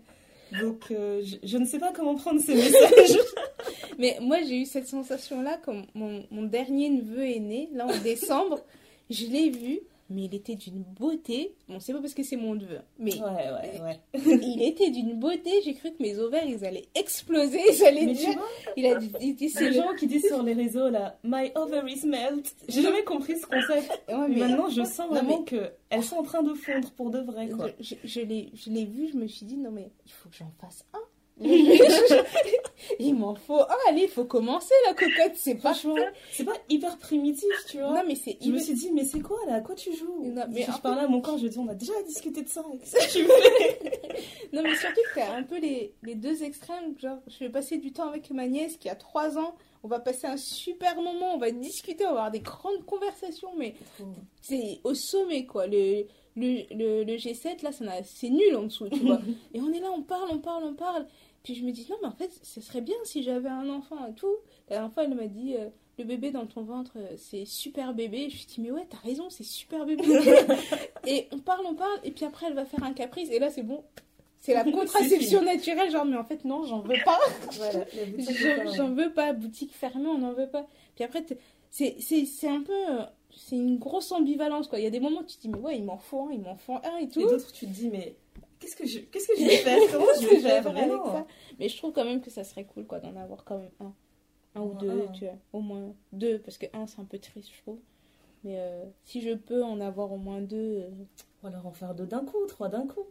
Donc 0.61 0.85
euh, 0.91 1.21
je, 1.43 1.57
ne 1.57 1.65
sais 1.65 1.77
pas 1.77 1.91
comment 1.91 2.15
prendre 2.15 2.39
ces 2.39 2.55
messages. 2.55 3.19
Mais 3.99 4.17
moi 4.21 4.37
j'ai 4.47 4.61
eu 4.61 4.65
cette 4.65 4.87
sensation 4.87 5.41
là 5.41 5.59
quand 5.63 5.83
mon, 5.93 6.23
mon 6.31 6.43
dernier 6.43 6.89
neveu 6.89 7.27
est 7.27 7.39
né, 7.39 7.69
là 7.73 7.85
en 7.85 7.97
décembre, 7.97 8.61
je 9.09 9.25
l'ai 9.25 9.49
vu 9.49 9.81
mais 10.09 10.23
il 10.25 10.35
était 10.35 10.55
d'une 10.55 10.83
beauté. 10.83 11.55
Bon, 11.67 11.79
c'est 11.79 11.93
pas 11.93 11.99
parce 11.99 12.13
que 12.13 12.23
c'est 12.23 12.37
mon 12.37 12.55
neveu, 12.55 12.79
mais 12.99 13.13
ouais, 13.15 13.21
ouais, 13.21 13.81
ouais. 13.81 13.99
il 14.41 14.61
était 14.61 14.89
d'une 14.89 15.13
beauté. 15.19 15.61
J'ai 15.63 15.73
cru 15.73 15.91
que 15.91 16.01
mes 16.01 16.17
ovaires 16.17 16.45
ils 16.45 16.65
allaient 16.65 16.87
exploser, 16.95 17.59
ils 17.71 17.85
allaient 17.85 18.05
mais 18.05 18.15
Tu 18.15 18.31
vois, 18.31 18.47
il 18.75 18.85
a 18.85 18.95
dit, 18.95 19.49
ces 19.49 19.73
gens 19.73 19.93
qui 19.95 20.07
disent 20.07 20.27
sur 20.27 20.43
les 20.43 20.53
réseaux 20.53 20.89
là, 20.89 21.17
my 21.23 21.51
ovaries 21.55 22.05
melt. 22.05 22.55
J'ai 22.67 22.81
jamais 22.81 23.03
compris 23.03 23.37
ce 23.37 23.45
concept. 23.45 23.89
Ouais, 24.07 24.27
mais 24.29 24.37
maintenant, 24.37 24.69
je 24.69 24.83
sens 24.83 25.09
vraiment 25.09 25.43
que 25.43 25.71
elles 25.89 26.03
sont 26.03 26.17
en 26.17 26.23
train 26.23 26.43
de 26.43 26.53
fondre 26.53 26.91
pour 26.91 27.11
de 27.11 27.19
vrai. 27.19 27.49
Quoi. 27.49 27.69
Je, 27.79 27.95
je, 28.03 28.21
je 28.53 28.69
l'ai 28.69 28.85
vu, 28.85 29.09
je 29.11 29.17
me 29.17 29.27
suis 29.27 29.45
dit 29.45 29.57
non 29.57 29.71
mais 29.71 29.91
il 30.05 30.11
faut 30.11 30.29
que 30.29 30.35
j'en 30.35 30.51
fasse 30.59 30.85
un. 30.93 30.99
il 32.99 33.13
m'en 33.15 33.35
faut 33.35 33.59
ah 33.59 33.77
allez 33.89 34.03
il 34.03 34.09
faut 34.09 34.25
commencer 34.25 34.73
la 34.87 34.93
cocotte 34.93 35.35
c'est 35.35 35.55
pas 35.55 35.73
c'est 36.31 36.43
pas 36.43 36.55
hyper 36.69 36.97
primitif 36.97 37.47
tu 37.69 37.77
vois. 37.77 37.93
Non 37.93 38.03
mais 38.07 38.15
c'est 38.15 38.37
je 38.41 38.49
me 38.49 38.57
suis 38.57 38.73
dit 38.73 38.91
mais 38.91 39.03
c'est 39.03 39.19
quoi 39.19 39.37
là? 39.47 39.55
À 39.55 39.61
quoi 39.61 39.75
tu 39.75 39.95
joues? 39.95 40.23
Non, 40.23 40.45
mais 40.49 40.63
je 40.63 40.81
parlais 40.81 41.01
à 41.03 41.07
mon 41.07 41.21
corps 41.21 41.37
je 41.37 41.47
dis 41.47 41.59
on 41.59 41.67
a 41.67 41.75
déjà 41.75 41.93
discuté 42.07 42.41
de 42.41 42.49
ça 42.49 42.63
tu 43.11 43.27
non 44.53 44.63
mais 44.63 44.75
surtout 44.75 45.01
que 45.13 45.15
t'as 45.19 45.35
un 45.35 45.43
peu 45.43 45.59
les, 45.59 45.93
les 46.03 46.15
deux 46.15 46.43
extrêmes 46.43 46.97
genre 46.99 47.19
je 47.27 47.39
vais 47.39 47.49
passer 47.49 47.77
du 47.77 47.91
temps 47.91 48.07
avec 48.09 48.31
ma 48.31 48.47
nièce 48.47 48.77
qui 48.77 48.89
a 48.89 48.95
3 48.95 49.37
ans. 49.37 49.55
On 49.83 49.87
va 49.87 49.99
passer 49.99 50.25
un 50.27 50.37
super 50.37 50.95
moment 51.01 51.35
on 51.35 51.37
va 51.37 51.51
discuter 51.51 52.03
on 52.05 52.13
va 52.13 52.17
avoir 52.17 52.31
des 52.31 52.39
grandes 52.39 52.83
conversations 52.85 53.51
mais 53.57 53.75
c'est 54.41 54.79
au 54.83 54.93
sommet 54.95 55.45
quoi. 55.45 55.67
Le 55.67 56.05
le, 56.35 56.63
le, 56.75 57.03
le 57.03 57.13
G7 57.17 57.63
là 57.63 57.71
c'est 58.03 58.29
nul 58.29 58.55
en 58.55 58.63
dessous 58.63 58.89
tu 58.89 58.99
vois. 58.99 59.19
Et 59.53 59.59
on 59.61 59.71
est 59.71 59.79
là 59.79 59.89
on 59.95 60.01
parle 60.03 60.29
on 60.31 60.39
parle 60.39 60.63
on 60.65 60.73
parle 60.73 61.05
puis 61.47 61.55
je 61.55 61.63
me 61.63 61.71
dis, 61.71 61.87
non, 61.89 61.95
mais 62.01 62.09
en 62.09 62.11
fait, 62.11 62.29
ce 62.43 62.59
serait 62.59 62.81
bien 62.81 62.97
si 63.05 63.23
j'avais 63.23 63.47
un 63.47 63.69
enfant 63.69 64.05
et 64.05 64.13
tout. 64.13 64.35
La 64.69 64.75
dernière 64.75 64.91
fois, 64.91 65.05
elle 65.05 65.15
m'a 65.15 65.27
dit, 65.27 65.55
euh, 65.55 65.69
le 65.97 66.03
bébé 66.03 66.29
dans 66.29 66.45
ton 66.45 66.61
ventre, 66.61 66.91
euh, 66.97 67.13
c'est 67.15 67.45
super 67.45 67.93
bébé. 67.93 68.23
Je 68.23 68.25
me 68.25 68.29
suis 68.31 68.45
dit, 68.47 68.59
mais 68.59 68.71
ouais, 68.71 68.85
t'as 68.89 68.97
raison, 68.97 69.29
c'est 69.29 69.45
super 69.45 69.85
bébé. 69.85 70.03
et 71.07 71.29
on 71.31 71.39
parle, 71.39 71.65
on 71.65 71.73
parle, 71.73 72.01
et 72.03 72.11
puis 72.11 72.25
après, 72.25 72.47
elle 72.47 72.53
va 72.53 72.65
faire 72.65 72.83
un 72.83 72.91
caprice, 72.91 73.29
et 73.31 73.39
là, 73.39 73.49
c'est 73.49 73.63
bon. 73.63 73.81
C'est 74.41 74.53
la 74.53 74.65
contraception 74.71 75.41
naturelle, 75.41 75.89
genre, 75.89 76.03
mais 76.03 76.17
en 76.17 76.25
fait, 76.25 76.43
non, 76.43 76.65
j'en 76.65 76.81
veux 76.81 76.97
pas. 77.05 77.17
Voilà, 77.53 77.85
j'en 78.75 78.89
veux 78.89 79.13
pas. 79.13 79.31
Boutique 79.31 79.73
fermée, 79.73 80.07
on 80.07 80.17
n'en 80.17 80.33
veut 80.33 80.49
pas. 80.49 80.67
Puis 80.95 81.05
après, 81.05 81.23
c'est 81.69 82.49
un 82.49 82.61
peu. 82.61 82.73
Euh, 82.73 83.05
c'est 83.37 83.55
une 83.55 83.77
grosse 83.77 84.11
ambivalence, 84.11 84.67
quoi. 84.67 84.79
Il 84.79 84.83
y 84.83 84.87
a 84.87 84.89
des 84.89 84.99
moments 84.99 85.21
où 85.21 85.25
tu 85.25 85.37
te 85.37 85.41
dis, 85.43 85.49
mais 85.49 85.59
ouais, 85.59 85.77
il 85.77 85.85
m'en 85.85 85.97
faut 85.97 86.27
un, 86.27 86.33
il 86.33 86.41
m'en 86.41 86.57
faut 86.57 86.73
un 86.73 86.97
et 86.97 87.07
tout. 87.07 87.21
Et 87.21 87.23
d'autres, 87.23 87.53
tu 87.53 87.67
te 87.67 87.71
dis, 87.71 87.87
mais 87.89 88.17
qu'est-ce 88.67 88.75
que 88.75 88.87
je, 88.87 88.99
qu'est-ce 88.99 89.27
que 89.27 89.37
je 89.37 89.45
vais 89.45 89.57
faire? 89.57 89.79
Comment 89.91 90.05
je 90.19 90.27
vais 90.27 90.39
faire 90.39 90.63
vraiment 90.63 91.27
Mais 91.59 91.69
je 91.69 91.77
trouve 91.77 91.93
quand 91.93 92.05
même 92.05 92.21
que 92.21 92.29
ça 92.29 92.43
serait 92.43 92.65
cool 92.65 92.85
quoi 92.85 92.99
d'en 92.99 93.15
avoir 93.15 93.43
quand 93.43 93.57
même 93.57 93.71
un, 93.79 93.93
un 94.55 94.61
ou 94.61 94.73
deux, 94.73 95.05
tu 95.13 95.25
vois, 95.25 95.35
au 95.53 95.61
moins 95.61 95.93
deux, 96.11 96.39
parce 96.39 96.57
que 96.57 96.65
un 96.73 96.87
c'est 96.87 96.99
un 96.99 97.05
peu 97.05 97.19
triste 97.19 97.49
je 97.55 97.61
trouve. 97.61 97.79
Mais 98.43 98.55
euh, 98.59 98.83
si 99.03 99.21
je 99.21 99.33
peux 99.33 99.63
en 99.63 99.79
avoir 99.79 100.11
au 100.11 100.17
moins 100.17 100.41
deux. 100.41 100.81
Euh... 100.83 100.89
Ou 101.43 101.47
alors 101.47 101.65
en 101.65 101.71
faire 101.71 101.95
deux 101.95 102.05
d'un 102.05 102.23
coup, 102.23 102.45
trois 102.47 102.69
d'un 102.69 102.85
coup. 102.87 103.05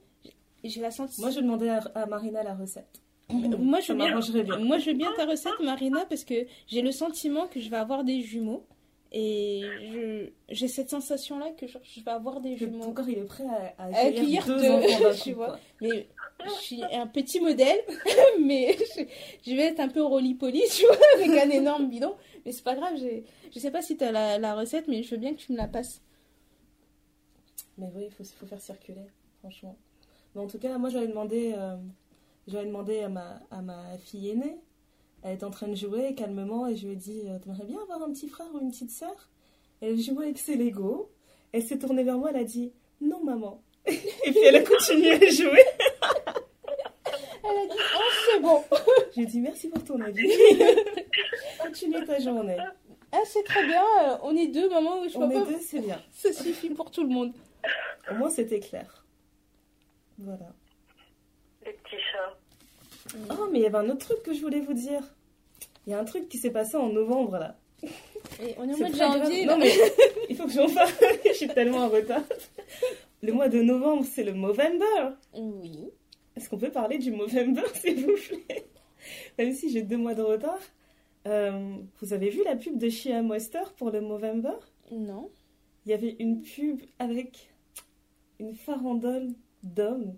J'ai 0.64 0.80
la 0.80 0.90
sensation. 0.90 1.22
Moi 1.22 1.30
je 1.30 1.40
demandais 1.40 1.68
à, 1.68 1.78
à 1.94 2.06
Marina 2.06 2.42
la 2.42 2.54
recette. 2.54 3.00
moi, 3.28 3.80
je 3.80 3.92
veux 3.92 4.42
bien, 4.42 4.56
bien. 4.56 4.58
moi 4.58 4.78
je 4.78 4.90
veux 4.90 4.96
bien 4.96 5.12
ta 5.16 5.26
recette 5.26 5.58
Marina 5.60 6.06
parce 6.06 6.24
que 6.24 6.46
j'ai 6.68 6.80
le 6.80 6.92
sentiment 6.92 7.48
que 7.48 7.60
je 7.60 7.68
vais 7.70 7.76
avoir 7.76 8.04
des 8.04 8.22
jumeaux 8.22 8.64
et 9.18 10.30
j'ai 10.50 10.68
cette 10.68 10.90
sensation-là 10.90 11.50
que 11.52 11.66
je 11.66 12.00
vais 12.04 12.10
avoir 12.10 12.42
des 12.42 12.54
jumeaux. 12.54 12.84
Ton 12.84 12.92
corps, 12.92 13.08
il 13.08 13.18
est 13.18 13.24
prêt 13.24 13.46
à, 13.78 13.84
à 13.84 13.86
accueillir, 13.86 14.44
deux, 14.44 14.70
enfants 14.70 15.14
tu 15.22 15.32
vois. 15.32 15.58
Mais 15.80 16.06
je 16.44 16.50
suis 16.50 16.82
un 16.92 17.06
petit 17.06 17.40
modèle, 17.40 17.78
mais 18.40 18.76
je, 19.42 19.54
vais 19.54 19.68
être 19.68 19.80
un 19.80 19.88
peu 19.88 20.02
roly-poly, 20.02 20.62
tu 20.70 20.84
vois, 20.84 20.98
avec 21.14 21.30
un 21.30 21.48
énorme 21.48 21.88
bidon. 21.88 22.14
Mais 22.44 22.52
c'est 22.52 22.62
pas 22.62 22.74
grave, 22.74 22.92
je 22.98 23.58
sais 23.58 23.70
pas 23.70 23.80
si 23.80 23.96
tu 23.96 24.04
as 24.04 24.12
la, 24.12 24.38
la, 24.38 24.54
recette, 24.54 24.86
mais 24.86 25.02
je 25.02 25.12
veux 25.12 25.20
bien 25.20 25.32
que 25.32 25.40
tu 25.40 25.52
me 25.52 25.56
la 25.56 25.66
passes. 25.66 26.02
Mais 27.78 27.90
oui, 27.94 28.02
il 28.04 28.10
faut, 28.10 28.24
faut 28.24 28.46
faire 28.46 28.60
circuler, 28.60 29.06
franchement. 29.38 29.78
Mais 30.34 30.42
en 30.42 30.46
tout 30.46 30.58
cas, 30.58 30.76
moi, 30.76 30.90
j'avais 30.90 31.08
demandé, 31.08 31.54
euh, 31.56 31.76
demandé 32.48 33.00
à 33.00 33.08
ma, 33.08 33.40
à 33.50 33.62
ma 33.62 33.96
fille 33.96 34.28
aînée 34.28 34.58
elle 35.26 35.32
est 35.38 35.44
en 35.44 35.50
train 35.50 35.68
de 35.68 35.74
jouer 35.74 36.14
calmement 36.14 36.66
et 36.66 36.76
je 36.76 36.86
lui 36.86 36.92
ai 36.94 36.96
dit 36.96 37.22
euh, 37.26 37.38
T'aimerais 37.38 37.64
bien 37.64 37.80
avoir 37.82 38.02
un 38.02 38.12
petit 38.12 38.28
frère 38.28 38.46
ou 38.54 38.60
une 38.60 38.70
petite 38.70 38.90
sœur? 38.90 39.28
Elle 39.80 39.98
jouait 39.98 40.24
avec 40.26 40.38
ses 40.38 40.56
Lego. 40.56 41.10
Elle 41.52 41.62
s'est 41.62 41.78
tournée 41.78 42.02
vers 42.04 42.16
moi, 42.18 42.30
elle 42.30 42.40
a 42.40 42.44
dit 42.44 42.72
Non, 43.00 43.22
maman. 43.24 43.62
et 43.86 43.92
puis 44.30 44.38
elle 44.44 44.56
a 44.56 44.62
continué 44.62 45.12
à 45.12 45.30
jouer. 45.30 45.64
Elle 47.44 47.56
a 47.58 47.66
dit 47.66 47.78
Oh, 47.96 48.00
c'est 48.32 48.40
bon. 48.40 48.62
J'ai 49.14 49.26
dit 49.26 49.40
merci 49.40 49.68
pour 49.68 49.84
ton 49.84 50.00
avis. 50.00 50.28
Continue 51.62 52.04
ta 52.04 52.18
journée. 52.18 52.56
Ah, 53.12 53.20
c'est 53.24 53.44
très 53.44 53.64
bien. 53.66 53.82
euh, 54.02 54.16
On 54.22 54.36
est 54.36 54.48
deux, 54.48 54.68
maman. 54.68 55.08
Je 55.08 55.16
On 55.16 55.30
est 55.30 55.34
pas. 55.34 55.44
deux, 55.44 55.58
c'est 55.60 55.80
bien. 55.80 56.00
Ça 56.12 56.32
suffit 56.32 56.70
pour 56.70 56.90
tout 56.90 57.02
le 57.02 57.08
monde. 57.08 57.32
Au 58.10 58.14
moins, 58.14 58.28
c'était 58.30 58.60
clair. 58.60 59.04
Voilà. 60.18 60.52
Les 61.64 61.72
petits 61.72 61.96
chats. 62.12 62.36
Oh, 63.30 63.46
mais 63.52 63.60
il 63.60 63.62
y 63.62 63.66
avait 63.66 63.78
un 63.78 63.88
autre 63.90 64.06
truc 64.06 64.22
que 64.22 64.32
je 64.32 64.40
voulais 64.40 64.60
vous 64.60 64.74
dire. 64.74 65.02
Il 65.86 65.90
y 65.90 65.94
a 65.94 65.98
un 66.00 66.04
truc 66.04 66.28
qui 66.28 66.38
s'est 66.38 66.50
passé 66.50 66.76
en 66.76 66.88
novembre, 66.88 67.38
là. 67.38 67.56
Et 68.42 68.54
on 68.58 68.68
est 68.68 68.74
au 68.74 68.78
mois 68.78 68.90
de 68.90 68.96
janvier. 68.96 69.46
Non, 69.46 69.58
mais 69.58 69.72
il 70.28 70.36
faut 70.36 70.46
que 70.46 70.52
j'en 70.52 70.68
parle. 70.68 70.90
je 71.24 71.32
suis 71.32 71.48
tellement 71.48 71.78
en 71.78 71.88
retard. 71.88 72.24
Le 73.22 73.32
mois 73.32 73.48
de 73.48 73.62
novembre, 73.62 74.04
c'est 74.04 74.24
le 74.24 74.32
Movember. 74.32 75.14
Oui. 75.34 75.90
Est-ce 76.36 76.50
qu'on 76.50 76.58
peut 76.58 76.70
parler 76.70 76.98
du 76.98 77.12
Movember, 77.12 77.62
s'il 77.74 78.04
vous 78.04 78.16
plaît? 78.16 78.66
Même 79.38 79.52
si 79.52 79.70
j'ai 79.70 79.82
deux 79.82 79.96
mois 79.96 80.14
de 80.14 80.22
retard. 80.22 80.58
Euh, 81.26 81.76
vous 82.00 82.12
avez 82.12 82.30
vu 82.30 82.42
la 82.44 82.56
pub 82.56 82.78
de 82.78 82.88
Shea 82.88 83.22
Moisture 83.22 83.72
pour 83.74 83.90
le 83.90 84.00
Movember? 84.00 84.58
Non. 84.90 85.30
Il 85.84 85.90
y 85.90 85.94
avait 85.94 86.16
une 86.18 86.42
pub 86.42 86.80
avec 86.98 87.50
une 88.38 88.54
farandole 88.54 89.28
d'hommes 89.62 90.14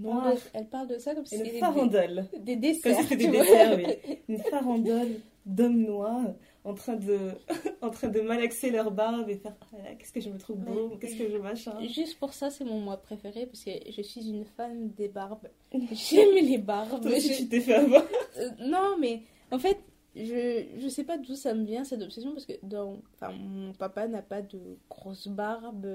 noirs. 0.00 0.34
Elle 0.54 0.66
parle 0.68 0.88
de 0.88 0.98
ça 0.98 1.14
comme 1.14 1.24
si 1.26 1.36
c'était 1.38 1.58
farandole. 1.58 2.26
des, 2.40 2.56
des 2.56 2.72
Comme 2.80 2.92
desserts. 2.92 2.96
si 2.96 3.02
c'était 3.08 3.26
des 3.26 3.38
desserts, 3.38 3.76
oui. 3.78 4.18
Une 4.28 4.38
farandole 4.38 5.08
d'hommes 5.46 5.82
noirs 5.82 6.34
en 6.64 6.74
train 6.74 6.96
de, 6.96 7.18
en 7.80 7.90
train 7.90 8.08
de 8.08 8.20
malaxer 8.20 8.70
leur 8.70 8.90
barbe 8.90 9.28
et 9.30 9.36
faire 9.36 9.56
Ah 9.72 9.94
qu'est-ce 9.98 10.12
que 10.12 10.20
je 10.20 10.28
me 10.28 10.38
trouve 10.38 10.58
beau, 10.58 10.88
Ouais. 10.88 10.98
qu'est-ce 11.00 11.16
que 11.16 11.30
je 11.30 11.36
machin. 11.38 11.72
Juste 11.88 12.18
pour 12.18 12.34
ça, 12.34 12.50
c'est 12.50 12.64
mon 12.64 12.80
mois 12.80 12.98
préféré 12.98 13.46
parce 13.46 13.64
que 13.64 13.70
je 13.90 14.02
suis 14.02 14.28
une 14.28 14.44
fan 14.44 14.90
des 14.90 15.08
barbes. 15.08 15.48
J'aime 15.92 16.34
les 16.34 16.58
barbes. 16.58 17.00
Toi 17.00 17.12
Je- 17.18 17.36
tu 17.36 17.48
t'es 17.48 17.60
fait 17.60 17.74
avoir. 17.74 18.04
Euh, 18.38 18.48
non, 18.60 18.96
mais 19.00 19.22
en 19.50 19.58
fait, 19.58 19.78
je, 20.16 20.64
je 20.78 20.88
sais 20.88 21.04
pas 21.04 21.18
d'où 21.18 21.34
ça 21.34 21.54
me 21.54 21.64
vient 21.64 21.84
cette 21.84 22.02
obsession 22.02 22.32
parce 22.32 22.46
que 22.46 22.54
dans, 22.62 22.96
enfin, 23.14 23.32
mon 23.32 23.72
papa 23.72 24.08
n'a 24.08 24.22
pas 24.22 24.42
de 24.42 24.58
grosse 24.88 25.28
barbe. 25.28 25.86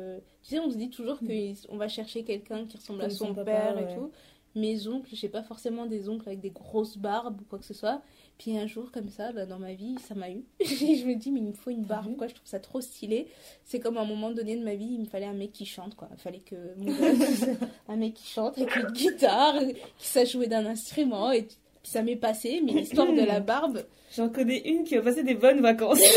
Tu 0.42 0.50
sais, 0.52 0.60
on 0.60 0.70
se 0.72 0.78
dit 0.78 0.90
toujours 0.90 1.20
qu'on 1.20 1.78
va 1.78 1.88
chercher 1.88 2.24
quelqu'un 2.24 2.66
qui 2.66 2.78
ressemble 2.78 3.02
à 3.02 3.08
Mm. 3.08 3.12
Son, 3.12 3.28
papa, 3.34 3.44
père 3.52 3.76
ouais. 3.76 3.92
et 3.92 3.96
tout. 3.96 4.12
Mes 4.58 4.88
oncles, 4.88 5.10
j'ai 5.14 5.28
pas 5.28 5.44
forcément 5.44 5.86
des 5.86 6.08
oncles 6.08 6.30
avec 6.30 6.40
des 6.40 6.50
grosses 6.52 6.98
barbes 6.98 7.42
ou 7.42 7.44
quoi 7.44 7.60
que 7.60 7.66
ce 7.66 7.74
soit. 7.74 8.02
Puis 8.38 8.58
un 8.58 8.68
jour, 8.68 8.90
comme 8.90 9.10
ça, 9.10 9.34
bah, 9.34 9.46
dans 9.46 9.60
ma 9.60 9.74
vie, 9.74 9.96
ça 10.00 10.16
m'a 10.16 10.30
eu. 10.32 10.46
Je 10.62 11.06
me 11.06 11.16
dis, 11.16 11.30
mais 11.32 11.42
il 11.42 11.48
me 11.48 11.52
faut 11.54 11.72
une 11.72 11.84
barbe, 11.84 12.12
Mhm. 12.12 12.16
quoi. 12.16 12.28
Je 12.28 12.36
trouve 12.36 12.48
ça 12.48 12.62
trop 12.62 12.80
stylé. 12.80 13.28
C'est 13.66 13.82
comme 13.82 13.98
à 13.98 14.02
un 14.02 14.06
moment 14.06 14.32
donné 14.32 14.56
de 14.56 14.64
ma 14.64 14.76
vie, 14.76 14.86
il 14.94 15.00
me 15.02 15.06
fallait 15.06 15.26
un 15.26 15.34
mec 15.34 15.52
qui 15.52 15.66
chante, 15.66 15.96
quoi. 15.96 16.08
Il 16.14 16.18
fallait 16.22 16.40
que 16.40 16.56
mon 16.78 16.86
gosse, 16.86 17.46
un 17.90 17.96
mec 17.98 18.14
qui 18.14 18.28
chante 18.30 18.58
avec 18.58 18.74
une 18.78 18.92
guitare, 18.94 19.56
qui 19.98 20.08
sache 20.08 20.32
jouer 20.32 20.48
d'un 20.48 20.66
instrument. 20.66 21.34
Et 21.34 21.48
puis 21.86 21.92
ça 21.92 22.02
m'est 22.02 22.16
passé, 22.16 22.62
mais 22.66 22.72
l'histoire 22.82 23.14
de 23.14 23.22
la 23.24 23.40
barbe, 23.42 23.86
J'en 24.16 24.28
connais 24.30 24.58
une 24.68 24.84
qui 24.86 24.96
va 24.96 25.04
passer 25.04 25.22
des 25.24 25.36
bonnes 25.36 25.62
vacances. 25.62 26.00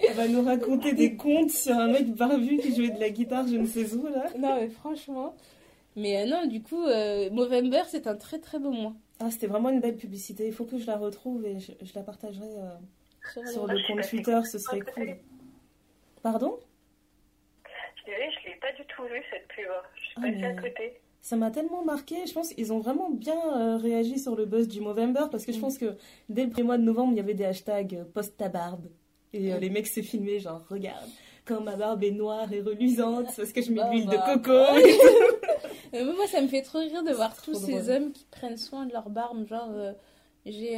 Elle 0.00 0.12
va 0.14 0.28
nous 0.28 0.42
raconter 0.44 0.92
des 0.92 1.16
contes 1.16 1.50
sur 1.50 1.74
un 1.74 1.88
mec 1.88 2.06
barbu 2.14 2.58
qui 2.58 2.74
jouait 2.76 2.90
de 2.90 3.00
la 3.00 3.08
guitare, 3.10 3.46
je 3.46 3.56
ne 3.56 3.64
sais 3.66 3.94
où 3.94 4.06
là. 4.06 4.26
non, 4.38 4.56
mais 4.60 4.68
franchement. 4.68 5.34
Mais 5.96 6.22
euh, 6.22 6.26
non, 6.26 6.44
du 6.46 6.62
coup, 6.62 6.84
euh, 6.84 7.30
Movember, 7.30 7.82
c'est 7.86 8.06
un 8.06 8.16
très 8.16 8.38
très 8.38 8.58
beau 8.58 8.70
mois. 8.70 8.92
Ah, 9.20 9.30
c'était 9.30 9.46
vraiment 9.46 9.70
une 9.70 9.80
belle 9.80 9.96
publicité. 9.96 10.46
Il 10.46 10.52
faut 10.52 10.64
que 10.66 10.76
je 10.78 10.86
la 10.86 10.96
retrouve 10.98 11.46
et 11.46 11.58
je, 11.60 11.72
je 11.82 11.92
la 11.94 12.02
partagerai 12.02 12.44
euh, 12.44 12.74
Sur 13.32 13.48
sur 13.48 13.66
le- 13.66 13.78
compte 13.86 14.06
Twitter, 14.08 14.38
ce 14.44 14.58
serait 14.58 14.80
cool. 14.80 15.16
Pardon? 16.22 16.58
Je 18.06 18.10
l'ai 18.10 18.56
pas 18.60 18.72
du 18.72 18.84
tout 18.88 19.04
vu 19.04 19.22
cette 19.30 19.48
pub. 19.48 19.64
Je 19.94 20.00
suis 20.02 20.14
Ah, 20.16 20.20
passée 20.20 20.34
mais- 20.36 20.44
à 20.46 20.54
côté. 20.54 21.00
Ça 21.26 21.36
m'a 21.36 21.50
tellement 21.50 21.82
marqué. 21.82 22.16
Je 22.26 22.34
pense 22.34 22.50
qu'ils 22.50 22.70
ont 22.70 22.80
vraiment 22.80 23.08
bien 23.08 23.34
euh, 23.56 23.76
réagi 23.78 24.18
sur 24.18 24.36
le 24.36 24.44
buzz 24.44 24.68
du 24.68 24.82
Movember 24.82 25.24
parce 25.30 25.46
que 25.46 25.52
je 25.52 25.56
Mm. 25.58 25.60
pense 25.62 25.78
que 25.78 25.96
dès 26.28 26.44
le 26.44 26.50
premier 26.50 26.66
mois 26.66 26.76
de 26.76 26.82
novembre, 26.82 27.12
il 27.12 27.16
y 27.16 27.20
avait 27.20 27.32
des 27.32 27.46
hashtags 27.46 27.94
euh, 27.94 28.04
post 28.04 28.36
ta 28.36 28.50
barbe. 28.50 28.84
Et 29.32 29.50
euh, 29.52 29.56
Mm. 29.56 29.60
les 29.60 29.70
mecs 29.70 29.86
se 29.86 30.02
filmaient 30.02 30.38
genre, 30.38 30.62
regarde, 30.68 31.08
quand 31.46 31.62
ma 31.62 31.76
barbe 31.76 32.04
est 32.04 32.10
noire 32.10 32.52
et 32.52 32.60
reluisante 32.60 33.28
parce 33.36 33.52
que 33.52 33.62
je 33.62 33.70
mets 33.72 33.76
de 33.76 33.80
Bah, 33.80 33.90
l'huile 33.90 34.04
de 34.06 34.16
bah. 34.16 34.34
coco. 34.34 34.52
Euh, 35.94 36.12
moi, 36.16 36.26
ça 36.26 36.40
me 36.42 36.48
fait 36.48 36.62
trop 36.62 36.80
rire 36.80 37.04
de 37.04 37.12
voir 37.12 37.40
tous 37.40 37.54
ces 37.54 37.78
drôle. 37.78 37.90
hommes 37.90 38.12
qui 38.12 38.26
prennent 38.32 38.56
soin 38.56 38.84
de 38.84 38.92
leur 38.92 39.08
barbe. 39.10 39.46
Genre, 39.46 39.70
euh, 39.72 39.92
j'ai 40.44 40.76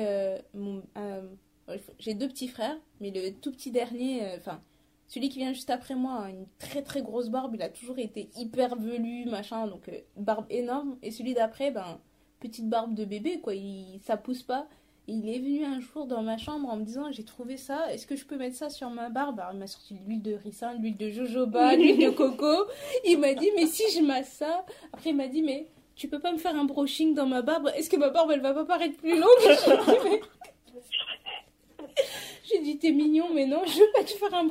j'ai 1.99 2.15
deux 2.15 2.29
petits 2.29 2.49
frères, 2.49 2.77
mais 3.01 3.11
le 3.11 3.33
tout 3.33 3.51
petit 3.51 3.71
dernier, 3.71 4.21
enfin, 4.37 4.61
celui 5.09 5.29
qui 5.29 5.39
vient 5.39 5.53
juste 5.53 5.71
après 5.71 5.95
moi, 5.95 6.25
a 6.25 6.31
une 6.31 6.47
très 6.59 6.83
très 6.83 7.03
grosse 7.03 7.29
barbe. 7.29 7.55
Il 7.55 7.63
a 7.63 7.69
toujours 7.69 7.99
été 7.99 8.29
hyper 8.37 8.77
velu, 8.77 9.25
machin, 9.27 9.67
donc 9.67 9.89
euh, 9.89 10.01
barbe 10.17 10.47
énorme. 10.51 10.97
Et 11.03 11.11
celui 11.11 11.35
d'après, 11.35 11.71
ben, 11.71 11.99
petite 12.41 12.69
barbe 12.69 12.95
de 12.95 13.05
bébé, 13.05 13.41
quoi. 13.41 13.55
Il, 13.55 14.01
ça 14.03 14.17
pousse 14.17 14.43
pas. 14.43 14.67
Il 15.09 15.29
est 15.29 15.39
venu 15.39 15.65
un 15.65 15.79
jour 15.79 16.07
dans 16.07 16.23
ma 16.23 16.37
chambre 16.37 16.69
en 16.69 16.77
me 16.77 16.85
disant 16.85 17.13
J'ai 17.13 17.23
trouvé 17.23 17.57
ça, 17.57 17.93
est-ce 17.93 18.09
que 18.09 18.17
je 18.17 18.25
peux 18.25 18.37
mettre 18.37 18.57
ça 18.57 18.71
sur 18.71 18.91
ma 18.91 19.09
barbe? 19.09 19.39
Alors 19.39 19.53
il 19.53 19.61
m'a 19.61 19.69
sorti 19.69 19.95
de 19.95 20.01
l'huile 20.05 20.23
de 20.23 20.35
ricin, 20.35 20.75
de 20.75 20.83
l'huile 20.83 20.97
de 20.97 21.11
jojoba, 21.11 21.77
de 21.77 21.83
l'huile 21.83 21.99
de 21.99 22.11
coco. 22.11 22.69
Il 23.05 23.21
m'a 23.21 23.35
dit 23.35 23.49
Mais 23.55 23.67
si 23.67 23.85
je 23.97 24.03
masse 24.03 24.33
ça 24.33 24.65
Après 24.93 25.11
il 25.11 25.17
m'a 25.17 25.29
dit 25.29 25.43
Mais 25.43 25.69
tu 25.95 26.09
peux 26.09 26.19
pas 26.19 26.33
me 26.33 26.39
faire 26.39 26.57
un 26.57 26.65
brushing 26.65 27.15
dans 27.15 27.27
ma 27.27 27.43
barbe? 27.43 27.71
Est-ce 27.77 27.89
que 27.89 27.97
ma 27.97 28.11
barbe 28.11 28.33
elle 28.33 28.41
va 28.41 28.53
pas 28.53 28.65
paraître 28.65 28.97
plus 28.97 29.17
longue? 29.17 29.29
J'ai 32.49 32.61
dit, 32.63 32.79
T'es 32.79 32.93
mignon, 32.93 33.27
mais 33.35 33.47
non, 33.47 33.63
je 33.67 33.79
veux 33.79 33.93
pas 33.95 34.05
te 34.05 34.11
faire 34.11 34.33
un 34.35 34.45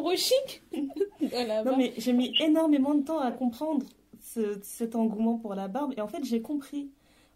la 1.47 1.63
Non, 1.63 1.77
mais 1.77 1.93
j'ai 1.97 2.13
mis 2.13 2.33
énormément 2.39 2.93
de 2.95 3.03
temps 3.03 3.19
à 3.19 3.31
comprendre 3.31 3.85
ce- 4.21 4.59
cet 4.63 4.95
engouement 4.95 5.37
pour 5.37 5.55
la 5.55 5.67
barbe. 5.67 5.93
Et 5.97 6.01
en 6.01 6.07
fait, 6.07 6.23
j'ai 6.23 6.41
compris. 6.41 6.89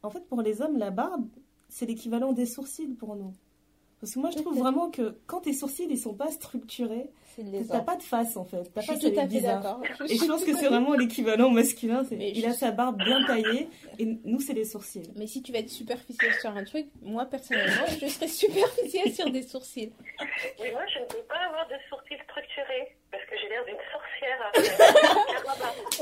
En 0.03 0.09
fait, 0.09 0.25
pour 0.27 0.41
les 0.41 0.61
hommes, 0.61 0.77
la 0.77 0.91
barbe, 0.91 1.27
c'est 1.69 1.85
l'équivalent 1.85 2.33
des 2.33 2.45
sourcils 2.45 2.87
pour 2.87 3.15
nous. 3.15 3.33
Parce 4.01 4.13
que 4.13 4.19
moi, 4.19 4.29
je 4.31 4.37
trouve 4.37 4.57
vraiment 4.57 4.89
que 4.89 5.17
quand 5.27 5.41
tes 5.41 5.53
sourcils, 5.53 5.87
ils 5.89 5.97
sont 5.97 6.13
pas 6.13 6.31
structurés, 6.31 7.09
t'as 7.69 7.81
pas 7.81 7.97
de 7.97 8.03
face, 8.03 8.37
en 8.37 8.45
fait. 8.45 8.71
T'as 8.73 8.81
Je 8.81 8.87
pas 8.87 8.97
suis 8.97 9.11
tout 9.13 9.19
à 9.19 9.27
fait 9.27 9.41
d'accord. 9.41 9.81
Et 10.07 10.15
je 10.15 10.25
pense 10.25 10.43
que 10.45 10.55
c'est 10.55 10.67
vraiment 10.67 10.93
l'équivalent 10.93 11.49
masculin. 11.49 12.03
Il 12.11 12.45
a 12.45 12.53
sa 12.53 12.71
barbe 12.71 12.97
bien 12.97 13.25
taillée 13.25 13.67
et 13.97 14.05
nous, 14.23 14.39
c'est 14.39 14.53
les 14.53 14.65
sourcils. 14.65 15.11
Mais 15.17 15.27
si 15.27 15.41
tu 15.41 15.51
vas 15.51 15.59
être 15.59 15.69
superficiel 15.69 16.33
sur 16.39 16.49
un 16.49 16.63
truc, 16.63 16.87
moi 17.01 17.25
personnellement, 17.25 17.85
je 17.99 18.07
serais 18.07 18.27
superficielle 18.27 19.11
sur 19.13 19.29
des 19.29 19.43
sourcils. 19.43 19.91
Mais 20.61 20.71
moi, 20.71 20.81
je 20.93 20.99
ne 20.99 21.05
peux 21.05 21.23
pas 21.27 21.39
avoir 21.47 21.67
de 21.67 21.75
sourcils 21.89 22.17
structurés 22.29 22.95
parce 23.11 23.23
que 23.25 23.35
j'ai 23.41 23.49
l'air 23.49 23.65
d'une 23.65 23.75
sorcière. 23.91 24.51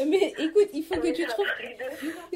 Mais 0.08 0.34
écoute, 0.38 0.70
il 0.74 0.84
faut 0.84 0.95
que 0.95 1.14
tu 1.16 1.26
trouves. 1.26 1.47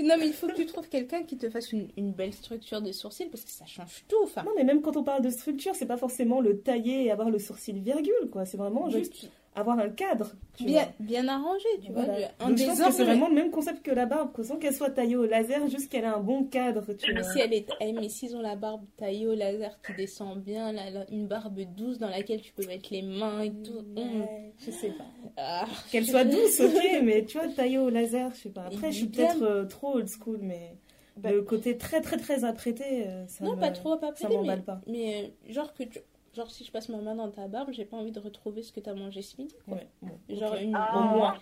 Non, 0.04 0.16
mais 0.18 0.28
il 0.28 0.34
faut 0.34 0.48
que 0.48 0.54
tu 0.54 0.66
trouves 0.66 0.90
quelqu'un 0.90 1.24
qui 1.24 1.38
te 1.38 1.50
fasse 1.50 1.72
une, 1.72 1.88
une 1.98 2.12
belle 2.12 2.34
structure 2.34 2.82
de 2.82 2.92
sourcils 2.92 3.30
parce 3.30 3.44
que 3.44 3.52
ça 3.52 3.66
change 3.66 4.04
tout. 4.08 4.30
Non, 4.38 4.52
mais 4.56 4.64
même 4.64 4.82
quand 4.82 4.98
on 4.98 5.04
parle 5.04 5.22
de 5.22 5.30
structure, 5.30 5.76
c'est 5.76 5.86
pas 5.86 5.98
forcément 5.98 6.42
le 6.42 6.60
tailler 6.60 7.06
et 7.06 7.12
avoir 7.12 7.30
le 7.30 7.40
sourcil 7.40 7.80
virgule, 7.80 8.30
quoi. 8.32 8.46
C'est 8.46 8.58
vraiment 8.58 8.90
juste 8.90 9.30
avoir 9.54 9.78
un 9.80 9.90
cadre. 9.90 10.32
tu 10.58 10.64
bien, 10.64 10.84
vois. 10.84 10.92
bien 11.00 11.28
arrangé, 11.28 11.68
tu 11.84 11.92
Voilà. 11.92 12.14
vois. 12.14 12.28
Un 12.40 12.50
Donc, 12.50 12.58
je 12.58 12.66
pense 12.66 12.80
que 12.82 12.92
c'est 12.92 13.04
vraiment 13.04 13.28
le 13.28 13.36
même 13.36 13.52
concept 13.52 13.84
que 13.84 13.92
la 13.92 14.06
barbe, 14.06 14.32
que 14.32 14.44
sans 14.44 14.58
qu'elle 14.58 14.74
soit 14.74 14.92
taillée 14.92 15.18
au 15.18 15.26
laser, 15.26 15.68
juste 15.68 15.92
qu'elle 15.92 16.04
ait 16.06 16.08
un 16.08 16.20
bon 16.22 16.46
cadre, 16.46 16.94
tu 16.94 17.14
Mais 17.14 17.22
vois. 17.22 17.32
si 17.34 17.40
elle 17.40 17.54
est, 17.54 17.68
eh, 17.82 17.92
mais 17.92 18.08
s'ils 18.10 18.36
ont 18.36 18.42
la 18.42 18.56
barbe 18.56 18.84
taillée 18.98 19.28
au 19.28 19.36
laser 19.36 19.78
qui 19.86 19.94
descend 19.94 20.40
bien, 20.42 20.72
là, 20.72 20.90
là, 20.90 21.06
une 21.12 21.28
barbe 21.28 21.60
douce 21.76 21.98
dans 22.00 22.10
laquelle 22.10 22.42
tu 22.42 22.54
peux 22.54 22.66
mettre 22.66 22.88
les 22.92 23.02
mains 23.02 23.42
et 23.42 23.52
tout. 23.52 23.84
Ouais, 23.98 24.54
je 24.66 24.72
sais 24.72 24.92
pas. 24.92 25.06
Ah. 25.38 25.66
Qu'elle 25.92 26.06
soit 26.06 26.24
douce, 26.24 26.60
ok, 26.62 26.72
mais 27.04 27.26
tu 27.26 27.38
vois, 27.38 27.48
taillée 27.50 27.78
au 27.80 27.90
laser, 27.90 28.32
je 28.34 28.40
sais 28.42 28.50
pas. 28.50 28.64
Après, 28.64 28.88
Et 28.88 28.92
je 28.92 28.98
suis 29.00 29.08
peut-être 29.08 29.42
euh, 29.44 29.66
trop 29.66 29.96
old 29.96 30.08
school, 30.08 30.40
mais 30.42 30.78
Bah- 31.18 31.32
le 31.32 31.42
côté 31.42 31.78
très 31.78 32.00
très 32.00 32.16
très 32.18 32.46
apprêté, 32.46 33.06
euh, 33.06 33.28
ça 33.28 33.44
Non, 33.44 33.56
me- 33.56 33.60
pas 33.60 33.72
trop, 33.72 33.98
pas 33.98 34.16
ça 34.16 34.30
m'emballe 34.30 34.64
pas. 34.64 34.80
mais 34.88 35.34
euh, 35.50 35.52
genre 35.54 35.74
que 35.74 35.84
tu- 35.84 36.00
genre 36.36 36.50
si 36.52 36.64
je 36.64 36.72
passe 36.72 36.90
ma 36.90 36.98
main 36.98 37.16
dans 37.16 37.30
ta 37.30 37.48
barbe, 37.48 37.70
j'ai 37.72 37.86
pas 37.86 37.98
envie 37.98 38.12
de 38.12 38.20
retrouver 38.20 38.64
ce 38.64 38.72
que 38.72 38.80
t'as 38.80 38.94
mangé 38.94 39.22
ce 39.22 39.38
midi. 39.42 39.56
quoi. 39.66 39.76
Ouais, 39.76 39.88
bon, 40.02 40.20
Genre 40.30 40.56
une, 40.56 40.76
Ah. 40.76 40.96
Au 40.98 41.18
moins. 41.18 41.38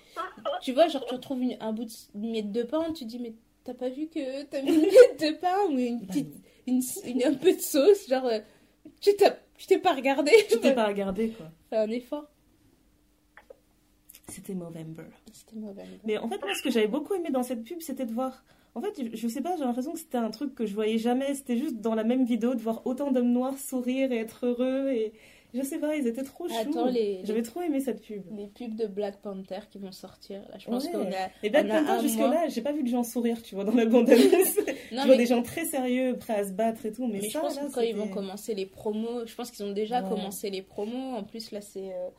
Tu 0.61 0.71
vois, 0.73 0.87
genre 0.87 1.05
tu 1.05 1.13
retrouves 1.15 1.41
une, 1.41 1.57
un 1.59 1.71
bout 1.73 1.85
de 1.85 2.27
miette 2.27 2.51
de 2.51 2.63
pain, 2.63 2.91
tu 2.93 3.05
dis 3.05 3.19
mais 3.19 3.33
t'as 3.63 3.73
pas 3.73 3.89
vu 3.89 4.07
que 4.07 4.43
t'as 4.43 4.61
mis 4.61 4.73
une 4.73 4.81
miette 4.81 5.19
de 5.19 5.37
pain 5.39 5.57
ou 5.69 5.77
une 5.77 6.05
petite, 6.05 6.33
une, 6.67 6.81
une- 7.05 7.23
un 7.23 7.33
peu 7.35 7.53
de 7.53 7.61
sauce, 7.61 8.07
genre 8.07 8.25
euh, 8.25 8.39
tu 9.01 9.15
t'as, 9.15 9.35
tu 9.57 9.67
t'es 9.67 9.79
pas 9.79 9.93
regardé, 9.93 10.31
tu 10.49 10.59
t'es 10.59 10.73
pas 10.73 10.87
regardé, 10.87 11.29
quoi. 11.31 11.51
Fais 11.69 11.77
un 11.77 11.89
effort. 11.91 12.25
C'était 14.27 14.53
Movember. 14.53 15.05
C'était 15.31 15.55
mauvais. 15.55 15.83
Mais 16.03 16.17
en 16.19 16.27
fait, 16.29 16.39
moi, 16.39 16.53
ce 16.53 16.61
que 16.61 16.69
j'avais 16.69 16.87
beaucoup 16.87 17.15
aimé 17.15 17.29
dans 17.31 17.41
cette 17.43 17.63
pub, 17.63 17.81
c'était 17.81 18.05
de 18.05 18.13
voir. 18.13 18.43
En 18.75 18.81
fait, 18.81 19.01
je, 19.11 19.15
je 19.17 19.27
sais 19.27 19.41
pas, 19.41 19.55
j'ai 19.57 19.63
l'impression 19.63 19.93
que 19.93 19.99
c'était 19.99 20.17
un 20.17 20.29
truc 20.29 20.53
que 20.55 20.65
je 20.65 20.73
voyais 20.73 20.97
jamais. 20.97 21.33
C'était 21.33 21.57
juste 21.57 21.77
dans 21.81 21.95
la 21.95 22.03
même 22.03 22.25
vidéo 22.25 22.53
de 22.55 22.61
voir 22.61 22.81
autant 22.85 23.11
d'hommes 23.11 23.31
noirs 23.31 23.57
sourire 23.57 24.11
et 24.11 24.17
être 24.17 24.45
heureux. 24.45 24.89
Et 24.91 25.11
je 25.53 25.63
sais 25.63 25.79
pas, 25.79 25.95
ils 25.95 26.05
étaient 26.05 26.23
trop 26.23 26.47
choux. 26.47 26.53
Attends 26.55 26.85
les, 26.85 27.21
J'avais 27.23 27.41
trop 27.41 27.61
aimé 27.63 27.79
cette 27.79 28.01
pub. 28.03 28.21
les 28.37 28.45
pubs 28.47 28.75
de 28.75 28.85
Black 28.85 29.21
Panther 29.23 29.61
qui 29.71 29.79
vont 29.79 29.91
sortir. 29.91 30.41
Là, 30.49 30.57
je 30.59 30.65
pense 30.67 30.85
Ouais. 30.85 30.91
qu'on 30.91 31.07
a. 31.11 31.29
Et 31.41 31.49
Black 31.49 31.67
Panther, 31.67 32.01
jusque-là, 32.01 32.47
j'ai 32.49 32.61
pas 32.61 32.71
vu 32.71 32.83
de 32.83 32.87
gens 32.87 33.03
sourire, 33.03 33.41
tu 33.41 33.55
vois, 33.55 33.63
dans 33.63 33.73
la 33.73 33.85
bande-annonce. 33.87 34.21
je 34.91 34.95
vois 34.95 35.05
mais, 35.07 35.17
des 35.17 35.25
gens 35.25 35.41
très 35.41 35.65
sérieux, 35.65 36.15
prêts 36.19 36.35
à 36.35 36.43
se 36.47 36.51
battre 36.53 36.85
et 36.85 36.91
tout. 36.91 37.07
Mais, 37.07 37.19
mais 37.21 37.29
je 37.29 37.39
pense 37.39 37.55
là, 37.55 37.65
que 37.65 37.73
quand 37.73 37.81
ils 37.81 37.95
vont 37.95 38.07
commencer 38.09 38.53
les 38.53 38.67
promos, 38.67 39.25
je 39.25 39.33
pense 39.35 39.49
qu'ils 39.49 39.65
ont 39.65 39.71
déjà 39.73 40.03
Ouais. 40.03 40.09
commencé 40.09 40.51
les 40.51 40.61
promos. 40.61 41.15
En 41.15 41.23
plus 41.23 41.51
là 41.51 41.61
c'est 41.61 41.91
euh, 41.91 42.09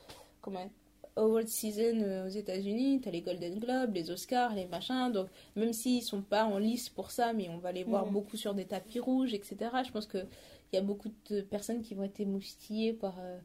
comment 0.40 0.68
award 1.16 1.48
season 1.48 2.00
euh, 2.02 2.26
aux 2.26 2.30
États-Unis, 2.30 3.00
t'as 3.02 3.10
les 3.10 3.20
Golden 3.20 3.58
Globes, 3.58 3.94
les 3.94 4.10
Oscars, 4.10 4.54
les 4.54 4.66
machins. 4.66 5.10
Donc, 5.12 5.28
même 5.56 5.72
s'ils 5.72 6.02
sont 6.02 6.22
pas 6.22 6.44
en 6.44 6.58
lice 6.58 6.88
pour 6.88 7.10
ça, 7.10 7.32
mais 7.32 7.48
on 7.48 7.58
va 7.58 7.72
les 7.72 7.84
voir 7.84 8.06
beaucoup 8.12 8.36
sur 8.36 8.54
des 8.54 8.64
tapis 8.64 9.00
rouges, 9.00 9.34
etc. 9.34 9.56
Je 9.86 9.90
pense 9.92 10.06
qu'il 10.06 10.26
y 10.72 10.76
a 10.76 10.82
beaucoup 10.82 11.10
de 11.30 11.40
personnes 11.40 11.82
qui 11.82 11.94
vont 11.94 12.04
être 12.04 12.20
émoustillées 12.20 12.92
par 12.92 13.14
euh, 13.20 13.38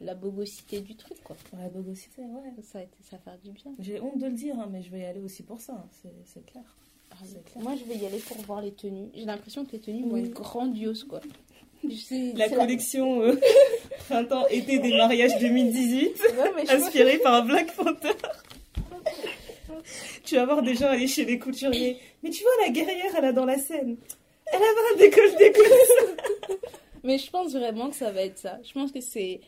la 0.00 0.14
bogosité 0.14 0.80
du 0.80 0.94
truc, 0.96 1.16
quoi. 1.24 1.36
Ouais, 1.54 1.68
bogosité, 1.70 2.22
ouais. 2.22 2.52
Ça, 2.62 2.80
a 2.80 2.82
été- 2.82 2.98
ça 3.02 3.16
va 3.16 3.22
faire 3.22 3.38
du 3.42 3.50
bien. 3.52 3.72
J'ai 3.78 4.00
honte 4.00 4.18
de 4.18 4.26
le 4.26 4.32
dire, 4.34 4.58
hein, 4.58 4.68
mais 4.70 4.82
je 4.82 4.90
vais 4.90 5.00
y 5.00 5.04
aller 5.04 5.20
aussi 5.20 5.42
pour 5.42 5.60
ça, 5.60 5.72
hein, 5.74 5.88
c'est 6.02 6.12
c'est 6.24 6.44
clair. 6.44 6.64
Moi, 7.62 7.76
je 7.76 7.84
vais 7.84 7.96
y 7.96 8.04
aller 8.04 8.18
pour 8.18 8.36
voir 8.38 8.60
les 8.60 8.72
tenues. 8.72 9.08
J'ai 9.14 9.24
l'impression 9.24 9.64
que 9.64 9.72
les 9.72 9.78
tenues 9.78 10.02
vont 10.06 10.16
être 10.18 10.30
grandioses, 10.34 11.04
quoi. 11.04 11.20
Je 11.88 11.94
sais- 11.94 12.32
La 12.34 12.48
collection 12.50 13.22
euh, 13.22 13.36
printemps-été 13.98 14.78
des 14.78 14.96
mariages 14.96 15.38
2018, 15.38 16.06
Ouais, 16.38 16.52
mais 16.56 16.62
je 16.66 16.72
pense- 16.72 16.86
inspirée 16.86 17.18
par 17.18 17.44
Black 17.44 17.74
Panther. 17.74 18.10
tu 20.24 20.36
vas 20.36 20.44
voir 20.46 20.62
des 20.62 20.74
gens 20.74 20.88
aller 20.88 21.06
chez 21.06 21.24
les 21.24 21.38
couturiers. 21.38 21.98
Mais 22.22 22.30
tu 22.30 22.42
vois, 22.42 22.52
la 22.64 22.70
guerrière, 22.72 23.12
elle 23.16 23.24
a 23.26 23.32
dans 23.32 23.44
la 23.44 23.58
scène. 23.58 23.96
Elle 24.46 24.62
avait 24.62 24.94
un 24.94 24.98
décolleté 24.98 25.52
comme. 25.52 26.56
Mais 27.04 27.18
je 27.18 27.30
pense 27.30 27.52
vraiment 27.52 27.90
que 27.90 27.96
ça 27.96 28.10
va 28.10 28.22
être 28.22 28.38
ça. 28.38 28.58
Je 28.64 28.72
pense 28.72 28.92
que 28.92 29.00
c'est 29.00 29.40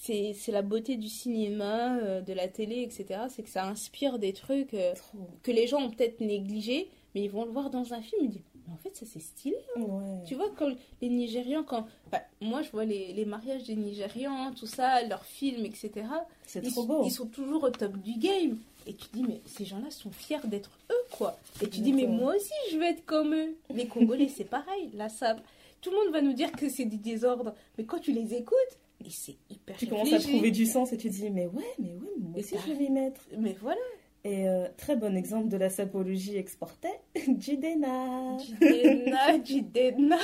c'est 0.00 0.34
la 0.50 0.62
beauté 0.62 0.96
du 0.96 1.08
cinéma, 1.08 1.98
euh, 1.98 2.20
de 2.22 2.32
la 2.32 2.48
télé, 2.48 2.80
etc. 2.82 3.20
C'est 3.28 3.42
que 3.42 3.50
ça 3.50 3.66
inspire 3.66 4.18
des 4.18 4.32
trucs 4.32 4.72
euh, 4.72 4.94
que 5.42 5.50
les 5.50 5.66
gens 5.66 5.82
ont 5.82 5.90
peut-être 5.90 6.20
négligés, 6.20 6.88
mais 7.14 7.20
ils 7.22 7.30
vont 7.30 7.44
le 7.44 7.50
voir 7.50 7.68
dans 7.68 7.92
un 7.92 8.00
film 8.00 8.32
mais 8.66 8.74
en 8.74 8.76
fait 8.76 8.94
ça 8.96 9.06
c'est 9.06 9.20
stylé. 9.20 9.56
Ouais. 9.76 10.24
Tu 10.26 10.34
vois 10.34 10.50
quand 10.56 10.70
les 11.00 11.08
Nigérians 11.08 11.64
quand 11.64 11.86
enfin, 12.06 12.22
moi 12.40 12.62
je 12.62 12.70
vois 12.70 12.84
les, 12.84 13.12
les 13.12 13.24
mariages 13.24 13.64
des 13.64 13.76
Nigérians, 13.76 14.52
tout 14.54 14.66
ça, 14.66 15.02
leurs 15.02 15.24
films, 15.24 15.64
etc. 15.64 16.06
C'est 16.46 16.62
trop 16.62 16.84
beau. 16.84 17.04
ils 17.04 17.10
sont 17.10 17.26
toujours 17.26 17.64
au 17.64 17.70
top 17.70 17.96
du 17.98 18.18
game. 18.18 18.58
Et 18.86 18.94
tu 18.94 19.06
dis, 19.14 19.22
mais 19.22 19.40
ces 19.46 19.64
gens-là 19.64 19.90
sont 19.90 20.10
fiers 20.10 20.46
d'être 20.46 20.70
eux, 20.90 21.16
quoi. 21.16 21.38
Et 21.62 21.68
tu 21.68 21.80
dis, 21.80 21.92
mais 21.92 22.06
moi 22.06 22.36
aussi, 22.36 22.52
je 22.70 22.76
veux 22.76 22.84
être 22.84 23.04
comme 23.06 23.34
eux. 23.34 23.56
Les 23.72 23.86
Congolais, 23.86 24.28
c'est 24.28 24.44
pareil. 24.44 24.90
Là, 24.94 25.08
ça... 25.08 25.36
Tout 25.80 25.90
le 25.90 25.96
monde 25.96 26.12
va 26.12 26.20
nous 26.20 26.32
dire 26.32 26.52
que 26.52 26.68
c'est 26.68 26.84
du 26.84 26.98
désordre. 26.98 27.54
Mais 27.78 27.84
quand 27.84 27.98
tu 27.98 28.12
les 28.12 28.34
écoutes, 28.34 28.78
et 29.04 29.10
c'est 29.10 29.36
hyper 29.50 29.76
Tu 29.76 29.86
commences 29.86 30.12
à 30.12 30.18
trouver 30.18 30.50
du 30.50 30.66
sens 30.66 30.92
et 30.92 30.96
tu 30.96 31.08
te 31.08 31.14
dis, 31.14 31.30
mais 31.30 31.46
ouais, 31.46 31.62
mais 31.78 31.94
ouais, 31.94 32.12
moi 32.18 32.32
Mais 32.34 32.40
aussi 32.40 32.56
je 32.66 32.72
vais 32.72 32.78
m'y 32.78 32.90
mettre. 32.90 33.20
Mais 33.38 33.56
voilà. 33.60 33.80
Et 34.26 34.48
euh, 34.48 34.66
très 34.78 34.96
bon 34.96 35.14
exemple 35.16 35.48
de 35.48 35.58
la 35.58 35.68
sapologie 35.68 36.38
exportée, 36.38 36.88
Jidena. 37.38 38.38
Jidena, 38.38 39.42
Jidena. 39.44 40.16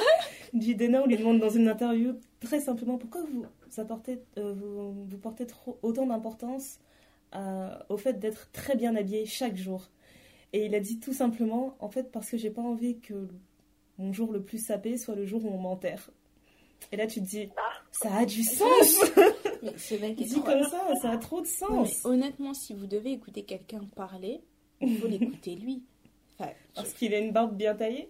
Jidena, 0.55 1.03
on 1.03 1.07
lui 1.07 1.19
demande 1.19 1.39
dans 1.39 1.51
une 1.51 1.69
interview 1.69 2.15
très 2.41 2.61
simplement 2.61 2.97
pourquoi 2.97 3.23
vous, 3.23 3.45
apportez, 3.77 4.23
euh, 4.39 4.55
vous, 4.55 5.05
vous 5.05 5.19
portez 5.19 5.47
trop, 5.47 5.79
autant 5.83 6.07
d'importance 6.07 6.79
euh, 7.35 7.69
au 7.91 7.99
fait 7.99 8.19
d'être 8.19 8.51
très 8.53 8.75
bien 8.75 8.97
habillé 8.97 9.27
chaque 9.27 9.57
jour? 9.57 9.91
Et 10.55 10.65
il 10.65 10.75
a 10.75 10.81
dit 10.81 10.99
tout 10.99 11.13
simplement, 11.13 11.77
en 11.79 11.91
fait, 11.91 12.11
parce 12.11 12.31
que 12.31 12.39
j'ai 12.39 12.51
pas 12.51 12.63
envie 12.63 13.01
que 13.01 13.29
mon 13.99 14.15
jour 14.15 14.33
le 14.33 14.43
plus 14.43 14.65
sapé 14.65 14.97
soit 14.97 15.15
le 15.15 15.27
jour 15.27 15.45
où 15.45 15.49
on 15.49 15.59
m'enterre. 15.59 16.11
Et 16.91 16.97
là, 16.97 17.07
tu 17.07 17.21
te 17.21 17.27
dis, 17.27 17.51
ça 17.93 18.15
a 18.15 18.25
du 18.25 18.43
sens 18.45 19.05
Mais 19.63 19.77
ce 19.77 19.95
mec 19.97 20.21
est 20.21 20.25
Dit 20.25 20.41
comme 20.43 20.63
ça, 20.65 20.83
ça 21.01 21.11
a 21.11 21.17
trop 21.19 21.41
de 21.41 21.47
sens 21.47 22.01
honnêtement, 22.05 22.55
si 22.55 22.75
vous 22.75 22.87
devez 22.87 23.13
écouter 23.13 23.43
quelqu'un 23.43 23.81
parler, 23.95 24.41
il 24.81 24.97
faut 24.99 25.07
l'écouter 25.09 25.55
lui. 25.57 25.83
Enfin, 26.39 26.53
Parce 26.75 26.95
qu'il 26.95 27.13
a 27.15 27.19
une 27.19 27.33
barbe 27.33 27.55
bien 27.55 27.75
taillée 27.75 28.09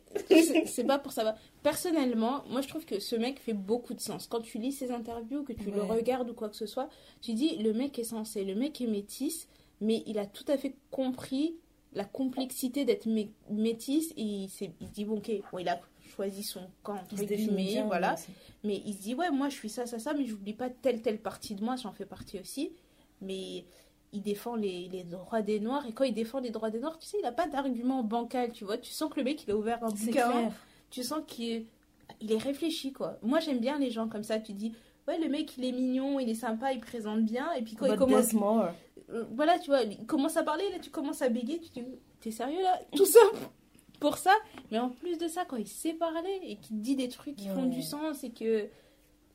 c'est 0.66 0.84
pas 0.84 0.98
pour 1.00 1.10
savoir. 1.12 1.34
Personnellement, 1.64 2.44
moi 2.48 2.60
je 2.60 2.68
trouve 2.68 2.84
que 2.84 3.00
ce 3.00 3.16
mec 3.16 3.38
fait 3.40 3.52
beaucoup 3.54 3.94
de 3.94 4.00
sens. 4.00 4.26
Quand 4.28 4.40
tu 4.40 4.58
lis 4.58 4.72
ses 4.72 4.90
interviews, 4.92 5.42
que 5.42 5.52
tu 5.52 5.70
le 5.70 5.82
regardes 5.82 6.30
ou 6.30 6.34
quoi 6.34 6.48
que 6.48 6.56
ce 6.56 6.66
soit, 6.66 6.88
tu 7.20 7.32
dis 7.34 7.56
le 7.56 7.72
mec 7.72 7.98
est 7.98 8.04
censé, 8.04 8.44
le 8.44 8.54
mec 8.54 8.80
est 8.80 8.86
métis, 8.86 9.48
mais 9.80 10.02
il 10.06 10.18
a 10.18 10.26
tout 10.26 10.44
à 10.48 10.56
fait 10.56 10.74
compris 10.90 11.56
la 11.92 12.04
complexité 12.04 12.84
d'être 12.84 13.06
mé- 13.08 13.30
métis 13.50 14.12
et 14.16 14.22
il, 14.22 14.90
dit 14.94 15.04
bon 15.04 15.16
ok, 15.18 15.30
bon, 15.50 15.58
il 15.58 15.68
a 15.68 15.80
choisi 16.10 16.42
son 16.42 16.60
camp 16.82 16.94
entre 16.94 17.14
Il 17.20 17.26
guillemets, 17.26 17.82
voilà. 17.86 18.14
aussi. 18.14 18.28
Mais 18.64 18.82
il 18.84 18.94
se 18.94 19.00
dit, 19.02 19.14
ouais, 19.14 19.30
moi 19.30 19.48
je 19.48 19.54
suis 19.54 19.68
ça, 19.70 19.86
ça, 19.86 19.98
ça, 19.98 20.12
mais 20.12 20.26
j'oublie 20.26 20.52
pas 20.54 20.68
telle, 20.68 21.00
telle 21.02 21.18
partie 21.18 21.54
de 21.54 21.64
moi, 21.64 21.76
j'en 21.76 21.92
fais 21.92 22.04
partie 22.06 22.38
aussi. 22.38 22.72
Mais 23.22 23.64
il 24.12 24.22
défend 24.22 24.56
les, 24.56 24.88
les 24.88 25.04
droits 25.04 25.40
des 25.42 25.60
Noirs, 25.60 25.86
et 25.86 25.92
quand 25.92 26.04
il 26.04 26.12
défend 26.14 26.40
les 26.40 26.50
droits 26.50 26.70
des 26.70 26.80
Noirs, 26.80 26.98
tu 26.98 27.06
sais, 27.06 27.16
il 27.18 27.22
n'a 27.22 27.32
pas 27.32 27.46
d'argument 27.46 28.02
bancal, 28.02 28.50
tu 28.52 28.64
vois. 28.64 28.76
Tu 28.76 28.90
sens 28.90 29.08
que 29.10 29.18
le 29.20 29.24
mec, 29.24 29.44
il 29.44 29.50
a 29.52 29.56
ouvert 29.56 29.82
un 29.84 29.88
bouquin, 29.90 30.30
clair. 30.30 30.52
tu 30.90 31.02
sens 31.02 31.20
qu'il 31.26 31.48
est, 31.50 31.66
il 32.20 32.32
est 32.32 32.38
réfléchi, 32.38 32.92
quoi. 32.92 33.18
Moi 33.22 33.38
j'aime 33.40 33.60
bien 33.60 33.78
les 33.78 33.90
gens 33.90 34.08
comme 34.08 34.24
ça, 34.24 34.40
tu 34.40 34.52
dis, 34.52 34.72
ouais, 35.06 35.18
le 35.18 35.28
mec, 35.28 35.56
il 35.58 35.64
est 35.64 35.72
mignon, 35.72 36.18
il 36.18 36.28
est 36.28 36.34
sympa, 36.34 36.72
il 36.72 36.80
présente 36.80 37.24
bien, 37.24 37.52
et 37.52 37.62
puis 37.62 37.76
quand 37.76 37.86
il 37.86 37.92
But 37.92 37.98
commence, 37.98 38.28
there's 38.28 38.32
more. 38.34 38.70
euh, 39.10 39.24
voilà, 39.32 39.58
tu 39.58 39.70
vois, 39.70 39.82
il 39.82 40.04
commence 40.06 40.36
à 40.36 40.42
parler, 40.42 40.64
là, 40.72 40.78
tu 40.80 40.90
commences 40.90 41.22
à 41.22 41.28
bégayer, 41.28 41.60
tu 41.60 41.70
te 41.70 41.80
dis, 41.80 41.86
t'es 42.20 42.30
sérieux 42.32 42.62
là? 42.62 42.80
Tout 42.96 43.06
ça 43.06 43.20
pour 44.00 44.16
ça, 44.16 44.34
mais 44.70 44.78
en 44.78 44.88
plus 44.90 45.18
de 45.18 45.28
ça, 45.28 45.44
quand 45.44 45.56
il 45.56 45.68
sait 45.68 45.92
parler 45.94 46.40
et 46.42 46.56
qu'il 46.56 46.80
dit 46.80 46.96
des 46.96 47.08
trucs 47.08 47.36
qui 47.36 47.48
font 47.54 47.66
du 47.66 47.82
sens 47.82 48.24
et 48.24 48.30
que, 48.30 48.68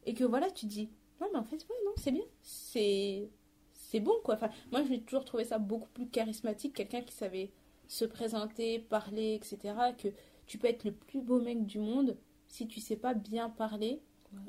et 0.05 0.13
que 0.13 0.23
voilà, 0.23 0.49
tu 0.51 0.65
te 0.65 0.71
dis, 0.71 0.89
non, 1.21 1.27
mais 1.31 1.39
en 1.39 1.43
fait, 1.43 1.57
ouais, 1.69 1.75
non, 1.85 1.91
c'est 1.97 2.11
bien, 2.11 2.23
c'est, 2.41 3.29
c'est 3.73 3.99
bon 3.99 4.13
quoi. 4.23 4.35
Enfin, 4.35 4.49
moi, 4.71 4.81
j'ai 4.87 4.99
toujours 5.01 5.23
trouvé 5.25 5.43
ça 5.45 5.57
beaucoup 5.59 5.89
plus 5.93 6.07
charismatique, 6.07 6.73
quelqu'un 6.75 7.01
qui 7.01 7.13
savait 7.13 7.51
se 7.87 8.03
présenter, 8.05 8.79
parler, 8.79 9.35
etc. 9.35 9.75
Que 9.97 10.07
tu 10.47 10.57
peux 10.57 10.67
être 10.67 10.83
le 10.83 10.91
plus 10.91 11.21
beau 11.21 11.39
mec 11.39 11.65
du 11.65 11.79
monde 11.79 12.17
si 12.47 12.67
tu 12.67 12.79
sais 12.79 12.95
pas 12.97 13.13
bien 13.13 13.49
parler. 13.49 14.01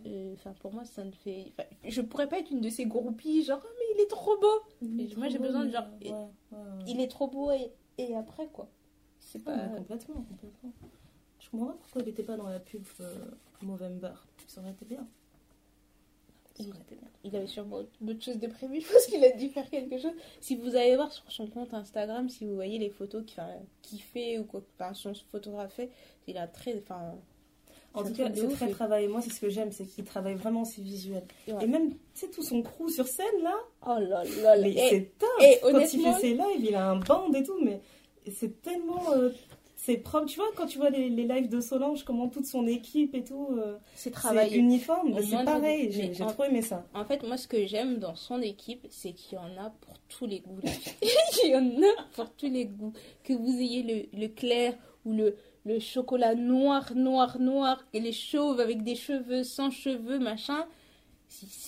euh, 0.07 0.33
Enfin, 0.35 0.53
pour 0.61 0.73
moi, 0.73 0.85
ça 0.85 1.05
ne 1.05 1.13
fait. 1.13 1.53
je 1.87 2.01
pourrais 2.01 2.29
pas 2.29 2.39
être 2.39 2.51
une 2.51 2.61
de 2.61 2.71
ces 2.71 2.87
groupies, 2.87 3.43
genre, 3.45 3.61
oh, 3.63 3.69
mais 3.79 3.85
il 3.95 4.01
est 4.03 4.09
trop 4.09 4.37
beau. 4.39 4.61
Il 4.83 5.01
est 5.01 5.13
Et 5.13 5.17
moi, 5.17 5.29
j'ai 5.29 5.39
besoin 5.39 5.65
de 5.67 5.71
genre- 5.71 5.87
ouais, 6.03 6.11
ouais, 6.11 6.19
ouais. 6.53 6.85
Il 6.87 7.01
est 7.01 7.09
trop 7.09 7.29
beau 7.29 7.51
et, 7.51 7.71
et 7.99 8.15
après 8.17 8.47
quoi. 8.49 8.69
C'est 9.29 9.39
Ouais, 9.39 9.45
pas. 9.45 9.59
complètement, 9.77 10.15
complètement. 10.23 10.73
Je 11.41 11.51
comprends 11.51 11.67
pas 11.67 11.79
pourquoi 11.81 12.03
il 12.03 12.09
était 12.09 12.23
pas 12.23 12.37
dans 12.37 12.49
la 12.49 12.61
pub 12.61 12.85
euh, 13.01 13.15
Movember. 13.63 14.13
Ça 14.47 14.61
aurait 14.61 14.71
été 14.71 14.85
bien. 14.85 15.07
Il 17.23 17.37
avait 17.37 17.47
sûrement 17.47 17.81
d'autres 18.01 18.23
choses 18.25 18.39
de 18.39 18.47
prévues. 18.47 18.81
Je 18.87 18.91
pense 18.93 19.07
qu'il 19.07 19.23
a 19.25 19.33
dû 19.33 19.49
faire 19.51 19.69
quelque 19.69 19.99
chose. 19.99 20.13
Si 20.41 20.57
vous 20.57 20.75
allez 20.75 20.97
voir 20.97 21.13
sur 21.13 21.31
son 21.31 21.47
compte 21.49 21.75
Instagram, 21.75 22.29
si 22.31 22.47
vous 22.47 22.55
voyez 22.55 22.79
les 22.79 22.89
photos 22.89 23.25
qu'il 23.27 23.43
qu'il 23.83 24.01
fait 24.01 24.39
ou 24.39 24.45
quoi, 24.45 24.63
enfin, 24.79 24.95
son 24.95 25.13
photographe 25.31 25.75
fait, 25.75 25.91
il 26.27 26.39
a 26.39 26.47
très. 26.47 26.79
Enfin, 26.79 27.15
En 27.93 28.05
tout 28.05 28.13
cas, 28.15 28.31
c'est 28.35 28.49
très 28.49 28.71
travaillé. 28.71 29.07
Moi, 29.07 29.21
c'est 29.21 29.31
ce 29.31 29.41
que 29.41 29.51
j'aime, 29.51 29.71
c'est 29.71 29.85
qu'il 29.85 30.05
travaille 30.05 30.35
vraiment 30.35 30.65
ses 30.65 30.81
visuels. 30.81 31.27
Ouais. 31.47 31.63
Et 31.63 31.67
même, 31.67 31.91
tu 31.91 31.99
sais, 32.15 32.29
tout 32.31 32.43
son 32.43 32.63
crew 32.63 32.89
sur 32.89 33.07
scène, 33.07 33.43
là, 33.43 33.55
oh 33.87 33.99
là 34.01 34.25
là 34.25 34.57
là. 34.57 34.63
mais 34.63 34.71
Et- 34.73 34.89
c'est 34.89 35.13
top 35.19 35.29
et 35.43 35.59
Quand 35.61 35.69
il 35.69 35.75
honnêtement- 35.77 36.13
fait 36.15 36.21
ses 36.21 36.35
lives, 36.35 36.65
il 36.71 36.75
a 36.75 36.89
un 36.91 36.97
band 36.97 37.31
et 37.35 37.43
tout, 37.43 37.59
mais 37.63 37.81
c'est 38.31 38.63
tellement... 38.63 39.13
euh, 39.13 39.31
c'est 39.79 39.99
propre. 39.99 40.27
Tu 40.27 40.37
vois, 40.37 40.49
quand 40.57 40.67
tu 40.67 40.79
vois 40.79 40.91
les, 40.91 41.09
les 41.11 41.25
lives 41.25 41.49
de 41.49 41.61
Solange, 41.61 42.03
comment 42.05 42.29
toute 42.29 42.47
son 42.47 42.67
équipe 42.67 43.15
et 43.15 43.23
tout, 43.23 43.49
euh, 43.53 43.77
c'est 43.95 44.11
travaillé. 44.11 44.57
uniforme, 44.57 45.15
c'est 45.23 45.45
pareil. 45.45 45.93
J'ai 45.93 46.11
trop 46.13 46.45
aimé 46.45 46.63
ça. 46.63 46.87
En 46.95 47.05
fait, 47.05 47.23
moi, 47.23 47.37
ce 47.37 47.47
que 47.47 47.67
j'aime 47.67 47.99
dans 47.99 48.15
son 48.15 48.41
équipe, 48.41 48.87
c'est 48.91 49.13
qu'il 49.13 49.37
y 49.37 49.39
en 49.39 49.57
a 49.63 49.71
pour 49.71 49.95
tous 50.09 50.27
les 50.27 50.41
goûts. 50.41 50.59
Il 51.45 51.51
y 51.51 51.55
en 51.57 51.83
a 51.83 52.03
pour 52.15 52.31
tous 52.33 52.51
les 52.51 52.65
goûts. 52.65 52.93
Que 53.23 53.35
vous 53.35 53.59
ayez 53.61 53.83
le, 54.13 54.19
le 54.19 54.29
clair 54.29 54.75
ou 55.05 55.13
le, 55.13 55.37
le 55.65 55.79
chocolat 55.79 56.35
noir, 56.35 56.95
noir, 56.97 57.39
noir, 57.39 57.85
et 57.93 58.01
les 58.01 58.13
chauves 58.13 58.59
avec 58.61 58.83
des 58.83 58.97
cheveux, 58.97 59.45
sans 59.45 59.71
cheveux, 59.71 60.19
machin. 60.19 60.67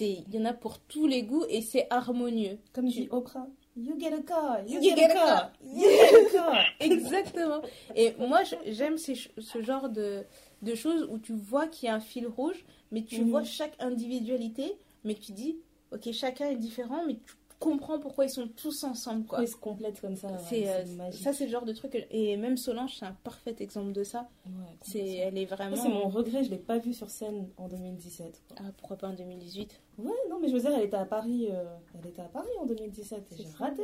Il 0.01 0.25
y 0.35 0.39
en 0.39 0.45
a 0.47 0.55
pour 0.55 0.79
tous 0.81 1.07
les 1.07 1.23
goûts 1.25 1.45
et 1.49 1.61
c'est 1.61 1.87
harmonieux. 1.91 2.59
Comme 2.73 2.87
dit 2.87 3.09
Oprah, 3.11 3.47
you 3.79 3.97
get 3.99 4.13
a 4.13 4.23
car, 4.23 4.61
you, 4.67 4.75
You 4.81 4.81
get, 4.83 4.97
get 4.97 5.11
a 5.11 5.15
car, 5.15 5.27
car. 5.27 5.53
you 5.63 5.89
get 5.89 6.27
a 6.27 6.31
car. 6.33 6.65
Exactement. 6.81 7.63
Et 7.95 8.15
moi, 8.19 8.41
j'aime 8.67 8.99
ce 8.99 9.63
genre 9.63 9.89
de, 9.89 10.25
de 10.63 10.75
choses 10.75 11.07
où 11.11 11.19
tu 11.19 11.33
vois 11.33 11.67
qu'il 11.69 11.87
y 11.87 11.91
a 11.91 11.95
un 11.95 12.01
fil 12.01 12.27
rouge, 12.27 12.65
mais 12.91 13.03
tu 13.05 13.21
Mhm. 13.23 13.31
vois 13.31 13.45
chaque 13.45 13.75
individualité, 13.79 14.77
mais 15.05 15.15
tu 15.15 15.33
dis, 15.33 15.59
ok, 15.93 16.11
chacun 16.13 16.51
est 16.51 16.57
différent, 16.57 17.05
mais 17.07 17.15
tu 17.15 17.35
comprends 17.59 17.99
pourquoi 17.99 18.25
ils 18.27 18.31
sont 18.31 18.49
tous 18.49 18.85
ensemble, 18.85 19.25
quoi. 19.27 19.43
Ils 19.43 19.49
se 19.49 19.57
complètent 19.57 20.01
comme 20.01 20.17
ça 20.17 20.37
C'est 20.39 20.69
euh, 20.69 21.11
ça, 21.13 21.33
c'est 21.33 21.47
le 21.47 21.51
genre 21.51 21.65
de 21.65 21.73
truc. 21.73 21.93
que- 21.93 21.99
Et 22.11 22.37
même 22.37 22.57
Solange, 22.57 22.97
c'est 22.99 23.05
un 23.07 23.13
parfait 23.25 23.55
exemple 23.61 23.93
de 23.93 24.05
ça. 24.05 24.29
Ouais, 24.47 24.53
C'est, 24.83 25.07
elle 25.17 25.37
est 25.39 25.45
vraiment. 25.47 25.77
C'est 25.77 25.89
mon 25.89 26.09
regret, 26.09 26.45
je 26.45 26.51
l'ai 26.51 26.59
pas 26.59 26.79
vue 26.79 26.95
sur 26.95 27.11
scène 27.11 27.49
en 27.57 27.69
2017. 27.69 28.43
quoi. 28.49 28.57
Ah, 28.61 28.73
pourquoi 28.79 28.97
pas 28.97 29.09
en 29.09 29.15
2018 29.15 29.81
Ouais, 29.99 30.13
non, 30.31 30.39
mais 30.41 30.49
je 30.49 30.55
veux 30.55 30.61
dire, 30.61 30.71
elle 30.77 30.85
était 30.85 30.97
à 30.97 31.05
Paris, 31.07 31.49
euh, 31.51 31.65
elle 31.99 32.09
était 32.11 32.23
à 32.23 32.29
Paris 32.29 32.49
en 32.61 32.67
2017 32.67 33.19
et 33.33 33.37
C'est 33.37 33.43
j'ai 33.43 33.49
raté. 33.51 33.83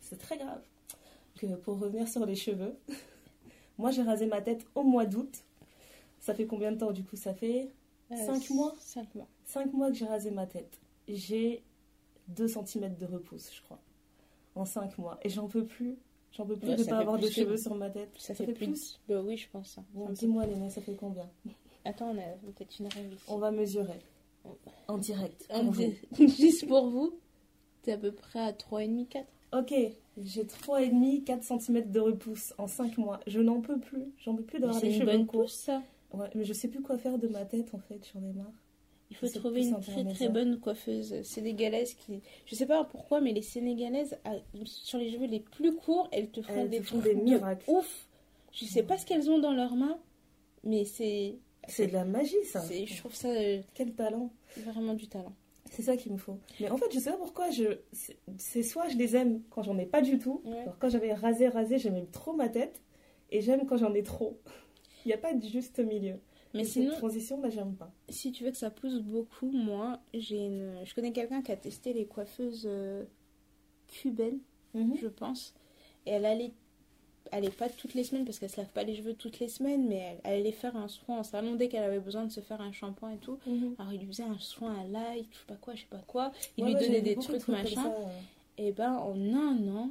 C'est 0.00 0.18
très 0.18 0.36
grave. 0.38 0.60
Que 1.36 1.46
pour 1.56 1.78
revenir 1.78 2.08
sur 2.08 2.26
les 2.26 2.34
cheveux, 2.34 2.76
moi 3.78 3.90
j'ai 3.90 4.02
rasé 4.02 4.26
ma 4.26 4.40
tête 4.42 4.66
au 4.74 4.82
mois 4.82 5.06
d'août. 5.06 5.44
Ça 6.20 6.34
fait 6.34 6.46
combien 6.46 6.72
de 6.72 6.78
temps 6.78 6.90
du 6.92 7.04
coup 7.04 7.16
Ça 7.16 7.32
fait 7.32 7.70
Cinq 8.10 8.50
mois? 8.50 8.74
5 8.80 9.14
mois. 9.14 9.26
5 9.44 9.72
mois 9.72 9.88
que 9.90 9.94
j'ai 9.96 10.06
rasé 10.06 10.30
ma 10.30 10.46
tête. 10.46 10.78
J'ai 11.06 11.62
2 12.28 12.48
cm 12.48 12.96
de 12.96 13.06
repousse, 13.06 13.50
je 13.54 13.62
crois. 13.62 13.78
En 14.54 14.64
5 14.64 14.98
mois. 14.98 15.18
Et 15.22 15.28
j'en 15.28 15.46
peux 15.48 15.64
plus. 15.64 15.96
J'en 16.32 16.44
peux 16.46 16.56
plus 16.56 16.68
Ouais, 16.70 16.76
de 16.76 16.82
ça 16.82 16.90
pas 16.90 16.98
avoir 16.98 17.16
de 17.16 17.22
plus 17.26 17.28
que- 17.34 17.40
cheveux 17.42 17.56
sur 17.56 17.74
ma 17.74 17.88
tête. 17.90 18.10
Ça, 18.18 18.34
fait, 18.34 18.52
plus. 18.52 19.00
Bah 19.08 19.22
oui, 19.24 19.36
je 19.36 19.48
pense. 19.50 19.78
Bon, 19.94 20.10
dis-moi, 20.10 20.46
Léna, 20.46 20.68
ça 20.68 20.80
fait 20.82 20.94
combien? 20.94 21.28
Attends, 21.84 22.10
on 22.10 22.18
a 22.18 22.52
peut-être 22.52 22.78
une 22.80 22.86
ici. 22.86 23.24
On 23.28 23.38
va 23.38 23.50
mesurer. 23.50 23.98
En 24.88 24.98
direct. 24.98 25.46
Pour 25.48 25.62
vous. 25.72 25.82
dit- 26.16 26.28
Juste 26.38 26.66
pour 26.68 26.88
vous, 26.88 27.14
T'es 27.82 27.92
à 27.92 27.98
peu 27.98 28.12
près 28.12 28.40
à 28.40 28.52
3,5, 28.52 29.06
4. 29.08 29.26
Ok, 29.54 29.72
j'ai 30.18 30.44
3,5, 30.44 31.24
4 31.24 31.42
cm 31.42 31.90
de 31.90 32.00
repousse 32.00 32.52
en 32.58 32.66
5 32.66 32.98
mois. 32.98 33.20
Je 33.26 33.40
n'en 33.40 33.60
peux 33.62 33.78
plus. 33.78 34.12
J'en 34.18 34.34
peux 34.34 34.42
plus 34.42 34.58
d'avoir 34.60 34.78
C'est 34.78 34.88
des 34.88 34.94
une 34.94 35.00
cheveux 35.00 35.12
bonne 35.12 35.26
courts. 35.26 35.48
ça. 35.48 35.82
Ouais, 36.12 36.28
mais 36.34 36.44
je 36.44 36.52
sais 36.52 36.68
plus 36.68 36.82
quoi 36.82 36.98
faire 36.98 37.18
de 37.18 37.28
ma 37.28 37.44
tête 37.46 37.72
en 37.74 37.78
fait, 37.78 38.10
j'en 38.12 38.20
ai 38.22 38.32
marre. 38.32 38.52
Il 39.10 39.16
faut 39.16 39.26
trouver 39.28 39.66
une 39.66 39.74
un 39.74 39.80
très 39.80 40.04
très 40.04 40.28
bonne 40.28 40.60
coiffeuse 40.60 41.22
sénégalaise 41.22 41.94
qui. 41.94 42.20
Je 42.46 42.54
sais 42.54 42.66
pas 42.66 42.84
pourquoi, 42.84 43.20
mais 43.20 43.32
les 43.32 43.42
sénégalaises, 43.42 44.18
sur 44.66 44.98
les 44.98 45.10
cheveux 45.10 45.26
les 45.26 45.40
plus 45.40 45.74
courts, 45.74 46.08
elles 46.12 46.28
te 46.30 46.42
font 46.42 46.52
Elles 46.54 46.68
des 46.68 46.80
te 46.80 46.84
font 46.84 46.98
des 46.98 47.14
de 47.14 47.20
miracles. 47.22 47.64
Ouf 47.70 48.06
Je 48.52 48.64
sais 48.66 48.82
pas 48.82 48.98
ce 48.98 49.06
qu'elles 49.06 49.30
ont 49.30 49.38
dans 49.38 49.52
leurs 49.54 49.76
mains, 49.76 49.98
mais 50.64 50.84
c'est. 50.84 51.36
C'est 51.68 51.86
de 51.86 51.92
la 51.92 52.04
magie 52.04 52.36
ça. 52.44 52.62
Je 52.68 52.96
trouve 52.98 53.14
ça 53.14 53.28
Quel 53.74 53.92
talent. 53.94 54.30
vraiment 54.58 54.94
du 54.94 55.06
talent. 55.08 55.34
C'est 55.70 55.82
ça 55.82 55.96
qu'il 55.98 56.12
me 56.12 56.16
faut. 56.18 56.38
Mais 56.60 56.70
en 56.70 56.78
fait, 56.78 56.86
je 56.92 56.98
sais 56.98 57.10
pas 57.10 57.18
pourquoi. 57.18 57.50
Je... 57.50 57.78
c'est- 57.92 58.16
C'est 58.38 58.62
soit 58.62 58.88
je 58.88 58.96
les 58.96 59.16
aime 59.16 59.42
quand 59.50 59.62
j'en 59.62 59.76
ai 59.78 59.84
pas 59.84 60.00
du 60.00 60.18
tout. 60.18 60.40
Ouais. 60.46 60.60
Alors, 60.60 60.78
quand 60.78 60.88
j'avais 60.88 61.12
rasé, 61.12 61.48
rasé, 61.48 61.78
j'aimais 61.78 62.06
trop 62.10 62.32
ma 62.32 62.48
tête. 62.48 62.80
Et 63.30 63.42
j'aime 63.42 63.66
quand 63.66 63.76
j'en 63.76 63.92
ai 63.92 64.02
trop. 64.02 64.38
Il 65.04 65.08
n'y 65.08 65.14
a 65.14 65.18
pas 65.18 65.34
de 65.34 65.46
juste 65.46 65.78
milieu. 65.80 66.14
Mais 66.54 66.64
sinon, 66.64 66.90
cette 66.90 66.98
transition, 66.98 67.40
là, 67.42 67.50
j'aime 67.50 67.74
pas. 67.74 67.90
si 68.08 68.32
tu 68.32 68.44
veux 68.44 68.50
que 68.50 68.56
ça 68.56 68.70
pousse 68.70 69.00
beaucoup, 69.00 69.50
moi, 69.50 70.00
j'ai 70.14 70.46
une... 70.46 70.84
je 70.84 70.94
connais 70.94 71.12
quelqu'un 71.12 71.42
qui 71.42 71.52
a 71.52 71.56
testé 71.56 71.92
les 71.92 72.06
coiffeuses 72.06 72.64
euh, 72.66 73.04
cubaines, 73.88 74.40
je 74.74 75.08
pense. 75.08 75.54
Et 76.06 76.10
elle 76.10 76.24
allait, 76.24 76.52
allait 77.32 77.50
pas 77.50 77.68
toutes 77.68 77.94
les 77.94 78.04
semaines 78.04 78.24
parce 78.24 78.38
qu'elle 78.38 78.50
se 78.50 78.56
lave 78.56 78.70
pas 78.70 78.82
les 78.84 78.94
cheveux 78.96 79.14
toutes 79.14 79.40
les 79.40 79.48
semaines, 79.48 79.86
mais 79.88 79.96
elle, 79.96 80.20
elle 80.24 80.40
allait 80.40 80.52
faire 80.52 80.76
un 80.76 80.88
soin 80.88 81.18
en 81.18 81.22
salon 81.22 81.54
dès 81.56 81.68
qu'elle 81.68 81.82
avait 81.84 82.00
besoin 82.00 82.24
de 82.24 82.32
se 82.32 82.40
faire 82.40 82.60
un 82.60 82.72
shampoing 82.72 83.12
et 83.12 83.18
tout. 83.18 83.38
Mhm. 83.46 83.74
Alors 83.78 83.92
il 83.92 84.00
lui 84.00 84.06
faisait 84.06 84.22
un 84.22 84.38
soin 84.38 84.74
à 84.80 84.84
l'ail, 84.84 85.26
je 85.30 85.36
sais 85.38 85.44
pas 85.46 85.56
quoi, 85.56 85.74
je 85.74 85.80
sais 85.82 85.86
pas 85.90 86.02
quoi. 86.06 86.32
Il 86.56 86.64
Ouais, 86.64 86.70
lui 86.70 86.76
ouais, 86.76 86.86
donnait 86.86 87.02
des 87.02 87.16
trucs 87.16 87.44
comme 87.44 87.56
machin. 87.56 87.82
ça. 87.82 87.94
Et 88.56 88.72
ben 88.72 88.92
en 88.94 89.14
un 89.34 89.68
an, 89.68 89.90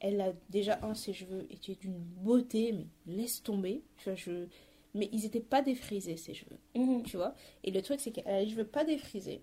elle 0.00 0.20
a 0.20 0.32
déjà 0.50 0.78
un 0.82 0.94
ses 0.94 1.12
cheveux 1.12 1.46
étaient 1.50 1.74
d'une 1.74 1.98
beauté, 1.98 2.72
mais 2.72 2.86
laisse 3.14 3.42
tomber. 3.42 3.82
Tu 3.98 4.04
vois, 4.04 4.14
je 4.16 4.46
mais 4.94 5.08
ils 5.12 5.24
étaient 5.24 5.40
pas 5.40 5.62
défrisés 5.62 6.16
ses 6.16 6.34
cheveux 6.34 6.58
Mhm. 6.74 7.02
tu 7.04 7.16
vois? 7.16 7.34
Et 7.64 7.70
le 7.70 7.82
truc, 7.82 8.00
c'est 8.00 8.10
qu'elle 8.10 8.26
a 8.28 8.42
les 8.42 8.48
cheveux 8.50 8.66
pas 8.66 8.84
défrisés. 8.84 9.42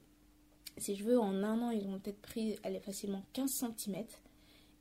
Ses 0.78 0.96
cheveux, 0.96 1.20
en 1.20 1.44
un 1.44 1.62
an, 1.62 1.70
ils 1.72 1.88
ont 1.88 2.00
peut-être 2.00 2.22
pris, 2.22 2.58
elle 2.64 2.76
est 2.76 2.80
facilement 2.82 3.24
15 3.34 3.50
cm. 3.78 4.04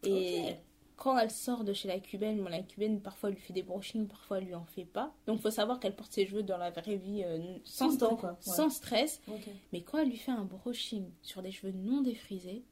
Et 0.07 0.57
quand 0.97 1.17
elle 1.19 1.31
sort 1.31 1.65
de 1.65 1.73
chez 1.73 1.89
la 1.89 1.99
cubaine, 1.99 2.39
bon, 2.43 2.49
la 2.49 2.63
cubaine, 2.63 3.01
parfois, 3.01 3.29
elle 3.31 3.37
lui 3.37 3.43
fait 3.43 3.53
des 3.53 3.63
brushings, 3.63 4.07
parfois, 4.07 4.39
elle 4.39 4.45
lui 4.47 4.55
en 4.55 4.65
fait 4.65 4.85
pas. 4.85 5.15
Donc, 5.27 5.41
faut 5.41 5.51
savoir 5.51 5.81
qu'elle 5.81 5.95
porte 5.97 6.13
ses 6.13 6.27
cheveux 6.27 6.43
dans 6.43 6.59
la 6.59 6.71
vraie 6.71 6.97
vie 6.97 7.23
euh, 7.25 7.39
sans, 7.65 7.87
Tout 7.87 7.93
le 7.93 7.99
temps, 7.99 8.17
quoi. 8.17 8.31
Ouais. 8.31 8.37
sans 8.57 8.71
stress. 8.71 9.21
Mais 9.73 9.83
quand 9.83 9.99
elle 9.99 10.09
lui 10.09 10.17
fait 10.17 10.31
un 10.33 10.45
brushing 10.45 11.11
sur 11.23 11.43
des 11.43 11.51
cheveux 11.53 11.73
non 11.73 12.01
défrisés, 12.03 12.65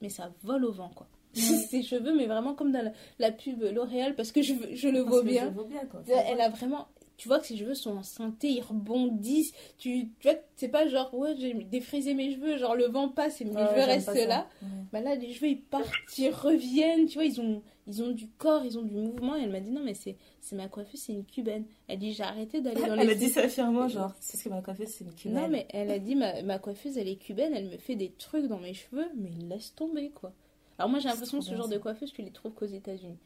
mais 0.00 0.08
ça 0.08 0.32
vole 0.42 0.64
au 0.64 0.72
vent, 0.72 0.90
quoi. 0.90 1.08
Ouais. 1.34 1.40
ses 1.70 1.82
cheveux, 1.82 2.14
mais 2.16 2.26
vraiment 2.26 2.54
comme 2.54 2.72
dans 2.72 2.82
la, 2.84 2.92
la 3.18 3.30
pub 3.32 3.62
L'Oréal, 3.62 4.16
parce 4.16 4.32
que 4.32 4.42
je, 4.42 4.54
je 4.72 4.88
le 4.88 5.00
vois 5.00 5.22
bien. 5.22 5.44
Je 5.46 5.54
vaux 5.54 5.64
bien, 5.64 5.84
quoi. 5.86 6.02
Elle 6.08 6.40
a 6.40 6.48
vraiment. 6.48 6.88
Tu 7.20 7.28
vois 7.28 7.38
que 7.38 7.46
ses 7.46 7.58
cheveux 7.58 7.74
sont 7.74 7.98
en 7.98 8.02
santé, 8.02 8.48
ils 8.48 8.62
rebondissent. 8.62 9.52
Tu, 9.76 10.08
tu 10.20 10.28
vois, 10.28 10.38
c'est 10.56 10.68
pas 10.68 10.88
genre, 10.88 11.12
ouais, 11.12 11.34
j'ai 11.38 11.52
défrisé 11.52 12.14
mes 12.14 12.32
cheveux, 12.32 12.56
genre 12.56 12.74
le 12.74 12.86
vent 12.86 13.10
passe 13.10 13.42
et 13.42 13.44
mes 13.44 13.50
Ouais, 13.50 13.66
cheveux 13.68 13.84
restent 13.84 14.26
là. 14.26 14.46
Ouais. 14.62 14.68
Bah 14.90 15.00
là, 15.02 15.16
les 15.16 15.30
cheveux 15.34 15.48
ils 15.50 15.60
partent, 15.60 15.84
ils 16.16 16.30
reviennent, 16.30 17.04
tu 17.04 17.16
vois, 17.18 17.26
ils 17.26 17.38
ont, 17.38 17.60
ils 17.86 18.02
ont 18.02 18.10
du 18.10 18.26
corps, 18.26 18.64
ils 18.64 18.78
ont 18.78 18.82
du 18.82 18.94
mouvement. 18.94 19.36
Et 19.36 19.42
elle 19.42 19.50
m'a 19.50 19.60
dit, 19.60 19.70
non, 19.70 19.82
mais 19.84 19.92
c'est 19.92 20.16
c'est 20.40 20.56
ma 20.56 20.68
coiffeuse, 20.68 20.98
c'est 20.98 21.12
une 21.12 21.26
cubaine. 21.26 21.66
Elle 21.88 21.98
dit, 21.98 22.14
j'ai 22.14 22.22
arrêté 22.22 22.62
d'aller 22.62 22.80
dans 22.80 22.94
les. 22.94 23.02
Elle 23.02 23.10
a 23.10 23.14
dit 23.14 23.28
ça 23.28 23.46
fièrement, 23.50 23.86
genre, 23.86 24.14
c'est 24.18 24.38
ce 24.38 24.44
que 24.44 24.48
ma 24.48 24.62
coiffeuse, 24.62 24.88
c'est 24.88 25.04
une 25.04 25.12
cubaine. 25.12 25.42
Non, 25.42 25.48
mais 25.48 25.66
elle 25.68 25.90
a 25.90 25.98
dit, 25.98 26.14
ma, 26.14 26.40
ma 26.42 26.58
coiffeuse, 26.58 26.96
elle 26.96 27.08
est 27.08 27.16
cubaine, 27.16 27.52
elle 27.54 27.66
me 27.66 27.76
fait 27.76 27.96
des 27.96 28.12
trucs 28.12 28.46
dans 28.46 28.60
mes 28.60 28.72
cheveux, 28.72 29.08
mais 29.18 29.28
laisse 29.46 29.74
tomber, 29.74 30.08
quoi. 30.08 30.32
Alors 30.78 30.88
moi, 30.88 31.00
j'ai 31.00 31.10
l'impression 31.10 31.40
que 31.40 31.44
ce 31.44 31.54
genre 31.54 31.68
de 31.68 31.76
coiffeuse, 31.76 32.14
tu 32.14 32.22
les 32.22 32.30
trouves 32.30 32.54
qu'aux 32.54 32.64
États-Unis 32.64 33.18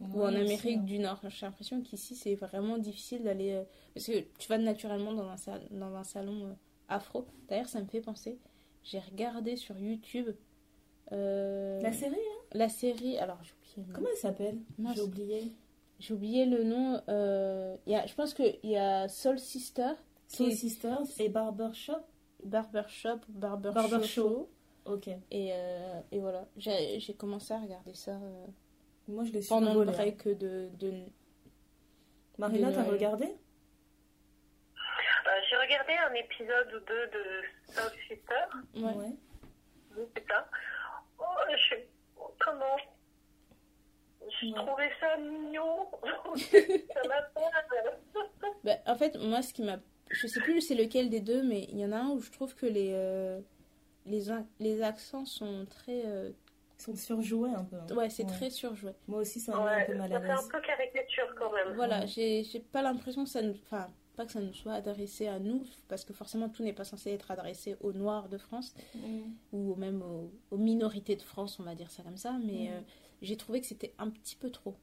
ou 0.00 0.22
en 0.22 0.26
Amérique 0.34 0.78
hein. 0.78 0.82
du 0.82 0.98
Nord. 0.98 1.20
J'ai 1.28 1.46
l'impression 1.46 1.80
qu'ici, 1.82 2.14
c'est 2.16 2.34
vraiment 2.34 2.78
difficile 2.78 3.22
d'aller. 3.22 3.52
euh, 3.52 3.64
Parce 3.94 4.06
que 4.06 4.18
tu 4.38 4.48
vas 4.48 4.58
naturellement 4.58 5.12
dans 5.12 5.28
un, 5.28 5.36
sal- 5.36 5.66
dans 5.70 5.94
un 5.94 6.04
salon 6.04 6.46
euh, 6.46 6.52
afro. 6.88 7.26
D'ailleurs, 7.48 7.68
ça 7.68 7.80
me 7.80 7.86
fait 7.86 8.00
penser. 8.00 8.38
J'ai 8.82 8.98
regardé 8.98 9.56
sur 9.56 9.78
YouTube 9.78 10.30
euh, 11.12 11.80
La 11.82 11.92
série, 11.92 12.14
hein 12.14 12.44
la 12.52 12.68
série. 12.68 13.18
Alors, 13.18 13.38
j'ai 13.42 13.52
oublié 13.80 13.92
comment 13.94 14.08
elle 14.10 14.16
s'appelle? 14.18 14.58
J'ai 14.94 15.00
oublié. 15.02 15.52
J'ai 15.98 16.14
oublié 16.14 16.46
le 16.46 16.64
nom. 16.64 17.00
euh, 17.08 17.76
il 17.86 17.92
y 17.92 17.96
a, 17.96 18.06
je 18.06 18.14
pense 18.14 18.32
qu'il 18.34 18.58
y 18.64 18.76
a 18.76 19.06
Soul 19.08 19.38
Sister, 19.38 19.92
Soul 20.28 20.48
qui 20.50 20.56
Sisters 20.56 21.02
et 21.18 21.28
Barbershop. 21.28 22.00
Barbershop, 22.42 23.18
Barber, 23.28 23.70
Barber 23.74 24.02
Show. 24.02 24.06
Show. 24.06 24.48
Ok. 24.86 25.08
Et, 25.30 25.50
euh, 25.52 26.00
et 26.10 26.18
voilà. 26.20 26.48
J'ai 26.56 26.98
j'ai 26.98 27.12
commencé 27.12 27.52
à 27.52 27.58
regarder 27.60 27.92
ça 27.92 28.18
Moi, 29.10 29.24
je 29.24 29.32
l'ai 29.32 29.40
pendant 29.48 29.72
le 29.74 29.78
voler, 29.80 29.90
hein. 29.90 29.92
break 29.92 30.28
de, 30.38 30.68
de, 30.78 30.92
Marina, 32.38 32.72
t'as 32.72 32.84
regardé? 32.84 33.26
Euh, 33.26 35.40
J'ai 35.48 35.56
regardé 35.56 35.92
un 35.92 36.14
épisode 36.14 36.68
ou 36.74 36.80
deux 36.86 37.06
de 37.08 37.42
South 37.72 37.92
Sister, 38.08 38.44
Ouais. 38.76 39.12
je 39.96 40.00
sais 40.14 40.24
pas. 40.26 40.48
Oh, 41.18 41.24
je... 41.56 41.74
Comment? 42.38 42.76
J'ai 44.40 44.52
Ouais. 44.52 44.64
trouvé 44.66 44.90
ça 45.00 45.16
mignon. 45.18 45.88
ça 46.36 47.08
m'a 47.08 47.22
pas... 47.34 47.50
Bah, 48.64 48.76
en 48.86 48.94
fait, 48.94 49.16
moi, 49.16 49.42
ce 49.42 49.52
qui 49.52 49.62
m'a. 49.62 49.78
Je 50.10 50.26
sais 50.26 50.40
plus 50.40 50.60
c'est 50.60 50.74
lequel 50.74 51.08
des 51.08 51.20
deux, 51.20 51.42
mais 51.42 51.64
il 51.70 51.78
y 51.78 51.84
en 51.84 51.92
a 51.92 51.98
un 51.98 52.08
où 52.10 52.20
je 52.20 52.30
trouve 52.32 52.54
que 52.54 52.66
les, 52.66 52.90
euh, 52.92 53.40
les, 54.06 54.24
les 54.58 54.82
accents 54.82 55.24
sont 55.24 55.66
très. 55.66 56.02
euh, 56.06 56.30
sont 56.80 56.94
surjoués 56.96 57.50
un 57.50 57.64
peu. 57.64 57.76
hein. 57.76 57.94
Ouais, 57.96 58.10
c'est 58.10 58.24
très 58.26 58.50
surjoué. 58.50 58.92
Moi 59.08 59.20
aussi, 59.20 59.40
ça 59.40 59.52
m'a 59.56 59.64
Ouais, 59.64 59.82
un 59.82 59.86
peu 59.86 59.94
mal 59.96 60.12
à 60.12 60.16
ça 60.16 60.20
fait 60.20 60.30
un 60.30 60.36
l'aise. 60.36 60.48
peu 60.50 60.60
caricature 60.60 61.34
quand 61.38 61.52
même. 61.52 61.74
Voilà, 61.74 62.06
j'ai 62.06 62.44
j'ai 62.44 62.60
pas 62.60 62.82
l'impression 62.82 63.24
que 63.24 63.30
ça 63.30 63.42
nous. 63.42 63.54
Enfin, 63.66 63.88
pas 64.16 64.26
que 64.26 64.32
ça 64.32 64.40
nous 64.40 64.52
soit 64.52 64.74
adressé 64.74 65.28
à 65.28 65.38
nous, 65.38 65.64
parce 65.88 66.04
que 66.04 66.12
forcément, 66.12 66.48
tout 66.48 66.62
n'est 66.62 66.72
pas 66.74 66.84
censé 66.84 67.10
être 67.10 67.30
adressé 67.30 67.76
aux 67.80 67.92
Noirs 67.92 68.28
de 68.28 68.38
France, 68.38 68.74
Mm. 68.94 69.00
ou 69.52 69.74
même 69.76 70.02
aux, 70.02 70.30
aux 70.50 70.58
minorités 70.58 71.16
de 71.16 71.22
France, 71.22 71.58
on 71.60 71.62
va 71.62 71.74
dire 71.74 71.90
ça 71.90 72.02
comme 72.02 72.16
ça, 72.18 72.32
mais 72.44 72.68
Mhm. 72.68 72.68
euh, 72.72 72.80
j'ai 73.22 73.36
trouvé 73.36 73.60
que 73.60 73.66
c'était 73.66 73.94
un 73.98 74.10
petit 74.10 74.36
peu 74.36 74.50
trop. 74.50 74.74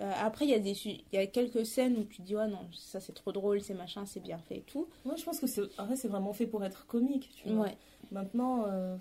Euh, 0.00 0.10
après, 0.20 0.44
il 0.44 0.50
y, 0.50 0.54
a 0.54 0.58
des 0.58 0.74
su- 0.74 0.88
il 0.88 1.04
y 1.12 1.18
a 1.18 1.26
quelques 1.28 1.64
scènes 1.64 1.96
où 1.96 2.04
tu 2.04 2.22
dis, 2.22 2.34
ouais, 2.34 2.48
non, 2.48 2.68
ça 2.72 2.98
c'est 2.98 3.12
trop 3.12 3.30
drôle, 3.30 3.60
c'est 3.60 3.74
machin, 3.74 4.04
c'est 4.06 4.18
bien 4.20 4.38
fait 4.38 4.56
et 4.56 4.62
tout. 4.62 4.88
Moi, 5.04 5.14
je 5.16 5.22
pense 5.24 5.38
que 5.38 5.46
c'est 5.46 5.62
c'est 5.94 6.08
vraiment 6.08 6.32
fait 6.32 6.48
pour 6.48 6.64
être 6.64 6.86
comique. 6.86 7.30
Tu 7.36 7.48
vois. 7.50 7.66
Ouais. 7.66 7.76
Maintenant, 8.10 8.64
euh, 8.66 8.96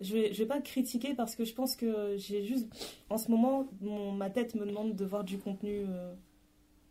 je 0.00 0.14
vais, 0.14 0.32
je 0.32 0.42
vais 0.42 0.48
pas 0.48 0.60
critiquer 0.60 1.14
parce 1.14 1.36
que 1.36 1.44
je 1.44 1.54
pense 1.54 1.76
que 1.76 2.16
j'ai 2.16 2.42
juste. 2.42 2.68
En 3.08 3.18
ce 3.18 3.30
moment, 3.30 3.68
mon, 3.80 4.12
ma 4.12 4.30
tête 4.30 4.54
me 4.54 4.66
demande 4.66 4.94
de 4.96 5.04
voir 5.04 5.24
du 5.24 5.38
contenu, 5.38 5.84
euh, 5.88 6.14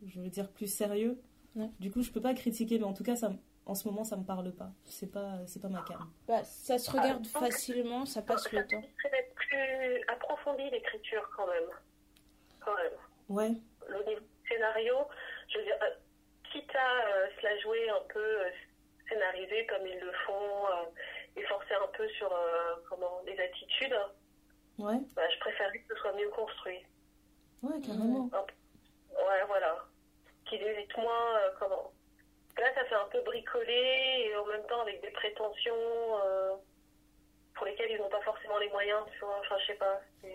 je 0.06 0.19
veux 0.19 0.30
dire, 0.30 0.49
plus 0.49 0.72
sérieux. 0.72 1.19
Ouais. 1.56 1.69
Du 1.80 1.91
coup, 1.91 2.02
je 2.02 2.11
peux 2.11 2.22
pas 2.22 2.34
critiquer, 2.34 2.77
mais 2.77 2.86
en 2.86 2.94
tout 2.94 3.03
cas, 3.03 3.15
ça, 3.15 3.31
en 3.65 3.76
ce 3.76 3.88
moment, 3.88 4.03
ça 4.03 4.18
me 4.18 4.23
parle 4.23 4.52
pas. 4.52 4.72
C'est 4.86 5.11
pas, 5.11 5.40
c'est 5.45 5.61
pas 5.61 5.69
ma 5.69 5.81
cam. 5.84 5.98
Bah, 6.27 6.44
ça 6.44 6.77
se 6.77 6.90
regarde 6.90 7.26
Ah, 7.36 7.40
facilement, 7.40 8.06
ça 8.06 8.22
passe 8.22 8.52
le 8.52 8.65
temps. 8.65 8.81
Ça 9.02 9.10
d'être 9.10 9.34
plus 9.36 10.03
approfondi 10.07 10.69
l'écriture 10.72 11.30
quand 11.36 11.48
même. 11.48 11.69
Quand 12.60 12.76
même. 12.76 12.94
Ouais. 13.30 13.52
Le 13.88 14.10
niveau 14.10 14.22
scénario, 14.48 14.95
je 15.49 15.60
veux 15.60 15.64
dire, 15.64 15.77
euh, 15.84 15.94
quitte 16.52 16.76
à 16.76 17.07
euh, 17.07 17.27
se 17.38 17.44
la 17.44 17.57
jouer 17.60 17.90
un 17.90 18.02
peu 18.11 18.19
euh, 18.19 18.49
scénarisée 19.07 19.65
comme 19.68 19.86
ils 19.86 19.99
le 19.99 20.11
font, 20.26 20.65
euh, 21.40 21.44
et 21.44 21.48
forcer 21.48 21.74
un 21.74 21.88
peu 21.98 22.07
sur 22.10 22.32
euh, 22.32 22.76
comment, 22.90 23.22
les 23.26 23.40
attitudes, 23.40 23.95
Ouais. 24.78 24.99
bah, 25.16 25.22
je 25.34 25.40
préférerais 25.40 25.80
que 25.80 25.94
ce 25.95 26.02
soit 26.02 26.14
mieux 26.14 26.30
construit. 26.30 26.80
Ouais, 27.64 27.80
carrément. 27.82 28.30
Ouais, 28.32 29.44
voilà. 29.48 29.76
Qu'il 30.45 30.61
hésite 30.64 30.95
moins, 30.98 31.38
euh, 31.38 31.49
comment. 31.60 31.91
Là, 32.57 32.66
ça 32.76 32.86
fait 32.86 32.95
un 32.95 33.07
peu 33.11 33.22
bricolé 33.22 34.26
et 34.28 34.36
en 34.38 34.45
même 34.45 34.66
temps 34.68 34.82
avec 34.82 35.02
des 35.02 35.11
prétentions 35.11 35.74
euh, 36.24 36.56
pour 37.56 37.66
lesquelles 37.66 37.91
ils 37.91 37.98
n'ont 37.99 38.10
pas 38.10 38.22
forcément 38.22 38.57
les 38.57 38.70
moyens, 38.70 39.02
tu 39.14 39.20
vois. 39.20 39.38
Enfin, 39.40 39.56
je 39.61 39.68
sais 39.68 39.78
pas. 39.78 39.99
euh, 40.24 40.28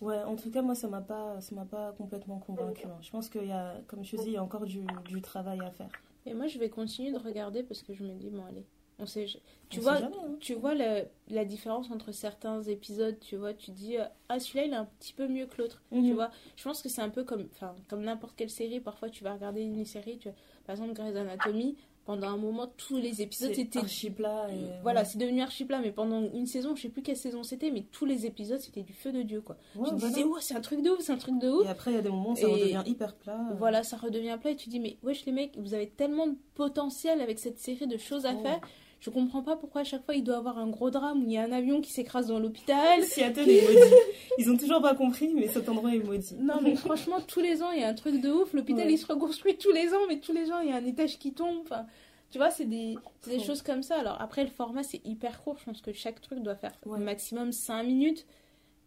Ouais, 0.00 0.18
en 0.22 0.36
tout 0.36 0.50
cas, 0.52 0.62
moi, 0.62 0.76
ça 0.76 0.86
m'a 0.86 1.00
pas, 1.00 1.40
ça 1.40 1.54
m'a 1.56 1.64
pas 1.64 1.92
complètement 1.98 2.38
convaincu. 2.38 2.86
hein. 2.86 2.98
Je 3.02 3.10
pense 3.10 3.28
qu'il 3.28 3.46
y 3.46 3.52
a, 3.52 3.74
comme 3.88 4.04
je 4.04 4.12
te 4.16 4.22
dis, 4.22 4.28
il 4.28 4.32
y 4.34 4.36
a 4.36 4.42
encore 4.42 4.64
du, 4.64 4.84
du 5.04 5.20
travail 5.22 5.60
à 5.60 5.70
faire. 5.72 5.90
Et 6.26 6.34
moi, 6.34 6.46
je 6.46 6.58
vais 6.60 6.70
continuer 6.70 7.10
de 7.12 7.18
regarder 7.18 7.64
parce 7.64 7.82
que 7.82 7.92
je 7.94 8.04
me 8.04 8.14
dis, 8.14 8.30
bon, 8.30 8.44
allez, 8.46 8.64
on 8.98 9.06
sait. 9.06 9.26
je- 9.26 9.38
Tu 9.70 9.80
On 9.80 9.82
vois, 9.82 9.96
sait 9.96 10.02
jamais, 10.04 10.16
hein. 10.16 10.36
tu 10.40 10.54
vois 10.54 10.74
la, 10.74 11.02
la 11.28 11.44
différence 11.44 11.90
entre 11.90 12.10
certains 12.10 12.62
épisodes, 12.62 13.18
tu 13.20 13.36
vois, 13.36 13.52
tu 13.52 13.70
dis, 13.70 13.98
euh, 13.98 14.04
ah, 14.30 14.40
celui-là, 14.40 14.64
il 14.64 14.72
est 14.72 14.76
un 14.76 14.88
petit 14.98 15.12
peu 15.12 15.28
mieux 15.28 15.44
que 15.46 15.60
l'autre. 15.60 15.82
Tu 15.92 15.98
Mhm. 15.98 16.12
vois, 16.14 16.30
je 16.56 16.64
pense 16.64 16.80
que 16.80 16.88
c'est 16.88 17.02
un 17.02 17.10
peu 17.10 17.22
comme, 17.22 17.46
enfin, 17.52 17.74
comme 17.88 18.02
n'importe 18.02 18.34
quelle 18.36 18.48
série. 18.50 18.80
Parfois, 18.80 19.10
tu 19.10 19.24
vas 19.24 19.34
regarder 19.34 19.60
une 19.60 19.84
série, 19.84 20.16
tu, 20.18 20.30
par 20.66 20.74
exemple, 20.74 20.94
Grey's 20.94 21.14
Anatomy, 21.16 21.76
pendant 22.06 22.28
un 22.28 22.38
moment, 22.38 22.66
tous 22.78 22.96
les 22.96 23.20
épisodes 23.20 23.50
étaient. 23.58 23.80
archi 23.80 24.08
plat. 24.08 24.46
Et... 24.50 24.80
Voilà, 24.82 25.04
c'est 25.04 25.18
devenu 25.18 25.42
archi 25.42 25.66
plat, 25.66 25.80
mais 25.80 25.92
pendant 25.92 26.22
une 26.32 26.46
saison, 26.46 26.74
je 26.74 26.80
sais 26.80 26.88
plus 26.88 27.02
quelle 27.02 27.18
saison 27.18 27.42
c'était, 27.42 27.70
mais 27.70 27.82
tous 27.92 28.06
les 28.06 28.24
épisodes 28.24 28.58
c'était 28.60 28.80
du 28.82 28.94
feu 28.94 29.12
de 29.12 29.20
Dieu 29.20 29.42
quoi. 29.42 29.58
Ouais, 29.76 29.88
tu 29.88 29.94
me 29.96 29.98
voilà. 29.98 30.14
disais, 30.14 30.26
oh, 30.26 30.38
c'est 30.40 30.54
un 30.54 30.62
truc 30.62 30.80
de 30.80 30.88
ouf, 30.88 31.00
c'est 31.00 31.12
un 31.12 31.18
truc 31.18 31.38
de 31.38 31.50
ouf. 31.50 31.66
Et 31.66 31.68
après, 31.68 31.90
il 31.90 31.94
y 31.96 31.98
a 31.98 32.02
des 32.02 32.08
moments 32.08 32.30
où 32.32 32.36
ça 32.36 32.48
Et- 32.48 32.52
redevient 32.52 32.82
hyper 32.86 33.14
plat. 33.14 33.38
euh. 33.50 33.54
Voilà, 33.58 33.82
ça 33.82 33.98
redevient 33.98 34.38
plat 34.40 34.52
et 34.52 34.56
tu 34.56 34.70
dis, 34.70 34.80
mais 34.80 34.96
wesh 35.02 35.26
les 35.26 35.32
mecs, 35.32 35.58
vous 35.58 35.74
avez 35.74 35.90
tellement 35.90 36.26
de 36.28 36.36
potentiel 36.54 37.20
avec 37.20 37.38
cette 37.38 37.58
série 37.58 37.86
de 37.86 37.98
choses 37.98 38.24
à 38.24 38.32
Oh. 38.34 38.42
faire. 38.42 38.60
Je 39.00 39.10
comprends 39.10 39.42
pas 39.42 39.56
pourquoi 39.56 39.82
à 39.82 39.84
chaque 39.84 40.04
fois 40.04 40.14
il 40.16 40.24
doit 40.24 40.36
avoir 40.38 40.58
un 40.58 40.66
gros 40.68 40.90
drame 40.90 41.22
où 41.22 41.26
il 41.26 41.32
y 41.32 41.38
a 41.38 41.42
un 41.44 41.52
avion 41.52 41.80
qui 41.80 41.92
s'écrase 41.92 42.26
dans 42.26 42.40
l'hôpital. 42.40 43.02
Seattle 43.04 43.48
est 43.48 43.62
maudit. 43.62 43.94
Ils 44.38 44.50
ont 44.50 44.56
toujours 44.56 44.82
pas 44.82 44.94
compris, 44.96 45.32
mais 45.34 45.46
cet 45.48 45.68
endroit 45.68 45.94
est 45.94 46.00
maudit. 46.02 46.34
Non, 46.40 46.60
mais 46.60 46.74
franchement, 46.74 47.20
tous 47.20 47.40
les 47.40 47.62
ans, 47.62 47.70
il 47.70 47.80
y 47.80 47.84
a 47.84 47.88
un 47.88 47.94
truc 47.94 48.20
de 48.20 48.28
ouf. 48.30 48.52
L'hôpital, 48.52 48.86
Ouais. 48.86 48.92
il 48.94 48.98
se 48.98 49.06
reconstruit 49.06 49.56
tous 49.56 49.70
les 49.70 49.94
ans, 49.94 50.00
mais 50.08 50.18
tous 50.18 50.32
les 50.32 50.50
ans, 50.50 50.58
il 50.60 50.70
y 50.70 50.72
a 50.72 50.76
un 50.76 50.84
étage 50.84 51.18
qui 51.18 51.32
tombe. 51.32 51.58
Enfin, 51.62 51.86
tu 52.30 52.38
vois, 52.38 52.50
c'est 52.50 52.64
des, 52.64 52.96
c'est 53.22 53.38
choses 53.38 53.62
comme 53.62 53.84
ça. 53.84 53.98
Alors, 54.00 54.20
après, 54.20 54.42
le 54.42 54.50
format, 54.50 54.82
c'est 54.82 55.00
hyper 55.06 55.42
court. 55.44 55.56
Je 55.60 55.64
pense 55.66 55.80
que 55.80 55.92
chaque 55.92 56.20
truc 56.20 56.40
doit 56.42 56.56
faire 56.56 56.72
Ouais. 56.84 56.98
maximum 56.98 57.52
5 57.52 57.84
minutes. 57.84 58.26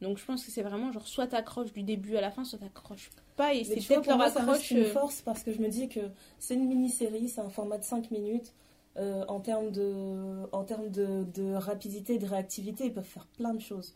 Donc, 0.01 0.17
je 0.17 0.25
pense 0.25 0.43
que 0.43 0.51
c'est 0.51 0.63
vraiment 0.63 0.91
genre, 0.91 1.07
soit 1.07 1.27
t'accroches 1.27 1.71
du 1.71 1.83
début 1.83 2.17
à 2.17 2.21
la 2.21 2.31
fin, 2.31 2.43
soit 2.43 2.59
t'accroches 2.59 3.11
pas. 3.37 3.53
Et 3.53 3.63
c'est 3.63 3.75
peut-être 3.75 4.07
leur 4.07 4.19
accroche. 4.21 4.71
une 4.71 4.79
euh, 4.79 4.85
force 4.91 5.21
parce 5.21 5.43
que 5.43 5.53
je 5.53 5.59
me 5.61 5.69
dis 5.69 5.87
que 5.87 6.01
c'est 6.37 6.55
une 6.55 6.67
mini-série, 6.67 7.29
c'est 7.29 7.39
un 7.41 7.49
format 7.49 7.77
de 7.77 7.83
5 7.83 8.11
minutes. 8.11 8.51
Euh, 8.97 9.23
en 9.29 9.39
termes, 9.39 9.71
de, 9.71 10.47
en 10.51 10.63
termes 10.65 10.89
de, 10.89 11.23
de 11.33 11.53
rapidité 11.53 12.17
de 12.17 12.25
réactivité, 12.25 12.85
ils 12.85 12.93
peuvent 12.93 13.03
faire 13.05 13.25
plein 13.37 13.53
de 13.53 13.61
choses. 13.61 13.95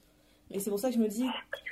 Et 0.52 0.60
c'est 0.60 0.70
pour 0.70 0.80
ça 0.80 0.90
que 0.90 0.96
je 0.96 1.00
me 1.02 1.08
dis, 1.10 1.26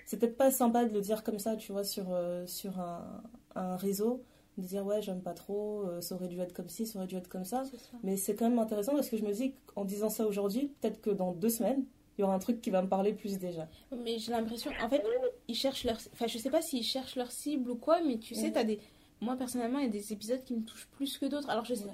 c'est 0.06 0.18
peut-être 0.18 0.36
pas 0.36 0.52
sympa 0.52 0.84
de 0.84 0.94
le 0.94 1.00
dire 1.00 1.24
comme 1.24 1.40
ça, 1.40 1.56
tu 1.56 1.72
vois, 1.72 1.84
sur, 1.86 2.06
euh, 2.12 2.46
sur 2.48 2.80
un, 2.80 3.22
un 3.56 3.78
réseau, 3.78 4.22
de 4.58 4.64
dire 4.64 4.86
ouais, 4.86 5.02
j'aime 5.02 5.22
pas 5.22 5.34
trop, 5.34 5.84
euh, 5.84 6.02
ça 6.02 6.16
aurait 6.16 6.28
dû 6.28 6.40
être 6.42 6.54
comme 6.54 6.68
ci, 6.70 6.86
ça 6.86 7.00
aurait 7.00 7.08
dû 7.08 7.16
être 7.16 7.30
comme 7.30 7.46
ça. 7.46 7.64
Mais 8.04 8.18
c'est 8.18 8.36
quand 8.36 8.50
même 8.50 8.60
intéressant 8.60 8.94
parce 8.94 9.10
que 9.10 9.16
je 9.18 9.24
me 9.24 9.32
dis 9.32 9.54
qu'en 9.68 9.86
disant 9.86 10.10
ça 10.10 10.26
aujourd'hui, 10.28 10.72
peut-être 10.82 11.02
que 11.02 11.10
dans 11.10 11.32
deux 11.32 11.50
semaines, 11.50 11.86
il 12.18 12.22
y 12.22 12.24
aura 12.26 12.34
un 12.36 12.40
truc 12.40 12.62
qui 12.62 12.72
va 12.72 12.82
me 12.82 12.90
parler 12.90 13.14
plus 13.14 13.40
déjà. 13.40 13.68
Mais 13.96 14.20
j'ai 14.20 14.32
l'impression, 14.32 14.72
en 14.84 14.90
fait, 14.90 15.04
ils 15.48 15.56
cherchent 15.56 15.86
leur. 15.86 15.98
Enfin, 16.12 16.28
je 16.28 16.38
sais 16.38 16.50
pas 16.52 16.62
s'ils 16.62 16.84
cherchent 16.84 17.16
leur 17.16 17.32
cible 17.32 17.72
ou 17.72 17.76
quoi, 17.76 18.02
mais 18.02 18.18
tu 18.18 18.36
sais, 18.36 18.48
Mhm. 18.48 18.54
t'as 18.54 18.64
des. 18.66 18.80
Moi, 19.22 19.36
personnellement, 19.38 19.80
il 19.80 19.86
y 19.86 19.88
a 19.88 19.92
des 19.92 20.12
épisodes 20.14 20.44
qui 20.44 20.54
me 20.54 20.64
touchent 20.64 20.88
plus 20.92 21.18
que 21.18 21.26
d'autres. 21.26 21.50
Alors, 21.50 21.64
je 21.66 21.74
sais, 21.76 21.86
Ouais. 21.86 21.92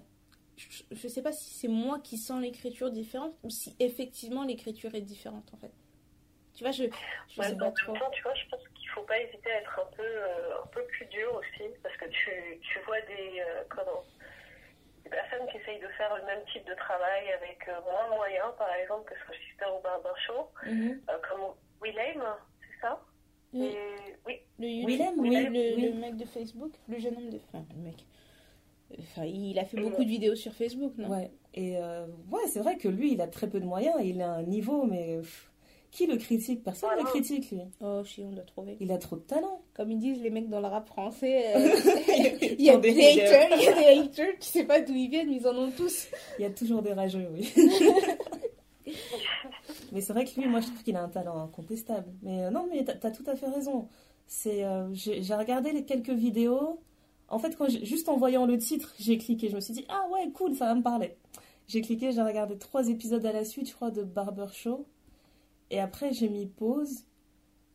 Je, 0.59 0.83
je 0.91 1.07
sais 1.07 1.21
pas 1.21 1.31
si 1.31 1.53
c'est 1.53 1.67
moi 1.69 1.99
qui 1.99 2.17
sens 2.17 2.41
l'écriture 2.41 2.91
différente 2.91 3.33
ou 3.43 3.49
si 3.49 3.75
effectivement 3.79 4.43
l'écriture 4.43 4.93
est 4.93 5.01
différente, 5.01 5.49
en 5.53 5.57
fait. 5.57 5.71
Tu 6.53 6.63
vois, 6.63 6.71
je, 6.71 6.83
je 7.29 7.39
Ouais, 7.41 7.47
sais 7.47 7.55
pas 7.57 7.67
en 7.67 7.71
trop. 7.71 7.93
temps, 7.93 8.09
tu 8.11 8.21
vois, 8.23 8.33
je 8.35 8.49
pense 8.49 8.61
qu'il 8.75 8.89
faut 8.89 9.03
pas 9.03 9.17
hésiter 9.21 9.49
à 9.51 9.61
être 9.61 9.79
un 9.79 9.95
peu, 9.95 10.03
euh, 10.03 10.61
un 10.63 10.67
peu 10.67 10.83
plus 10.87 11.05
dur 11.05 11.33
aussi, 11.35 11.63
parce 11.81 11.95
que 11.95 12.05
tu, 12.09 12.59
tu 12.61 12.79
vois 12.85 12.99
des, 13.01 13.39
euh, 13.39 13.63
comment, 13.69 14.03
des 15.05 15.09
personnes 15.09 15.47
qui 15.49 15.57
essayent 15.57 15.79
de 15.79 15.87
faire 15.97 16.13
le 16.17 16.25
même 16.25 16.43
type 16.51 16.65
de 16.67 16.73
travail 16.75 17.31
avec 17.31 17.59
euh, 17.69 17.79
moins 17.89 18.09
de 18.11 18.15
moyens, 18.15 18.51
par 18.57 18.73
exemple, 18.73 19.09
que 19.09 19.17
ce 19.19 19.25
que 19.27 19.33
je 19.37 19.39
suis 19.45 19.55
faire 19.57 19.73
au 19.73 19.79
Barber 19.81 20.09
Show, 20.27 20.49
euh, 20.65 21.17
comme 21.29 21.53
Willem, 21.81 22.21
c'est 22.59 22.81
ça? 22.81 23.01
Oui. 23.53 23.65
Et- 23.67 24.15
oui, 24.25 24.41
Le 24.59 24.67
YouTube- 24.67 24.89
Willem, 24.89 25.19
oui, 25.19 25.29
oui, 25.29 25.43
le, 25.45 25.75
oui. 25.75 25.81
le 25.93 25.93
mec 25.93 26.17
de 26.17 26.25
Facebook, 26.25 26.73
le 26.89 26.99
jeune 26.99 27.15
homme 27.15 27.29
de. 27.29 27.37
Enfin, 27.47 27.65
le 27.75 27.81
mec. 27.81 27.95
Enfin, 28.97 29.25
il 29.25 29.57
a 29.59 29.65
fait 29.65 29.79
beaucoup 29.79 30.03
de 30.03 30.09
vidéos 30.09 30.35
sur 30.35 30.53
Facebook, 30.53 30.93
non? 30.97 31.09
Ouais, 31.09 31.31
et 31.53 31.77
euh, 31.77 32.05
ouais, 32.31 32.41
c'est 32.47 32.59
vrai 32.59 32.77
que 32.77 32.87
lui, 32.87 33.13
il 33.13 33.21
a 33.21 33.27
très 33.27 33.47
peu 33.47 33.59
de 33.59 33.65
moyens, 33.65 33.95
il 34.03 34.21
a 34.21 34.31
un 34.31 34.43
niveau, 34.43 34.85
mais 34.85 35.17
pff, 35.17 35.49
qui 35.91 36.05
le 36.05 36.17
critique? 36.17 36.63
Personne 36.63 36.91
ne 36.91 37.01
le 37.01 37.05
critique, 37.05 37.51
lui. 37.51 37.61
Oh, 37.81 38.03
si, 38.05 38.21
on 38.21 38.31
l'a 38.31 38.43
trouvé. 38.43 38.77
Il 38.79 38.91
a 38.91 38.97
trop 38.97 39.15
de 39.15 39.21
talent. 39.21 39.61
Comme 39.73 39.91
ils 39.91 39.97
disent 39.97 40.21
les 40.21 40.29
mecs 40.29 40.49
dans 40.49 40.61
le 40.61 40.67
rap 40.67 40.87
français, 40.87 41.55
euh, 41.55 41.59
il 42.59 42.61
y 42.61 42.69
a 42.69 42.77
des 42.77 42.91
haters, 42.91 43.49
il 43.57 43.63
y 43.63 43.67
a 43.67 43.73
des 43.73 43.99
haters, 43.99 44.35
tu 44.39 44.47
sais 44.47 44.65
pas 44.65 44.81
d'où 44.81 44.93
ils 44.93 45.09
viennent, 45.09 45.29
mais 45.29 45.37
ils 45.37 45.47
en 45.47 45.55
ont 45.55 45.71
tous. 45.71 46.07
Il 46.37 46.43
y 46.43 46.45
a 46.45 46.51
toujours 46.51 46.81
des 46.81 46.93
rageux, 46.93 47.27
oui. 47.33 47.51
mais 49.91 50.01
c'est 50.01 50.13
vrai 50.13 50.25
que 50.25 50.39
lui, 50.39 50.47
moi, 50.47 50.59
je 50.61 50.67
trouve 50.67 50.83
qu'il 50.83 50.95
a 50.95 51.01
un 51.01 51.09
talent 51.09 51.41
incontestable. 51.41 52.07
Mais 52.21 52.43
euh, 52.43 52.51
non, 52.51 52.67
mais 52.71 52.83
t'as 52.83 53.07
as 53.07 53.11
tout 53.11 53.25
à 53.25 53.35
fait 53.35 53.49
raison. 53.49 53.87
C'est, 54.27 54.63
euh, 54.63 54.93
j'ai 54.93 55.33
regardé 55.33 55.71
les 55.71 55.85
quelques 55.85 56.09
vidéos. 56.11 56.79
En 57.31 57.39
fait, 57.39 57.55
quand 57.55 57.69
juste 57.69 58.09
en 58.09 58.17
voyant 58.17 58.45
le 58.45 58.57
titre, 58.57 58.93
j'ai 58.99 59.17
cliqué. 59.17 59.49
Je 59.49 59.55
me 59.55 59.61
suis 59.61 59.73
dit, 59.73 59.85
ah 59.89 60.05
ouais, 60.11 60.29
cool, 60.31 60.55
ça 60.55 60.65
va 60.65 60.75
me 60.75 60.81
parler. 60.81 61.15
J'ai 61.67 61.81
cliqué, 61.81 62.11
j'ai 62.11 62.21
regardé 62.21 62.57
trois 62.57 62.87
épisodes 62.89 63.25
à 63.25 63.31
la 63.31 63.45
suite, 63.45 63.69
je 63.69 63.73
crois, 63.75 63.91
de 63.91 64.03
Barber 64.03 64.47
Show. 64.51 64.85
Et 65.69 65.79
après, 65.79 66.11
j'ai 66.13 66.29
mis 66.29 66.47
pause. 66.47 67.03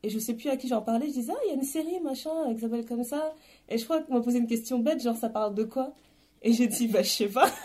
Et 0.02 0.10
je 0.10 0.18
sais 0.18 0.35
plus 0.35 0.51
à 0.51 0.56
qui 0.56 0.66
j'en 0.68 0.82
parlais. 0.82 1.06
Je 1.06 1.12
disais, 1.12 1.32
ah, 1.35 1.40
il 1.47 1.48
y 1.48 1.52
a 1.52 1.55
une 1.55 1.62
série, 1.62 2.01
machin, 2.01 2.52
qui 2.55 2.60
s'appelle 2.60 2.85
comme 2.85 3.05
ça. 3.05 3.32
Et 3.68 3.78
je 3.78 3.85
crois 3.85 4.02
qu'on 4.02 4.14
m'a 4.14 4.20
posé 4.20 4.39
une 4.39 4.47
question 4.48 4.78
bête, 4.81 5.01
genre, 5.02 5.16
ça 5.16 5.28
parle 5.31 5.55
de 5.55 5.64
quoi? 5.64 5.94
Et 6.43 6.52
j'ai 6.52 6.66
dit, 6.66 6.89
bah, 6.89 7.02
je 7.02 7.09
sais 7.09 7.28
pas. 7.28 7.47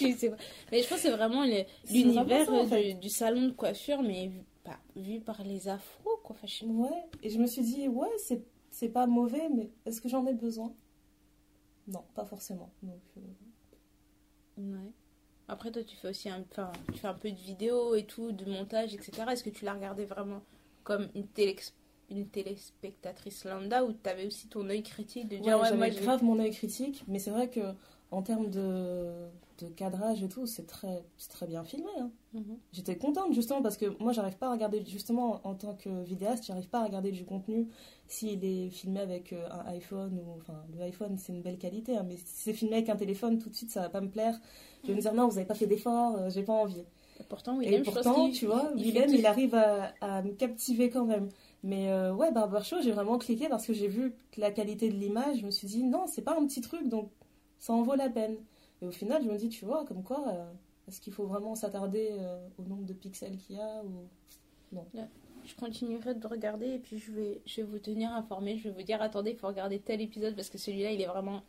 je 0.00 0.14
sais 0.16 0.30
pas. 0.30 0.36
Mais 0.72 0.82
je 0.82 0.88
pense 0.88 0.98
que 0.98 1.02
c'est 1.02 1.10
vraiment 1.10 1.44
l'univers 1.90 2.48
en 2.50 2.62
du, 2.62 2.68
fait. 2.70 2.94
du 2.94 3.08
salon 3.10 3.46
de 3.48 3.50
coiffure, 3.52 4.00
mais 4.02 4.28
vu, 4.28 4.40
pas, 4.64 4.78
vu 4.96 5.20
par 5.20 5.42
les 5.42 5.68
afros, 5.68 6.18
quoi. 6.22 6.34
Enfin, 6.36 6.46
je 6.46 6.54
sais- 6.60 6.64
Ouais, 6.66 7.04
et 7.22 7.28
je 7.28 7.38
me 7.38 7.46
suis 7.46 7.62
dit, 7.62 7.88
ouais, 7.88 8.08
c'est 8.70 8.88
pas 8.88 9.06
mauvais, 9.06 9.48
mais 9.54 9.68
est-ce 9.84 10.00
que 10.00 10.08
j'en 10.08 10.24
ai 10.26 10.32
besoin? 10.32 10.72
Non, 11.90 12.04
pas 12.14 12.24
forcément. 12.24 12.70
Donc, 12.82 13.00
euh, 13.16 13.20
Ouais. 14.58 14.92
Après, 15.48 15.70
toi, 15.72 15.82
tu 15.82 15.96
fais 15.96 16.08
aussi 16.08 16.28
un, 16.28 16.44
enfin, 16.50 16.70
tu 16.92 16.98
fais 16.98 17.08
un 17.08 17.14
peu 17.14 17.30
de 17.30 17.36
vidéo 17.36 17.94
et 17.94 18.04
tout, 18.04 18.30
de 18.30 18.44
montage, 18.44 18.94
etc. 18.94 19.24
Est-ce 19.30 19.42
que 19.42 19.50
tu 19.50 19.64
l'as 19.64 19.74
regardé 19.74 20.04
vraiment 20.04 20.42
comme 20.84 21.08
une, 21.14 21.26
télé, 21.26 21.56
une 22.08 22.28
téléspectatrice 22.28 23.44
lambda 23.44 23.84
ou 23.84 23.92
t'avais 23.92 24.26
aussi 24.26 24.48
ton 24.48 24.68
œil 24.68 24.82
critique 24.82 25.28
de 25.28 25.38
dire 25.38 25.56
ouais, 25.56 25.62
ouais, 25.62 25.68
j'avais 25.68 25.90
grave 25.90 26.22
mon 26.22 26.38
œil 26.38 26.52
critique, 26.52 27.02
mais 27.08 27.18
c'est 27.18 27.30
vrai 27.30 27.48
que 27.48 27.60
en 28.10 28.22
termes 28.22 28.50
de, 28.50 29.28
de 29.58 29.66
cadrage 29.68 30.22
et 30.22 30.28
tout, 30.28 30.46
c'est 30.46 30.66
très, 30.66 31.02
très 31.28 31.46
bien 31.46 31.62
filmé. 31.64 31.88
hein. 31.98 32.10
Mhm. 32.32 32.58
J'étais 32.72 32.96
contente 32.96 33.32
justement 33.34 33.62
parce 33.62 33.76
que 33.76 33.86
moi, 34.02 34.12
j'arrive 34.12 34.36
pas 34.36 34.48
à 34.48 34.52
regarder, 34.52 34.84
justement, 34.84 35.40
en 35.44 35.54
tant 35.54 35.74
que 35.74 36.02
vidéaste, 36.04 36.44
j'arrive 36.46 36.68
pas 36.68 36.80
à 36.80 36.84
regarder 36.84 37.12
du 37.12 37.24
contenu 37.24 37.68
s'il 38.08 38.44
est 38.44 38.70
filmé 38.70 39.00
avec 39.00 39.32
euh, 39.32 39.46
un 39.50 39.66
iPhone 39.70 40.18
ou. 40.18 40.36
Enfin, 40.38 40.62
le 40.76 40.82
iPhone, 40.82 41.16
c'est 41.18 41.32
une 41.32 41.42
belle 41.42 41.58
qualité, 41.58 41.96
hein, 41.96 42.04
mais 42.06 42.16
si 42.16 42.24
c'est 42.26 42.52
filmé 42.52 42.76
avec 42.76 42.88
un 42.88 42.96
téléphone, 42.96 43.38
tout 43.38 43.48
de 43.50 43.54
suite, 43.54 43.70
ça 43.70 43.80
va 43.82 43.88
pas 43.88 44.00
me 44.00 44.08
plaire. 44.08 44.38
Je 44.82 44.88
vais 44.88 44.94
me 44.94 45.00
dire, 45.00 45.14
non, 45.14 45.28
vous 45.28 45.36
avez 45.38 45.46
pas 45.46 45.54
fait 45.54 45.66
d'effort, 45.66 46.16
euh, 46.16 46.30
j'ai 46.30 46.42
pas 46.42 46.52
envie. 46.54 46.84
Et 47.20 47.24
pourtant, 47.28 47.60
Et 47.60 47.78
je 47.78 47.82
pourtant, 47.82 48.30
tu 48.30 48.46
vois, 48.46 48.70
il 48.76 48.82
Willem, 48.84 49.10
il 49.14 49.26
arrive 49.26 49.54
à, 49.54 49.92
à 50.00 50.22
me 50.22 50.32
captiver 50.32 50.88
quand 50.88 51.04
même. 51.04 51.28
Mais 51.62 51.90
euh, 51.92 52.14
ouais, 52.14 52.32
Barber 52.32 52.62
Show, 52.64 52.76
j'ai 52.82 52.92
vraiment 52.92 53.18
cliqué 53.18 53.48
parce 53.48 53.66
que 53.66 53.74
j'ai 53.74 53.88
vu 53.88 54.14
la 54.38 54.50
qualité 54.50 54.88
de 54.88 54.96
l'image. 54.96 55.40
Je 55.40 55.46
me 55.46 55.50
suis 55.50 55.66
dit, 55.66 55.84
non, 55.84 56.06
c'est 56.06 56.22
pas 56.22 56.34
un 56.38 56.46
petit 56.46 56.62
truc, 56.62 56.88
donc 56.88 57.10
ça 57.60 57.72
en 57.74 57.82
vaut 57.82 57.94
la 57.94 58.08
peine. 58.08 58.36
Et 58.82 58.86
au 58.86 58.90
final, 58.90 59.22
je 59.22 59.30
me 59.30 59.36
dis, 59.36 59.48
tu 59.48 59.64
vois, 59.64 59.84
comme 59.84 60.02
quoi, 60.02 60.24
euh, 60.28 60.50
est-ce 60.88 61.00
qu'il 61.00 61.12
faut 61.12 61.26
vraiment 61.26 61.54
s'attarder 61.54 62.08
euh, 62.12 62.48
au 62.58 62.62
nombre 62.62 62.84
de 62.84 62.94
pixels 62.94 63.36
qu'il 63.36 63.56
y 63.56 63.60
a 63.60 63.84
ou... 63.84 64.08
Je 65.44 65.54
continuerai 65.56 66.14
de 66.14 66.26
regarder 66.26 66.68
et 66.68 66.78
puis 66.78 66.98
je 66.98 67.10
vais, 67.12 67.40
je 67.44 67.56
vais 67.56 67.62
vous 67.64 67.78
tenir 67.78 68.12
informé. 68.12 68.56
Je 68.56 68.68
vais 68.68 68.74
vous 68.74 68.82
dire, 68.82 69.02
attendez, 69.02 69.30
il 69.32 69.36
faut 69.36 69.48
regarder 69.48 69.78
tel 69.78 70.00
épisode 70.00 70.36
parce 70.36 70.48
que 70.48 70.58
celui-là, 70.58 70.92
il 70.92 71.00
est 71.00 71.06
vraiment 71.06 71.42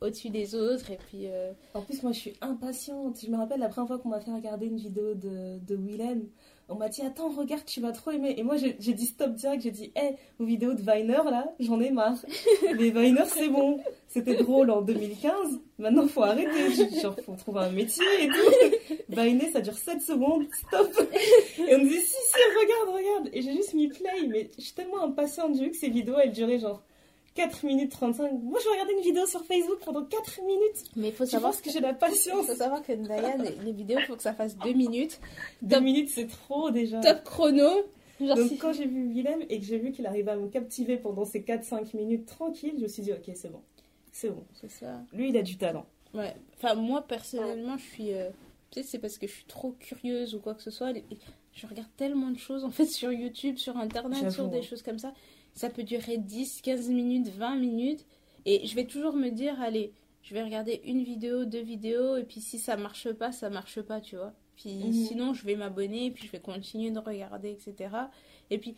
au-dessus 0.00 0.30
des 0.30 0.54
autres. 0.54 0.90
Et 0.90 0.96
puis, 0.96 1.26
euh, 1.26 1.52
En 1.74 1.82
plus, 1.82 2.02
moi, 2.02 2.12
je 2.12 2.18
suis 2.18 2.34
impatiente. 2.40 3.20
Je 3.20 3.30
me 3.30 3.36
rappelle 3.36 3.60
la 3.60 3.68
première 3.68 3.88
fois 3.88 3.98
qu'on 3.98 4.10
m'a 4.10 4.20
fait 4.20 4.32
regarder 4.32 4.66
une 4.66 4.76
vidéo 4.76 5.14
de, 5.14 5.58
de 5.58 5.74
Willem. 5.74 6.28
On 6.72 6.76
m'a 6.76 6.88
dit, 6.88 7.02
attends, 7.02 7.28
regarde, 7.28 7.66
tu 7.66 7.82
vas 7.82 7.92
trop 7.92 8.12
aimer. 8.12 8.34
Et 8.38 8.42
moi, 8.42 8.56
j'ai 8.56 8.94
dit 8.94 9.04
stop 9.04 9.34
direct. 9.34 9.62
J'ai 9.62 9.70
dit, 9.70 9.92
hé, 9.94 10.16
vos 10.38 10.46
vidéos 10.46 10.72
de 10.72 10.80
Viner, 10.80 11.20
là, 11.30 11.52
j'en 11.60 11.78
ai 11.82 11.90
marre. 11.90 12.16
Les 12.72 12.90
Viner, 12.90 13.24
c'est 13.26 13.48
bon. 13.48 13.78
C'était 14.08 14.36
drôle 14.36 14.70
en 14.70 14.80
2015. 14.80 15.60
Maintenant, 15.78 16.08
faut 16.08 16.22
arrêter. 16.22 16.98
Genre, 17.02 17.14
faut 17.26 17.34
trouver 17.34 17.60
un 17.60 17.72
métier 17.72 18.06
et 18.22 18.28
tout. 18.28 18.96
Viner, 19.10 19.50
ça 19.50 19.60
dure 19.60 19.76
7 19.76 20.00
secondes. 20.00 20.46
Stop. 20.66 20.90
Et 21.58 21.74
on 21.74 21.78
me 21.78 21.88
dit, 21.88 22.00
si, 22.00 22.06
si, 22.06 22.40
regarde, 22.58 22.96
regarde. 22.96 23.30
Et 23.34 23.42
j'ai 23.42 23.52
juste 23.52 23.74
mis 23.74 23.88
play. 23.88 24.26
Mais 24.28 24.50
je 24.56 24.62
suis 24.62 24.74
tellement 24.74 25.02
impatiente. 25.02 25.54
J'ai 25.54 25.64
vu 25.64 25.70
que 25.72 25.76
ces 25.76 25.90
vidéos, 25.90 26.16
elles 26.18 26.32
duraient 26.32 26.58
genre 26.58 26.82
4 27.34 27.64
minutes 27.64 27.92
35. 27.92 28.32
Moi, 28.42 28.58
je 28.60 28.64
vais 28.66 28.70
regarder 28.72 28.92
une 28.94 29.00
vidéo 29.02 29.26
sur 29.26 29.44
Facebook 29.44 29.78
pendant 29.84 30.04
4 30.04 30.40
minutes. 30.42 30.84
mais 30.96 31.08
il 31.08 31.14
faut 31.14 31.24
savoir 31.24 31.52
penses 31.52 31.60
que 31.62 31.70
j'ai 31.70 31.80
la 31.80 31.94
patience 31.94 32.46
faut 32.46 32.54
savoir 32.54 32.82
que 32.82 32.92
Naya, 32.92 33.36
les, 33.36 33.72
vidéos, 33.72 33.98
il 34.00 34.06
faut 34.06 34.16
que 34.16 34.22
ça 34.22 34.34
fasse 34.34 34.56
deux 34.58 34.72
minutes. 34.74 35.20
Deux 35.62 35.76
Top. 35.76 35.84
minutes, 35.84 36.10
c'est 36.10 36.26
trop 36.26 36.70
déjà. 36.70 37.00
Top 37.00 37.24
chrono. 37.24 37.70
Genre, 38.20 38.36
Donc 38.36 38.48
si- 38.48 38.58
quand 38.58 38.72
j'ai 38.72 38.86
vu 38.86 39.08
Willem 39.08 39.40
et 39.48 39.58
que 39.58 39.64
j'ai 39.64 39.78
vu 39.78 39.90
qu'il 39.92 40.06
arrivait 40.06 40.30
à 40.30 40.36
me 40.36 40.48
captiver 40.48 40.96
pendant 40.96 41.24
ces 41.24 41.42
4-5 41.42 41.94
minutes 41.96 42.26
tranquille, 42.26 42.74
je 42.76 42.82
me 42.82 42.88
suis 42.88 43.02
dit 43.02 43.12
ok 43.12 43.30
c'est 43.34 43.50
bon. 43.50 43.62
C'est 44.12 44.30
bon. 44.30 44.44
C'est 44.60 44.70
ça. 44.70 45.00
Lui 45.12 45.30
il 45.30 45.36
a 45.36 45.42
du 45.42 45.56
talent. 45.56 45.86
Ouais. 46.14 46.34
Enfin, 46.58 46.74
moi, 46.74 47.02
personnellement, 47.02 47.78
je 47.78 47.82
suis. 47.84 48.12
euh, 48.12 48.28
Peut-être 48.70 48.86
c'est 48.86 48.98
parce 48.98 49.18
que 49.18 49.26
je 49.26 49.32
suis 49.32 49.44
trop 49.44 49.72
curieuse 49.72 50.34
ou 50.34 50.40
quoi 50.40 50.54
que 50.54 50.62
ce 50.62 50.70
soit. 50.70 50.92
Je 51.54 51.66
regarde 51.66 51.88
tellement 51.96 52.30
de 52.30 52.38
choses 52.38 52.64
en 52.64 52.70
fait 52.70 52.86
sur 52.86 53.12
YouTube, 53.12 53.56
sur 53.58 53.76
Internet, 53.76 54.30
sur 54.30 54.48
des 54.48 54.58
hein. 54.58 54.62
choses 54.62 54.82
comme 54.82 54.98
ça. 54.98 55.12
Ça 55.54 55.68
peut 55.70 55.82
durer 55.82 56.18
10, 56.18 56.60
15 56.62 56.88
minutes, 56.88 57.28
20 57.28 57.56
minutes. 57.56 58.06
Et 58.46 58.66
je 58.66 58.74
vais 58.74 58.86
toujours 58.86 59.14
me 59.14 59.28
dire, 59.30 59.60
allez, 59.60 59.92
je 60.22 60.34
vais 60.34 60.42
regarder 60.42 60.80
une 60.84 61.02
vidéo, 61.04 61.44
deux 61.44 61.62
vidéos. 61.62 62.16
Et 62.16 62.24
puis 62.24 62.40
si 62.40 62.58
ça 62.58 62.76
marche 62.76 63.10
pas, 63.12 63.32
ça 63.32 63.50
marche 63.50 63.80
pas, 63.82 64.00
tu 64.00 64.16
vois. 64.16 64.32
Puis 64.56 64.74
Mhm. 64.74 64.92
sinon, 64.92 65.34
je 65.34 65.44
vais 65.44 65.56
m'abonner. 65.56 66.10
Puis 66.10 66.26
je 66.26 66.32
vais 66.32 66.40
continuer 66.40 66.90
de 66.90 66.98
regarder, 66.98 67.50
etc. 67.50 68.10
Et 68.50 68.58
puis, 68.58 68.76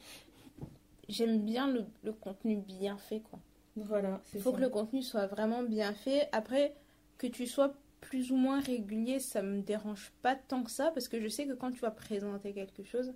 j'aime 1.09 1.41
bien 1.45 1.69
le, 1.69 1.85
le 2.03 2.13
contenu 2.13 2.57
bien 2.57 2.97
fait, 2.97 3.21
quoi. 3.21 3.39
Voilà. 3.77 4.21
Il 4.35 4.41
faut 4.41 4.53
que 4.53 4.61
le 4.61 4.69
contenu 4.69 5.03
soit 5.03 5.27
vraiment 5.27 5.63
bien 5.63 5.93
fait. 5.95 6.29
Après, 6.33 6.75
que 7.19 7.27
tu 7.27 7.47
sois 7.47 7.75
plus 8.01 8.31
ou 8.31 8.37
moins 8.37 8.61
régulier, 8.61 9.19
ça 9.19 9.43
me 9.43 9.63
dérange 9.63 10.13
pas 10.23 10.37
tant 10.37 10.63
que 10.63 10.71
ça, 10.71 10.91
parce 10.93 11.09
que 11.09 11.21
je 11.21 11.29
sais 11.29 11.47
que 11.47 11.55
quand 11.55 11.71
tu 11.73 11.81
vas 11.81 11.91
présenter 11.91 12.53
quelque 12.53 12.85
chose, 12.85 13.13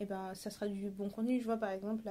eh 0.00 0.06
ben, 0.06 0.34
ça 0.34 0.50
sera 0.50 0.66
du 0.66 0.90
bon 0.90 1.10
contenu. 1.10 1.38
Je 1.40 1.44
vois 1.44 1.58
par 1.58 1.70
exemple 1.70 2.02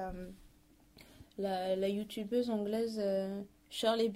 la, 1.40 1.76
la 1.76 1.90
youtubeuse 1.90 2.50
anglaise 2.50 3.00
euh, 3.02 3.42
Shirley. 3.70 4.12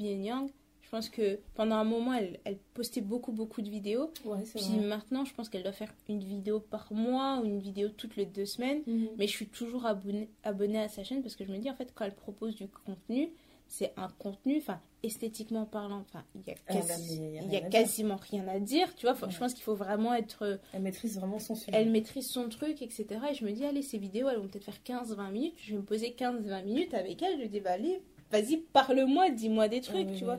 Je 0.81 0.89
pense 0.97 1.09
que 1.09 1.39
pendant 1.55 1.77
un 1.77 1.83
moment, 1.83 2.13
elle, 2.13 2.39
elle 2.43 2.59
postait 2.75 3.01
beaucoup, 3.01 3.31
beaucoup 3.31 3.63
de 3.63 3.69
vidéos. 3.69 4.11
Ouais, 4.25 4.43
Puis 4.53 4.63
vrai. 4.63 4.85
maintenant, 4.85 5.25
je 5.25 5.33
pense 5.33 5.49
qu'elle 5.49 5.63
doit 5.63 5.71
faire 5.71 5.91
une 6.07 6.19
vidéo 6.23 6.59
par 6.59 6.93
mois 6.93 7.39
ou 7.41 7.45
une 7.45 7.59
vidéo 7.59 7.89
toutes 7.89 8.15
les 8.15 8.27
deux 8.27 8.45
semaines. 8.45 8.83
Mhm. 8.85 9.07
Mais 9.17 9.25
je 9.25 9.31
suis 9.31 9.47
toujours 9.47 9.87
abonnée, 9.87 10.29
abonnée 10.43 10.79
à 10.79 10.89
sa 10.89 11.03
chaîne 11.03 11.23
parce 11.23 11.35
que 11.35 11.45
je 11.45 11.51
me 11.51 11.57
dis, 11.57 11.67
en 11.71 11.73
fait, 11.73 11.91
quand 11.95 12.05
elle 12.05 12.13
propose 12.13 12.55
du 12.55 12.67
contenu, 12.67 13.29
c'est 13.75 13.91
un 13.97 14.07
contenu, 14.19 14.57
enfin, 14.59 14.79
esthétiquement 15.01 15.65
parlant, 15.65 16.01
enfin, 16.01 16.23
il 16.35 16.41
y 16.45 16.51
a, 16.51 16.53
quasi- 16.53 17.19
mais 17.19 17.29
il 17.29 17.33
y 17.33 17.37
a 17.39 17.41
il 17.41 17.51
y 17.53 17.55
a 17.55 17.57
rien 17.57 17.65
à 17.65 17.69
dire. 17.69 17.79
quasiment 17.81 18.15
rien 18.17 18.47
à 18.47 18.59
dire, 18.59 18.93
tu 18.95 19.07
vois. 19.07 19.15
Faut- 19.15 19.27
Je 19.31 19.39
pense 19.39 19.55
qu'il 19.55 19.63
faut 19.63 19.73
vraiment 19.73 20.13
être. 20.13 20.43
euh, 20.43 20.57
Elle 20.73 20.83
maîtrise 20.83 21.17
vraiment 21.17 21.39
son 21.39 21.55
sujet. 21.55 21.71
Elle 21.73 21.89
maîtrise 21.89 22.27
son 22.29 22.49
truc, 22.49 22.83
etc. 22.83 23.05
Et 23.31 23.33
je 23.33 23.43
me 23.43 23.51
dis, 23.51 23.65
allez, 23.65 23.81
ces 23.81 23.97
vidéos, 23.97 24.29
elles 24.29 24.37
vont 24.37 24.47
peut-être 24.47 24.63
faire 24.65 24.83
15-20 24.83 25.31
minutes. 25.31 25.55
Je 25.57 25.71
vais 25.71 25.77
me 25.79 25.83
poser 25.83 26.11
15-20 26.11 26.61
minutes 26.63 26.93
avec 26.93 27.19
elle. 27.23 27.37
Je 27.37 27.41
lui 27.41 27.49
dis, 27.49 27.61
bah, 27.61 27.71
allez, 27.71 27.99
vas-y, 28.31 28.57
parle-moi, 28.57 29.31
dis-moi 29.31 29.67
des 29.69 29.77
Ah 29.77 29.81
trucs, 29.81 30.07
oui, 30.09 30.17
tu 30.19 30.23
vois. 30.25 30.37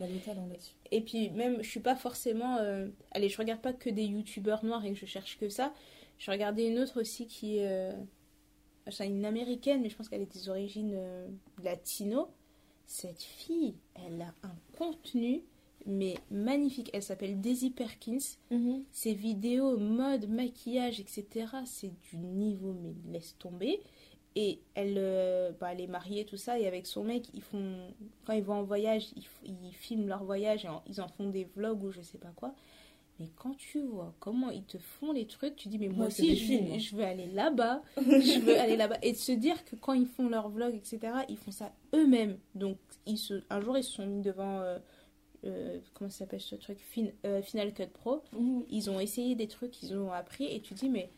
Et 0.92 1.00
puis 1.00 1.30
même, 1.30 1.60
je 1.60 1.68
suis 1.68 1.80
pas 1.80 1.96
forcément... 1.96 2.58
euh, 2.58 2.86
Allez, 3.10 3.28
je 3.28 3.36
regarde 3.36 3.60
pas 3.60 3.72
que 3.72 3.90
des 3.90 4.04
youtubeurs 4.04 4.64
noirs 4.64 4.84
et 4.84 4.92
que 4.92 4.98
je 4.98 5.06
cherche 5.06 5.38
que 5.40 5.48
ça. 5.48 5.74
Je 6.18 6.30
regardais 6.30 6.68
une 6.68 6.78
autre 6.78 7.00
aussi 7.00 7.26
qui 7.26 7.58
est... 7.58 7.66
euh, 7.66 7.92
C'est 8.92 9.08
une 9.08 9.24
américaine, 9.24 9.80
mais 9.82 9.88
je 9.88 9.96
pense 9.96 10.08
qu'elle 10.08 10.22
est 10.22 10.32
des 10.32 10.48
origines 10.48 10.92
euh, 10.94 11.26
latino. 11.64 12.28
Cette 12.86 13.22
fille, 13.22 13.74
elle 13.94 14.20
a 14.22 14.34
un 14.42 14.54
contenu, 14.78 15.42
mais 15.86 16.14
magnifique. 16.30 16.90
Elle 16.92 17.02
s'appelle 17.02 17.40
Daisy 17.40 17.70
Perkins. 17.70 18.18
Ses 18.92 19.14
vidéos, 19.14 19.78
mode, 19.78 20.28
maquillage, 20.28 21.00
etc., 21.00 21.46
c'est 21.64 21.92
du 22.10 22.18
niveau, 22.18 22.74
mais 22.74 22.94
laisse 23.12 23.36
tomber. 23.38 23.80
Et 24.36 24.58
elle, 24.74 24.94
euh, 24.98 25.52
bah, 25.60 25.72
elle 25.72 25.80
est 25.80 25.86
mariée, 25.86 26.24
tout 26.24 26.36
ça, 26.36 26.58
et 26.58 26.66
avec 26.66 26.86
son 26.88 27.04
mec, 27.04 27.26
ils 27.34 27.42
font, 27.42 27.76
quand 28.24 28.32
ils 28.32 28.42
vont 28.42 28.54
en 28.54 28.62
voyage, 28.64 29.06
ils, 29.44 29.72
filment 29.72 30.08
leur 30.08 30.24
voyage 30.24 30.64
et 30.64 30.68
en- 30.68 30.82
ils 30.88 31.00
en 31.00 31.06
font 31.08 31.28
des 31.28 31.44
vlogs 31.44 31.84
ou 31.84 31.90
je 31.92 32.00
sais 32.02 32.18
pas 32.18 32.32
quoi. 32.34 32.52
Mais 33.20 33.28
quand 33.36 33.54
tu 33.56 33.80
vois 33.80 34.12
comment 34.18 34.50
ils 34.50 34.64
te 34.64 34.76
font 34.78 35.12
les 35.12 35.26
trucs, 35.26 35.54
tu 35.56 35.68
dis, 35.68 35.78
mais 35.78 35.88
moi 35.88 36.06
aussi, 36.08 36.34
je, 36.36 36.54
hein. 36.54 36.78
je 36.78 36.96
veux 36.96 37.04
aller 37.04 37.26
là-bas, 37.26 37.82
je 37.96 38.40
veux 38.40 38.58
aller 38.58 38.76
là-bas. 38.76 38.98
Et 39.02 39.12
de 39.12 39.16
se 39.16 39.30
dire 39.32 39.64
que 39.64 39.76
quand 39.76 39.92
ils 39.92 40.06
font 40.06 40.28
leurs 40.28 40.48
vlogs, 40.48 40.74
etc., 40.74 40.98
ils 41.28 41.36
font 41.36 41.52
ça 41.52 41.72
eux-mêmes. 41.94 42.38
Donc, 42.56 42.76
ils 43.06 43.18
se, 43.18 43.42
un 43.50 43.60
jour, 43.60 43.78
ils 43.78 43.84
se 43.84 43.92
sont 43.92 44.06
mis 44.06 44.20
devant, 44.20 44.60
euh, 44.60 44.78
euh, 45.44 45.78
comment 45.94 46.10
ça 46.10 46.18
s'appelle 46.20 46.40
ce 46.40 46.56
truc, 46.56 46.78
Fin- 46.80 47.12
euh, 47.24 47.40
Final 47.42 47.72
Cut 47.72 47.86
Pro 47.92 48.22
Mhm. 48.32 48.64
ils 48.68 48.90
ont 48.90 48.98
essayé 48.98 49.36
des 49.36 49.46
trucs, 49.46 49.80
ils 49.82 49.94
ont 49.96 50.10
appris, 50.12 50.46
et 50.46 50.60
tu 50.60 50.74
dis, 50.74 50.88
mais 50.88 51.08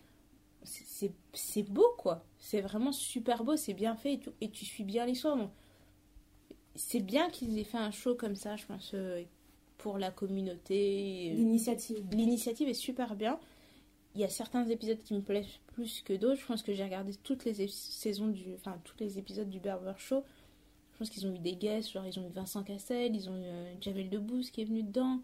c'est- 0.64 1.62
beau, 1.70 1.94
quoi. 1.96 2.24
C'est 2.38 2.60
vraiment 2.60 2.92
super 2.92 3.42
beau, 3.42 3.56
c'est 3.56 3.72
bien 3.74 3.96
fait, 3.96 4.14
et 4.14 4.18
tu, 4.18 4.30
et 4.42 4.50
tu 4.50 4.64
suis 4.66 4.84
bien 4.84 5.06
l'histoire. 5.06 5.36
Donc, 5.36 5.50
C'est 6.74 7.00
bien 7.00 7.30
qu'ils 7.30 7.58
aient 7.58 7.64
fait 7.64 7.78
un 7.78 7.90
show 7.90 8.14
comme 8.14 8.36
ça, 8.36 8.54
je 8.56 8.66
pense, 8.66 8.92
pour 9.78 9.98
la 9.98 10.10
communauté. 10.10 11.32
L'initiative. 11.34 12.02
L'initiative 12.12 12.68
est 12.68 12.74
super 12.74 13.14
bien. 13.14 13.38
Il 14.14 14.20
y 14.20 14.24
a 14.24 14.28
certains 14.28 14.66
épisodes 14.68 14.98
qui 14.98 15.12
me 15.14 15.20
plaisent 15.20 15.58
plus 15.74 16.00
que 16.02 16.14
d'autres. 16.14 16.40
Je 16.40 16.46
pense 16.46 16.62
que 16.62 16.72
j'ai 16.72 16.84
regardé 16.84 17.12
toutes 17.22 17.44
les 17.44 17.68
saisons 17.68 18.28
du, 18.28 18.54
enfin 18.54 18.78
tous 18.84 18.96
les 19.00 19.18
épisodes 19.18 19.48
du 19.48 19.60
Berber 19.60 19.92
Show. 19.98 20.24
Je 20.94 20.98
pense 20.98 21.10
qu'ils 21.10 21.26
ont 21.26 21.34
eu 21.34 21.38
des 21.38 21.54
guests, 21.56 21.92
genre 21.92 22.06
ils 22.06 22.18
ont 22.18 22.26
eu 22.26 22.32
Vincent 22.32 22.62
Cassel, 22.62 23.14
ils 23.14 23.28
ont 23.28 23.36
eu 23.36 23.44
euh, 23.44 23.74
Jamel 23.82 24.08
Debbouze 24.08 24.50
qui 24.50 24.62
est 24.62 24.64
venu 24.64 24.82
dedans. 24.82 25.20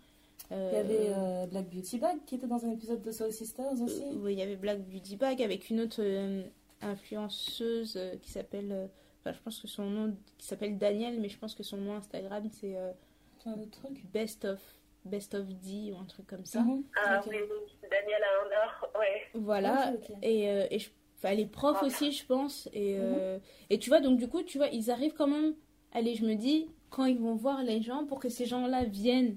Il 0.51 0.57
y 0.57 0.77
avait 0.77 1.07
euh, 1.17 1.47
Black 1.47 1.71
Beauty 1.71 1.99
Bag 1.99 2.19
qui 2.27 2.35
était 2.35 2.47
dans 2.47 2.63
un 2.67 2.73
épisode 2.73 3.01
de 3.01 3.11
Soul 3.11 3.33
Sisters 3.33 3.81
aussi. 3.81 4.03
Euh, 4.03 4.17
oui, 4.17 4.35
il 4.35 4.39
y 4.39 4.43
avait 4.43 4.57
Black 4.57 4.83
Beauty 4.87 5.17
Bag 5.17 5.41
avec 5.41 5.71
une 5.71 5.81
autre 5.81 6.03
euh, 6.03 6.43
influenceuse 6.83 7.95
euh, 7.97 8.17
qui 8.21 8.31
s'appelle. 8.31 8.71
euh, 8.71 8.87
enfin, 9.21 9.33
je 9.33 9.43
pense 9.43 9.61
que 9.61 9.69
son 9.69 9.85
nom. 9.89 10.15
qui 10.37 10.47
s'appelle 10.47 10.77
Daniel, 10.77 11.19
mais 11.21 11.31
je 11.31 11.39
pense 11.39 11.55
que 11.55 11.63
son 11.63 11.79
nom 11.79 11.95
Instagram 11.95 12.45
c'est 12.53 12.77
un 13.51 13.55
autre 13.61 13.71
truc. 13.83 14.05
Best 14.13 14.45
of 14.45 14.59
Best 15.05 15.35
of 15.35 15.47
D 15.49 15.93
ou 15.93 15.99
un 15.99 16.05
truc 16.05 16.29
comme 16.29 16.45
ça. 16.47 16.61
Mhm. 16.61 16.85
Ah 16.97 17.21
oui, 17.29 17.37
Daniel 17.91 18.23
a 18.23 18.45
un 18.45 18.67
or, 18.67 19.01
ouais. 19.01 19.23
Voilà. 19.35 19.93
Et, 20.23 20.49
euh, 20.49 20.67
et 20.71 20.79
je- 20.79 20.91
enfin, 21.19 21.35
les 21.35 21.47
profs 21.47 21.79
Ah. 21.83 21.87
aussi, 21.87 22.13
je 22.13 22.25
pense. 22.25 22.69
Et, 22.73 22.95
Mhm. 22.95 23.01
euh, 23.03 23.39
et 23.69 23.79
tu 23.81 23.89
vois, 23.91 24.01
donc 24.01 24.19
du 24.19 24.29
coup, 24.29 24.43
tu 24.45 24.59
vois, 24.59 24.69
ils 24.69 24.93
arrivent 24.93 25.15
quand 25.15 25.27
même. 25.27 25.55
Allez, 25.93 26.15
je 26.15 26.25
me 26.25 26.35
dis, 26.37 26.71
quand 26.91 27.05
ils 27.05 27.19
vont 27.19 27.35
voir 27.35 27.65
les 27.65 27.83
gens, 27.83 28.07
pour 28.07 28.21
que 28.21 28.29
ces 28.29 28.47
gens-là 28.47 28.85
viennent 28.85 29.37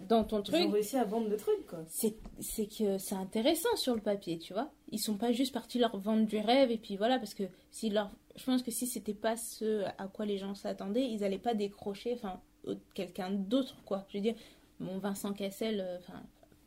dans 0.00 0.24
ton 0.24 0.38
Ils 0.38 0.40
ont 0.40 0.42
truc, 0.42 0.72
réussi 0.72 0.96
à 0.96 1.04
vendre 1.04 1.28
le 1.28 1.36
truc, 1.36 1.64
quoi. 1.68 1.78
c'est 1.86 2.16
c'est 2.40 2.66
que 2.66 2.98
c'est 2.98 3.14
intéressant 3.14 3.74
sur 3.76 3.94
le 3.94 4.00
papier, 4.00 4.38
tu 4.38 4.52
vois. 4.52 4.70
Ils 4.90 4.98
sont 4.98 5.16
pas 5.16 5.30
juste 5.30 5.54
partis 5.54 5.78
leur 5.78 5.96
vendre 5.96 6.26
du 6.26 6.38
rêve 6.38 6.72
et 6.72 6.76
puis 6.76 6.96
voilà, 6.96 7.18
parce 7.20 7.34
que 7.34 7.44
si 7.70 7.88
leur, 7.88 8.10
je 8.34 8.44
pense 8.44 8.64
que 8.64 8.72
si 8.72 8.86
c'était 8.88 9.14
pas 9.14 9.36
ce 9.36 9.84
à 9.96 10.08
quoi 10.08 10.26
les 10.26 10.38
gens 10.38 10.56
s'attendaient, 10.56 11.08
ils 11.08 11.22
allaient 11.22 11.38
pas 11.38 11.54
décrocher, 11.54 12.14
enfin, 12.14 12.40
quelqu'un 12.94 13.30
d'autre, 13.30 13.76
quoi. 13.84 14.04
Je 14.08 14.18
veux 14.18 14.22
dire, 14.22 14.34
mon 14.80 14.98
Vincent 14.98 15.32
Cassel, 15.32 15.80
euh, 15.80 15.98
enfin, 15.98 16.22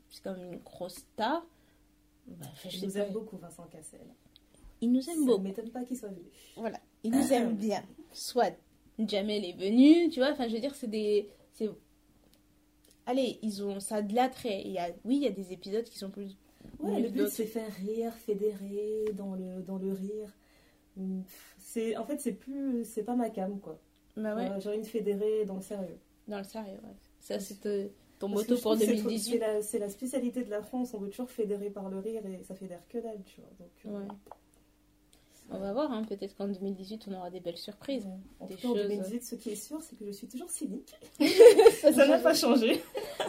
c'est 0.10 0.24
comme 0.24 0.38
une 0.44 0.58
grosse 0.60 0.96
star. 0.96 1.46
Bah, 2.28 2.46
je 2.70 2.86
nous 2.86 2.98
aime 2.98 3.14
beaucoup, 3.14 3.38
Vincent 3.38 3.66
Cassel. 3.72 4.02
Il 4.82 4.92
nous 4.92 5.02
Ça 5.02 5.14
aime 5.14 5.22
ne 5.22 5.26
beaucoup. 5.28 5.42
m'étonne 5.44 5.70
pas 5.72 5.84
qu'il 5.84 5.98
soit 5.98 6.10
venu. 6.10 6.22
Voilà, 6.56 6.80
il 7.04 7.12
nous 7.12 7.34
aime 7.34 7.56
bien. 7.58 7.84
Soit 8.12 8.56
Jamel 9.00 9.46
est 9.46 9.54
venu, 9.58 10.10
tu 10.10 10.20
vois, 10.20 10.32
enfin 10.32 10.48
je 10.48 10.54
veux 10.54 10.60
dire, 10.62 10.76
c'est 10.76 10.88
des. 10.90 11.30
c'est- 11.54 11.70
Allez, 13.06 13.40
ils 13.42 13.64
ont 13.64 13.80
ça 13.80 14.02
de 14.02 14.14
l'attrait. 14.14 14.62
Il 14.66 14.72
y 14.72 14.80
a... 14.80 14.90
Oui, 15.06 15.16
il 15.18 15.24
y 15.24 15.28
a 15.28 15.32
des 15.32 15.54
épisodes 15.54 15.86
qui 15.86 15.98
sont 15.98 16.10
plus. 16.10 16.36
Ouais, 16.80 17.00
le 17.00 17.10
but 17.10 17.30
c'est 17.30 17.46
faire 17.46 17.72
rire, 17.76 18.14
fédérer 18.14 19.06
dans 19.14 19.34
le, 19.34 19.62
dans 19.62 19.78
le 19.78 19.94
rire. 19.94 20.34
Hum, 20.98 21.24
C'est, 21.58 21.96
en 21.96 22.06
fait, 22.06 22.20
c'est 22.20 22.34
plus, 22.34 22.84
c'est 22.84 23.04
pas 23.04 23.16
ma 23.16 23.30
cam, 23.30 23.60
quoi. 23.62 23.80
Bah 24.18 24.36
ouais, 24.36 24.50
Euh, 24.50 24.60
J'ai 24.60 24.70
envie 24.70 24.82
de 24.82 24.86
fédérer 24.88 25.46
dans 25.46 25.56
le 25.56 25.62
sérieux. 25.62 25.98
dans 26.28 26.40
le 26.40 26.44
sérieux, 26.44 26.80
ouais. 26.84 26.96
Ça, 27.20 27.40
c'est 27.40 27.62
ton 28.20 28.30
Parce 28.30 28.42
moto 28.48 28.54
pour 28.56 28.62
trouve 28.76 28.80
que 28.80 28.86
c'est- 28.86 28.94
2018. 28.96 29.44
C'est 29.62 29.80
la, 29.80 29.90
spécialité 29.90 30.44
de 30.44 30.50
la 30.50 30.62
France, 30.64 30.94
on 30.94 30.98
veut 30.98 31.10
toujours 31.10 31.30
fédérer 31.30 31.70
par 31.70 31.90
le 31.90 32.00
rire 32.00 32.22
et 32.26 32.44
ça 32.44 32.56
fédère 32.56 32.82
que 32.90 32.98
dalle, 32.98 33.22
tu 33.26 33.40
vois. 33.42 33.50
Donc, 33.60 33.70
euh, 33.86 34.00
Ouais. 34.00 34.08
On 35.50 35.60
va 35.60 35.72
voir, 35.72 35.90
hein, 35.94 36.04
peut-être 36.04 36.36
qu'en 36.36 36.48
2018, 36.50 37.06
on 37.10 37.14
aura 37.14 37.30
des 37.30 37.40
belles 37.40 37.56
surprises. 37.58 38.04
ouais. 38.06 38.12
En 38.42 38.48
Des 38.48 38.56
tout 38.56 38.62
cas, 38.64 38.68
en 38.68 38.74
choses- 38.76 38.88
2018, 38.90 39.24
ce 39.24 39.36
qui 39.36 39.52
est 39.52 39.56
sûr, 39.56 39.82
c'est 39.82 39.96
que 39.98 40.06
je 40.06 40.12
suis 40.12 40.28
toujours 40.28 40.50
cynique. 40.50 40.94
ça 41.82 41.92
n'a 42.06 42.18
pas 42.18 42.34
changé. 42.34 42.82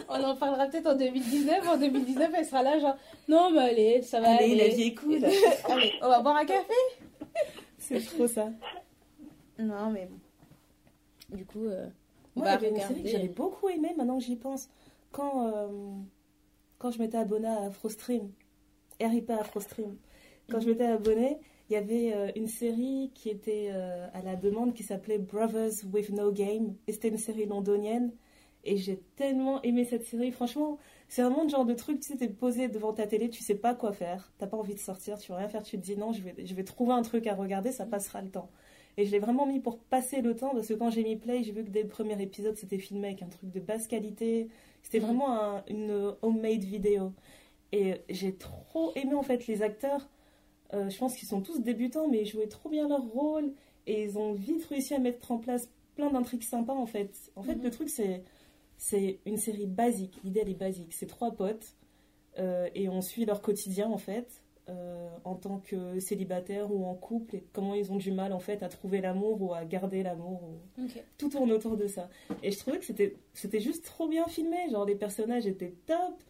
On 0.09 0.21
en 0.21 0.35
parlera 0.35 0.67
peut-être 0.67 0.87
en 0.87 0.95
2019. 0.95 1.65
En 1.67 1.77
2019, 1.77 2.31
elle 2.35 2.45
sera 2.45 2.61
là, 2.63 2.77
genre, 2.79 2.97
non, 3.29 3.51
mais 3.51 3.59
allez, 3.69 4.01
ça 4.01 4.19
va 4.19 4.31
Allez, 4.31 4.45
aller. 4.51 4.55
la 4.55 4.67
vie 4.75 4.81
est 4.87 4.95
cool. 4.95 5.23
Allez, 5.69 5.93
on 6.01 6.09
va 6.09 6.19
boire 6.21 6.35
un 6.35 6.45
café? 6.45 6.73
C'est 7.77 8.01
trop 8.05 8.27
ça. 8.27 8.49
Non, 9.57 9.89
mais 9.91 10.05
bon. 10.07 10.17
Du 11.31 11.45
coup, 11.45 11.65
euh, 11.65 11.87
on 12.35 12.41
va 12.41 12.57
regarder. 12.57 13.07
j'avais 13.07 13.27
beaucoup 13.27 13.69
aimé, 13.69 13.93
maintenant 13.97 14.17
que 14.17 14.23
j'y 14.23 14.35
pense. 14.35 14.69
Quand, 15.11 15.47
euh, 15.47 15.67
quand 16.77 16.91
je 16.91 16.99
m'étais 16.99 17.17
abonnée 17.17 17.47
à 17.47 17.63
AfroStream, 17.63 18.31
RIP 19.01 19.29
AfroStream, 19.29 19.97
quand 20.49 20.59
je 20.59 20.69
m'étais 20.69 20.85
abonnée, 20.85 21.39
il 21.69 21.73
y 21.73 21.75
avait 21.75 22.13
euh, 22.13 22.31
une 22.35 22.47
série 22.47 23.11
qui 23.13 23.29
était 23.29 23.69
euh, 23.71 24.07
à 24.13 24.21
la 24.21 24.35
demande 24.35 24.73
qui 24.73 24.83
s'appelait 24.83 25.19
Brothers 25.19 25.85
with 25.93 26.09
No 26.09 26.31
Game. 26.31 26.75
Et 26.87 26.93
c'était 26.93 27.09
une 27.09 27.17
série 27.17 27.45
londonienne. 27.45 28.11
Et 28.63 28.77
j'ai 28.77 28.97
tellement 29.15 29.61
aimé 29.61 29.85
cette 29.85 30.03
série. 30.03 30.31
Franchement, 30.31 30.79
c'est 31.07 31.21
vraiment 31.21 31.43
le 31.43 31.49
genre 31.49 31.65
de 31.65 31.73
truc, 31.73 32.01
tu 32.01 32.07
sais, 32.07 32.17
t'es 32.17 32.27
posé 32.27 32.67
devant 32.67 32.91
ta 32.91 33.07
télé, 33.07 33.29
tu 33.29 33.41
sais 33.41 33.55
pas 33.55 33.73
quoi 33.73 33.93
faire, 33.93 34.33
t'as 34.37 34.47
pas 34.47 34.57
envie 34.57 34.73
de 34.73 34.79
sortir, 34.79 35.17
tu 35.17 35.31
veux 35.31 35.37
rien 35.37 35.47
faire, 35.47 35.63
tu 35.63 35.77
te 35.77 35.81
dis 35.81 35.95
non, 35.95 36.11
je 36.11 36.21
vais, 36.21 36.35
je 36.45 36.53
vais 36.53 36.65
trouver 36.65 36.91
un 36.91 37.01
truc 37.01 37.25
à 37.27 37.35
regarder, 37.35 37.71
ça 37.71 37.85
passera 37.85 38.21
le 38.21 38.29
temps. 38.29 38.49
Et 38.99 39.05
je 39.05 39.11
l'ai 39.11 39.19
vraiment 39.19 39.45
mis 39.45 39.61
pour 39.61 39.79
passer 39.79 40.21
le 40.21 40.35
temps, 40.35 40.49
parce 40.53 40.67
que 40.67 40.73
quand 40.73 40.89
j'ai 40.89 41.03
mis 41.03 41.15
play, 41.15 41.41
j'ai 41.41 41.53
vu 41.53 41.63
que 41.63 41.69
dès 41.69 41.83
le 41.83 41.87
premier 41.87 42.21
épisode, 42.21 42.57
c'était 42.57 42.77
filmé 42.79 43.07
avec 43.07 43.21
un 43.21 43.27
truc 43.29 43.49
de 43.49 43.61
basse 43.61 43.87
qualité. 43.87 44.49
C'était 44.83 44.99
Mhm. 44.99 45.05
vraiment 45.05 45.31
un- 45.41 45.63
une 45.69 46.13
homemade 46.21 46.63
vidéo. 46.65 47.13
Et 47.71 48.01
j'ai 48.09 48.35
trop 48.35 48.91
aimé 48.95 49.13
en 49.13 49.23
fait 49.23 49.47
les 49.47 49.61
acteurs. 49.61 50.09
Euh, 50.73 50.89
je 50.89 50.97
pense 50.97 51.15
qu'ils 51.15 51.29
sont 51.29 51.39
tous 51.41 51.59
débutants, 51.61 52.09
mais 52.09 52.23
ils 52.23 52.25
jouaient 52.27 52.47
trop 52.49 52.67
bien 52.67 52.89
leur 52.89 53.03
rôle. 53.07 53.53
Et 53.87 54.03
ils 54.03 54.17
ont 54.17 54.33
vite 54.33 54.65
réussi 54.65 54.93
à 54.93 54.99
mettre 54.99 55.31
en 55.31 55.37
place 55.37 55.69
plein 55.95 56.11
d'intrigues 56.11 56.43
sympas 56.43 56.73
en 56.75 56.85
fait. 56.85 57.31
En 57.37 57.43
fait, 57.43 57.55
Mhm. 57.55 57.63
le 57.63 57.71
truc, 57.71 57.89
c'est 57.89 58.23
c'est 58.81 59.19
une 59.25 59.37
série 59.37 59.65
basique. 59.65 60.19
L'idée, 60.23 60.39
elle 60.41 60.49
est 60.49 60.53
basique. 60.53 60.93
C'est 60.93 61.05
trois 61.07 61.31
potes 61.31 61.73
euh, 62.37 62.69
et 62.75 62.87
on 62.89 63.01
suit 63.01 63.25
leur 63.25 63.41
quotidien 63.41 63.89
en 63.89 63.97
fait. 63.97 64.41
Euh, 64.69 65.09
en 65.25 65.35
tant 65.35 65.59
que 65.59 65.99
célibataire 65.99 66.71
ou 66.71 66.85
en 66.85 66.93
couple 66.95 67.35
et 67.37 67.43
comment 67.53 67.73
ils 67.75 67.91
ont 67.91 67.97
du 67.97 68.11
mal 68.11 68.31
en 68.33 68.39
fait 68.39 68.63
à 68.63 68.69
trouver 68.69 69.01
l'amour 69.01 69.41
ou 69.41 69.53
à 69.53 69.65
garder 69.65 70.03
l'amour 70.03 70.41
ou- 70.43 70.81
tout 71.17 71.29
tourne 71.29 71.51
autour 71.51 71.75
de 71.75 71.87
ça. 71.87 72.09
Et 72.43 72.51
je 72.51 72.59
trouvais 72.59 72.79
que 72.79 72.85
c'était, 72.85 73.15
c'était 73.33 73.59
juste 73.59 73.83
trop 73.85 74.07
bien 74.07 74.25
filmé. 74.27 74.57
Genre, 74.71 74.85
les 74.85 74.95
personnages 74.95 75.45
étaient 75.47 75.75
top. 75.85 76.21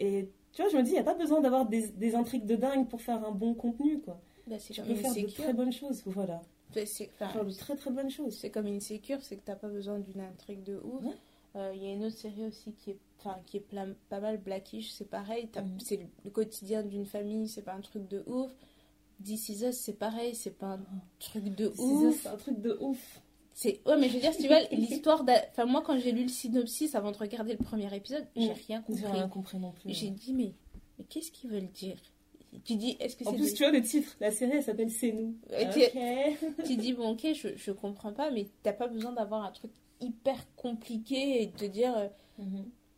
Et 0.00 0.30
tu 0.52 0.62
vois, 0.62 0.70
je 0.70 0.76
me 0.76 0.82
dis, 0.82 0.90
il 0.90 0.94
n'y 0.94 0.98
a 1.00 1.04
pas 1.04 1.14
besoin 1.14 1.40
d'avoir 1.40 1.66
des, 1.66 1.88
des 1.88 2.14
intrigues 2.14 2.46
de 2.46 2.56
dingue 2.56 2.88
pour 2.88 3.00
faire 3.02 3.24
un 3.26 3.32
bon 3.32 3.52
contenu, 3.54 4.00
quoi. 4.00 4.20
Bah, 4.46 4.56
Tu 4.58 4.80
peux 4.82 4.94
faire 4.94 5.12
de 5.22 5.28
très 5.42 5.52
bonnes 5.52 5.72
choses, 5.72 6.02
voilà. 6.06 6.40
Enfin, 6.70 6.84
c'est- 6.86 7.10
enfin, 7.14 7.28
Faire 7.32 7.44
de 7.44 7.50
très 7.52 7.76
très 7.76 7.90
bonnes 7.90 8.10
choses. 8.10 8.36
C'est 8.38 8.50
comme 8.50 8.66
une 8.66 8.80
sécure, 8.80 9.18
c'est 9.22 9.36
que 9.36 9.42
t'as 9.44 9.56
pas 9.56 9.68
besoin 9.68 9.98
d'une 9.98 10.20
intrigue 10.20 10.62
de 10.62 10.76
ouf. 10.84 11.04
Ouais. 11.04 11.12
Euh, 11.56 11.72
Il 11.74 11.82
y 11.82 11.86
a 11.86 11.92
une 11.92 12.04
autre 12.04 12.16
série 12.16 12.44
aussi 12.44 12.72
qui 12.72 12.90
est, 12.90 12.98
qui 13.46 13.56
est 13.56 13.60
plein- 13.60 13.94
pas 14.08 14.20
mal 14.20 14.38
Blackish, 14.38 14.90
c'est 14.90 15.08
pareil. 15.08 15.48
Mhm. 15.56 15.80
C'est 15.80 16.00
le 16.24 16.30
quotidien 16.30 16.82
d'une 16.82 17.06
famille, 17.06 17.48
c'est 17.48 17.62
pas 17.62 17.74
un 17.74 17.80
truc 17.80 18.06
de 18.08 18.22
ouf. 18.26 18.50
This 19.24 19.48
Is 19.48 19.64
Us, 19.66 19.76
c'est 19.76 19.94
pareil, 19.98 20.34
c'est 20.34 20.56
pas 20.56 20.74
un 20.74 20.80
truc 21.18 21.44
de 21.54 21.72
ça, 21.74 21.82
ouf. 21.82 22.22
C'est 22.22 22.28
un 22.28 22.36
truc 22.36 22.60
de 22.60 22.76
ouf. 22.80 23.20
C'est 23.52 23.80
ouais, 23.86 23.96
mais 23.98 24.08
je 24.08 24.14
veux 24.14 24.20
dire, 24.20 24.32
si 24.32 24.42
tu 24.42 24.46
vois 24.48 24.60
l'histoire. 24.70 25.24
Enfin, 25.50 25.64
moi, 25.64 25.82
quand 25.84 25.98
j'ai 25.98 26.12
lu 26.12 26.22
le 26.22 26.28
synopsis 26.28 26.94
avant 26.94 27.10
de 27.10 27.16
regarder 27.16 27.52
le 27.52 27.58
premier 27.64 27.92
épisode, 27.94 28.24
j'ai 28.36 28.52
rien 28.52 28.84
J'ai 28.88 28.94
compris. 29.02 29.06
rien 29.06 29.28
compris 29.28 29.58
non 29.58 29.72
plus. 29.72 29.92
J'ai 29.92 30.10
dit, 30.10 30.32
mais, 30.34 30.52
mais 30.98 31.04
qu'est-ce 31.04 31.32
qu'ils 31.32 31.50
veulent 31.50 31.66
dire? 31.72 31.96
Tu 32.64 32.76
dis, 32.76 32.96
est-ce 33.00 33.16
que 33.16 33.24
En 33.24 33.32
plus, 33.34 33.46
des- 33.46 33.52
tu 33.54 33.62
vois 33.64 33.72
le 33.72 33.82
titre, 33.82 34.16
la 34.20 34.30
série 34.30 34.52
elle 34.58 34.62
s'appelle 34.62 34.90
C'est 34.90 35.10
nous. 35.12 35.34
Ok. 35.50 35.92
Ok. 35.94 36.64
tu 36.66 36.76
dis, 36.76 36.92
bon, 36.92 37.10
ok, 37.10 37.26
je, 37.34 37.48
je 37.56 37.72
comprends 37.72 38.12
pas, 38.12 38.30
mais 38.30 38.46
t'as 38.62 38.72
pas 38.72 38.86
besoin 38.86 39.12
d'avoir 39.12 39.44
un 39.44 39.50
truc 39.50 39.72
hyper 40.00 40.36
compliqué 40.56 41.42
et 41.42 41.46
de 41.46 41.56
te 41.56 41.64
dire, 41.64 41.96
euh, 41.96 42.08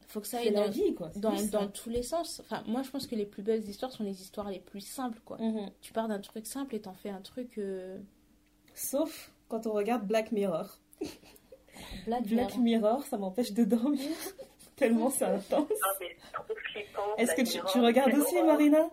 faut 0.09 0.20
que 0.20 0.27
ça 0.27 0.39
aille 0.39 0.51
la 0.51 0.66
dans, 0.66 0.70
vie 0.70 0.94
quoi. 0.94 1.10
c'est 1.12 1.20
dans, 1.20 1.31
plus 1.31 1.51
ça. 1.51 1.59
dans 1.60 1.68
tous 1.68 1.89
les 1.90 2.02
sens. 2.02 2.40
Enfin, 2.40 2.62
moi, 2.66 2.82
je 2.82 2.90
pense 2.90 3.06
que 3.06 3.14
les 3.14 3.27
plus 3.27 3.43
belles 3.43 3.66
histoires 3.68 3.93
sont 3.93 4.05
les 4.05 4.20
histoires 4.22 4.51
les 4.51 4.59
plus 4.60 4.81
simples, 4.81 5.20
quoi. 5.24 5.39
Mhm. 5.39 5.70
Tu 5.81 5.93
pars 5.93 6.09
d'un 6.09 6.18
truc 6.20 6.47
simple 6.47 6.74
et 6.74 6.81
t'en 6.81 6.94
fais 6.94 7.10
un 7.10 7.20
truc. 7.22 7.59
euh, 7.59 7.98
Sauf 8.74 9.32
quand 9.48 9.66
on 9.66 9.72
regarde 9.72 10.06
Black 10.06 10.32
Mirror. 10.32 10.78
Black 12.06 12.22
Black 12.27 12.56
Mirror. 12.56 12.59
Mirror, 12.90 13.02
ça 13.05 13.16
m'empêche 13.18 13.52
de 13.52 13.64
dormir. 13.64 14.01
Tellement 14.77 15.10
c'est 15.10 15.24
intense. 15.27 15.68
Est-ce 17.18 17.32
que 17.35 17.43
Black 17.43 17.66
tu, 17.72 17.81
regardes 17.81 18.14
aussi. 18.14 18.43
Marina? 18.43 18.89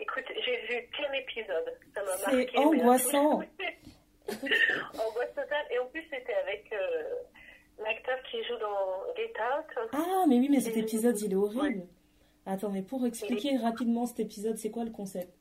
Écoute, 0.00 0.24
j'ai 0.44 0.56
vu 0.68 0.88
qu'un 0.96 1.12
épisode. 1.14 1.74
Ça 1.94 2.02
m'a 2.04 2.16
C'est 2.18 2.36
marqué. 2.36 2.58
angoissant. 2.58 3.40
Angoisse 4.94 5.34
totale. 5.34 5.66
Et 5.72 5.78
en 5.78 5.86
plus, 5.86 6.02
c'était 6.10 6.34
avec 6.34 6.70
euh, 6.72 7.14
l'acteur 7.82 8.18
qui 8.30 8.38
joue 8.44 8.56
dans 8.60 9.14
Get 9.16 9.32
Out. 9.32 9.88
Ah, 9.92 10.24
mais 10.28 10.38
oui, 10.38 10.48
mais 10.50 10.60
cet 10.60 10.76
épisode, 10.76 11.20
il 11.20 11.32
est 11.32 11.36
horrible. 11.36 11.86
Attends, 12.46 12.70
mais 12.70 12.82
pour 12.82 13.04
expliquer 13.06 13.56
rapidement 13.58 14.06
cet 14.06 14.20
épisode, 14.20 14.56
c'est 14.56 14.70
quoi 14.70 14.84
le 14.84 14.90
concept? 14.90 15.32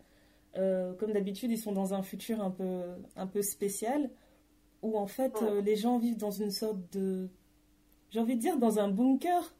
Euh, 0.58 0.94
Comme 0.96 1.14
d'habitude, 1.14 1.52
ils 1.52 1.58
sont 1.60 1.72
dans 1.72 1.94
un 1.94 2.02
futur 2.04 2.42
un 2.42 2.52
peu, 2.52 2.82
un 3.16 3.28
peu 3.28 3.42
spécial, 3.42 4.10
où 4.82 4.98
en 4.98 5.08
fait, 5.08 5.34
Ouais. 5.42 5.48
euh, 5.50 5.62
les 5.62 5.76
gens 5.76 5.98
vivent 6.00 6.18
dans 6.18 6.32
une 6.32 6.52
sorte 6.52 6.78
de... 6.94 7.30
J'ai 8.10 8.20
envie 8.20 8.36
de 8.36 8.42
dire 8.42 8.58
dans 8.58 8.80
un 8.80 8.88
bunker. 8.90 9.54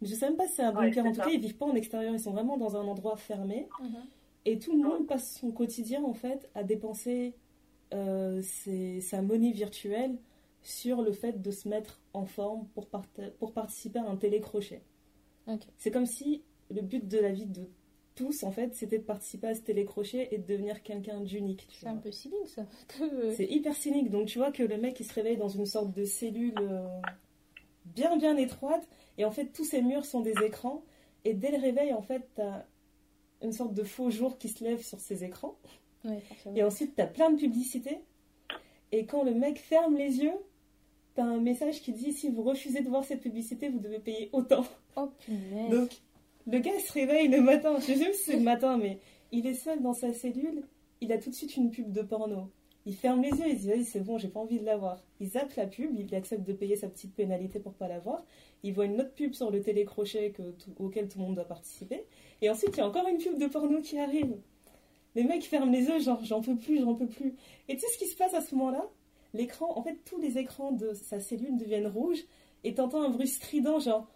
Mais 0.00 0.08
je 0.08 0.14
sais 0.14 0.26
même 0.26 0.36
pas 0.36 0.46
si 0.46 0.54
c'est 0.54 0.62
un 0.62 0.74
Ouais, 0.74 0.86
bunker. 0.88 1.04
en 1.06 1.10
tout 1.10 1.16
ça. 1.16 1.24
cas, 1.24 1.30
ils 1.30 1.40
vivent 1.40 1.56
pas 1.56 1.66
en 1.66 1.74
extérieur, 1.74 2.12
ils 2.12 2.20
sont 2.20 2.32
vraiment 2.32 2.56
dans 2.56 2.76
un 2.76 2.86
endroit 2.86 3.16
fermé. 3.16 3.68
Mhm. 3.80 4.04
Et 4.46 4.58
tout 4.58 4.72
le 4.76 4.82
monde 4.86 5.06
passe 5.06 5.38
son 5.40 5.50
quotidien, 5.52 6.02
en 6.04 6.12
fait, 6.14 6.48
à 6.54 6.62
dépenser 6.64 7.34
euh, 7.34 7.38
sa 8.42 9.22
monnaie 9.22 9.52
virtuelle 9.52 10.18
sur 10.62 11.02
le 11.02 11.12
fait 11.12 11.40
de 11.40 11.50
se 11.50 11.68
mettre 11.68 12.00
en 12.14 12.24
forme 12.24 12.66
pour, 12.74 13.52
participer 13.52 13.98
à 13.98 14.08
un 14.08 14.16
télécrochet. 14.16 14.82
C'est 15.76 15.90
comme 15.90 16.06
si 16.06 16.42
le 16.70 16.80
but 16.80 17.06
de 17.06 17.18
la 17.18 17.30
vie 17.30 17.46
de 17.46 17.68
tous, 18.14 18.44
en 18.44 18.50
fait, 18.50 18.74
c'était 18.74 18.98
de 18.98 19.04
participer 19.04 19.48
à 19.48 19.54
ce 19.54 19.60
télécochet 19.60 20.28
et 20.30 20.38
de 20.38 20.46
devenir 20.46 20.82
quelqu'un 20.82 21.20
d'unique. 21.20 21.66
C'est 21.70 21.88
un 21.88 21.96
peu 21.96 22.10
cynique, 22.10 22.48
ça. 22.48 22.66
C'est 23.36 23.46
hyper 23.46 23.74
cynique. 23.74 24.10
Donc, 24.10 24.26
tu 24.26 24.38
vois 24.38 24.52
que 24.52 24.62
le 24.62 24.78
mec, 24.78 24.98
il 25.00 25.04
se 25.04 25.12
réveille 25.12 25.36
dans 25.36 25.48
une 25.48 25.66
sorte 25.66 25.92
de 25.92 26.04
cellule 26.04 26.54
euh, 26.60 26.86
bien, 27.84 28.16
bien 28.16 28.36
étroite. 28.36 28.86
Et 29.18 29.24
en 29.24 29.30
fait, 29.30 29.46
tous 29.46 29.64
ces 29.64 29.82
murs 29.82 30.04
sont 30.04 30.20
des 30.20 30.34
écrans. 30.44 30.82
Et 31.24 31.34
dès 31.34 31.50
le 31.50 31.60
réveil, 31.60 31.92
en 31.92 32.02
fait, 32.02 32.22
t'as 32.36 32.64
une 33.42 33.52
sorte 33.52 33.74
de 33.74 33.82
faux 33.82 34.10
jour 34.10 34.38
qui 34.38 34.48
se 34.48 34.62
lève 34.64 34.80
sur 34.80 35.00
ces 35.00 35.24
écrans. 35.24 35.58
Ouais. 36.04 36.22
Et 36.54 36.62
ensuite, 36.62 36.94
t'as 36.96 37.06
plein 37.06 37.30
de 37.30 37.38
publicités. 37.38 37.98
Et 38.92 39.06
quand 39.06 39.24
le 39.24 39.34
mec 39.34 39.58
ferme 39.58 39.96
les 39.96 40.18
yeux, 40.18 40.34
t'as 41.14 41.24
un 41.24 41.40
message 41.40 41.80
qui 41.80 41.92
dit 41.92 42.12
si 42.12 42.28
vous 42.28 42.42
refusez 42.42 42.80
de 42.80 42.88
voir 42.88 43.04
cette 43.04 43.20
publicité, 43.20 43.68
vous 43.68 43.80
devez 43.80 43.98
payer 43.98 44.28
autant. 44.32 44.64
Oh 44.96 45.08
punaise. 45.20 45.70
Donc, 45.70 45.90
le 46.46 46.58
gars 46.58 46.72
il 46.76 46.80
se 46.80 46.92
réveille 46.92 47.28
le 47.28 47.40
matin. 47.40 47.76
Je 47.80 47.94
sais 47.94 48.12
si 48.12 48.24
c'est 48.24 48.36
le 48.36 48.42
matin, 48.42 48.76
mais 48.76 48.98
il 49.32 49.46
est 49.46 49.54
seul 49.54 49.82
dans 49.82 49.94
sa 49.94 50.12
cellule. 50.12 50.62
Il 51.00 51.12
a 51.12 51.18
tout 51.18 51.30
de 51.30 51.34
suite 51.34 51.56
une 51.56 51.70
pub 51.70 51.90
de 51.90 52.02
porno. 52.02 52.50
Il 52.86 52.94
ferme 52.94 53.22
les 53.22 53.30
yeux, 53.30 53.48
il 53.48 53.56
dit 53.56 53.68
vas-y, 53.68 53.84
c'est 53.84 54.00
bon, 54.00 54.18
j'ai 54.18 54.28
pas 54.28 54.40
envie 54.40 54.60
de 54.60 54.64
la 54.64 54.76
voir. 54.76 55.02
Il 55.18 55.30
zappe 55.30 55.54
la 55.56 55.66
pub, 55.66 55.98
il 55.98 56.14
accepte 56.14 56.46
de 56.46 56.52
payer 56.52 56.76
sa 56.76 56.86
petite 56.86 57.14
pénalité 57.14 57.58
pour 57.58 57.72
pas 57.72 57.88
la 57.88 57.98
voir. 57.98 58.24
Il 58.62 58.74
voit 58.74 58.84
une 58.84 59.00
autre 59.00 59.14
pub 59.14 59.32
sur 59.32 59.50
le 59.50 59.62
télécrochet 59.62 60.32
que 60.32 60.54
auquel 60.78 61.08
tout 61.08 61.18
le 61.18 61.24
monde 61.24 61.34
doit 61.34 61.48
participer. 61.48 62.04
Et 62.42 62.50
ensuite, 62.50 62.70
il 62.74 62.78
y 62.78 62.80
a 62.82 62.86
encore 62.86 63.08
une 63.08 63.18
pub 63.18 63.38
de 63.38 63.46
porno 63.46 63.80
qui 63.80 63.98
arrive. 63.98 64.36
Les 65.14 65.22
mecs 65.24 65.44
ferment 65.44 65.70
les 65.70 65.84
yeux, 65.84 66.00
genre 66.00 66.24
j'en 66.24 66.40
peux 66.40 66.56
plus, 66.56 66.80
j'en 66.80 66.94
peux 66.94 67.06
plus. 67.06 67.34
Et 67.68 67.74
tu 67.74 67.80
sais 67.80 67.86
ce 67.92 67.98
qui 67.98 68.06
se 68.08 68.16
passe 68.16 68.34
à 68.34 68.40
ce 68.40 68.54
moment-là? 68.54 68.84
L'écran, 69.32 69.76
en 69.76 69.82
fait, 69.82 69.98
tous 70.04 70.18
les 70.20 70.38
écrans 70.38 70.72
de 70.72 70.92
sa 70.94 71.20
cellule 71.20 71.56
deviennent 71.56 71.86
rouges 71.86 72.24
et 72.62 72.74
t'entends 72.74 73.02
un 73.02 73.08
bruit 73.10 73.28
strident, 73.28 73.78
genre. 73.80 74.06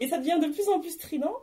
Et 0.00 0.08
ça 0.08 0.18
devient 0.18 0.38
de 0.40 0.48
plus 0.48 0.68
en 0.68 0.80
plus 0.80 0.90
strident. 0.90 1.34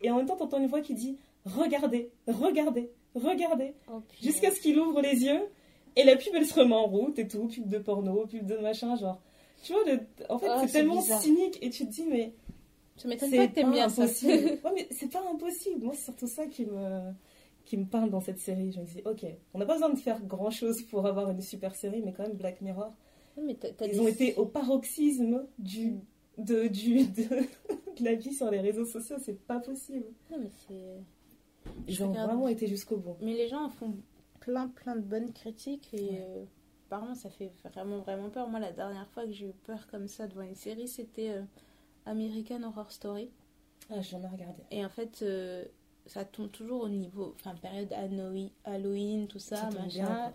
Et 0.00 0.10
en 0.10 0.16
même 0.16 0.26
temps, 0.26 0.36
t'entends 0.36 0.58
une 0.58 0.66
voix 0.66 0.80
qui 0.80 0.94
dit 0.94 1.18
Regardez, 1.44 2.10
regardez, 2.26 2.90
regardez. 3.14 3.74
Oh. 3.92 4.00
Jusqu'à 4.22 4.50
ce 4.50 4.60
qu'il 4.60 4.78
ouvre 4.78 5.00
les 5.00 5.24
yeux. 5.24 5.42
Et 5.96 6.04
la 6.04 6.16
pub, 6.16 6.32
elle 6.34 6.46
se 6.46 6.54
remet 6.54 6.74
en 6.74 6.86
route 6.86 7.18
et 7.18 7.26
tout. 7.26 7.48
Pub 7.48 7.68
de 7.68 7.78
porno, 7.78 8.26
pub 8.26 8.46
de 8.46 8.56
machin, 8.58 8.94
genre. 8.96 9.20
Tu 9.62 9.72
vois, 9.72 9.82
le... 9.84 10.00
en 10.28 10.38
fait, 10.38 10.46
Oh, 10.48 10.58
c'est 10.60 10.72
tellement 10.72 11.00
bizarre. 11.00 11.20
cynique. 11.20 11.58
Et 11.60 11.70
tu 11.70 11.84
te 11.86 11.90
dis, 11.90 12.04
mais 12.04 12.32
Ça 12.96 13.08
m'étonne 13.08 13.30
pas 13.30 13.48
que 13.48 13.54
t'aimes 13.54 13.72
bien 13.72 13.88
ça. 13.88 14.04
ouais, 14.24 14.58
mais 14.74 14.88
c'est 14.90 15.10
pas 15.10 15.22
impossible. 15.30 15.84
Moi, 15.84 15.94
c'est 15.96 16.04
surtout 16.04 16.28
ça 16.28 16.46
qui 16.46 16.64
me, 16.66 17.12
qui 17.68 17.76
me 17.76 17.84
parle 17.86 18.10
dans 18.10 18.20
cette 18.20 18.38
série. 18.38 18.72
Je 18.72 18.80
me 18.80 18.86
dis, 18.86 19.02
ok, 19.04 19.26
on 19.54 19.58
n'a 19.58 19.66
pas 19.66 19.74
besoin 19.74 19.90
de 19.90 19.98
faire 19.98 20.20
grand 20.24 20.50
chose 20.50 20.82
pour 20.84 21.04
avoir 21.06 21.30
une 21.30 21.40
super 21.42 21.74
série, 21.74 22.00
mais 22.02 22.12
quand 22.12 22.22
même, 22.22 22.36
Black 22.36 22.60
Mirror, 22.62 22.92
ils 23.36 23.56
des- 23.78 24.00
ont 24.00 24.08
été 24.08 24.34
au 24.36 24.46
paroxysme 24.46 25.46
du, 25.58 25.94
de, 26.38 26.66
du, 26.68 27.04
de, 27.08 27.22
de 27.98 28.04
la 28.04 28.14
vie 28.14 28.32
sur 28.32 28.50
les 28.50 28.60
réseaux 28.60 28.86
sociaux. 28.86 29.16
C'est 29.22 29.38
pas 29.46 29.60
possible. 29.60 30.06
Non, 30.30 30.38
mais 30.40 30.50
c'est. 30.66 30.96
Ils 31.86 32.02
ont 32.02 32.08
regarde. 32.10 32.30
vraiment 32.30 32.48
été 32.48 32.66
jusqu'au 32.66 32.96
bout. 32.96 33.16
Mais 33.20 33.34
les 33.34 33.48
gens 33.48 33.64
en 33.64 33.68
font 33.68 33.94
plein, 34.40 34.68
plein 34.68 34.96
de 34.96 35.02
bonnes 35.02 35.32
critiques 35.32 35.92
et 35.92 36.00
Ouais. 36.00 36.26
euh, 36.26 36.44
apparemment 36.86 37.14
ça 37.14 37.28
fait 37.28 37.52
vraiment, 37.64 37.98
vraiment 37.98 38.30
peur. 38.30 38.48
Moi, 38.48 38.60
la 38.60 38.72
dernière 38.72 39.08
fois 39.10 39.26
que 39.26 39.32
j'ai 39.32 39.48
eu 39.48 39.52
peur 39.66 39.86
comme 39.90 40.08
ça 40.08 40.26
devant 40.26 40.40
une 40.42 40.54
série, 40.54 40.88
c'était 40.88 41.28
euh, 41.30 41.42
American 42.06 42.62
Horror 42.62 42.90
Story. 42.90 43.30
Ah, 43.90 44.00
j'en 44.00 44.22
ai 44.22 44.26
regardé. 44.26 44.62
Et 44.70 44.82
en 44.84 44.88
fait, 44.88 45.20
euh, 45.22 45.64
ça 46.08 46.24
tombe 46.24 46.50
toujours 46.50 46.82
au 46.82 46.88
niveau, 46.88 47.34
enfin, 47.38 47.54
période 47.54 47.92
Halloween, 48.64 49.28
tout 49.28 49.38
ça, 49.38 49.56
Ça 49.56 49.70
machin. 49.70 49.88
bien, 49.88 50.32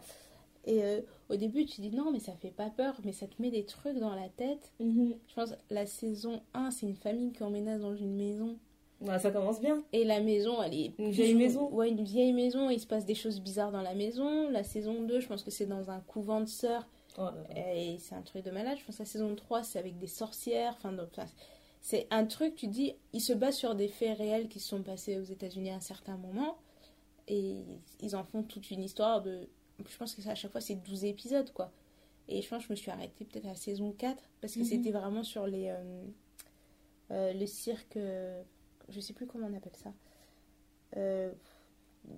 et 0.65 0.83
euh, 0.83 1.01
au 1.29 1.35
début, 1.35 1.65
tu 1.65 1.81
dis 1.81 1.91
non, 1.91 2.11
mais 2.11 2.19
ça 2.19 2.33
fait 2.33 2.51
pas 2.51 2.69
peur, 2.69 2.95
mais 3.03 3.11
ça 3.11 3.27
te 3.27 3.41
met 3.41 3.51
des 3.51 3.65
trucs 3.65 3.97
dans 3.97 4.15
la 4.15 4.29
tête. 4.29 4.71
Mhm. 4.79 5.15
Je 5.27 5.33
pense 5.35 5.53
la 5.69 5.85
saison 5.85 6.41
1, 6.53 6.71
c'est 6.71 6.85
une 6.85 6.95
famille 6.95 7.31
qui 7.31 7.43
emménage 7.43 7.81
dans 7.81 7.95
une 7.95 8.15
maison. 8.15 8.57
Ouais, 9.01 9.19
ça 9.19 9.31
commence 9.31 9.59
bien. 9.59 9.83
Et 9.91 10.05
la 10.05 10.21
maison, 10.21 10.63
elle 10.63 10.73
est. 10.73 10.93
Une 10.97 11.11
vieille 11.11 11.35
maison 11.35 11.69
Ouais, 11.71 11.89
une 11.89 12.03
vieille 12.03 12.31
maison. 12.31 12.69
Il 12.69 12.79
se 12.79 12.87
passe 12.87 13.05
des 13.05 13.15
choses 13.15 13.41
bizarres 13.41 13.71
dans 13.71 13.81
la 13.81 13.95
maison. 13.95 14.49
La 14.49 14.63
saison 14.63 15.01
2, 15.01 15.19
je 15.19 15.27
pense 15.27 15.43
que 15.43 15.51
c'est 15.51 15.65
dans 15.65 15.91
un 15.91 15.99
couvent 15.99 16.39
de 16.39 16.45
sœurs. 16.45 16.87
Oh. 17.17 17.27
Et 17.53 17.97
c'est 17.99 18.15
un 18.15 18.21
truc 18.21 18.45
de 18.45 18.51
malade. 18.51 18.77
Je 18.79 18.85
pense 18.85 18.95
que 18.95 19.03
la 19.03 19.07
saison 19.07 19.35
3, 19.35 19.63
c'est 19.63 19.77
avec 19.79 19.97
des 19.97 20.07
sorcières. 20.07 20.75
Enfin, 20.77 20.93
donc, 20.93 21.09
c'est 21.83 22.07
un 22.09 22.25
truc, 22.25 22.55
tu 22.55 22.65
dis, 22.67 22.95
il 23.13 23.21
se 23.21 23.33
base 23.33 23.55
sur 23.57 23.75
des 23.75 23.87
faits 23.89 24.17
réels 24.17 24.47
qui 24.49 24.59
se 24.59 24.69
sont 24.69 24.81
passés 24.81 25.19
aux 25.19 25.23
États-Unis 25.23 25.69
à 25.69 25.75
un 25.75 25.79
certain 25.81 26.17
moment. 26.17 26.57
Et 27.27 27.57
ils 28.01 28.15
en 28.15 28.23
font 28.23 28.41
toute 28.43 28.71
une 28.71 28.81
histoire 28.81 29.21
de. 29.21 29.47
Je 29.87 29.97
pense 29.97 30.15
que 30.15 30.21
ça, 30.23 30.31
à 30.31 30.35
chaque 30.35 30.51
fois, 30.51 30.61
c'est 30.61 30.75
12 30.75 31.05
épisodes, 31.05 31.51
quoi. 31.53 31.71
Et 32.29 32.41
je 32.41 32.47
pense 32.49 32.59
que 32.63 32.67
je 32.69 32.71
me 32.73 32.75
suis 32.77 32.89
arrêtée 32.89 33.25
peut-être 33.25 33.45
à 33.45 33.49
la 33.49 33.55
saison 33.55 33.91
4 33.91 34.23
parce 34.41 34.53
que 34.55 34.59
Mhm. 34.59 34.65
c'était 34.65 34.91
vraiment 34.91 35.23
sur 35.23 35.45
les. 35.45 35.67
euh, 35.69 36.03
euh, 37.11 37.33
le 37.33 37.45
cirque. 37.45 37.97
euh, 37.97 38.41
je 38.89 38.99
sais 38.99 39.13
plus 39.13 39.27
comment 39.27 39.47
on 39.47 39.53
appelle 39.55 39.75
ça. 39.75 39.93
Euh, 40.97 41.31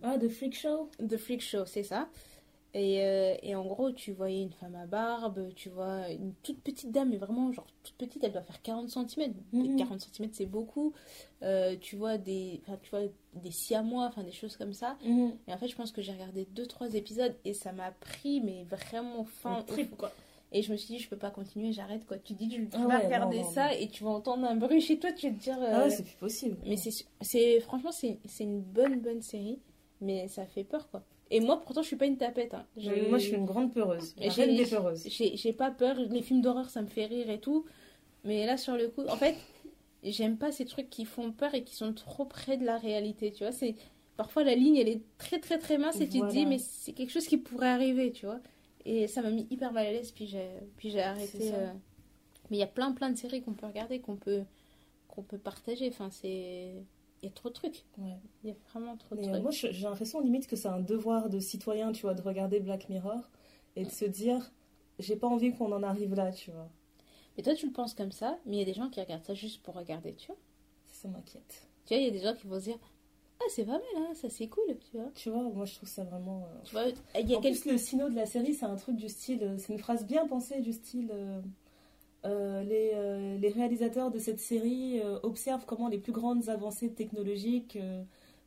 Ah, 0.01 0.17
The 0.17 0.29
Freak 0.29 0.55
Show 0.55 0.89
The 0.97 1.17
Freak 1.17 1.41
Show, 1.41 1.65
c'est 1.67 1.83
ça. 1.83 2.09
Et, 2.77 3.01
euh, 3.05 3.35
et 3.41 3.55
en 3.55 3.63
gros, 3.65 3.91
tu 3.93 4.11
voyais 4.11 4.41
une 4.41 4.51
femme 4.51 4.75
à 4.75 4.85
barbe, 4.85 5.53
tu 5.55 5.69
vois 5.69 6.09
une 6.09 6.33
toute 6.43 6.59
petite 6.61 6.91
dame, 6.91 7.09
mais 7.09 7.15
vraiment, 7.15 7.49
genre 7.53 7.65
toute 7.83 7.95
petite, 7.95 8.21
elle 8.25 8.33
doit 8.33 8.41
faire 8.41 8.61
40 8.61 8.89
cm. 8.89 9.33
Mhm. 9.53 9.77
40 9.77 10.01
cm, 10.01 10.29
c'est 10.33 10.45
beaucoup. 10.45 10.91
Euh, 11.41 11.77
tu 11.79 11.95
vois 11.95 12.17
des, 12.17 12.61
tu 12.83 12.89
vois 12.89 13.03
des 13.33 13.51
siamois, 13.51 14.07
enfin 14.07 14.23
des 14.23 14.33
choses 14.33 14.57
comme 14.57 14.73
ça. 14.73 14.97
Mhm. 15.05 15.37
Et 15.47 15.53
en 15.53 15.57
fait, 15.57 15.69
je 15.69 15.75
pense 15.77 15.93
que 15.93 16.01
j'ai 16.01 16.11
regardé 16.11 16.45
2-3 16.53 16.95
épisodes 16.95 17.33
et 17.45 17.53
ça 17.53 17.71
m'a 17.71 17.91
pris, 17.91 18.41
mais 18.41 18.65
vraiment 18.65 19.23
fin. 19.23 19.61
Trip, 19.63 19.95
quoi. 19.95 20.11
Et 20.51 20.61
je 20.61 20.69
me 20.73 20.77
suis 20.77 20.95
dit, 20.95 20.99
je 20.99 21.07
peux 21.07 21.17
pas 21.17 21.31
continuer, 21.31 21.71
j'arrête 21.71 22.05
quoi. 22.05 22.17
Tu 22.17 22.33
dis, 22.33 22.49
tu 22.49 22.67
Ah 22.73 22.79
vas 22.79 22.87
ouais, 22.99 23.05
regarder 23.05 23.37
non, 23.39 23.43
non, 23.45 23.51
ça 23.51 23.73
et 23.73 23.87
tu 23.87 24.03
vas 24.03 24.09
entendre 24.11 24.45
un 24.45 24.55
bruit 24.55 24.81
chez 24.81 24.99
toi, 24.99 25.13
tu 25.13 25.29
vas 25.29 25.33
te 25.33 25.39
dire. 25.41 25.57
Ah 25.61 25.79
euh, 25.79 25.83
ouais, 25.85 25.89
c'est 25.91 26.03
plus 26.03 26.15
possible. 26.17 26.57
mais 26.65 26.75
c'est, 26.75 27.05
c'est 27.21 27.61
franchement, 27.61 27.93
c'est, 27.93 28.19
c'est 28.25 28.43
une 28.43 28.59
bonne, 28.61 28.99
bonne 28.99 29.21
série, 29.21 29.59
mais 30.01 30.27
ça 30.27 30.45
fait 30.45 30.65
peur, 30.65 30.89
quoi. 30.91 31.03
Et 31.31 31.39
moi, 31.39 31.59
pourtant, 31.61 31.81
je 31.81 31.87
suis 31.87 31.95
pas 31.95 32.05
une 32.05 32.17
tapette. 32.17 32.53
hein. 32.53 32.65
Je- 32.77 33.09
Moi, 33.09 33.17
je 33.17 33.25
suis 33.27 33.35
une 33.35 33.45
grande 33.45 33.73
peureuse. 33.73 34.13
J'ai- 34.29 34.29
peureuses. 34.65 35.03
j'ai, 35.07 35.53
pas 35.53 35.71
peur. 35.71 35.95
Les 35.99 36.21
films 36.21 36.41
d'horreur, 36.41 36.69
ça 36.69 36.81
me 36.81 36.87
fait 36.87 37.05
rire 37.05 37.29
et 37.29 37.39
tout. 37.39 37.65
Mais 38.23 38.45
là, 38.45 38.57
sur 38.57 38.75
le 38.77 38.87
coup, 38.89 39.03
en 39.07 39.15
fait, 39.17 39.35
j'aime 40.03 40.37
pas 40.37 40.51
ces 40.51 40.65
trucs 40.65 40.89
qui 40.89 41.05
font 41.05 41.31
peur 41.31 41.53
et 41.55 41.63
qui 41.63 41.75
sont 41.75 41.93
trop 41.93 42.25
près 42.25 42.57
de 42.57 42.65
la 42.65 42.77
réalité, 42.77 43.31
tu 43.31 43.43
vois. 43.43 43.51
C'est, 43.51 43.75
parfois, 44.17 44.43
la 44.43 44.55
ligne, 44.55 44.77
elle 44.77 44.89
est 44.89 45.01
très, 45.17 45.39
très, 45.39 45.57
très 45.57 45.77
mince 45.77 45.99
et 46.01 46.07
tu 46.09 46.19
te 46.19 46.31
dis, 46.31 46.45
mais 46.45 46.57
c'est 46.59 46.93
quelque 46.93 47.11
chose 47.11 47.27
qui 47.27 47.37
pourrait 47.37 47.69
arriver, 47.69 48.11
tu 48.11 48.25
vois. 48.27 48.39
Et 48.85 49.07
ça 49.07 49.21
m'a 49.23 49.31
mis 49.31 49.47
hyper 49.49 49.71
mal 49.73 49.87
à 49.87 49.91
l'aise, 49.91 50.11
puis 50.11 50.27
j'ai, 50.27 50.47
puis 50.77 50.91
j'ai 50.91 51.01
arrêté. 51.01 51.37
Euh. 51.55 51.71
Mais 52.51 52.57
il 52.57 52.59
y 52.59 52.63
a 52.63 52.67
plein, 52.67 52.91
plein 52.91 53.09
de 53.09 53.17
séries 53.17 53.41
qu'on 53.41 53.53
peut 53.53 53.65
regarder, 53.65 53.99
qu'on 53.99 54.15
peut, 54.15 54.43
qu'on 55.07 55.23
peut 55.23 55.39
partager. 55.39 55.87
Enfin, 55.89 56.09
c'est... 56.11 56.73
Y 57.25 57.27
a 57.27 57.31
trop 57.31 57.49
de 57.49 57.53
trucs. 57.53 57.83
Ouais. 57.97 58.17
Y 58.43 58.51
a 58.51 58.53
vraiment 58.71 58.95
trop 58.97 59.15
de 59.15 59.21
Mais, 59.21 59.27
euh, 59.27 59.31
trucs. 59.31 59.41
moi, 59.43 59.51
j'ai 59.51 59.71
l'impression 59.71 60.21
limite 60.21 60.47
que 60.47 60.55
c'est 60.55 60.67
un 60.67 60.79
devoir 60.79 61.29
de 61.29 61.39
citoyen, 61.39 61.91
tu 61.91 62.03
vois, 62.03 62.13
de 62.13 62.21
regarder 62.21 62.59
Black 62.59 62.87
Mirror 62.89 63.29
et 63.75 63.83
de 63.85 63.89
se 63.91 64.05
dire 64.05 64.51
j'ai 64.99 65.15
pas 65.15 65.27
envie 65.27 65.51
qu'on 65.53 65.71
en 65.71 65.83
arrive 65.83 66.13
là, 66.15 66.31
tu 66.31 66.51
vois. 66.51 66.69
Mais 67.37 67.43
toi, 67.43 67.53
tu 67.53 67.65
le 67.65 67.73
penses 67.73 67.93
comme 67.93 68.11
ça, 68.13 68.37
mais 68.45 68.55
il 68.55 68.59
y 68.59 68.61
a 68.61 68.65
des 68.65 68.73
gens 68.73 68.89
qui 68.89 69.01
regardent 69.01 69.25
ça 69.25 69.33
juste 69.33 69.61
pour 69.63 69.73
regarder, 69.75 70.13
tu 70.15 70.27
vois. 70.27 70.37
Ça 70.91 71.07
m'inquiète. 71.09 71.67
Tu 71.85 71.93
vois, 71.93 72.01
il 72.01 72.05
y 72.05 72.07
a 72.07 72.11
des 72.11 72.21
gens 72.21 72.33
qui 72.33 72.47
vont 72.47 72.57
se 72.59 72.65
dire 72.65 72.77
Ah, 73.41 73.45
c'est 73.49 73.65
pas 73.65 73.73
mal, 73.73 73.81
hein, 73.97 74.13
ça 74.13 74.29
c'est 74.29 74.47
cool, 74.47 74.77
tu 74.89 74.97
vois. 74.97 75.09
Tu 75.15 75.29
vois, 75.29 75.43
moi 75.43 75.65
je 75.65 75.75
trouve 75.75 75.89
ça 75.89 76.03
vraiment. 76.05 76.43
euh, 76.45 76.61
Tu 76.63 76.71
vois, 76.71 76.83
y 76.87 77.33
a 77.33 77.37
en 77.37 77.41
quelques. 77.41 77.61
plus, 77.61 77.71
le 77.71 77.77
sino 77.77 78.09
de 78.09 78.15
la 78.15 78.25
série, 78.25 78.53
c'est 78.53 78.65
un 78.65 78.75
truc 78.77 78.95
du 78.95 79.09
style. 79.09 79.39
euh, 79.43 79.57
C'est 79.57 79.73
une 79.73 79.79
phrase 79.79 80.05
bien 80.05 80.25
pensée 80.27 80.61
du 80.61 80.71
style. 80.71 81.09
euh, 81.13 81.41
euh, 82.25 82.63
les, 82.63 82.91
euh, 82.93 83.37
les 83.37 83.49
réalisateurs 83.49 84.11
de 84.11 84.19
cette 84.19 84.39
série 84.39 84.99
euh, 84.99 85.19
observent 85.23 85.65
comment 85.65 85.87
les 85.87 85.97
plus 85.97 86.11
grandes 86.11 86.49
avancées 86.49 86.91
technologiques 86.91 87.77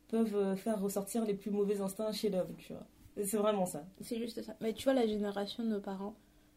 peuvent 0.07 0.55
faire 0.55 0.81
ressortir 0.81 1.25
les 1.25 1.33
plus 1.33 1.51
mauvais 1.51 1.81
instincts 1.81 2.11
chez 2.11 2.29
l'homme, 2.29 2.55
tu 2.57 2.73
vois. 2.73 2.85
C'est 3.23 3.37
vraiment 3.37 3.65
ça. 3.65 3.85
C'est 4.01 4.17
juste 4.17 4.41
ça. 4.41 4.55
Mais 4.61 4.73
tu 4.73 4.83
vois, 4.85 4.93
la 4.93 5.05
génération 5.05 5.63
de 5.63 5.69
nos 5.69 5.79
parents, 5.79 6.15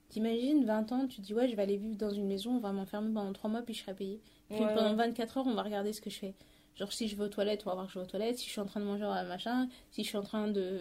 t'imagines 0.09 0.65
20 0.65 0.93
ans, 0.93 1.07
tu 1.07 1.21
dis 1.21 1.35
Ouais, 1.35 1.49
je 1.49 1.57
vais 1.57 1.63
aller 1.63 1.77
vivre 1.77 1.97
dans 1.97 2.11
une 2.11 2.27
maison, 2.27 2.53
on 2.57 2.61
va 2.61 2.73
m'enfermer 2.73 3.13
pendant 3.13 3.33
3 3.33 3.51
mois, 3.51 3.63
puis 3.63 3.75
je 3.75 3.83
serai 3.83 3.95
payé. 3.95 4.21
Puis 4.49 4.61
Ouais, 4.61 4.75
pendant 4.75 4.91
ouais. 4.91 5.09
24 5.09 5.39
heures, 5.39 5.47
on 5.47 5.55
va 5.55 5.63
regarder 5.63 5.93
ce 5.93 6.01
que 6.01 6.11
je 6.11 6.19
fais. 6.19 6.35
Genre, 6.77 6.93
si 6.93 7.09
je 7.09 7.17
vais 7.17 7.25
aux 7.25 7.29
toilettes, 7.29 7.63
on 7.67 7.71
va 7.71 7.75
voir 7.75 7.87
que 7.87 7.93
je 7.93 7.99
vais 7.99 8.05
aux 8.05 8.09
toilettes. 8.09 8.39
Si 8.39 8.47
je 8.47 8.51
suis 8.53 8.61
en 8.61 8.67
train 8.67 8.81
de 8.81 8.87
manger 8.87 9.05
un 9.05 9.25
machin, 9.25 9.69
si 9.91 10.03
je 10.03 10.09
suis 10.09 10.17
en 10.17 10.23
train 10.23 10.49
de 10.49 10.79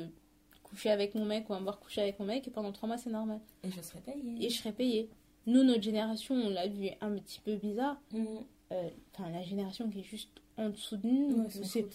coucher 0.63 0.91
avec 0.91 1.15
mon 1.15 1.25
mec, 1.25 1.45
on 1.49 1.53
va 1.53 1.59
me 1.59 1.65
voir 1.65 1.79
coucher 1.79 2.01
avec 2.01 2.19
mon 2.19 2.25
mec, 2.25 2.47
et 2.47 2.51
pendant 2.51 2.71
3 2.71 2.87
mois, 2.87 2.97
c'est 2.97 3.09
normal. 3.09 3.39
Et 3.63 3.71
je 3.71 3.81
serais 3.81 3.99
payée. 3.99 4.45
Et 4.45 4.49
je 4.49 4.57
serai 4.57 4.71
payé. 4.71 5.09
Nous, 5.47 5.63
notre 5.63 5.81
génération, 5.81 6.35
on 6.35 6.49
l'a 6.49 6.67
vu 6.67 6.89
un 7.01 7.15
petit 7.17 7.39
peu 7.39 7.55
bizarre. 7.55 7.99
Mhm. 8.13 8.27
Euh, 8.71 8.89
la 9.19 9.41
génération 9.43 9.89
qui 9.89 9.99
est 9.99 10.03
juste 10.03 10.29
en 10.57 10.69
dessous 10.69 10.97
de 10.97 11.07
nous, 11.07 11.43
Ouais, 11.43 11.49
c'est 11.49 11.85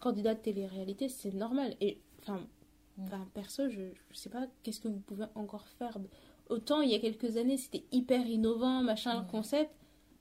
candidat 0.00 0.34
de 0.34 0.40
télé-réalité, 0.40 1.08
c'est 1.08 1.32
normal. 1.32 1.74
Et 1.80 1.98
enfin, 2.22 2.40
Mm. 2.98 3.02
enfin, 3.04 3.28
perso, 3.34 3.68
je, 3.70 3.80
je 4.10 4.16
sais 4.16 4.28
pas 4.30 4.46
qu'est-ce 4.62 4.80
que 4.80 4.88
vous 4.88 5.00
pouvez 5.00 5.24
encore 5.34 5.66
faire. 5.78 5.96
Autant 6.48 6.80
il 6.82 6.90
y 6.90 6.94
a 6.94 6.98
quelques 7.00 7.36
années, 7.38 7.56
c'était 7.56 7.84
hyper 7.90 8.26
innovant, 8.26 8.82
machin, 8.82 9.14
le 9.14 9.20
Ouais. 9.20 9.30
concept. 9.30 9.70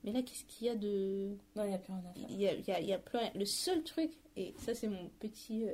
Mais 0.03 0.11
là, 0.11 0.21
qu'est-ce 0.21 0.43
qu'il 0.45 0.67
y 0.67 0.69
a 0.69 0.75
de. 0.75 1.35
Non, 1.55 1.63
il 1.65 1.69
n'y 1.69 1.75
a 1.75 1.77
plus 1.80 1.93
rien 1.93 2.03
à 2.09 2.13
faire. 2.13 2.27
Il 2.30 2.39
y 2.41 2.47
a, 2.47 2.53
il 2.53 2.65
y 2.67 2.71
a, 2.71 2.80
il 2.81 2.88
y 2.88 2.93
a 2.93 2.97
plus 2.99 3.17
rien. 3.17 3.31
Le 3.35 3.45
seul 3.45 3.84
truc, 3.84 4.11
et 4.35 4.53
ça, 4.57 4.73
c'est 4.73 4.88
mon 4.89 5.09
petit 5.19 5.65
euh, 5.67 5.73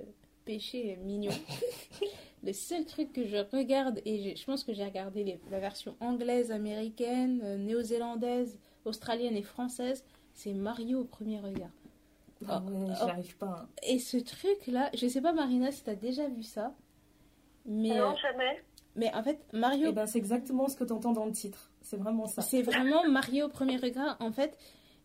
péché 0.54 0.98
mignon. 1.04 1.30
le 2.44 2.54
seul 2.54 2.84
truc 2.86 3.14
que 3.14 3.24
je 3.28 3.38
regarde, 3.56 4.02
et 4.04 4.36
je 4.36 4.46
pense 4.46 4.64
que 4.64 4.74
j'ai 4.74 4.84
regardé 4.84 5.24
les- 5.24 5.40
la 5.52 5.60
version 5.60 5.96
anglaise, 6.00 6.52
américaine, 6.52 7.42
euh, 7.44 7.58
néo-zélandaise, 7.58 8.58
australienne 8.84 9.36
et 9.38 9.44
française, 9.44 10.04
c'est 10.34 10.54
Mario 10.54 11.02
au 11.02 11.04
premier 11.06 11.40
regard. 11.40 11.70
Ah 12.48 12.64
Oh, 12.66 12.72
oh. 12.88 13.04
arrive 13.04 13.38
pas. 13.38 13.60
hein. 13.64 13.70
Et 13.84 14.00
ce 14.00 14.18
truc-là, 14.18 14.90
je 14.96 15.08
sais 15.08 15.22
pas 15.22 15.34
Marina 15.34 15.72
si 15.72 15.84
t'as 15.84 15.94
déjà 15.96 16.28
vu 16.30 16.42
ça, 16.42 16.74
mais, 17.66 17.90
Non, 17.90 18.14
euh, 18.14 18.16
jamais. 18.16 18.64
mais 18.96 19.14
en 19.14 19.22
fait 19.22 19.40
Mario, 19.54 19.90
Et 19.90 19.92
ben, 19.92 20.08
c'est 20.08 20.18
exactement 20.18 20.68
ce 20.68 20.76
que 20.76 20.84
tu 20.84 20.94
entends 20.94 21.12
dans 21.14 21.26
le 21.26 21.32
titre. 21.34 21.70
C'est 21.82 21.98
vraiment 21.98 22.26
ça. 22.26 22.42
c'est 22.42 22.64
vraiment 22.64 23.08
Mario 23.08 23.46
au 23.46 23.50
premier 23.50 23.78
regard. 23.78 24.18
En 24.20 24.32
fait, 24.32 24.58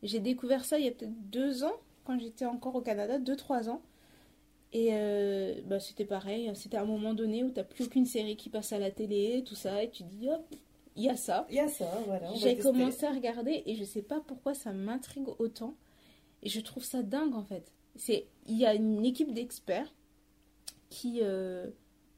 j'ai 0.03 0.21
découvert 0.21 0.65
ça 0.65 0.79
il 0.79 0.87
y 0.87 0.89
a 0.89 0.93
peut-être 0.93 1.31
deux 1.31 1.65
ans, 1.65 1.77
quand 2.05 2.19
j'étais 2.19 2.47
encore 2.47 2.77
au 2.77 2.81
Canada, 2.81 3.19
deux 3.19 3.37
trois 3.37 3.69
ans. 3.69 3.83
Et 4.75 4.89
euh, 4.91 5.55
bah, 5.67 5.79
c'était 5.79 6.05
pareil, 6.05 6.51
c'était 6.55 6.77
à 6.77 6.83
un 6.83 6.85
moment 6.85 7.15
donné 7.15 7.45
où 7.45 7.51
t'as 7.51 7.63
plus 7.63 7.85
aucune 7.85 8.07
série 8.07 8.37
qui 8.37 8.51
passe 8.51 8.73
à 8.73 8.79
la 8.81 8.91
télé, 8.91 9.45
tout 9.47 9.55
ça, 9.55 9.85
et 9.85 9.89
tu 9.89 10.03
dis 10.03 10.29
hop, 10.29 10.45
il 10.97 11.05
y 11.05 11.09
a 11.09 11.17
ça. 11.17 11.47
Il 11.49 11.55
y 11.55 11.61
a 11.61 11.69
ça, 11.69 11.89
voilà. 12.07 12.35
J'ai 12.35 12.57
commencé 12.59 13.07
à 13.07 13.13
regarder 13.13 13.63
et 13.67 13.77
je 13.77 13.85
sais 13.85 14.03
pas 14.03 14.21
pourquoi 14.21 14.53
ça 14.53 14.73
m'intrigue 14.73 15.29
autant. 15.39 15.77
Et 16.43 16.49
je 16.49 16.61
trouve 16.61 16.83
ça 16.83 17.03
dingue 17.03 17.35
en 17.35 17.45
fait. 17.45 17.73
C'est 17.95 18.27
il 18.47 18.59
y 18.59 18.67
a 18.67 18.75
une 18.75 19.05
équipe 19.05 19.33
d'experts 19.33 19.95
qui 20.91 21.21
euh, 21.23 21.71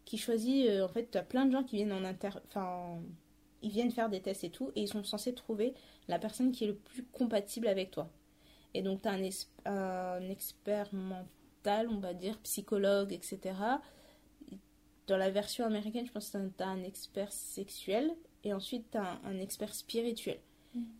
qui 0.06 0.16
choisit 0.16 0.66
euh, 0.66 0.84
en 0.84 0.88
fait 0.88 1.10
tu 1.10 1.18
as 1.18 1.22
plein 1.22 1.44
de 1.44 1.52
gens 1.52 1.62
qui 1.62 1.76
viennent 1.76 1.92
en 1.92 2.04
inter 2.04 2.30
enfin 2.48 2.98
ils 3.62 3.70
viennent 3.70 3.90
faire 3.90 4.08
des 4.08 4.20
tests 4.20 4.44
et 4.44 4.50
tout 4.50 4.70
et 4.74 4.82
ils 4.82 4.88
sont 4.88 5.04
censés 5.04 5.34
trouver 5.34 5.74
la 6.08 6.18
personne 6.18 6.52
qui 6.52 6.64
est 6.64 6.68
le 6.68 6.76
plus 6.76 7.04
compatible 7.04 7.68
avec 7.68 7.90
toi. 7.90 8.10
Et 8.74 8.82
donc 8.82 9.02
tu 9.02 9.08
as 9.08 9.12
un, 9.12 9.22
un 9.70 10.28
expert 10.30 10.90
on 11.90 11.98
va 11.98 12.14
dire 12.14 12.38
psychologue, 12.40 13.12
etc. 13.12 13.54
Dans 15.06 15.16
la 15.16 15.30
version 15.30 15.64
américaine, 15.64 16.06
je 16.06 16.12
pense 16.12 16.30
que 16.30 16.38
tu 16.38 16.62
as 16.62 16.68
un 16.68 16.82
expert 16.82 17.32
sexuel 17.32 18.10
et 18.44 18.52
ensuite 18.52 18.90
tu 18.90 18.98
as 18.98 19.02
un, 19.02 19.20
un 19.24 19.38
expert 19.38 19.74
spirituel. 19.74 20.38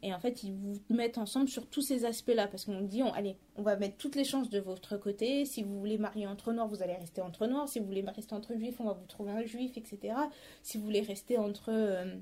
Et 0.03 0.15
en 0.15 0.19
fait, 0.19 0.43
ils 0.43 0.53
vous 0.55 0.81
mettent 0.89 1.19
ensemble 1.19 1.49
sur 1.49 1.67
tous 1.67 1.83
ces 1.83 2.05
aspects-là. 2.05 2.49
Parce 2.49 2.65
qu'on 2.65 2.81
dit, 2.81 3.03
on, 3.03 3.13
allez, 3.13 3.37
on 3.57 3.63
va 3.63 3.77
mettre 3.77 3.97
toutes 3.97 4.15
les 4.17 4.25
chances 4.25 4.49
de 4.49 4.59
votre 4.59 4.97
côté. 4.97 5.45
Si 5.45 5.63
vous 5.63 5.79
voulez 5.79 5.99
marier 5.99 6.27
entre 6.27 6.53
noirs, 6.53 6.69
vous 6.69 6.83
allez 6.83 6.95
rester 6.95 7.21
entre 7.21 7.47
noirs. 7.47 7.69
Si 7.69 7.79
vous 7.79 7.87
voulez 7.87 8.03
rester 8.03 8.35
entre 8.35 8.55
juifs, 8.57 8.81
on 8.81 8.85
va 8.85 8.93
vous 8.95 9.07
trouver 9.07 9.33
un 9.33 9.45
juif, 9.45 9.77
etc. 9.77 10.15
Si 10.63 10.79
vous 10.79 10.85
voulez 10.85 11.03
rester 11.03 11.37
entre 11.39 11.71
euh, 11.71 12.17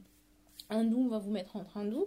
hindous, 0.70 1.02
on 1.04 1.08
va 1.08 1.18
vous 1.18 1.30
mettre 1.30 1.56
entre 1.56 1.76
hindous. 1.76 2.06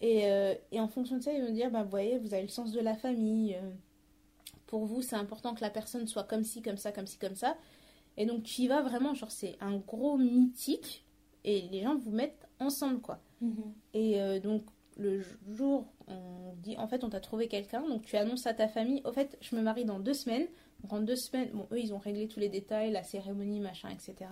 Et, 0.00 0.26
euh, 0.26 0.54
et 0.72 0.80
en 0.80 0.88
fonction 0.88 1.16
de 1.16 1.22
ça, 1.22 1.32
ils 1.32 1.42
vont 1.44 1.52
dire, 1.52 1.70
bah, 1.70 1.82
vous 1.82 1.90
voyez, 1.90 2.18
vous 2.18 2.34
avez 2.34 2.42
le 2.42 2.48
sens 2.48 2.72
de 2.72 2.80
la 2.80 2.94
famille. 2.94 3.54
euh, 3.54 3.70
pour 4.66 4.84
vous, 4.84 5.02
c'est 5.02 5.16
important 5.16 5.54
que 5.54 5.60
la 5.60 5.70
personne 5.70 6.06
soit 6.06 6.24
comme 6.24 6.44
ci, 6.44 6.62
comme 6.62 6.76
ça, 6.76 6.92
comme 6.92 7.06
ci, 7.06 7.18
comme 7.18 7.36
ça. 7.36 7.56
Et 8.16 8.26
donc, 8.26 8.42
tu 8.42 8.62
y 8.62 8.68
vas 8.68 8.82
vraiment, 8.82 9.14
genre, 9.14 9.30
c'est 9.30 9.56
un 9.60 9.76
gros 9.76 10.16
mythique. 10.16 11.04
Et 11.44 11.62
les 11.70 11.82
gens 11.82 11.96
vous 11.96 12.10
mettent 12.10 12.48
ensemble, 12.58 13.00
quoi. 13.00 13.20
Mhm. 13.40 13.74
Et 13.94 14.20
euh, 14.20 14.40
donc, 14.40 14.64
le 14.96 15.22
jour, 15.48 15.86
on 16.08 16.54
dit, 16.56 16.76
en 16.78 16.88
fait, 16.88 17.04
on 17.04 17.10
t'a 17.10 17.20
trouvé 17.20 17.48
quelqu'un, 17.48 17.86
donc 17.86 18.02
tu 18.02 18.16
annonces 18.16 18.46
à 18.46 18.54
ta 18.54 18.66
famille, 18.66 19.02
au 19.04 19.12
fait, 19.12 19.36
je 19.40 19.54
me 19.54 19.62
marie 19.62 19.84
dans 19.84 20.00
deux 20.00 20.14
semaines. 20.14 20.46
Donc, 20.82 20.92
en 20.92 21.00
deux 21.00 21.16
semaines, 21.16 21.50
bon, 21.52 21.66
eux, 21.72 21.78
ils 21.78 21.94
ont 21.94 21.98
réglé 21.98 22.26
tous 22.26 22.40
les 22.40 22.48
détails, 22.48 22.90
la 22.90 23.02
cérémonie, 23.02 23.60
machin, 23.60 23.90
etc. 23.90 24.30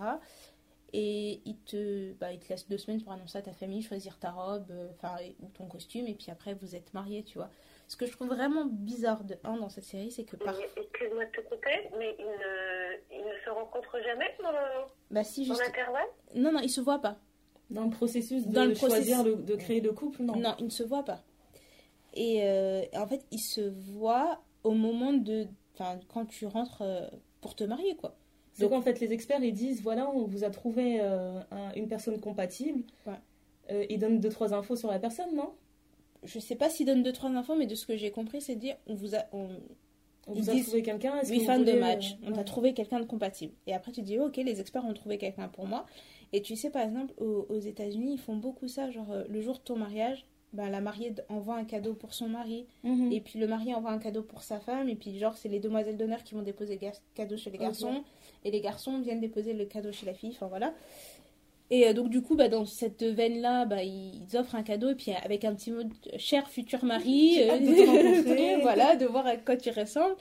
Et 0.93 1.41
ils 1.45 1.57
te, 1.57 2.13
bah, 2.13 2.31
ils 2.33 2.39
te 2.39 2.49
laissent 2.49 2.67
deux 2.67 2.77
semaines 2.77 3.01
pour 3.01 3.11
annoncer 3.11 3.37
à 3.37 3.41
ta 3.41 3.53
famille, 3.53 3.81
choisir 3.81 4.17
ta 4.17 4.31
robe, 4.31 4.71
euh, 4.71 4.89
enfin, 4.95 5.15
ou 5.41 5.47
ton 5.49 5.65
costume, 5.67 6.07
et 6.07 6.15
puis 6.15 6.31
après, 6.31 6.53
vous 6.53 6.75
êtes 6.75 6.93
mariés, 6.93 7.23
tu 7.23 7.37
vois. 7.37 7.49
Ce 7.87 7.95
que 7.97 8.05
je 8.05 8.11
trouve 8.11 8.27
vraiment 8.29 8.65
bizarre 8.65 9.23
de 9.23 9.35
un 9.43 9.57
dans 9.57 9.69
cette 9.69 9.83
série, 9.83 10.11
c'est 10.11 10.23
que 10.23 10.35
par. 10.37 10.55
Excuse-moi 10.59 11.25
de 11.25 11.31
te 11.31 11.41
couper, 11.41 11.89
mais 11.97 12.15
ils 12.17 12.25
ne, 12.25 13.19
ils 13.19 13.25
ne 13.25 13.33
se 13.45 13.49
rencontrent 13.51 13.99
jamais 14.03 14.25
dans 14.41 14.51
le- 14.51 14.85
Bah, 15.11 15.23
si, 15.23 15.47
dans 15.47 15.53
juste. 15.53 15.65
l'intervalle 15.67 16.07
Non, 16.33 16.51
non, 16.51 16.59
ils 16.61 16.69
se 16.69 16.81
voient 16.81 16.99
pas. 16.99 17.17
Dans 17.69 17.83
le 17.85 17.89
processus 17.91 18.47
de 18.47 18.53
Dans 18.53 18.65
le 18.65 18.73
choisir, 18.75 19.23
le- 19.23 19.35
de 19.35 19.55
créer 19.55 19.81
le 19.81 19.91
couple, 19.91 20.23
non. 20.23 20.35
Non, 20.35 20.55
ils 20.59 20.65
ne 20.65 20.69
se 20.69 20.83
voient 20.83 21.03
pas. 21.05 21.23
Et 22.13 22.41
euh, 22.43 22.83
en 22.93 23.07
fait, 23.07 23.25
ils 23.31 23.39
se 23.39 23.61
voient 23.91 24.41
au 24.63 24.71
moment 24.71 25.13
de. 25.13 25.45
Enfin, 25.73 25.99
quand 26.13 26.25
tu 26.25 26.45
rentres 26.45 26.81
euh, 26.81 27.07
pour 27.41 27.55
te 27.55 27.63
marier, 27.63 27.95
quoi. 27.97 28.15
Donc- 28.59 28.69
qu'en 28.71 28.81
fait, 28.81 28.99
les 29.01 29.11
experts, 29.11 29.43
ils 29.43 29.53
disent 29.53 29.81
voilà, 29.81 30.09
on 30.09 30.23
vous 30.25 30.43
a 30.43 30.49
trouvé 30.49 30.99
euh, 31.01 31.39
un- 31.51 31.73
une 31.75 31.87
personne 31.87 32.19
compatible. 32.19 32.83
Ouais. 33.05 33.13
Euh, 33.71 33.85
ils 33.89 33.99
donnent 33.99 34.19
deux, 34.19 34.29
trois 34.29 34.53
infos 34.53 34.75
sur 34.75 34.89
la 34.89 34.97
personne, 34.99 35.35
non? 35.35 35.53
Je 36.25 36.39
sais 36.39 36.55
pas 36.55 36.69
s'ils 36.69 36.85
donnent 36.85 37.03
deux, 37.03 37.11
trois 37.13 37.29
infos, 37.29 37.55
mais 37.55 37.67
de 37.67 37.75
ce 37.75 37.85
que 37.85 37.95
j'ai 37.95 38.11
compris, 38.11 38.41
c'est 38.41 38.55
dire 38.55 38.75
on 38.87 38.95
vous 38.95 39.15
a. 39.15 39.19
On, 39.31 39.47
On 40.27 40.33
vous 40.33 40.49
a 40.49 40.59
trouvé 40.59 40.81
quelqu'un 40.81 41.21
vous 41.23 41.39
fans 41.41 41.59
de 41.59 41.65
voulez, 41.65 41.79
match, 41.79 42.13
euh, 42.13 42.27
on 42.27 42.31
t'a 42.31 42.37
ouais. 42.39 42.43
trouvé 42.43 42.73
quelqu'un 42.73 42.99
de 42.99 43.05
compatible. 43.05 43.53
Et 43.67 43.73
après, 43.73 43.91
tu 43.91 44.01
dis 44.01 44.17
ok, 44.17 44.37
les 44.37 44.59
experts 44.59 44.83
ont 44.85 44.93
trouvé 44.93 45.17
quelqu'un 45.17 45.47
pour 45.47 45.67
moi. 45.67 45.85
Et 46.33 46.41
tu 46.41 46.55
sais, 46.55 46.69
par 46.71 46.81
exemple, 46.83 47.13
aux, 47.17 47.45
aux 47.49 47.59
États-Unis, 47.59 48.13
ils 48.13 48.19
font 48.19 48.35
beaucoup 48.35 48.67
ça. 48.67 48.89
Genre, 48.89 49.11
euh, 49.11 49.23
le 49.29 49.41
jour 49.41 49.55
de 49.55 49.61
ton 49.61 49.75
mariage, 49.77 50.25
ben, 50.53 50.69
la 50.69 50.81
mariée 50.81 51.13
envoie 51.29 51.55
un 51.55 51.65
cadeau 51.65 51.93
pour 51.93 52.13
son 52.13 52.27
mari. 52.27 52.65
Mhm. 52.83 53.11
Et 53.11 53.21
puis 53.21 53.39
le 53.39 53.47
mari 53.47 53.73
envoie 53.75 53.91
un 53.91 53.99
cadeau 53.99 54.23
pour 54.23 54.41
sa 54.41 54.59
femme. 54.59 54.89
Et 54.89 54.95
puis, 54.95 55.17
genre, 55.19 55.37
c'est 55.37 55.49
les 55.49 55.59
demoiselles 55.59 55.97
d'honneur 55.97 56.23
qui 56.23 56.33
vont 56.33 56.41
déposer 56.41 56.79
le 56.81 56.89
cadeau 57.13 57.37
chez 57.37 57.51
les 57.51 57.57
garçons. 57.57 58.03
Et 58.43 58.51
les 58.51 58.61
garçons 58.61 58.99
viennent 58.99 59.19
déposer 59.19 59.53
le 59.53 59.65
cadeau 59.65 59.91
chez 59.91 60.05
la 60.05 60.13
fille. 60.13 60.31
Enfin, 60.31 60.47
voilà. 60.47 60.73
Et 61.71 61.87
euh, 61.87 61.93
donc, 61.93 62.09
du 62.09 62.21
coup, 62.21 62.35
bah, 62.35 62.47
dans 62.49 62.65
cette 62.65 63.03
veine-là, 63.03 63.65
bah, 63.65 63.83
ils 63.83 64.27
offrent 64.35 64.55
un 64.55 64.63
cadeau. 64.63 64.89
Et 64.89 64.95
puis, 64.95 65.11
avec 65.11 65.45
un 65.45 65.55
petit 65.55 65.71
mot 65.71 65.83
de 65.83 65.93
cher 66.17 66.49
futur 66.49 66.83
mari. 66.85 67.37
De 67.59 67.85
rencontrer. 67.85 68.57
voilà, 68.61 68.95
de 68.95 69.05
voir 69.05 69.25
à 69.25 69.37
quoi 69.37 69.57
tu 69.57 69.69
ressembles. 69.71 70.15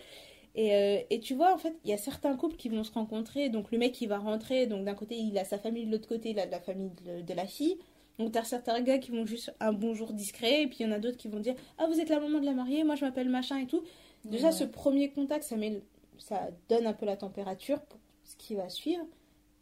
Et, 0.57 0.75
euh, 0.75 0.99
et 1.11 1.21
tu 1.21 1.35
vois, 1.35 1.53
en 1.53 1.59
fait, 1.59 1.75
il 1.85 1.91
y 1.91 1.93
a 1.93 1.99
certains 1.99 2.37
couples 2.37 2.57
qui 2.57 2.69
vont 2.69 2.85
se 2.85 2.93
rencontrer. 2.93 3.49
Donc, 3.51 3.71
le 3.73 3.79
mec, 3.79 4.01
il 4.01 4.09
va 4.09 4.19
rentrer. 4.19 4.67
Donc, 4.67 4.85
d'un 4.85 4.95
côté, 4.95 5.17
il 5.17 5.37
a 5.39 5.45
sa 5.45 5.59
famille. 5.59 5.87
De 5.87 5.93
l'autre 5.93 6.09
côté, 6.09 6.31
il 6.31 6.39
a 6.41 6.47
la 6.47 6.61
famille 6.61 6.91
de, 7.05 7.23
de 7.23 7.35
la 7.35 7.47
fille. 7.47 7.77
Donc, 8.19 8.33
t'as 8.33 8.45
certains 8.45 8.81
gars 8.81 8.99
qui 8.99 9.11
vont 9.11 9.27
juste 9.27 9.53
un 9.61 9.73
bonjour 9.73 10.13
discret. 10.13 10.63
Et 10.63 10.67
puis, 10.69 10.79
il 10.81 10.87
y 10.87 10.89
en 10.89 10.93
a 10.93 10.99
d'autres 11.01 11.17
qui 11.19 11.29
vont 11.29 11.41
dire 11.41 11.55
Ah, 11.79 11.87
vous 11.89 12.01
êtes 12.01 12.09
la 12.09 12.21
maman 12.21 12.39
de 12.41 12.47
la 12.47 12.53
mariée. 12.53 12.85
Moi, 12.85 12.95
je 12.95 13.05
m'appelle 13.05 13.29
machin 13.29 13.59
et 13.59 13.67
tout. 13.67 13.83
Déjà, 14.25 14.51
Ouais. 14.51 14.53
ce 14.53 14.65
premier 14.65 15.11
contact, 15.11 15.45
ça, 15.45 15.57
met, 15.57 15.83
ça 16.19 16.49
donne 16.69 16.87
un 16.87 16.93
peu 16.95 17.05
la 17.07 17.17
température 17.17 17.81
pour 17.83 17.99
ce 18.25 18.37
qui 18.37 18.55
va 18.55 18.69
suivre. 18.71 19.05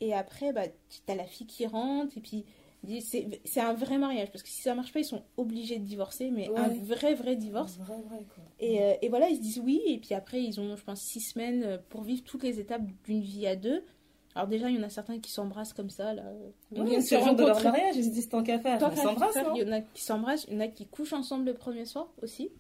Et 0.01 0.14
après, 0.14 0.52
bah, 0.52 0.62
t'as 1.06 1.14
la 1.14 1.24
fille 1.24 1.47
qui 1.47 1.66
rentre. 1.66 2.16
Et 2.16 2.20
puis, 2.20 2.44
c'est 3.44 3.60
un 3.60 3.74
vrai 3.74 3.98
mariage. 3.98 4.31
Parce 4.31 4.43
que 4.43 4.48
si 4.48 4.62
ça 4.62 4.74
marche 4.74 4.93
pas, 4.93 5.01
ils 5.01 5.05
sont 5.05 5.23
obligés 5.36 5.78
de 5.78 5.85
divorcer. 5.85 6.31
Mais 6.31 6.48
Ouais. 6.48 6.59
un 6.59 6.69
vrai, 6.69 7.14
vrai 7.14 7.36
divorce. 7.36 7.77
Vrai, 7.78 8.01
vrai, 8.09 8.24
quoi. 8.35 8.44
Et, 8.59 8.82
euh, 8.82 8.94
et 9.02 9.09
voilà, 9.09 9.28
ils 9.28 9.36
se 9.36 9.40
disent 9.43 9.60
oui, 9.64 9.81
et 9.86 9.98
puis 9.98 10.14
après, 10.14 10.43
ils 10.43 10.60
ont, 10.60 10.77
je 10.77 10.85
pense, 10.85 11.01
six 11.01 11.20
semaines 11.20 11.62
euh, 11.64 11.78
pour 11.89 12.02
vivre 12.02 12.23
toutes 12.24 12.43
les 12.43 12.60
étapes 12.60 12.82
d'une 13.05 13.20
vie 13.20 13.47
à 13.47 13.56
deux. 13.56 13.85
Alors 14.35 14.48
déjà, 14.48 14.70
il 14.70 14.77
y 14.77 14.78
en 14.78 14.82
a 14.82 14.89
certains 14.89 15.19
qui 15.20 15.31
s'embrassent 15.31 15.74
comme 15.74 15.90
ça, 15.90 16.14
là. 16.14 16.23
Ouais, 16.70 17.01
se 17.02 17.14
de 17.35 17.44
leur 17.44 17.62
mariage, 17.62 17.97
ils 17.97 18.05
se 18.05 18.10
disent 18.10 18.28
tant 18.31 18.43
qu'à 18.43 18.59
faire. 18.59 18.78
Tant 18.78 18.90
qu'à 18.90 18.97
faire, 18.97 19.44
non 19.48 19.55
Il 19.56 19.62
y 19.62 19.69
en 19.69 19.73
a 19.73 19.81
qui 19.82 20.02
s'embrassent, 20.02 20.47
il 20.48 20.55
y 20.55 20.56
en 20.56 20.60
a 20.60 20.69
qui 20.69 20.86
couchent 20.86 21.12
ensemble 21.12 21.44
le 21.44 21.55
premier 21.55 21.85
soir 21.85 22.10
aussi. 22.23 22.51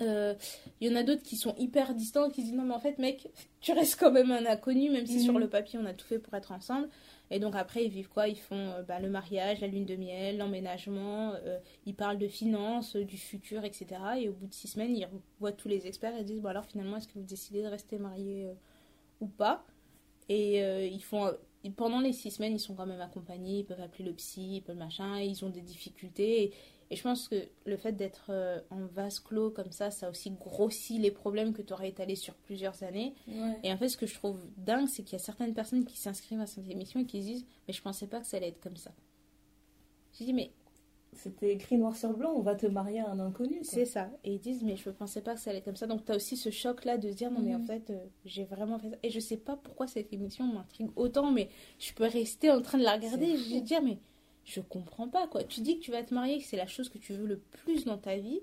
Euh, 0.00 0.34
Il 0.80 0.88
y 0.88 0.92
en 0.92 0.96
a 0.96 1.02
d'autres 1.02 1.22
qui 1.24 1.36
sont 1.36 1.54
hyper 1.58 1.94
distants, 1.94 2.30
qui 2.30 2.42
disent 2.44 2.52
non 2.54 2.62
mais 2.64 2.74
en 2.74 2.78
fait 2.80 2.98
mec, 2.98 3.28
tu 3.60 3.72
restes 3.72 3.98
quand 3.98 4.12
même 4.12 4.30
un 4.30 4.46
inconnu, 4.46 4.90
même 4.90 5.06
si 5.06 5.14
Mhm. 5.18 5.24
sur 5.24 5.38
le 5.40 5.48
papier 5.48 5.78
on 5.82 5.86
a 5.86 5.92
tout 5.94 6.06
fait 6.06 6.18
pour 6.20 6.34
être 6.34 6.52
ensemble. 6.52 6.88
Et 7.30 7.40
donc 7.40 7.54
après 7.56 7.84
ils 7.84 7.90
vivent 7.90 8.08
quoi? 8.08 8.28
Ils 8.28 8.38
font 8.38 8.54
euh, 8.56 8.82
bah, 8.82 9.00
le 9.00 9.10
mariage, 9.10 9.60
la 9.60 9.66
lune 9.66 9.84
de 9.86 9.96
miel, 9.96 10.38
l'emménagement, 10.38 11.32
euh, 11.44 11.58
ils 11.84 11.94
parlent 11.96 12.18
de 12.18 12.28
finances, 12.28 12.94
euh, 12.96 13.04
du 13.04 13.18
futur, 13.18 13.64
etc. 13.64 14.00
Et 14.20 14.28
au 14.28 14.32
bout 14.34 14.46
de 14.46 14.54
six 14.54 14.68
semaines 14.68 14.96
ils 14.96 15.08
voient 15.40 15.52
tous 15.52 15.68
les 15.68 15.86
experts 15.88 16.16
et 16.16 16.22
disent 16.24 16.40
bon 16.40 16.48
alors 16.48 16.66
finalement 16.66 16.96
est-ce 16.96 17.08
que 17.08 17.18
vous 17.18 17.24
décidez 17.26 17.62
de 17.62 17.68
rester 17.68 17.98
mariés 17.98 18.46
euh, 18.46 18.54
ou 19.20 19.26
pas? 19.26 19.66
Et 20.28 20.62
euh, 20.62 20.86
ils 20.86 21.02
font 21.02 21.26
euh, 21.26 21.32
pendant 21.76 22.00
les 22.00 22.12
six 22.12 22.30
semaines 22.30 22.54
ils 22.54 22.60
sont 22.60 22.74
quand 22.74 22.86
même 22.86 23.00
accompagnés, 23.00 23.58
ils 23.60 23.64
peuvent 23.64 23.80
appeler 23.80 24.04
le 24.04 24.12
psy, 24.14 24.56
ils 24.56 24.62
peuvent 24.62 24.76
machin, 24.76 25.20
ils 25.20 25.44
ont 25.44 25.50
des 25.50 25.60
difficultés. 25.62 26.44
Et, 26.44 26.52
et 26.90 26.96
je 26.96 27.02
pense 27.02 27.28
que 27.28 27.36
le 27.66 27.76
fait 27.76 27.92
d'être 27.92 28.26
euh, 28.30 28.60
en 28.70 28.86
vase 28.86 29.20
clos 29.20 29.50
comme 29.50 29.72
ça, 29.72 29.90
ça 29.90 30.08
aussi 30.08 30.30
grossit 30.30 30.98
les 30.98 31.10
problèmes 31.10 31.52
que 31.52 31.60
tu 31.60 31.72
aurais 31.74 31.90
étalés 31.90 32.16
sur 32.16 32.34
plusieurs 32.34 32.82
années. 32.82 33.14
Ouais. 33.26 33.58
Et 33.62 33.72
en 33.72 33.76
fait, 33.76 33.88
ce 33.90 33.98
que 33.98 34.06
je 34.06 34.14
trouve 34.14 34.40
dingue, 34.56 34.88
c'est 34.88 35.02
qu'il 35.02 35.12
y 35.12 35.16
a 35.20 35.24
certaines 35.24 35.52
personnes 35.52 35.84
qui 35.84 35.98
s'inscrivent 35.98 36.40
à 36.40 36.46
cette 36.46 36.68
émission 36.70 37.00
et 37.00 37.04
qui 37.04 37.20
se 37.20 37.26
disent 37.26 37.46
Mais 37.66 37.74
je 37.74 37.82
pensais 37.82 38.06
pas 38.06 38.20
que 38.20 38.26
ça 38.26 38.38
allait 38.38 38.48
être 38.48 38.60
comme 38.60 38.76
ça. 38.76 38.92
Je 40.18 40.24
dis 40.24 40.32
Mais 40.32 40.50
C'était 41.12 41.52
écrit 41.52 41.76
noir 41.76 41.94
sur 41.94 42.16
blanc, 42.16 42.32
on 42.34 42.40
va 42.40 42.54
te 42.54 42.66
marier 42.66 43.00
à 43.00 43.10
un 43.10 43.20
inconnu. 43.20 43.58
c'est 43.62 43.84
ça. 43.84 44.08
Et 44.24 44.32
ils 44.32 44.40
disent 44.40 44.62
Mais 44.62 44.76
je 44.76 44.88
pensais 44.88 45.20
pas 45.20 45.34
que 45.34 45.40
ça 45.40 45.50
allait 45.50 45.58
être 45.58 45.66
comme 45.66 45.76
ça. 45.76 45.86
Donc, 45.86 46.06
tu 46.06 46.12
as 46.12 46.16
aussi 46.16 46.38
ce 46.38 46.48
choc-là 46.48 46.96
de 46.96 47.10
se 47.10 47.14
dire 47.16 47.30
Non, 47.30 47.40
mais 47.42 47.54
en 47.54 47.60
fait, 47.60 47.90
euh, 47.90 48.02
j'ai 48.24 48.44
vraiment 48.44 48.78
fait 48.78 48.88
ça. 48.88 48.96
Et 49.02 49.10
je 49.10 49.20
sais 49.20 49.36
pas 49.36 49.56
pourquoi 49.56 49.86
cette 49.88 50.10
émission 50.14 50.46
m'intrigue 50.46 50.88
autant, 50.96 51.32
mais 51.32 51.50
je 51.78 51.92
peux 51.92 52.06
rester 52.06 52.50
en 52.50 52.62
train 52.62 52.78
de 52.78 52.84
la 52.84 52.94
regarder 52.94 53.26
et 53.26 53.36
je 53.36 53.50
vais 53.50 53.60
dire 53.60 53.82
Mais 53.82 53.98
je 54.48 54.60
comprends 54.60 55.08
pas, 55.08 55.26
quoi. 55.26 55.44
Tu 55.44 55.60
dis 55.60 55.78
que 55.78 55.84
tu 55.84 55.90
vas 55.90 56.02
te 56.02 56.14
marier, 56.14 56.38
que 56.38 56.44
c'est 56.44 56.56
la 56.56 56.66
chose 56.66 56.88
que 56.88 56.98
tu 56.98 57.12
veux 57.12 57.26
le 57.26 57.38
plus 57.38 57.84
dans 57.84 57.98
ta 57.98 58.16
vie. 58.16 58.40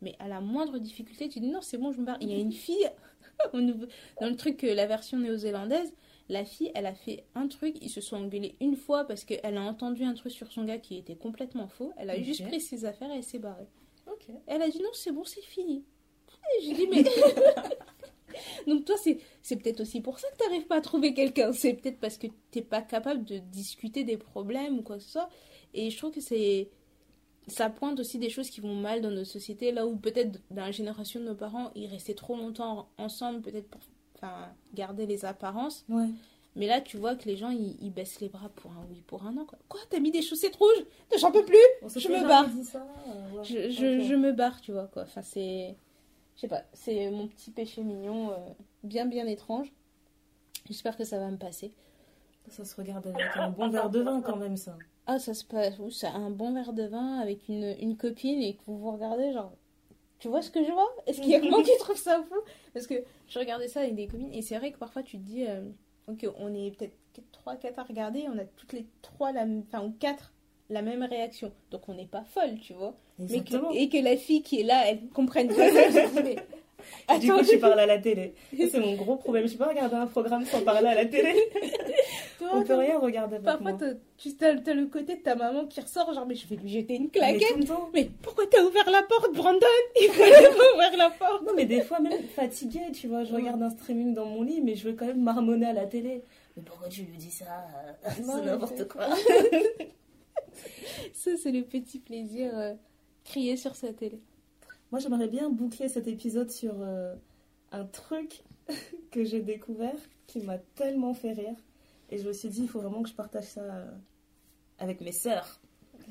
Mais 0.00 0.16
à 0.18 0.26
la 0.26 0.40
moindre 0.40 0.78
difficulté, 0.78 1.28
tu 1.28 1.40
dis 1.40 1.48
non, 1.48 1.60
c'est 1.60 1.78
bon, 1.78 1.92
je 1.92 2.00
me 2.00 2.06
barre. 2.06 2.16
Il 2.20 2.30
y 2.30 2.34
a 2.34 2.38
une 2.38 2.52
fille, 2.52 2.90
dans 3.52 4.28
le 4.28 4.36
truc, 4.36 4.62
la 4.62 4.86
version 4.86 5.18
néo-zélandaise, 5.18 5.92
la 6.28 6.44
fille, 6.44 6.72
elle 6.74 6.86
a 6.86 6.94
fait 6.94 7.24
un 7.34 7.46
truc, 7.48 7.76
ils 7.82 7.90
se 7.90 8.00
sont 8.00 8.16
engueulés 8.16 8.56
une 8.60 8.76
fois 8.76 9.04
parce 9.04 9.24
qu'elle 9.24 9.56
a 9.56 9.62
entendu 9.62 10.04
un 10.04 10.14
truc 10.14 10.32
sur 10.32 10.50
son 10.50 10.64
gars 10.64 10.78
qui 10.78 10.96
était 10.96 11.16
complètement 11.16 11.68
faux. 11.68 11.92
Elle 11.98 12.10
a 12.10 12.20
juste 12.20 12.44
pris 12.46 12.60
ses 12.60 12.84
affaires 12.84 13.10
et 13.10 13.16
elle 13.16 13.24
s'est 13.24 13.38
barrée. 13.38 13.68
Elle 14.46 14.62
a 14.62 14.68
dit 14.68 14.82
non, 14.82 14.90
c'est 14.94 15.12
bon, 15.12 15.24
c'est 15.24 15.42
fini. 15.42 15.84
Et 16.58 16.64
j'ai 16.64 16.74
dit 16.74 16.86
mais. 16.90 17.04
Donc 18.66 18.84
toi, 18.84 18.96
c'est, 18.96 19.56
peut-être 19.56 19.80
aussi 19.80 20.00
pour 20.00 20.18
ça 20.18 20.28
que 20.30 20.36
tu 20.36 20.48
n'arrives 20.48 20.66
pas 20.66 20.76
à 20.76 20.80
trouver 20.80 21.14
quelqu'un. 21.14 21.52
C'est 21.52 21.74
peut-être 21.74 21.98
parce 21.98 22.18
que 22.18 22.26
tu 22.26 22.58
n'es 22.58 22.62
pas 22.62 22.82
capable 22.82 23.24
de 23.24 23.38
discuter 23.38 24.04
des 24.04 24.16
problèmes 24.16 24.78
ou 24.78 24.82
quoi 24.82 24.96
que 24.96 25.02
ce 25.02 25.10
soit. 25.10 25.28
Et 25.74 25.90
je 25.90 25.96
trouve 25.96 26.12
que 26.12 26.20
c'est. 26.20 26.68
Ça 27.48 27.68
pointe 27.70 27.98
aussi 27.98 28.18
des 28.18 28.30
choses 28.30 28.50
qui 28.50 28.60
vont 28.60 28.76
mal 28.76 29.00
dans 29.00 29.10
notre 29.10 29.30
société, 29.30 29.72
là 29.72 29.84
où 29.84 29.96
peut-être 29.96 30.38
dans 30.52 30.62
la 30.62 30.70
génération 30.70 31.18
de 31.18 31.24
nos 31.24 31.34
parents, 31.34 31.72
ils 31.74 31.88
restaient 31.88 32.14
trop 32.14 32.36
longtemps 32.36 32.88
ensemble, 32.98 33.40
peut-être 33.40 33.66
pour 33.68 33.80
enfin, 34.14 34.48
garder 34.74 35.06
les 35.06 35.24
apparences. 35.24 35.84
Ouais. 35.88 36.06
Mais 36.54 36.66
là, 36.66 36.80
tu 36.80 36.98
vois 36.98 37.16
que 37.16 37.24
les 37.24 37.36
gens, 37.36 37.50
ils, 37.50 37.76
ils 37.80 37.90
baissent 37.90 38.20
les 38.20 38.28
bras 38.28 38.50
pour 38.50 38.70
un 38.72 38.86
oui, 38.90 39.02
pour 39.06 39.24
un 39.26 39.32
non. 39.32 39.46
Quoi, 39.46 39.58
quoi 39.68 39.80
t'as 39.88 40.00
mis 40.00 40.10
des 40.10 40.22
chaussettes 40.22 40.56
rouges? 40.56 40.84
J'en 41.18 41.32
peux 41.32 41.44
plus 41.44 41.56
Je 41.96 42.08
me 42.08 42.28
barre. 42.28 42.46
ça, 42.62 42.86
euh, 43.08 43.38
ouais. 43.38 43.44
je, 43.44 44.00
je 44.00 44.14
me 44.14 44.32
barre, 44.32 44.60
tu 44.60 44.72
vois, 44.72 44.86
quoi. 44.86 45.02
Enfin, 45.02 45.22
c'est... 45.22 45.74
Je 46.36 46.40
sais 46.42 46.48
pas, 46.48 46.64
c'est 46.72 47.10
mon 47.10 47.28
petit 47.28 47.50
péché 47.50 47.82
mignon, 47.82 48.32
euh, 48.32 48.36
bien, 48.82 49.06
bien 49.06 49.26
étrange. 49.26 49.72
J'espère 50.66 50.96
que 50.96 51.04
ça 51.04 51.18
va 51.18 51.30
me 51.30 51.38
passer. 51.38 51.72
Ça 52.48 52.64
se 52.64 52.76
regarde 52.76 53.06
avec 53.06 53.36
un 53.36 53.50
bon 53.50 53.68
verre 53.70 53.90
de 53.90 54.00
vin 54.00 54.22
quand 54.22 54.36
même, 54.36 54.56
ça. 54.56 54.78
Ah, 55.06 55.18
ça 55.18 55.34
se 55.34 55.44
passe, 55.44 55.78
oui, 55.78 55.92
c'est 55.92 56.06
un 56.06 56.30
bon 56.30 56.54
verre 56.54 56.72
de 56.72 56.84
vin 56.84 57.18
avec 57.18 57.48
une, 57.48 57.74
une 57.80 57.96
copine 57.96 58.40
et 58.40 58.54
que 58.56 58.62
vous 58.66 58.78
vous 58.78 58.92
regardez, 58.92 59.32
genre... 59.32 59.52
Tu 60.18 60.28
vois 60.28 60.42
ce 60.42 60.50
que 60.50 60.64
je 60.64 60.72
vois? 60.72 60.88
Est-ce 61.06 61.20
qu'il 61.20 61.32
y 61.32 61.36
a 61.36 61.40
que 61.40 61.48
moi 61.50 61.62
qui 61.62 61.76
trouve 61.78 61.96
ça 61.96 62.22
fou? 62.24 62.36
Parce 62.74 62.86
que 62.86 62.94
je 63.28 63.38
regardais 63.38 63.68
ça 63.68 63.80
avec 63.80 63.94
des 63.96 64.08
copines 64.08 64.32
et 64.32 64.42
c'est 64.42 64.58
vrai 64.58 64.72
que 64.72 64.78
parfois 64.78 65.02
tu 65.02 65.18
te 65.18 65.22
dis... 65.24 65.46
euh, 65.46 65.62
ok, 66.08 66.26
on 66.38 66.54
est 66.54 66.72
peut-être 66.76 66.96
3, 67.32 67.56
4 67.56 67.78
à 67.80 67.84
regarder, 67.84 68.26
on 68.28 68.38
a 68.38 68.44
toutes 68.44 68.72
les 68.72 68.86
3, 69.02 69.32
la, 69.32 69.42
m- 69.42 69.64
enfin, 69.68 69.84
ou 69.84 69.92
4 69.92 70.31
la 70.72 70.82
même 70.82 71.02
réaction. 71.02 71.52
Donc 71.70 71.88
on 71.88 71.94
n'est 71.94 72.06
pas 72.06 72.24
folle, 72.34 72.58
tu 72.60 72.72
vois. 72.72 72.94
Mais 73.18 73.40
que- 73.40 73.74
et 73.76 73.88
que 73.88 73.98
la 74.02 74.16
fille 74.16 74.42
qui 74.42 74.60
est 74.60 74.64
là, 74.64 74.84
elle 74.88 75.00
comprenne 75.14 75.48
pas 75.54 75.68
ça. 75.70 75.82
mais 76.24 76.36
Et 77.14 77.18
du 77.20 77.28
coup, 77.30 77.38
attends, 77.38 77.48
tu 77.48 77.58
parles 77.58 77.78
à 77.78 77.86
la 77.86 77.98
télé. 77.98 78.34
C'est 78.56 78.80
mon 78.80 78.94
gros 78.96 79.14
problème. 79.16 79.46
Je 79.46 79.52
peux 79.52 79.58
pas 79.64 79.68
regarder 79.70 79.94
un 79.94 80.06
programme 80.06 80.44
sans 80.44 80.62
parler 80.62 80.88
à 80.88 80.94
la 80.96 81.06
télé. 81.06 81.32
toi, 82.38 82.48
On 82.54 82.62
peut 82.64 82.74
rien 82.74 82.98
regarder 82.98 83.34
avec 83.36 83.44
Parfois, 83.46 83.70
moi. 83.72 83.78
tu 84.18 84.44
as, 84.44 84.74
le 84.74 84.86
côté 84.86 85.14
de 85.16 85.20
ta 85.22 85.36
maman 85.36 85.66
qui 85.66 85.80
ressort, 85.80 86.12
genre, 86.12 86.26
mais 86.26 86.34
je 86.34 86.48
vais 86.48 86.56
lui 86.56 86.68
jeter 86.68 86.96
une 86.96 87.04
Mais 87.04 87.08
claquette. 87.10 87.66
temps. 87.68 87.88
Mais 87.94 88.08
pourquoi 88.22 88.46
t'as 88.50 88.62
ouvert 88.64 88.90
la 88.90 89.02
porte, 89.02 89.32
Brandon? 89.32 89.66
Il 90.00 90.08
fallait 90.08 90.32
pas 90.48 90.72
ouvrir 90.74 90.96
la 90.98 91.10
porte. 91.10 91.42
Non, 91.46 91.52
mais 91.54 91.66
des 91.66 91.82
fois, 91.82 92.00
même 92.00 92.20
fatiguée, 92.34 92.90
tu 92.92 93.06
vois, 93.06 93.22
je 93.22 93.32
regarde 93.34 93.62
un 93.62 93.70
streaming 93.70 94.12
dans 94.14 94.26
mon 94.26 94.42
lit, 94.42 94.60
mais 94.60 94.74
je 94.74 94.88
veux 94.88 94.94
quand 94.94 95.06
même 95.06 95.22
marmonner 95.22 95.66
à 95.66 95.72
la 95.72 95.86
télé. 95.86 96.22
Mais 96.56 96.62
pourquoi 96.64 96.88
tu 96.88 97.02
lui 97.02 97.16
dis 97.16 97.30
ça? 97.30 97.44
C'est 98.10 98.26
mais 98.26 98.42
n'importe 98.44 98.88
quoi. 98.88 99.06
Ça, 101.14 101.30
c'est 101.36 101.52
le 101.52 101.62
petit 101.62 101.98
plaisir 101.98 102.56
euh, 102.56 102.74
crier 103.24 103.56
sur 103.56 103.76
sa 103.76 103.92
télé. 103.92 104.20
Moi, 104.90 105.00
j'aimerais 105.00 105.28
bien 105.28 105.48
boucler 105.50 105.88
cet 105.88 106.06
épisode 106.06 106.50
sur 106.50 106.74
euh, 106.80 107.14
un 107.70 107.84
truc 107.84 108.42
que 109.10 109.24
j'ai 109.24 109.40
découvert 109.40 109.96
qui 110.26 110.40
m'a 110.40 110.58
tellement 110.58 111.14
fait 111.14 111.32
rire. 111.32 111.56
Et 112.10 112.18
je 112.18 112.26
me 112.26 112.32
suis 112.32 112.48
dit, 112.48 112.62
il 112.62 112.68
faut 112.68 112.80
vraiment 112.80 113.02
que 113.02 113.08
je 113.08 113.14
partage 113.14 113.44
ça 113.44 113.62
euh, 113.62 113.90
avec 114.78 115.00
mes 115.00 115.12
sœurs. 115.12 115.60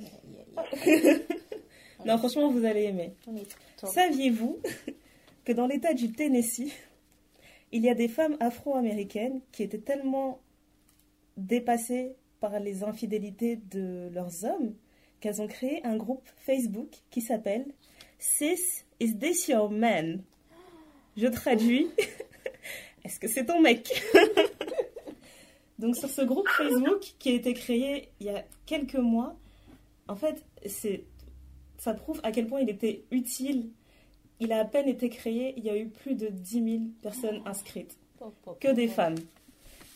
Non, 2.06 2.18
franchement, 2.18 2.49
vous 2.49 2.65
allez 2.65 2.84
aimer. 2.84 3.14
Saviez-vous 3.84 4.60
que 5.45 5.52
dans 5.52 5.68
l'état 5.68 5.93
du 5.93 6.11
Tennessee, 6.11 6.72
il 7.72 7.84
y 7.84 7.89
a 7.89 7.95
des 7.95 8.07
femmes 8.07 8.38
afro-américaines 8.39 9.41
qui 9.52 9.64
étaient 9.64 9.80
tellement 9.80 10.39
dépassées 11.38 12.15
par 12.42 12.60
les 12.60 12.84
infidélités 12.84 13.56
de 13.56 14.10
leurs 14.14 14.44
hommes 14.44 14.74
qu'elles 15.22 15.42
ont 15.42 15.48
créé 15.48 15.86
un 15.86 15.96
groupe 15.96 16.28
Facebook 16.38 16.90
qui 17.12 17.22
s'appelle 17.22 17.66
Sis 18.20 18.84
Is 19.00 19.18
This 19.18 19.48
Your 19.48 19.70
Man? 19.70 20.24
Je 21.16 21.28
traduis. 21.28 21.88
Est-ce 23.06 23.20
que 23.20 23.28
c'est 23.28 23.46
ton 23.46 23.62
mec? 23.62 23.90
Donc 25.80 25.96
sur 25.96 26.10
ce 26.10 26.22
groupe 26.22 26.48
Facebook 26.50 27.14
qui 27.18 27.30
a 27.30 27.34
été 27.34 27.54
créé 27.54 28.10
il 28.20 28.28
y 28.28 28.30
a 28.30 28.44
quelques 28.66 28.96
mois, 28.96 29.38
en 30.08 30.16
fait, 30.16 30.44
c'est 30.66 31.06
ça 31.78 31.94
prouve 31.94 32.20
à 32.24 32.32
quel 32.32 32.48
point 32.48 32.62
il 32.62 32.70
était 32.70 33.06
utile. 33.12 33.72
Il 34.40 34.52
a 34.52 34.60
à 34.60 34.66
peine 34.66 34.88
été 34.88 35.10
créé, 35.10 35.54
il 35.58 35.64
y 35.64 35.70
a 35.70 35.78
eu 35.78 35.88
plus 35.88 36.16
de 36.16 36.28
10 36.28 36.52
000 36.64 36.84
personnes 37.02 37.42
inscrites, 37.46 37.98
que 38.60 38.72
des 38.72 38.88
femmes. 38.88 39.16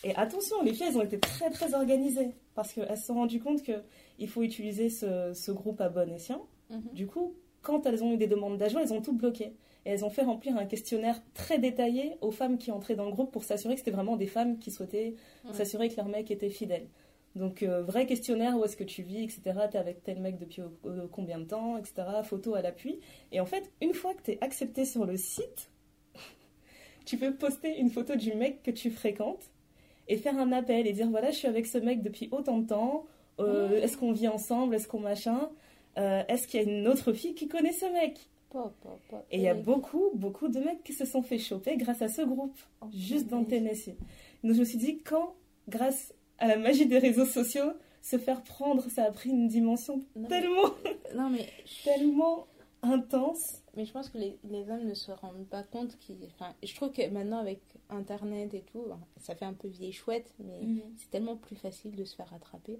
Et 0.07 0.15
attention, 0.15 0.61
les 0.61 0.71
filles, 0.71 0.85
elles 0.89 0.97
ont 0.97 1.03
été 1.03 1.19
très 1.19 1.49
très 1.49 1.73
organisées 1.73 2.29
parce 2.53 2.71
qu'elles 2.73 2.95
se 2.95 3.07
sont 3.07 3.15
rendues 3.15 3.39
compte 3.39 3.63
qu'il 3.63 4.27
faut 4.29 4.43
utiliser 4.43 4.89
ce, 4.91 5.33
ce 5.33 5.51
groupe 5.51 5.81
à 5.81 5.89
bon 5.89 6.11
escient. 6.13 6.45
Mhm. 6.69 6.81
Du 6.93 7.07
coup, 7.07 7.33
quand 7.63 7.87
elles 7.87 8.03
ont 8.03 8.13
eu 8.13 8.17
des 8.17 8.27
demandes 8.27 8.57
d'ajout, 8.59 8.77
elles 8.79 8.93
ont 8.93 9.01
tout 9.01 9.13
bloqué. 9.13 9.55
Et 9.85 9.89
elles 9.89 10.05
ont 10.05 10.11
fait 10.11 10.21
remplir 10.21 10.55
un 10.57 10.65
questionnaire 10.65 11.19
très 11.33 11.57
détaillé 11.57 12.17
aux 12.21 12.29
femmes 12.29 12.59
qui 12.59 12.71
entraient 12.71 12.95
dans 12.95 13.05
le 13.05 13.11
groupe 13.11 13.31
pour 13.31 13.43
s'assurer 13.43 13.73
que 13.73 13.79
c'était 13.79 13.89
vraiment 13.91 14.15
des 14.15 14.27
femmes 14.27 14.59
qui 14.59 14.69
souhaitaient 14.69 15.15
Ouais. 15.43 15.53
s'assurer 15.53 15.89
que 15.89 15.95
leur 15.95 16.05
mec 16.07 16.29
était 16.29 16.49
fidèle. 16.51 16.87
Donc, 17.35 17.63
euh, 17.63 17.81
vrai 17.81 18.05
questionnaire, 18.05 18.55
où 18.57 18.63
est-ce 18.63 18.77
que 18.77 18.83
tu 18.83 19.01
vis, 19.01 19.23
etc. 19.23 19.41
T'es 19.71 19.77
avec 19.79 20.03
tel 20.03 20.19
mec 20.21 20.37
depuis 20.37 20.61
combien 21.11 21.39
de 21.39 21.45
temps, 21.45 21.77
etc. 21.77 22.03
Photo 22.23 22.53
à 22.53 22.61
l'appui. 22.61 22.99
Et 23.31 23.39
en 23.39 23.45
fait, 23.47 23.71
une 23.81 23.93
fois 23.95 24.13
que 24.13 24.21
t'es 24.21 24.37
accepté 24.41 24.85
sur 24.85 25.03
le 25.05 25.17
site, 25.17 25.71
tu 27.05 27.17
peux 27.17 27.33
poster 27.33 27.77
une 27.79 27.89
photo 27.89 28.15
du 28.15 28.33
mec 28.35 28.61
que 28.63 28.71
tu 28.71 28.89
fréquentes 28.91 29.49
et 30.07 30.17
faire 30.17 30.37
un 30.37 30.51
appel 30.51 30.87
et 30.87 30.93
dire 30.93 31.09
voilà, 31.09 31.31
je 31.31 31.37
suis 31.37 31.47
avec 31.47 31.65
ce 31.65 31.77
mec 31.77 32.01
depuis 32.01 32.29
autant 32.31 32.57
de 32.59 32.67
temps. 32.67 33.05
Euh. 33.39 33.81
Est-ce 33.81 33.97
qu'on 33.97 34.11
vit 34.13 34.27
ensemble 34.27 34.75
Est-ce 34.75 34.87
qu'on 34.87 34.99
machin 34.99 35.49
Euh, 35.97 36.23
Est-ce 36.27 36.47
qu'il 36.47 36.61
y 36.61 36.63
a 36.65 36.69
une 36.69 36.87
autre 36.87 37.11
fille 37.13 37.33
qui 37.35 37.47
connaît 37.47 37.71
ce 37.73 37.85
mec? 37.91 38.19
Pop, 38.49 38.73
pop, 38.81 38.99
pop. 39.09 39.25
Et 39.31 39.37
il 39.37 39.41
y 39.43 39.49
a 39.49 39.53
beaucoup, 39.53 40.11
beaucoup 40.13 40.47
de 40.47 40.59
mecs 40.59 40.83
qui 40.83 40.93
se 40.93 41.05
sont 41.05 41.21
fait 41.21 41.37
choper 41.39 41.75
grâce 41.77 42.01
à 42.01 42.07
ce 42.07 42.21
groupe, 42.21 42.57
Oh, 42.81 42.85
juste 42.93 43.27
dans. 43.27 43.43
Tennessee. 43.43 43.95
Donc 44.43 44.53
je 44.53 44.59
me 44.59 44.65
suis 44.65 44.77
dit, 44.77 44.99
quand, 44.99 45.33
grâce 45.67 46.13
à 46.37 46.47
la 46.47 46.57
magie 46.57 46.85
des 46.85 46.99
réseaux 46.99 47.25
sociaux, 47.25 47.71
se 48.01 48.17
faire 48.17 48.43
prendre, 48.43 48.87
ça 48.89 49.03
a 49.03 49.11
pris 49.11 49.31
une 49.31 49.47
dimension 49.47 49.97
Non, 50.15 50.21
mais- 50.21 50.27
tellement, 50.29 50.69
Non, 51.15 51.29
mais 51.29 51.45
tellement 51.83 52.47
intense. 52.85 53.61
Mais 53.75 53.85
je 53.85 53.91
pense 53.91 54.09
que 54.09 54.17
les, 54.17 54.37
les 54.49 54.69
hommes 54.69 54.85
ne 54.85 54.93
se 54.93 55.11
rendent 55.11 55.45
pas 55.49 55.63
compte 55.63 55.97
qu'ils. 55.99 56.17
Enfin, 56.35 56.53
je 56.63 56.73
trouve 56.75 56.91
que 56.91 57.07
maintenant, 57.09 57.37
avec 57.39 57.59
Internet 57.89 58.53
et 58.53 58.61
tout, 58.71 58.85
ça 59.17 59.35
fait 59.35 59.45
un 59.45 59.53
peu 59.53 59.67
vieille 59.67 59.91
chouette, 59.93 60.33
mais 60.39 60.61
c'est 60.97 61.09
tellement 61.11 61.35
plus 61.35 61.55
facile 61.55 61.95
de 61.95 62.03
se 62.05 62.15
faire 62.15 62.29
rattraper. 62.29 62.79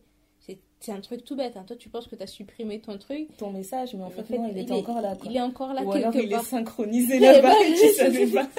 C'est 0.80 0.91
un 0.91 1.02
truc 1.02 1.23
tout 1.23 1.36
bête. 1.36 1.57
Hein. 1.57 1.64
Toi, 1.65 1.76
tu 1.76 1.90
penses 1.90 2.07
que 2.07 2.15
tu 2.15 2.22
as 2.22 2.27
supprimé 2.27 2.80
ton 2.80 2.99
truc. 2.99 3.36
Ton 3.38 3.52
message, 3.52 3.95
mais 3.95 4.03
en 4.03 4.11
fait, 4.11 4.22
En 4.22 4.26
fait, 4.26 4.38
non, 4.38 4.48
il, 4.49 4.57
était 4.60 4.73
est- 4.76 4.77
encore 4.77 5.02
là. 5.02 5.15
Quoi. 5.15 5.32
Il 5.32 5.36
est 5.36 5.41
encore 5.41 5.73
là 5.73 5.82
Ou 5.82 5.90
quelque 5.91 6.03
alors 6.06 6.15
il 6.18 6.30
part. 6.30 6.41
est 6.41 6.45
synchronisé 6.45 7.18
là-bas 7.19 7.53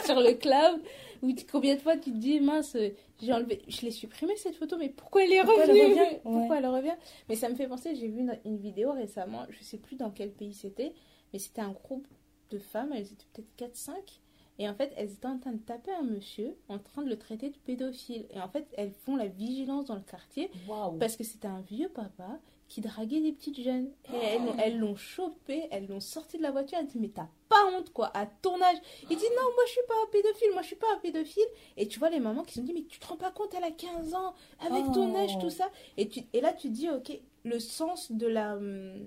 sur 0.04 0.20
le 0.20 0.32
cloud. 0.34 0.80
Où 1.22 1.32
tu- 1.32 1.46
combien 1.46 1.76
de 1.76 1.80
fois 1.80 1.96
tu 1.96 2.10
te 2.10 2.16
dis, 2.16 2.40
mince, 2.40 2.76
j'ai 3.22 3.32
enlevé, 3.32 3.62
je 3.68 3.82
l'ai 3.82 3.90
supprimée 3.92 4.36
cette 4.36 4.56
photo, 4.56 4.76
mais 4.78 4.88
pourquoi 4.88 5.24
elle 5.24 5.32
est 5.32 5.40
Pourquoi 5.44 5.64
elle 5.64 5.70
revenue 5.70 5.84
revient? 6.00 6.16
Pourquoi 6.24 6.58
elle 6.58 6.66
revient? 6.66 6.94
Mais 7.28 7.36
ça 7.36 7.48
me 7.48 7.54
fait 7.54 7.68
penser, 7.68 7.94
j'ai 7.94 8.08
vu 8.08 8.18
une, 8.20 8.36
une 8.44 8.58
vidéo 8.58 8.92
récemment, 8.92 9.44
je 9.48 9.62
sais 9.64 9.78
plus 9.78 9.96
dans 9.96 10.10
quel 10.10 10.30
pays 10.32 10.52
c'était, 10.52 10.92
mais 11.32 11.38
c'était 11.38 11.60
un 11.62 11.72
groupe 11.72 12.06
de 12.50 12.58
femmes, 12.58 12.92
elles 12.92 13.06
étaient 13.06 13.26
peut-être 13.32 13.72
4-5. 13.74 14.20
Et 14.58 14.66
en 14.68 14.74
fait, 14.74 14.90
elles 14.96 15.12
étaient 15.12 15.26
en 15.26 15.38
train 15.38 15.52
de 15.52 15.58
taper 15.58 15.90
un 15.92 16.02
monsieur, 16.02 16.56
en 16.70 16.78
train 16.78 17.02
de 17.02 17.10
le 17.10 17.18
traiter 17.18 17.50
de 17.50 17.56
pédophile. 17.66 18.24
Et 18.30 18.40
en 18.40 18.48
fait, 18.48 18.66
elles 18.78 18.92
font 19.04 19.14
la 19.16 19.26
vigilance 19.26 19.84
dans 19.84 19.96
le 19.96 20.00
quartier 20.00 20.50
parce 20.98 21.16
que 21.16 21.24
c'était 21.24 21.48
un 21.48 21.60
vieux 21.60 21.90
papa 21.90 22.38
qui 22.66 22.80
draguait 22.80 23.20
des 23.20 23.32
petites 23.32 23.60
jeunes. 23.60 23.90
Et 24.14 24.16
elles, 24.16 24.44
l'ont- 24.46 24.56
elles 24.58 24.78
l'ont 24.78 24.96
chopé, 24.96 25.68
elles 25.70 25.86
l'ont 25.86 26.00
sorti 26.00 26.38
de 26.38 26.42
la 26.42 26.52
voiture. 26.52 26.78
Elle 26.80 26.86
dit 26.86 26.98
Mais 26.98 27.10
t'as 27.10 27.28
pas 27.50 27.66
honte, 27.76 27.92
quoi, 27.92 28.10
à 28.16 28.24
ton 28.24 28.54
âge. 28.62 28.78
Il 29.10 29.16
dit 29.18 29.24
Non, 29.36 29.42
moi 29.54 29.62
je 29.66 29.72
suis 29.72 29.86
pas 29.86 29.94
un 30.02 30.10
pédophile, 30.10 30.48
moi 30.54 30.62
je 30.62 30.66
suis 30.68 30.76
pas 30.76 30.86
un 30.94 30.98
pédophile. 31.00 31.44
Et 31.76 31.86
tu 31.86 31.98
vois 31.98 32.08
les 32.08 32.18
mamans 32.20 32.42
qui 32.42 32.54
se 32.54 32.60
sont 32.60 32.66
dit 32.66 32.72
Mais 32.72 32.84
tu 32.84 32.98
te 32.98 33.06
rends 33.06 33.16
pas 33.18 33.30
compte, 33.32 33.52
elle 33.54 33.62
a 33.64 33.70
15 33.70 34.14
ans, 34.14 34.32
avec 34.60 34.86
ton 34.86 35.12
Oh. 35.12 35.16
âge, 35.18 35.38
tout 35.38 35.50
ça. 35.50 35.70
Et, 35.98 36.08
tu, 36.08 36.20
et 36.32 36.40
là, 36.40 36.54
tu 36.54 36.68
te 36.68 36.72
dis 36.72 36.88
Ok, 36.88 37.12
le 37.44 37.58
sens 37.60 38.10
de 38.10 38.26
la, 38.26 38.56
hum, 38.56 39.06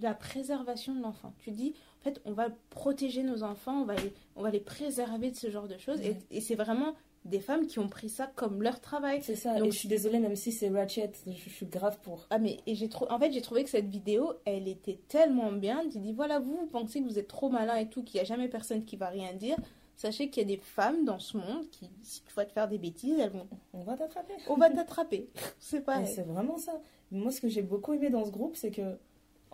la 0.00 0.14
préservation 0.14 0.94
de 0.94 1.00
l'enfant. 1.02 1.32
Tu 1.38 1.50
dis 1.50 1.74
En 2.00 2.04
fait, 2.04 2.20
on 2.24 2.32
va 2.32 2.48
protéger 2.70 3.22
nos 3.22 3.42
enfants, 3.42 3.82
on 3.82 3.84
va 3.84 3.94
les, 3.94 4.12
on 4.36 4.42
va 4.42 4.50
les 4.50 4.60
préserver 4.60 5.30
de 5.30 5.36
ce 5.36 5.50
genre 5.50 5.68
de 5.68 5.78
choses. 5.78 5.98
Ouais. 6.00 6.16
Et, 6.30 6.38
et 6.38 6.40
c'est 6.40 6.54
vraiment 6.56 6.94
des 7.24 7.40
femmes 7.40 7.66
qui 7.66 7.78
ont 7.78 7.88
pris 7.88 8.10
ça 8.10 8.30
comme 8.34 8.62
leur 8.62 8.80
travail. 8.80 9.22
C'est 9.22 9.34
ça. 9.36 9.54
Donc- 9.58 9.68
et 9.68 9.70
je 9.70 9.78
suis 9.78 9.88
désolée, 9.88 10.18
même 10.18 10.36
si 10.36 10.52
c'est 10.52 10.68
Ratchet, 10.68 11.12
je, 11.26 11.32
je 11.32 11.48
suis 11.48 11.64
grave 11.66 11.98
pour. 12.02 12.26
Ah 12.30 12.38
mais 12.38 12.58
et 12.66 12.74
j'ai 12.74 12.88
trop 12.90 13.10
en 13.10 13.18
fait 13.18 13.32
j'ai 13.32 13.40
trouvé 13.40 13.64
que 13.64 13.70
cette 13.70 13.88
vidéo 13.88 14.32
elle 14.44 14.68
était 14.68 14.98
tellement 15.08 15.50
bien 15.52 15.82
tu 15.90 15.98
dis 16.00 16.12
voilà 16.12 16.38
vous 16.38 16.56
vous 16.56 16.66
pensez 16.66 17.00
que 17.00 17.04
vous 17.06 17.18
êtes 17.18 17.28
trop 17.28 17.48
malin 17.48 17.76
et 17.76 17.88
tout 17.88 18.02
qu'il 18.02 18.18
y 18.18 18.20
a 18.20 18.24
jamais 18.24 18.48
personne 18.48 18.84
qui 18.84 18.96
va 18.96 19.08
rien 19.08 19.32
dire 19.32 19.56
sachez 19.96 20.28
qu'il 20.28 20.42
y 20.42 20.44
a 20.52 20.56
des 20.56 20.60
femmes 20.60 21.04
dans 21.06 21.18
ce 21.18 21.38
monde 21.38 21.66
qui 21.70 21.88
si 22.02 22.20
tu 22.24 22.34
vas 22.34 22.44
te 22.44 22.52
faire 22.52 22.68
des 22.68 22.76
bêtises 22.78 23.18
elles 23.18 23.30
vont 23.30 23.46
On 23.72 23.84
va 23.84 23.96
t'attraper. 23.96 24.34
on 24.48 24.56
va 24.56 24.68
t'attraper 24.68 25.30
c'est 25.60 25.80
pareil 25.82 26.06
c'est 26.06 26.26
vraiment 26.26 26.58
ça. 26.58 26.78
Moi, 27.10 27.30
ce 27.30 27.40
que 27.40 27.48
j'ai 27.48 27.62
beaucoup 27.62 27.92
aimé 27.94 28.10
dans 28.10 28.24
ce 28.24 28.30
groupe, 28.30 28.56
c'est 28.56 28.72
que, 28.72 28.98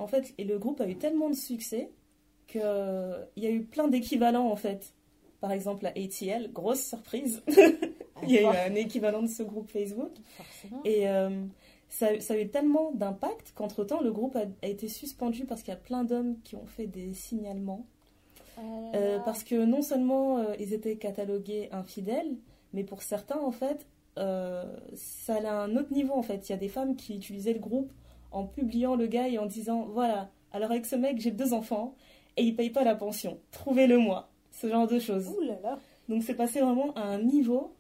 en 0.00 0.06
fait, 0.06 0.34
et 0.38 0.44
le 0.44 0.58
groupe 0.58 0.80
a 0.80 0.88
eu 0.88 0.96
tellement 0.96 1.30
de 1.30 1.34
succès 1.34 1.90
qu'il 2.46 2.62
y 3.36 3.46
a 3.46 3.50
eu 3.50 3.62
plein 3.62 3.88
d'équivalents, 3.88 4.50
en 4.50 4.56
fait. 4.56 4.94
Par 5.40 5.52
exemple, 5.52 5.84
la 5.84 5.90
ATL, 5.90 6.50
grosse 6.52 6.82
surprise. 6.82 7.42
Il 8.22 8.30
y 8.30 8.38
a 8.38 8.42
eu 8.42 8.72
un 8.72 8.74
équivalent 8.74 9.22
de 9.22 9.28
ce 9.28 9.42
groupe 9.42 9.70
Facebook. 9.70 10.12
forcément 10.36 10.82
Et 10.84 11.08
euh, 11.08 11.30
ça, 11.88 12.20
ça 12.20 12.34
a 12.34 12.36
eu 12.36 12.48
tellement 12.48 12.92
d'impact 12.92 13.52
qu'entre-temps, 13.54 14.02
le 14.02 14.12
groupe 14.12 14.36
a, 14.36 14.44
a 14.62 14.68
été 14.68 14.88
suspendu 14.88 15.46
parce 15.46 15.62
qu'il 15.62 15.72
y 15.72 15.76
a 15.76 15.80
plein 15.80 16.04
d'hommes 16.04 16.36
qui 16.44 16.56
ont 16.56 16.66
fait 16.66 16.86
des 16.86 17.14
signalements. 17.14 17.86
Ah 18.58 18.60
Euh, 18.94 19.18
parce 19.20 19.42
que 19.42 19.64
non 19.64 19.80
seulement 19.80 20.38
euh, 20.38 20.54
ils 20.58 20.74
étaient 20.74 20.96
catalogués 20.96 21.70
infidèles, 21.72 22.36
mais 22.74 22.84
pour 22.84 23.02
certains, 23.02 23.40
en 23.40 23.52
fait, 23.52 23.86
ça 24.16 25.34
à 25.34 25.62
un 25.62 25.76
autre 25.76 25.92
niveau, 25.94 26.12
en 26.12 26.22
fait. 26.22 26.48
Il 26.48 26.52
y 26.52 26.54
a 26.54 26.58
des 26.58 26.68
femmes 26.68 26.94
qui 26.94 27.16
utilisaient 27.16 27.54
le 27.54 27.58
groupe 27.58 27.90
en 28.30 28.44
publiant 28.44 28.96
le 28.96 29.06
gars 29.06 29.28
et 29.28 29.38
en 29.38 29.46
disant, 29.46 29.86
voilà, 29.92 30.30
alors 30.52 30.70
avec 30.70 30.86
ce 30.86 30.96
mec, 30.96 31.20
j'ai 31.20 31.30
deux 31.30 31.52
enfants 31.52 31.94
et 32.36 32.44
il 32.44 32.54
paye 32.54 32.70
pas 32.70 32.84
la 32.84 32.94
pension. 32.94 33.38
Trouvez-le 33.50 33.98
moi. 33.98 34.30
Ce 34.50 34.68
genre 34.68 34.86
de 34.86 34.98
choses. 34.98 35.28
Ouh 35.28 35.40
là 35.42 35.58
là 35.62 35.78
Donc 36.08 36.22
c'est 36.22 36.34
passé 36.34 36.60
vraiment 36.60 36.92
à 36.94 37.02
un 37.02 37.22
niveau... 37.22 37.74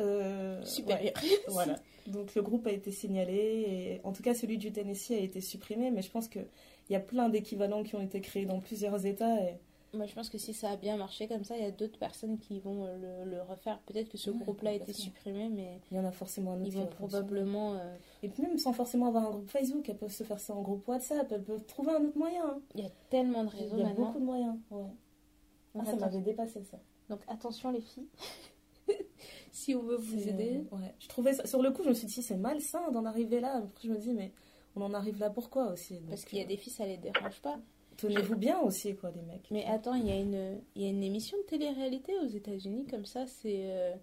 euh, 0.00 0.62
supérieur 0.64 1.14
voilà. 1.48 1.76
Donc 2.06 2.34
le 2.34 2.42
groupe 2.42 2.66
a 2.66 2.72
été 2.72 2.92
signalé 2.92 3.34
et 3.34 4.00
en 4.04 4.12
tout 4.12 4.22
cas 4.22 4.34
celui 4.34 4.58
du 4.58 4.70
Tennessee 4.70 5.12
a 5.12 5.18
été 5.18 5.40
supprimé, 5.40 5.90
mais 5.90 6.02
je 6.02 6.10
pense 6.10 6.28
qu'il 6.28 6.46
y 6.90 6.94
a 6.94 7.00
plein 7.00 7.28
d'équivalents 7.28 7.82
qui 7.82 7.96
ont 7.96 8.00
été 8.00 8.20
créés 8.20 8.46
dans 8.46 8.60
plusieurs 8.60 9.06
États 9.06 9.40
et 9.40 9.56
moi 9.96 10.06
je 10.06 10.14
pense 10.14 10.30
que 10.30 10.38
si 10.38 10.54
ça 10.54 10.70
a 10.70 10.76
bien 10.76 10.96
marché 10.96 11.26
comme 11.28 11.44
ça 11.44 11.56
il 11.56 11.62
y 11.62 11.66
a 11.66 11.70
d'autres 11.70 11.98
personnes 11.98 12.38
qui 12.38 12.60
vont 12.60 12.84
euh, 12.86 13.24
le, 13.24 13.30
le 13.30 13.42
refaire 13.42 13.80
peut-être 13.80 14.08
que 14.08 14.16
ce 14.18 14.30
Ouais, 14.30 14.38
groupe 14.38 14.62
là 14.62 14.70
a 14.70 14.72
été 14.74 14.92
supprimé 14.92 15.48
mais 15.48 15.80
il 15.90 15.96
y 15.96 16.00
en 16.00 16.04
a 16.04 16.12
forcément 16.12 16.52
un 16.52 16.60
autre 16.60 16.66
ils 16.66 16.72
vont 16.74 16.86
probablement 16.86 17.74
euh, 17.74 17.96
Et 18.22 18.28
puis 18.28 18.42
même 18.42 18.58
sans 18.58 18.72
forcément 18.72 19.06
avoir 19.06 19.24
un 19.26 19.30
groupe 19.30 19.48
Facebook, 19.50 19.88
elles 19.88 19.98
peuvent 19.98 20.12
se 20.12 20.24
faire 20.24 20.38
ça 20.40 20.54
en 20.54 20.62
groupe 20.62 20.86
WhatsApp, 20.88 21.30
elles 21.32 21.42
peuvent 21.44 21.64
trouver 21.66 21.92
un 21.92 22.04
autre 22.04 22.16
moyen. 22.18 22.44
hein. 22.46 22.60
il 22.74 22.82
y 22.82 22.86
a 22.86 22.90
tellement 23.10 23.44
de 23.44 23.50
Il 23.54 23.58
réseaux 23.62 23.76
y 23.78 23.80
a 23.80 23.84
maintenant 23.84 24.06
beaucoup 24.06 24.20
de 24.20 24.24
moyens. 24.24 24.56
Ouais. 24.70 24.84
Ah, 25.78 25.84
ça 25.84 25.96
m'avait 25.96 26.20
dépassé 26.20 26.62
ça. 26.64 26.78
donc 27.08 27.20
attention 27.28 27.70
les 27.70 27.80
filles 27.82 28.08
si 29.52 29.74
on 29.74 29.82
veut 29.82 29.96
vous 29.96 30.28
aider 30.28 30.64
Ouais. 30.72 30.94
Je 30.98 31.08
trouvais 31.08 31.32
ça... 31.34 31.46
Sur 31.46 31.62
le 31.62 31.70
coup, 31.70 31.82
je 31.82 31.88
me 31.88 31.94
suis 31.94 32.06
dit, 32.06 32.22
c'est 32.22 32.36
malsain 32.36 32.90
d'en 32.92 33.04
arriver 33.04 33.40
là. 33.40 33.56
Après, 33.56 33.88
je 33.88 33.92
me 33.92 33.98
dis, 33.98 34.12
mais 34.12 34.32
on 34.76 34.82
en 34.82 34.94
arrive 34.94 35.18
là 35.18 35.30
pourquoi 35.30 35.72
aussi? 35.72 35.94
Donc, 36.00 36.10
Parce 36.10 36.24
qu'il 36.24 36.38
y 36.38 36.40
a 36.40 36.44
euh, 36.44 36.48
des 36.48 36.56
filles, 36.56 36.72
ça 36.72 36.86
les 36.86 36.98
dérange 36.98 37.40
pas. 37.40 37.58
Tenez-vous 37.96 38.36
bien 38.36 38.58
aussi, 38.60 38.94
quoi, 38.96 39.10
les 39.10 39.22
mecs. 39.22 39.48
Mais 39.50 39.64
attends, 39.64 39.94
il 39.94 40.06
y, 40.06 40.10
a 40.10 40.16
une, 40.20 40.58
il 40.74 40.82
y 40.82 40.86
a 40.86 40.90
une 40.90 41.02
émission 41.02 41.36
de 41.38 41.42
télé-réalité 41.44 42.12
aux 42.22 42.26
États-Unis 42.28 42.86
comme 42.90 43.06
ça. 43.06 43.26
C'est. 43.26 43.70
euh, 43.70 43.94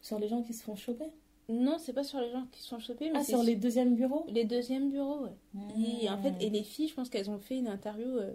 Sur 0.00 0.18
les 0.18 0.28
gens 0.28 0.42
qui 0.42 0.54
se 0.54 0.62
font 0.62 0.76
choper 0.76 1.10
Non, 1.48 1.76
c'est 1.78 1.92
pas 1.92 2.04
sur 2.04 2.20
les 2.20 2.30
gens 2.30 2.46
qui 2.52 2.62
sont 2.62 2.78
chopés, 2.78 3.10
mais 3.10 3.18
Ah, 3.20 3.24
sur 3.24 3.42
les 3.42 3.56
deuxièmes 3.56 3.94
bureaux? 3.96 4.24
les 4.28 4.44
deuxièmes 4.44 4.90
bureaux. 4.90 5.24
ouais. 5.24 6.00
Et 6.02 6.08
en 6.08 6.18
fait, 6.22 6.34
et 6.40 6.50
les 6.50 6.62
filles, 6.62 6.88
je 6.88 6.94
pense 6.94 7.08
qu'elles 7.10 7.30
ont 7.30 7.38
fait 7.38 7.58
une 7.58 7.68
interview 7.68 8.06
euh, 8.08 8.32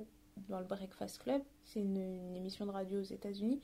dans 0.50 0.60
le 0.60 0.66
Breakfast 0.66 1.22
Club. 1.24 1.42
C'est 1.66 1.80
une, 1.80 1.98
une 1.98 2.36
émission 2.36 2.66
de 2.66 2.72
radio 2.72 3.00
aux 3.00 3.04
États-Unis. 3.04 3.60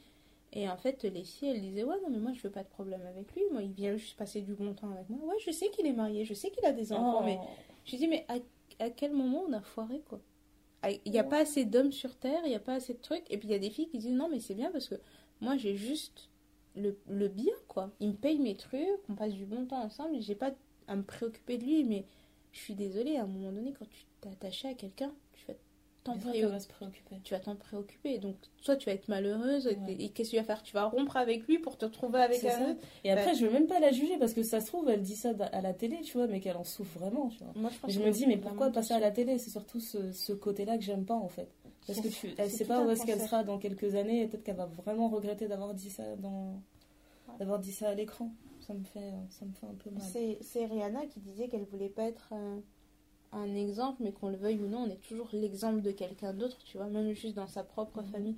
Et 0.54 0.68
en 0.68 0.78
fait, 0.78 1.04
les 1.04 1.24
filles, 1.24 1.50
elles 1.50 1.62
disaient 1.62 1.84
Ouais, 1.84 1.98
non, 2.02 2.10
mais 2.10 2.18
moi, 2.18 2.32
je 2.34 2.42
veux 2.42 2.50
pas 2.50 2.64
de 2.64 2.70
problème 2.70 3.02
avec 3.08 3.32
lui. 3.36 3.44
Moi, 3.52 3.62
il 3.62 3.72
vient 3.72 3.96
juste 3.98 4.18
passer 4.18 4.42
du 4.42 4.54
bon 4.56 4.74
temps 4.74 4.90
avec 4.90 5.08
moi. 5.10 5.20
Ouais, 5.28 5.36
je 5.46 5.52
sais 5.52 5.70
qu'il 5.70 5.86
est 5.86 5.94
marié, 5.94 6.26
je 6.26 6.34
sais 6.34 6.50
qu'il 6.50 6.66
a 6.66 6.72
des 6.72 6.92
enfants, 6.92 7.20
Oh. 7.22 7.26
mais 7.26 7.38
je 7.86 7.96
dis 7.98 8.08
Mais 8.08 8.26
à, 8.30 8.36
à 8.84 8.90
quel 8.90 9.12
moment 9.14 9.44
on 9.48 9.54
a 9.54 9.62
foiré, 9.62 10.02
quoi? 10.10 10.20
Ah, 10.22 10.29
Il 10.88 11.12
n'y 11.12 11.20
a 11.20 11.24
pas 11.24 11.40
assez 11.40 11.66
d'hommes 11.66 11.92
sur 11.92 12.16
Terre, 12.16 12.42
il 12.46 12.50
n'y 12.50 12.56
a 12.56 12.60
pas 12.60 12.76
assez 12.76 12.94
de 12.94 13.02
trucs. 13.02 13.30
Et 13.30 13.38
puis, 13.38 13.50
il 13.50 13.52
y 13.52 13.56
a 13.56 13.60
des 13.60 13.70
filles 13.70 13.90
qui 13.90 13.98
disent 13.98 14.14
Non, 14.14 14.30
mais 14.30 14.40
c'est 14.40 14.56
bien 14.56 14.72
parce 14.72 14.88
que 14.88 14.96
moi, 15.42 15.58
j'ai 15.58 15.76
juste 15.76 16.30
le, 16.76 16.98
le 17.10 17.28
bien, 17.28 17.54
quoi. 17.68 17.92
Il 18.00 18.10
me 18.10 18.14
paye 18.14 18.40
mes 18.40 18.56
trucs, 18.56 18.88
on 19.10 19.16
passe 19.16 19.34
du 19.34 19.46
bon 19.46 19.66
temps 19.66 19.82
ensemble, 19.82 20.16
et 20.16 20.22
j'ai 20.22 20.36
pas 20.36 20.52
à 20.88 20.96
me 20.96 21.04
préoccuper 21.04 21.58
de 21.58 21.66
lui, 21.66 21.84
mais 21.84 22.06
je 22.52 22.60
suis 22.60 22.76
désolée, 22.76 23.18
à 23.18 23.24
un 23.24 23.28
moment 23.28 23.52
donné, 23.52 23.74
quand 23.78 23.88
tu 23.90 24.06
t'es 24.22 24.68
à 24.68 24.74
quelqu'un, 24.74 25.14
t'en 26.18 26.32
préoccuper. 26.70 27.16
tu 27.24 27.34
vas 27.34 27.40
t'en 27.40 27.56
préoccuper. 27.56 28.18
Donc, 28.20 28.36
soit 28.62 28.76
tu 28.76 28.86
vas 28.88 28.94
être 28.94 29.08
malheureuse, 29.08 29.68
et- 29.68 29.76
Ouais. 29.78 29.96
et 30.00 30.10
qu'est-ce 30.10 30.30
que 30.32 30.36
tu 30.36 30.42
vas 30.42 30.44
faire? 30.46 30.64
Tu 30.64 30.74
vas 30.74 30.86
rompre 30.86 31.18
avec 31.18 31.46
lui 31.48 31.60
pour 31.60 31.78
te 31.78 31.86
retrouver 31.86 32.20
avec 32.22 32.44
un 32.44 32.72
autre? 32.72 32.80
Et 33.04 33.12
après, 33.12 33.28
Ouais. 33.32 33.36
je 33.36 33.46
veux 33.46 33.52
même 33.52 33.68
pas 33.68 33.80
la 33.80 33.92
juger 33.92 34.18
parce 34.18 34.34
que 34.34 34.44
ça 34.44 34.60
se 34.62 34.68
trouve, 34.68 34.90
elle 34.90 35.02
dit 35.02 35.16
ça 35.16 35.32
à 35.52 35.62
la 35.62 35.74
télé, 35.74 36.02
tu 36.02 36.18
vois, 36.18 36.28
mais 36.28 36.40
qu'elle 36.40 36.58
en 36.58 36.64
souffre 36.64 37.00
vraiment, 37.00 37.30
tu 37.30 37.44
vois. 37.44 37.54
Moi, 37.56 37.72
je, 37.88 38.00
me 38.00 38.12
dis, 38.12 38.26
mais 38.28 38.38
pourquoi 38.38 38.72
passer 38.72 38.94
à 38.94 39.00
la 39.00 39.12
télé? 39.12 39.38
C'est 39.38 39.50
surtout 39.50 39.80
ce, 39.80 40.12
ce 40.12 40.34
côté-là 40.34 40.78
que 40.78 40.84
j'aime 40.84 41.06
pas, 41.06 41.16
en 41.16 41.28
fait. 41.30 41.50
Parce 41.88 42.02
que 42.02 42.08
tu, 42.08 42.34
elle 42.38 42.52
sait 42.52 42.66
pas 42.66 42.86
où 42.86 42.90
est-ce 42.92 43.06
qu'elle 43.06 43.20
sera 43.22 43.44
dans 43.44 43.58
quelques 43.58 43.96
années 43.96 44.22
et 44.22 44.28
peut-être 44.28 44.44
qu'elle 44.44 44.56
va 44.58 44.66
vraiment 44.68 45.10
regretter 45.10 45.48
d'avoir 45.48 45.74
dit 45.74 45.90
ça 45.90 46.16
dans 46.18 46.62
d'avoir 47.40 47.60
dit 47.60 47.72
ça 47.72 47.90
à 47.90 47.94
l'écran. 47.96 48.32
Ça 48.60 48.74
me 48.74 48.84
fait 48.84 49.14
ça 49.30 49.46
me 49.46 49.54
fait 49.54 49.66
un 49.66 49.74
peu 49.76 49.90
mal. 49.90 50.02
C'est 50.02 50.38
c'est 50.42 50.66
Rihanna 50.66 51.06
qui 51.08 51.20
disait 51.20 51.48
qu'elle 51.48 51.64
voulait 51.64 51.90
pas 51.90 52.04
être 52.04 52.30
euh, 52.34 52.60
un 53.32 53.56
exemple, 53.56 54.02
mais 54.04 54.12
qu'on 54.12 54.30
le 54.30 54.38
veuille 54.38 54.60
ou 54.60 54.68
non, 54.68 54.80
on 54.84 54.90
est 54.90 55.02
toujours 55.02 55.30
l'exemple 55.34 55.82
de 55.82 55.92
quelqu'un 55.92 56.34
d'autre, 56.34 56.58
tu 56.64 56.78
vois, 56.78 56.88
même 56.88 57.14
juste 57.14 57.36
dans 57.36 57.48
sa 57.48 57.64
propre 57.64 58.02
Mhm. 58.02 58.12
famille. 58.12 58.36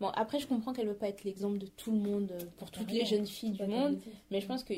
Bon, 0.00 0.08
après, 0.08 0.38
je 0.40 0.46
comprends 0.46 0.72
qu'elle 0.72 0.88
veut 0.88 0.94
pas 0.94 1.08
être 1.08 1.24
l'exemple 1.24 1.58
de 1.58 1.66
tout 1.66 1.90
le 1.92 1.98
monde, 1.98 2.32
euh, 2.32 2.38
pour 2.56 2.70
toutes 2.70 2.90
les 2.90 3.04
jeunes 3.04 3.26
filles 3.26 3.50
du 3.52 3.66
monde, 3.66 3.98
mais 4.30 4.40
je 4.40 4.46
pense 4.46 4.64
que 4.64 4.72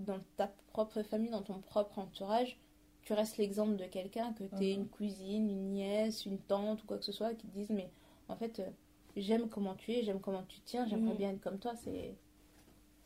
dans 0.00 0.18
ta 0.36 0.48
propre 0.72 1.02
famille, 1.02 1.30
dans 1.30 1.40
ton 1.42 1.60
propre 1.60 1.98
entourage, 1.98 2.58
tu 3.02 3.14
restes 3.14 3.38
l'exemple 3.38 3.76
de 3.76 3.84
quelqu'un, 3.86 4.32
que 4.34 4.44
tu 4.44 4.64
aies 4.64 4.74
Mhm. 4.74 4.80
une 4.82 4.88
cousine, 4.88 5.48
une 5.50 5.70
nièce, 5.72 6.26
une 6.26 6.38
tante 6.38 6.82
ou 6.82 6.86
quoi 6.86 6.98
que 6.98 7.04
ce 7.04 7.12
soit, 7.12 7.32
qui 7.34 7.46
te 7.46 7.52
disent, 7.56 7.70
mais 7.70 7.88
en 8.28 8.36
fait, 8.36 8.60
euh, 8.60 8.68
j'aime 9.16 9.48
comment 9.48 9.74
tu 9.76 9.92
es, 9.92 10.02
j'aime 10.02 10.20
comment 10.20 10.42
tu 10.42 10.60
tiens, 10.60 10.86
j'aimerais 10.86 11.12
Mhm. 11.12 11.16
bien 11.18 11.30
être 11.30 11.40
comme 11.40 11.58
toi, 11.58 11.74
c'est 11.76 12.14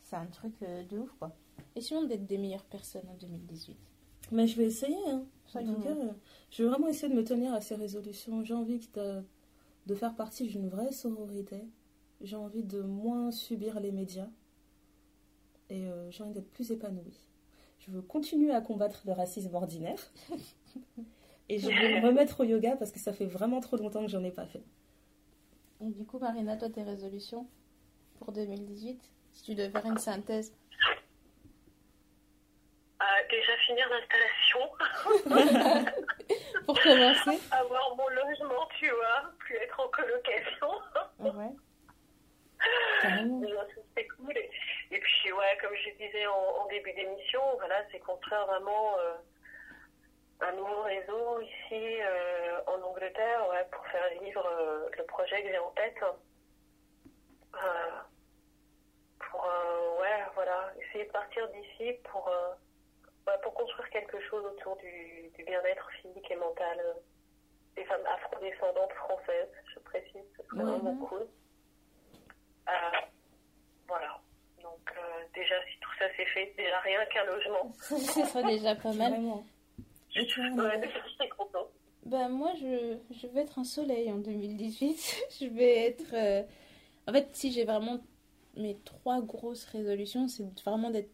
c'est 0.03 0.17
un 0.17 0.27
truc 0.27 0.55
euh, 0.63 0.83
de 0.85 0.99
ouf, 0.99 1.11
quoi. 1.21 1.31
Essayons 1.77 2.03
d'être 2.03 2.27
des 2.27 2.39
meilleures 2.39 2.65
personnes 2.65 3.09
en 3.09 3.15
2018. 3.15 3.77
Mais 4.31 4.47
je 4.47 4.57
vais 4.57 4.65
essayer. 4.65 4.97
Hein. 5.09 5.25
Euh, 5.57 6.13
je 6.51 6.63
vais 6.63 6.69
vraiment 6.69 6.89
essayer 6.89 7.09
de 7.13 7.19
me 7.19 7.25
tenir 7.25 7.53
à 7.53 7.61
ces 7.61 7.75
résolutions. 7.75 8.45
J'ai 8.45 8.55
envie 8.55 8.79
de, 8.95 9.23
de 9.87 9.95
faire 9.95 10.15
partie 10.15 10.47
d'une 10.47 10.69
vraie 10.69 10.93
sororité. 10.93 11.65
J'ai 12.21 12.37
envie 12.37 12.63
de 12.63 12.81
moins 12.83 13.31
subir 13.31 13.81
les 13.81 13.93
médias. 13.93 14.29
Et 15.71 15.87
euh, 15.87 16.11
j'ai 16.11 16.23
envie 16.23 16.35
d'être 16.35 16.51
plus 16.51 16.71
épanouie. 16.71 17.27
Je 17.79 17.91
veux 17.91 18.03
continuer 18.03 18.53
à 18.53 18.61
combattre 18.61 19.03
le 19.07 19.13
racisme 19.13 19.55
ordinaire. 19.55 20.13
Et 21.49 21.59
je 21.59 21.67
vais 21.67 22.01
me 22.01 22.07
remettre 22.07 22.41
au 22.41 22.45
yoga 22.45 22.77
parce 22.77 22.93
que 22.93 23.01
ça 23.01 23.13
fait 23.13 23.27
vraiment 23.27 23.61
trop 23.61 23.77
longtemps 23.77 24.03
que 24.03 24.11
j'en 24.11 24.23
ai 24.23 24.31
pas 24.31 24.47
fait. 24.47 24.63
Et 25.81 25.91
du 25.91 26.05
coup, 26.05 26.19
Marina, 26.19 26.57
toi, 26.57 26.69
tes 26.69 26.85
résolutions 26.85 27.47
pour 28.19 28.31
2018 28.33 29.01
Si 29.33 29.43
tu 29.43 29.55
devais 29.55 29.71
faire 29.71 29.87
une 29.87 29.99
synthèse. 29.99 30.53
Euh, 33.01 33.05
déjà 33.31 33.57
finir 33.71 33.89
l'installation, 33.89 34.71
Pour 36.67 36.81
commencer 36.83 37.41
avoir 37.53 37.97
mon 37.97 38.09
logement, 38.09 38.69
tu 38.79 38.89
vois, 38.91 39.31
plus 39.39 39.57
être 39.57 39.81
en 39.81 39.89
colocation. 39.89 40.69
Ouais. 41.19 41.55
Déjà, 43.03 43.61
ça, 43.75 43.81
c'est 43.97 44.07
cool. 44.09 44.37
Et, 44.37 44.51
et 44.91 44.99
puis, 44.99 45.33
ouais, 45.33 45.59
comme 45.61 45.75
je 45.75 45.91
disais 46.05 46.27
en, 46.27 46.63
en 46.63 46.67
début 46.67 46.93
d'émission, 46.93 47.41
voilà, 47.59 47.83
c'est 47.91 48.01
construire 48.01 48.47
vraiment 48.47 48.99
euh, 48.99 49.15
un 50.41 50.53
nouveau 50.53 50.83
réseau 50.83 51.41
ici 51.41 52.01
euh, 52.03 52.61
en 52.67 52.81
Angleterre, 52.83 53.49
ouais, 53.51 53.67
pour 53.71 53.87
faire 53.87 54.09
vivre 54.21 54.47
euh, 54.47 54.89
le 54.97 55.05
projet 55.05 55.43
que 55.43 55.49
j'ai 55.49 55.59
en 55.59 55.71
tête. 55.71 56.03
Euh, 57.55 57.91
pour, 59.19 59.45
euh, 59.45 60.01
ouais, 60.01 60.25
voilà, 60.35 60.73
essayer 60.81 61.05
de 61.05 61.13
partir 61.13 61.49
d'ici 61.51 61.93
pour, 62.11 62.29
euh, 62.29 62.51
ouais, 62.51 62.70
pour 63.43 63.55
construire 63.55 63.89
quelque 63.91 64.21
chose 64.29 64.45
autour 64.45 64.77
du, 64.77 65.31
du 65.37 65.45
bien-être 65.45 65.89
physique 66.01 66.31
et 66.31 66.37
mental 66.37 66.79
euh, 66.81 66.93
des 67.77 67.85
femmes 67.85 68.07
afrodescendantes 68.07 68.93
françaises, 68.93 69.51
je 69.75 69.79
précise, 69.81 70.23
c'est 70.37 70.47
vraiment 70.57 70.97
cool. 71.07 71.27
voilà. 73.89 74.21
Donc 74.63 74.93
déjà, 75.35 75.55
si 75.73 75.79
tout 75.81 75.91
ça 75.99 76.05
c'est 76.17 76.27
fait, 76.27 76.53
déjà 76.57 76.79
rien 76.81 77.05
qu'un 77.07 77.25
logement. 77.25 77.73
Ce 77.81 78.25
sera 78.25 78.43
déjà 78.43 78.75
pas 78.75 78.93
mal. 78.93 79.13
Vraiment. 79.13 79.45
Je 80.15 80.23
suis 80.23 81.29
contente. 81.37 81.71
Bah, 82.05 82.29
moi, 82.29 82.53
je, 82.61 82.97
je 83.15 83.27
vais 83.29 83.43
être 83.43 83.59
un 83.59 83.65
soleil 83.65 84.11
en 84.11 84.19
2018. 84.19 85.27
je 85.41 85.47
vais 85.47 85.87
être. 85.87 86.15
Euh, 86.15 86.43
en 87.07 87.13
fait, 87.13 87.29
si 87.33 87.53
j'ai 87.53 87.65
vraiment 87.65 87.99
mes 88.57 88.77
trois 88.85 89.21
grosses 89.21 89.65
résolutions, 89.67 90.29
c'est 90.29 90.45
vraiment 90.65 90.91
d'être 90.91 91.11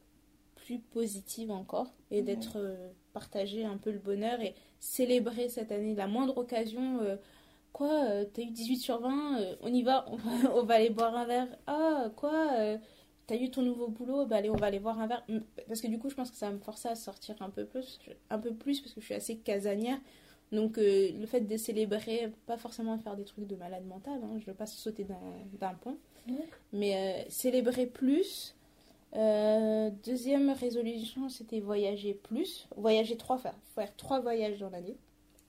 plus 0.66 0.78
positive 0.78 1.50
encore 1.50 1.94
et 2.10 2.22
d'être 2.22 2.56
euh, 2.56 2.90
partager 3.12 3.64
un 3.64 3.76
peu 3.76 3.90
le 3.90 3.98
bonheur 3.98 4.40
et 4.40 4.54
célébrer 4.80 5.48
cette 5.48 5.72
année. 5.72 5.94
La 5.94 6.06
moindre 6.06 6.36
occasion, 6.38 7.00
euh, 7.00 7.16
quoi, 7.72 8.24
t'as 8.32 8.42
eu 8.42 8.50
18 8.50 8.76
sur 8.76 9.00
20, 9.00 9.56
on 9.62 9.72
y 9.72 9.82
va, 9.84 10.06
on 10.10 10.62
va, 10.62 10.74
aller 10.74 10.90
boire 10.90 11.16
un 11.16 11.24
verre. 11.24 11.48
Ah, 11.66 12.10
quoi, 12.16 12.78
t'as 13.26 13.36
eu 13.36 13.50
ton 13.50 13.62
nouveau 13.62 13.88
boulot, 13.88 14.26
bah 14.26 14.36
allez, 14.36 14.50
on 14.50 14.56
va 14.56 14.66
aller 14.66 14.80
boire 14.80 15.00
un 15.00 15.06
verre. 15.06 15.24
Parce 15.68 15.80
que 15.80 15.86
du 15.86 15.98
coup, 15.98 16.10
je 16.10 16.14
pense 16.14 16.30
que 16.30 16.36
ça 16.36 16.46
va 16.46 16.52
me 16.52 16.60
forcer 16.60 16.88
à 16.88 16.94
sortir 16.94 17.36
un 17.40 17.50
peu 17.50 17.64
plus, 17.64 17.98
un 18.30 18.38
peu 18.38 18.52
plus 18.52 18.80
parce 18.80 18.92
que 18.92 19.00
je 19.00 19.06
suis 19.06 19.14
assez 19.14 19.36
casanière. 19.36 19.98
Donc 20.52 20.78
euh, 20.78 21.10
le 21.18 21.26
fait 21.26 21.40
de 21.40 21.56
célébrer, 21.56 22.32
pas 22.46 22.56
forcément 22.56 22.98
faire 22.98 23.16
des 23.16 23.24
trucs 23.24 23.46
de 23.46 23.56
malade 23.56 23.84
mental, 23.86 24.20
hein, 24.22 24.34
je 24.38 24.42
ne 24.42 24.46
veux 24.46 24.54
pas 24.54 24.66
sauter 24.66 25.04
d'un 25.04 25.74
pont, 25.74 25.96
mais 26.72 26.96
euh, 26.96 27.28
célébrer 27.28 27.86
plus. 27.86 28.54
Euh, 29.14 29.90
deuxième 30.04 30.50
résolution, 30.50 31.28
c'était 31.28 31.60
voyager 31.60 32.14
plus. 32.14 32.68
Voyager 32.76 33.16
trois 33.16 33.38
fois, 33.38 33.54
faire 33.74 33.94
trois 33.96 34.20
voyages 34.20 34.58
dans 34.58 34.70
l'année. 34.70 34.96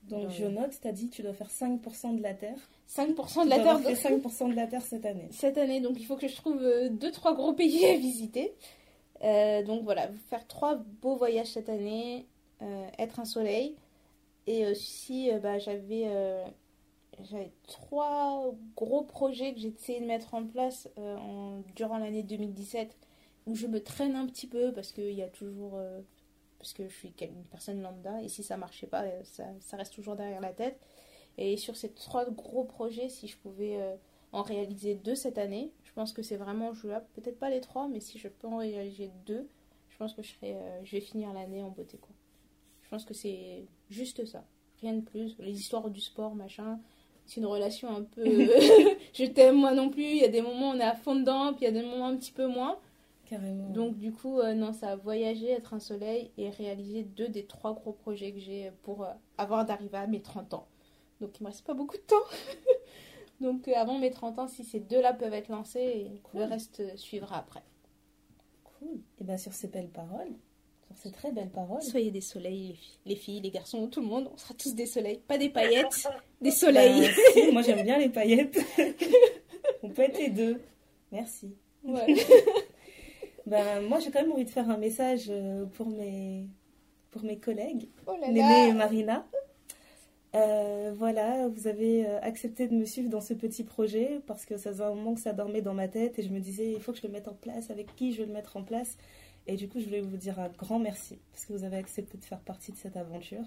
Donc 0.04 0.30
je 0.30 0.46
note, 0.46 0.72
tu 0.80 0.88
as 0.88 0.92
dit 0.92 1.10
tu 1.10 1.22
dois 1.22 1.34
faire 1.34 1.50
5% 1.50 2.16
de 2.16 2.22
la 2.22 2.32
Terre. 2.32 2.56
5% 2.88 3.44
de 3.44 3.50
la 3.50 3.58
Terre. 3.58 3.78
Tu 3.78 3.92
5% 3.92 4.50
de 4.50 4.54
la 4.54 4.66
Terre 4.66 4.80
cette 4.80 5.04
année. 5.04 5.28
Cette 5.32 5.58
année, 5.58 5.80
donc 5.80 6.00
il 6.00 6.06
faut 6.06 6.16
que 6.16 6.28
je 6.28 6.36
trouve 6.36 6.58
deux, 6.90 7.12
trois 7.12 7.34
gros 7.34 7.52
pays 7.52 7.84
à 7.84 7.96
visiter. 7.98 8.54
donc 9.66 9.82
voilà, 9.84 10.08
faire 10.30 10.46
trois 10.46 10.76
beaux 11.02 11.16
voyages 11.16 11.48
cette 11.48 11.68
année, 11.68 12.26
être 12.98 13.20
un 13.20 13.26
soleil. 13.26 13.76
Et 14.48 14.66
aussi, 14.66 15.30
euh, 15.30 15.38
bah, 15.40 15.58
j'avais 15.58 16.04
euh, 16.06 16.42
j'avais 17.22 17.52
trois 17.66 18.50
gros 18.74 19.02
projets 19.02 19.52
que 19.52 19.60
j'ai 19.60 19.68
essayé 19.68 20.00
de 20.00 20.06
mettre 20.06 20.32
en 20.32 20.46
place 20.46 20.88
euh, 20.96 21.18
en, 21.18 21.60
durant 21.76 21.98
l'année 21.98 22.22
2017 22.22 22.96
où 23.48 23.54
je 23.54 23.66
me 23.66 23.82
traîne 23.82 24.14
un 24.14 24.26
petit 24.26 24.46
peu 24.46 24.72
parce 24.72 24.92
qu'il 24.92 25.12
y 25.12 25.22
a 25.22 25.28
toujours. 25.28 25.80
parce 26.58 26.72
que 26.72 26.88
je 26.88 26.94
suis 26.94 27.14
une 27.20 27.44
personne 27.50 27.82
lambda 27.82 28.22
et 28.22 28.28
si 28.28 28.42
ça 28.42 28.56
marchait 28.56 28.86
pas, 28.86 29.04
ça, 29.24 29.44
ça, 29.60 29.76
reste 29.76 29.94
toujours 29.94 30.16
derrière 30.16 30.40
la 30.40 30.52
tête. 30.52 30.78
Et 31.38 31.56
sur 31.56 31.76
ces 31.76 31.90
trois 31.90 32.28
gros 32.30 32.64
projets, 32.64 33.08
si 33.08 33.28
je 33.28 33.36
pouvais 33.38 33.78
en 34.32 34.42
réaliser 34.42 34.94
deux 34.94 35.14
cette 35.14 35.38
année, 35.38 35.72
je 35.84 35.92
pense 35.92 36.12
que 36.12 36.22
c'est 36.22 36.36
vraiment 36.36 36.74
jouable. 36.74 37.06
Peut-être 37.14 37.38
pas 37.38 37.50
les 37.50 37.60
trois, 37.60 37.88
mais 37.88 38.00
si 38.00 38.18
je 38.18 38.28
peux 38.28 38.46
en 38.46 38.58
réaliser 38.58 39.10
deux, 39.26 39.48
je 39.88 39.96
pense 39.96 40.14
que 40.14 40.22
je, 40.22 40.32
serai, 40.32 40.56
je 40.84 40.92
vais 40.92 41.00
finir 41.00 41.32
l'année 41.32 41.62
en 41.62 41.70
beauté. 41.70 41.98
Quoi. 41.98 42.14
Je 42.88 42.90
pense 42.90 43.04
que 43.04 43.12
c'est 43.12 43.66
juste 43.90 44.24
ça. 44.24 44.46
Rien 44.80 44.94
de 44.94 45.02
plus. 45.02 45.36
Les 45.40 45.60
histoires 45.60 45.90
du 45.90 46.00
sport, 46.00 46.34
machin. 46.34 46.80
C'est 47.26 47.38
une 47.40 47.46
relation 47.46 47.94
un 47.94 48.02
peu. 48.02 48.24
je 49.12 49.26
t'aime 49.26 49.56
moi 49.56 49.74
non 49.74 49.90
plus. 49.90 50.04
Il 50.04 50.16
y 50.16 50.24
a 50.24 50.28
des 50.28 50.40
moments 50.40 50.70
où 50.70 50.74
on 50.74 50.80
est 50.80 50.84
à 50.84 50.94
fond 50.94 51.14
dedans, 51.14 51.52
puis 51.52 51.62
il 51.62 51.74
y 51.74 51.76
a 51.76 51.82
des 51.82 51.86
moments 51.86 52.06
un 52.06 52.16
petit 52.16 52.32
peu 52.32 52.46
moins. 52.46 52.78
Carrément. 53.28 53.68
Donc, 53.70 53.98
du 53.98 54.10
coup, 54.12 54.40
euh, 54.40 54.54
non, 54.54 54.72
ça 54.72 54.92
a 54.92 54.96
voyager, 54.96 55.50
être 55.50 55.74
un 55.74 55.80
soleil 55.80 56.30
et 56.38 56.48
réaliser 56.48 57.02
deux 57.02 57.28
des 57.28 57.44
trois 57.44 57.74
gros 57.74 57.92
projets 57.92 58.32
que 58.32 58.38
j'ai 58.38 58.72
pour 58.82 59.04
euh, 59.04 59.12
avant 59.36 59.64
d'arriver 59.64 59.98
à 59.98 60.06
mes 60.06 60.22
30 60.22 60.54
ans. 60.54 60.66
Donc, 61.20 61.38
il 61.38 61.42
me 61.42 61.48
reste 61.48 61.66
pas 61.66 61.74
beaucoup 61.74 61.96
de 61.96 62.02
temps. 62.02 62.16
Donc, 63.40 63.68
euh, 63.68 63.72
avant 63.76 63.98
mes 63.98 64.10
30 64.10 64.38
ans, 64.38 64.48
si 64.48 64.64
ces 64.64 64.80
deux-là 64.80 65.12
peuvent 65.12 65.34
être 65.34 65.48
lancés, 65.48 66.22
le 66.32 66.44
reste 66.44 66.96
suivra 66.96 67.38
après. 67.38 67.62
Cool. 68.64 69.00
Et 69.20 69.24
bien, 69.24 69.36
sur 69.36 69.52
ces 69.52 69.68
belles 69.68 69.90
paroles, 69.90 70.32
c'est 70.94 71.12
très 71.12 71.30
belle 71.30 71.50
parole. 71.50 71.82
Soyez 71.82 72.10
des 72.10 72.22
soleils, 72.22 72.78
les 73.04 73.16
filles, 73.16 73.42
les 73.42 73.50
garçons, 73.50 73.88
tout 73.88 74.00
le 74.00 74.06
monde. 74.06 74.30
On 74.32 74.38
sera 74.38 74.54
tous 74.54 74.74
des 74.74 74.86
soleils. 74.86 75.18
Pas 75.18 75.36
des 75.36 75.50
paillettes, 75.50 76.08
des 76.40 76.50
soleils. 76.50 77.10
Bah, 77.34 77.42
moi, 77.52 77.62
j'aime 77.62 77.82
bien 77.82 77.98
les 77.98 78.08
paillettes. 78.08 78.58
on 79.82 79.90
peut 79.90 80.02
être 80.02 80.18
les 80.18 80.30
deux. 80.30 80.62
Merci. 81.12 81.54
Ben, 83.48 83.80
moi, 83.88 83.98
j'ai 83.98 84.10
quand 84.10 84.20
même 84.20 84.32
envie 84.32 84.44
de 84.44 84.50
faire 84.50 84.68
un 84.68 84.76
message 84.76 85.26
euh, 85.30 85.64
pour 85.64 85.88
mes, 85.88 86.46
pour 87.10 87.22
mes 87.22 87.38
collègues, 87.38 87.88
oh 88.06 88.14
Néné 88.20 88.68
et 88.68 88.72
Marina. 88.72 89.26
Euh, 90.34 90.92
voilà, 90.94 91.48
vous 91.48 91.66
avez 91.66 92.06
euh, 92.06 92.20
accepté 92.20 92.68
de 92.68 92.74
me 92.74 92.84
suivre 92.84 93.08
dans 93.08 93.22
ce 93.22 93.32
petit 93.32 93.64
projet 93.64 94.20
parce 94.26 94.44
que 94.44 94.58
ça 94.58 94.70
faisait 94.70 94.84
un 94.84 94.94
moment 94.94 95.14
que 95.14 95.20
ça 95.20 95.32
dormait 95.32 95.62
dans 95.62 95.72
ma 95.72 95.88
tête 95.88 96.18
et 96.18 96.22
je 96.22 96.28
me 96.28 96.38
disais 96.38 96.70
il 96.70 96.80
faut 96.80 96.92
que 96.92 96.98
je 96.98 97.06
le 97.06 97.12
mette 97.12 97.28
en 97.28 97.32
place, 97.32 97.70
avec 97.70 97.94
qui 97.96 98.12
je 98.12 98.18
vais 98.18 98.26
le 98.26 98.34
mettre 98.34 98.58
en 98.58 98.62
place. 98.62 98.98
Et 99.46 99.56
du 99.56 99.66
coup, 99.68 99.80
je 99.80 99.86
voulais 99.86 100.02
vous 100.02 100.18
dire 100.18 100.38
un 100.38 100.50
grand 100.50 100.78
merci 100.78 101.18
parce 101.32 101.46
que 101.46 101.54
vous 101.54 101.64
avez 101.64 101.78
accepté 101.78 102.18
de 102.18 102.24
faire 102.24 102.40
partie 102.40 102.72
de 102.72 102.76
cette 102.76 102.98
aventure. 102.98 103.44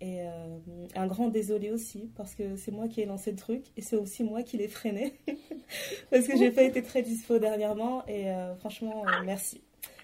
Et 0.00 0.22
euh, 0.22 0.58
un 0.94 1.06
grand 1.06 1.28
désolé 1.28 1.70
aussi 1.70 2.10
parce 2.16 2.34
que 2.34 2.56
c'est 2.56 2.70
moi 2.70 2.88
qui 2.88 3.02
ai 3.02 3.06
lancé 3.06 3.30
le 3.30 3.36
truc 3.36 3.66
et 3.76 3.82
c'est 3.82 3.96
aussi 3.96 4.24
moi 4.24 4.42
qui 4.42 4.56
l'ai 4.56 4.68
freiné 4.68 5.14
parce 6.10 6.26
que 6.26 6.38
j'ai 6.38 6.50
pas 6.50 6.62
été 6.62 6.82
très 6.82 7.02
dispo 7.02 7.38
dernièrement. 7.38 8.06
Et 8.06 8.30
euh, 8.30 8.54
franchement, 8.56 9.04
euh, 9.06 9.10
merci. 9.24 9.62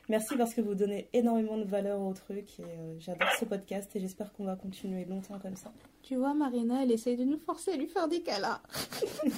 Merci 0.08 0.36
parce 0.36 0.54
que 0.54 0.60
vous 0.60 0.74
donnez 0.74 1.08
énormément 1.12 1.56
de 1.56 1.64
valeur 1.64 2.00
au 2.00 2.12
truc 2.12 2.60
et 2.60 2.98
j'adore 3.00 3.28
ce 3.40 3.44
podcast 3.44 3.96
et 3.96 4.00
j'espère 4.00 4.32
qu'on 4.32 4.44
va 4.44 4.54
continuer 4.54 5.04
longtemps 5.04 5.38
comme 5.40 5.56
ça. 5.56 5.72
Tu 6.02 6.14
vois, 6.14 6.32
Marina, 6.32 6.84
elle 6.84 6.92
essaye 6.92 7.16
de 7.16 7.24
nous 7.24 7.38
forcer 7.38 7.72
à 7.72 7.76
lui 7.76 7.88
faire 7.88 8.06
des 8.06 8.22
câlins. 8.22 8.60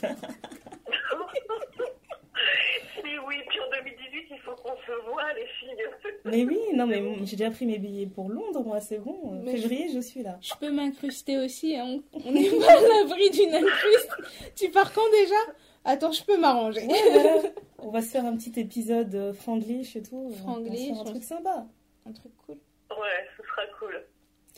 oui, 3.28 3.36
puis 3.48 3.60
en 3.60 3.70
2018, 3.84 4.07
il 4.30 4.38
faut 4.38 4.54
qu'on 4.56 4.76
se 4.76 5.10
voit, 5.10 5.32
les 5.34 5.46
filles. 5.46 6.12
Mais 6.24 6.44
oui, 6.44 6.58
non, 6.74 6.86
mais 6.86 7.02
j'ai 7.24 7.36
déjà 7.36 7.50
pris 7.50 7.66
mes 7.66 7.78
billets 7.78 8.06
pour 8.06 8.28
Londres, 8.28 8.62
moi, 8.62 8.80
c'est 8.80 8.98
bon. 8.98 9.42
Février, 9.44 9.88
je... 9.94 10.00
suis 10.00 10.22
là. 10.22 10.38
Je 10.40 10.52
peux 10.60 10.70
m'incruster 10.70 11.38
aussi, 11.38 11.76
hein. 11.76 12.00
on 12.12 12.30
n'est 12.30 12.50
pas 12.50 12.72
à 12.72 12.80
l'abri 12.80 13.30
d'une 13.30 13.54
incruste. 13.54 14.10
tu 14.56 14.70
pars 14.70 14.92
quand 14.92 15.08
déjà? 15.10 15.54
Attends, 15.84 16.12
je 16.12 16.22
peux 16.22 16.38
m'arranger. 16.38 16.86
On 17.78 17.90
va 17.90 18.02
se 18.02 18.08
faire 18.08 18.26
un 18.26 18.36
petit 18.36 18.58
épisode 18.60 19.14
euh, 19.14 19.32
franglish 19.32 19.96
et 19.96 20.02
tout. 20.02 20.30
Franglish. 20.42 20.98
Un 20.98 21.04
truc 21.04 21.22
sympa. 21.22 21.66
Un 22.04 22.12
truc 22.12 22.32
cool. 22.44 22.56
Ouais, 22.90 23.26
ce 23.36 23.42
sera 23.42 23.62
cool. 23.78 24.04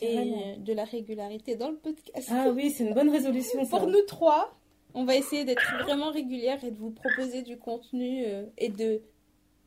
Et 0.01 0.57
de 0.57 0.73
la 0.73 0.83
régularité 0.83 1.55
dans 1.55 1.69
le 1.69 1.77
podcast. 1.77 2.29
Ah 2.31 2.49
oui, 2.49 2.71
c'est 2.71 2.83
une 2.83 2.93
bonne 2.93 3.09
résolution. 3.09 3.65
Pour 3.67 3.87
nous 3.87 4.01
trois, 4.01 4.57
on 4.93 5.05
va 5.05 5.15
essayer 5.15 5.45
d'être 5.45 5.83
vraiment 5.83 6.11
régulière 6.11 6.63
et 6.63 6.71
de 6.71 6.77
vous 6.77 6.91
proposer 6.91 7.43
du 7.43 7.57
contenu 7.57 8.23
euh, 8.25 8.45
et 8.57 8.69
de. 8.69 9.01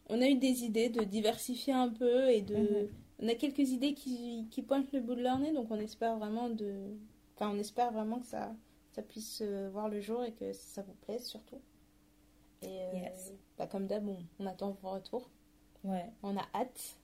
On 0.08 0.20
a 0.20 0.28
eu 0.28 0.34
des 0.34 0.64
idées 0.64 0.88
de 0.88 1.02
diversifier 1.02 1.72
un 1.72 1.88
peu 1.88 2.28
et 2.30 2.42
de. 2.42 2.56
Mhm. 2.56 2.88
On 3.20 3.28
a 3.28 3.34
quelques 3.34 3.70
idées 3.70 3.94
qui, 3.94 4.48
qui, 4.50 4.62
pointent 4.62 4.92
le 4.92 5.00
bout 5.00 5.14
de 5.14 5.22
leur 5.22 5.38
nez, 5.38 5.52
donc 5.52 5.70
on 5.70 5.78
espère 5.78 6.18
vraiment 6.18 6.48
de. 6.48 6.74
Enfin, 7.36 7.50
on 7.54 7.58
espère 7.58 7.92
vraiment 7.92 8.18
que 8.18 8.26
ça, 8.26 8.54
ça 8.92 9.02
puisse 9.02 9.40
euh, 9.42 9.68
voir 9.72 9.88
le 9.88 10.00
jour 10.00 10.22
et 10.24 10.32
que 10.32 10.52
ça 10.52 10.82
vous 10.82 10.94
plaise 11.02 11.24
surtout. 11.24 11.60
Et 12.62 12.80
euh, 12.80 13.08
bah, 13.58 13.66
comme 13.66 13.86
d'hab, 13.86 14.06
on, 14.38 14.46
attend 14.46 14.76
vos 14.82 14.90
retours. 14.90 15.30
Ouais. 15.84 16.10
On 16.22 16.36
a 16.36 16.46
hâte 16.54 16.98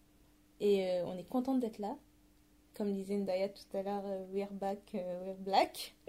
et 0.61 1.01
on 1.05 1.17
est 1.17 1.29
contente 1.29 1.61
d'être 1.61 1.79
là 1.79 1.97
comme 2.81 2.95
disait 2.95 3.17
Ndaya 3.17 3.51
tout 3.51 3.77
à 3.77 3.83
l'heure, 3.83 4.05
euh, 4.07 4.25
we're 4.33 4.51
back, 4.53 4.79
euh, 4.95 5.21
we're 5.27 5.37
black. 5.37 5.95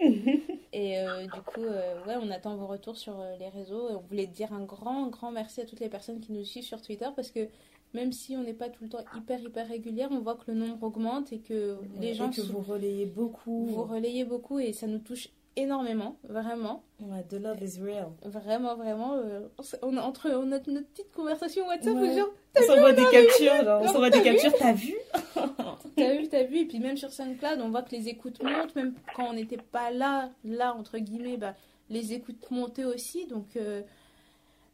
et 0.72 0.98
euh, 0.98 1.22
du 1.24 1.40
coup, 1.42 1.60
ouais, 1.60 2.16
on 2.20 2.30
attend 2.30 2.56
vos 2.56 2.66
retours 2.66 2.96
sur 2.96 3.22
les 3.38 3.48
réseaux. 3.48 3.90
Et 3.90 3.94
on 3.94 4.00
voulait 4.00 4.26
dire 4.26 4.52
un 4.52 4.64
grand, 4.64 5.08
grand 5.08 5.30
merci 5.30 5.60
à 5.60 5.64
toutes 5.64 5.80
les 5.80 5.88
personnes 5.88 6.20
qui 6.20 6.32
nous 6.32 6.44
suivent 6.44 6.64
sur 6.64 6.80
Twitter 6.80 7.08
parce 7.14 7.30
que 7.30 7.48
même 7.94 8.12
si 8.12 8.36
on 8.36 8.42
n'est 8.42 8.54
pas 8.54 8.70
tout 8.70 8.84
le 8.84 8.88
temps 8.88 9.04
hyper, 9.16 9.40
hyper 9.40 9.68
régulière, 9.68 10.08
on 10.10 10.20
voit 10.20 10.34
que 10.34 10.50
le 10.50 10.54
nombre 10.54 10.82
augmente 10.82 11.32
et 11.32 11.40
que 11.40 11.76
les 12.00 12.14
gens. 12.14 12.30
Et 12.30 12.34
que 12.34 12.40
vous 12.40 12.60
relayez 12.60 13.06
beaucoup. 13.06 13.66
Vous 13.66 13.84
relayez 13.84 14.24
beaucoup 14.24 14.58
et 14.58 14.72
ça 14.72 14.86
nous 14.86 14.98
touche 14.98 15.28
énormément, 15.56 16.16
vraiment. 16.24 16.82
Ouais, 17.00 17.22
the 17.28 17.34
love 17.34 17.62
is 17.62 17.78
real. 17.80 18.08
Vraiment, 18.24 18.76
vraiment. 18.76 19.16
on, 19.82 19.96
a, 19.96 20.00
entre 20.00 20.30
on 20.30 20.52
a 20.52 20.58
notre 20.58 20.88
petite 20.88 21.12
conversation 21.12 21.66
WhatsApp, 21.66 21.94
genre, 21.94 22.30
on 22.56 22.62
s'envoie 22.62 22.92
des 22.92 23.04
captures, 23.10 23.64
genre, 23.64 23.82
on 23.82 23.88
s'envoie 23.88 24.10
des 24.10 24.22
captures, 24.22 24.52
t'as 24.58 24.72
vu? 24.72 24.94
T'as 25.96 26.14
vu, 26.16 26.28
t'as 26.28 26.44
vu. 26.44 26.58
Et 26.58 26.64
puis 26.66 26.78
même 26.78 26.96
sur 26.96 27.12
SoundCloud, 27.12 27.60
on 27.60 27.70
voit 27.70 27.82
que 27.82 27.94
les 27.94 28.08
écoutes 28.08 28.42
montent, 28.42 28.74
même 28.74 28.94
quand 29.14 29.28
on 29.30 29.32
n'était 29.32 29.56
pas 29.56 29.90
là, 29.90 30.30
là, 30.44 30.74
entre 30.74 30.98
guillemets, 30.98 31.36
bah, 31.36 31.54
les 31.90 32.12
écoutes 32.12 32.50
montaient 32.50 32.84
aussi. 32.84 33.26
Donc, 33.26 33.56
euh, 33.56 33.82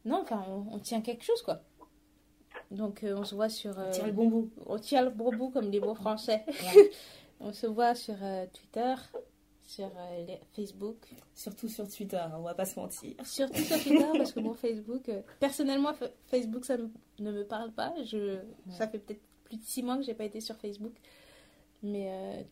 non, 0.05 0.23
enfin, 0.23 0.45
on, 0.71 0.79
tient 0.79 1.01
quelque 1.01 1.25
chose, 1.25 1.43
quoi. 1.43 1.61
Donc, 2.71 3.05
euh, 3.05 3.17
on 3.17 3.25
se 3.25 3.35
voit 3.35 3.49
sur... 3.49 3.77
on 3.79 3.91
tient 3.91 4.07
le 4.07 4.13
bon 4.13 4.29
bout. 4.29 4.51
On 4.67 4.79
tient 4.79 5.03
le 5.03 5.11
bon 5.11 5.31
bout, 5.31 5.51
comme 5.51 5.71
les 5.71 5.81
beaux 5.81 5.95
français. 5.95 6.45
on 7.41 7.53
se 7.53 7.67
voit 7.67 7.95
sur 7.95 8.17
euh, 8.23 8.47
Twitter, 8.53 8.95
sur 9.65 9.91
Facebook. 10.53 10.97
Surtout 11.35 11.69
sur 11.69 11.89
Twitter, 11.89 12.17
hein, 12.17 12.33
on 12.37 12.43
va 12.43 12.55
pas 12.55 12.65
se 12.65 12.79
mentir. 12.79 13.15
Surtout 13.25 13.61
sur 13.61 13.83
Twitter, 13.83 14.07
parce 14.17 14.33
que 14.33 14.41
bon, 14.41 14.55
Facebook, 14.55 15.11
personnellement, 15.41 15.93
Facebook, 16.27 16.65
ça 16.65 16.77
ne 17.19 17.33
me 17.33 17.45
parle 17.45 17.73
pas. 17.73 17.95
Je, 18.05 18.39
Ça 18.71 18.89
fait 18.89 18.99
peut-être 18.99 19.28
plus 19.49 19.57
de 19.59 19.65
six 19.65 19.83
mois 19.83 19.97
que 19.97 20.03
j'ai 20.03 20.15
pas 20.15 20.25
été 20.25 20.41
sur 20.41 20.57
Facebook. 20.57 20.93
Mais. 21.83 22.09
Euh, 22.11 22.43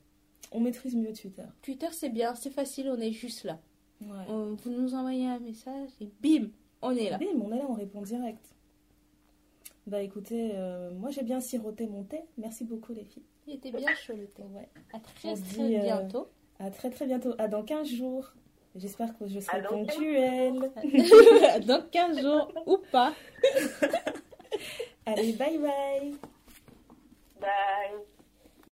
on 0.53 0.61
maîtrise 0.61 0.95
mieux 0.95 1.13
Twitter. 1.13 1.43
Twitter, 1.63 1.89
c'est 1.91 2.09
bien, 2.09 2.35
c'est 2.37 2.51
facile, 2.51 2.89
on 2.89 3.01
est 3.01 3.11
juste 3.11 3.43
là. 3.45 3.59
Ouais. 4.01 4.09
On- 4.29 4.55
vous 4.55 4.71
nous 4.71 4.95
envoyez 4.95 5.27
un 5.27 5.41
message 5.41 5.89
et 6.01 6.09
bim, 6.23 6.51
on 6.83 6.95
est 6.95 7.11
là. 7.11 7.19
Bim, 7.19 7.41
on 7.43 7.51
est 7.53 7.59
là, 7.59 7.65
on 7.69 7.75
répond 7.75 8.01
direct. 8.03 8.45
Bah 9.89 10.03
écoutez, 10.03 10.53
euh, 10.55 10.93
moi 10.93 11.11
j'ai 11.11 11.23
bien 11.23 11.41
siroté 11.41 11.87
mon 11.87 12.05
thé. 12.05 12.21
Merci 12.39 12.65
beaucoup 12.65 12.93
les 12.93 13.05
filles. 13.05 13.25
Il 13.49 13.55
était 13.55 13.73
bien 13.73 13.93
chaud 13.95 14.15
le 14.17 14.27
thé. 14.29 14.43
Ouais. 14.55 14.69
À 14.93 15.01
très 15.01 15.31
On 15.31 15.35
très 15.35 15.43
dit, 15.69 15.77
euh, 15.77 15.83
bientôt. 15.83 16.29
À 16.61 16.71
très 16.71 16.91
très 16.91 17.07
bientôt. 17.07 17.35
À 17.39 17.49
dans 17.49 17.63
15 17.65 17.89
jours. 17.89 18.33
J'espère 18.77 19.17
que 19.19 19.27
je 19.27 19.41
serai 19.41 19.59
À 19.59 19.61
dans 19.63 19.85
15 19.85 19.97
ponctuelle. 19.97 20.71
Dans 21.67 21.83
15 21.91 22.21
jours 22.21 22.53
ou 22.67 22.79
pas. 22.93 23.15
Allez, 25.07 25.33
bye 25.33 25.59
bye. 25.59 26.15
Bye. 27.41 28.16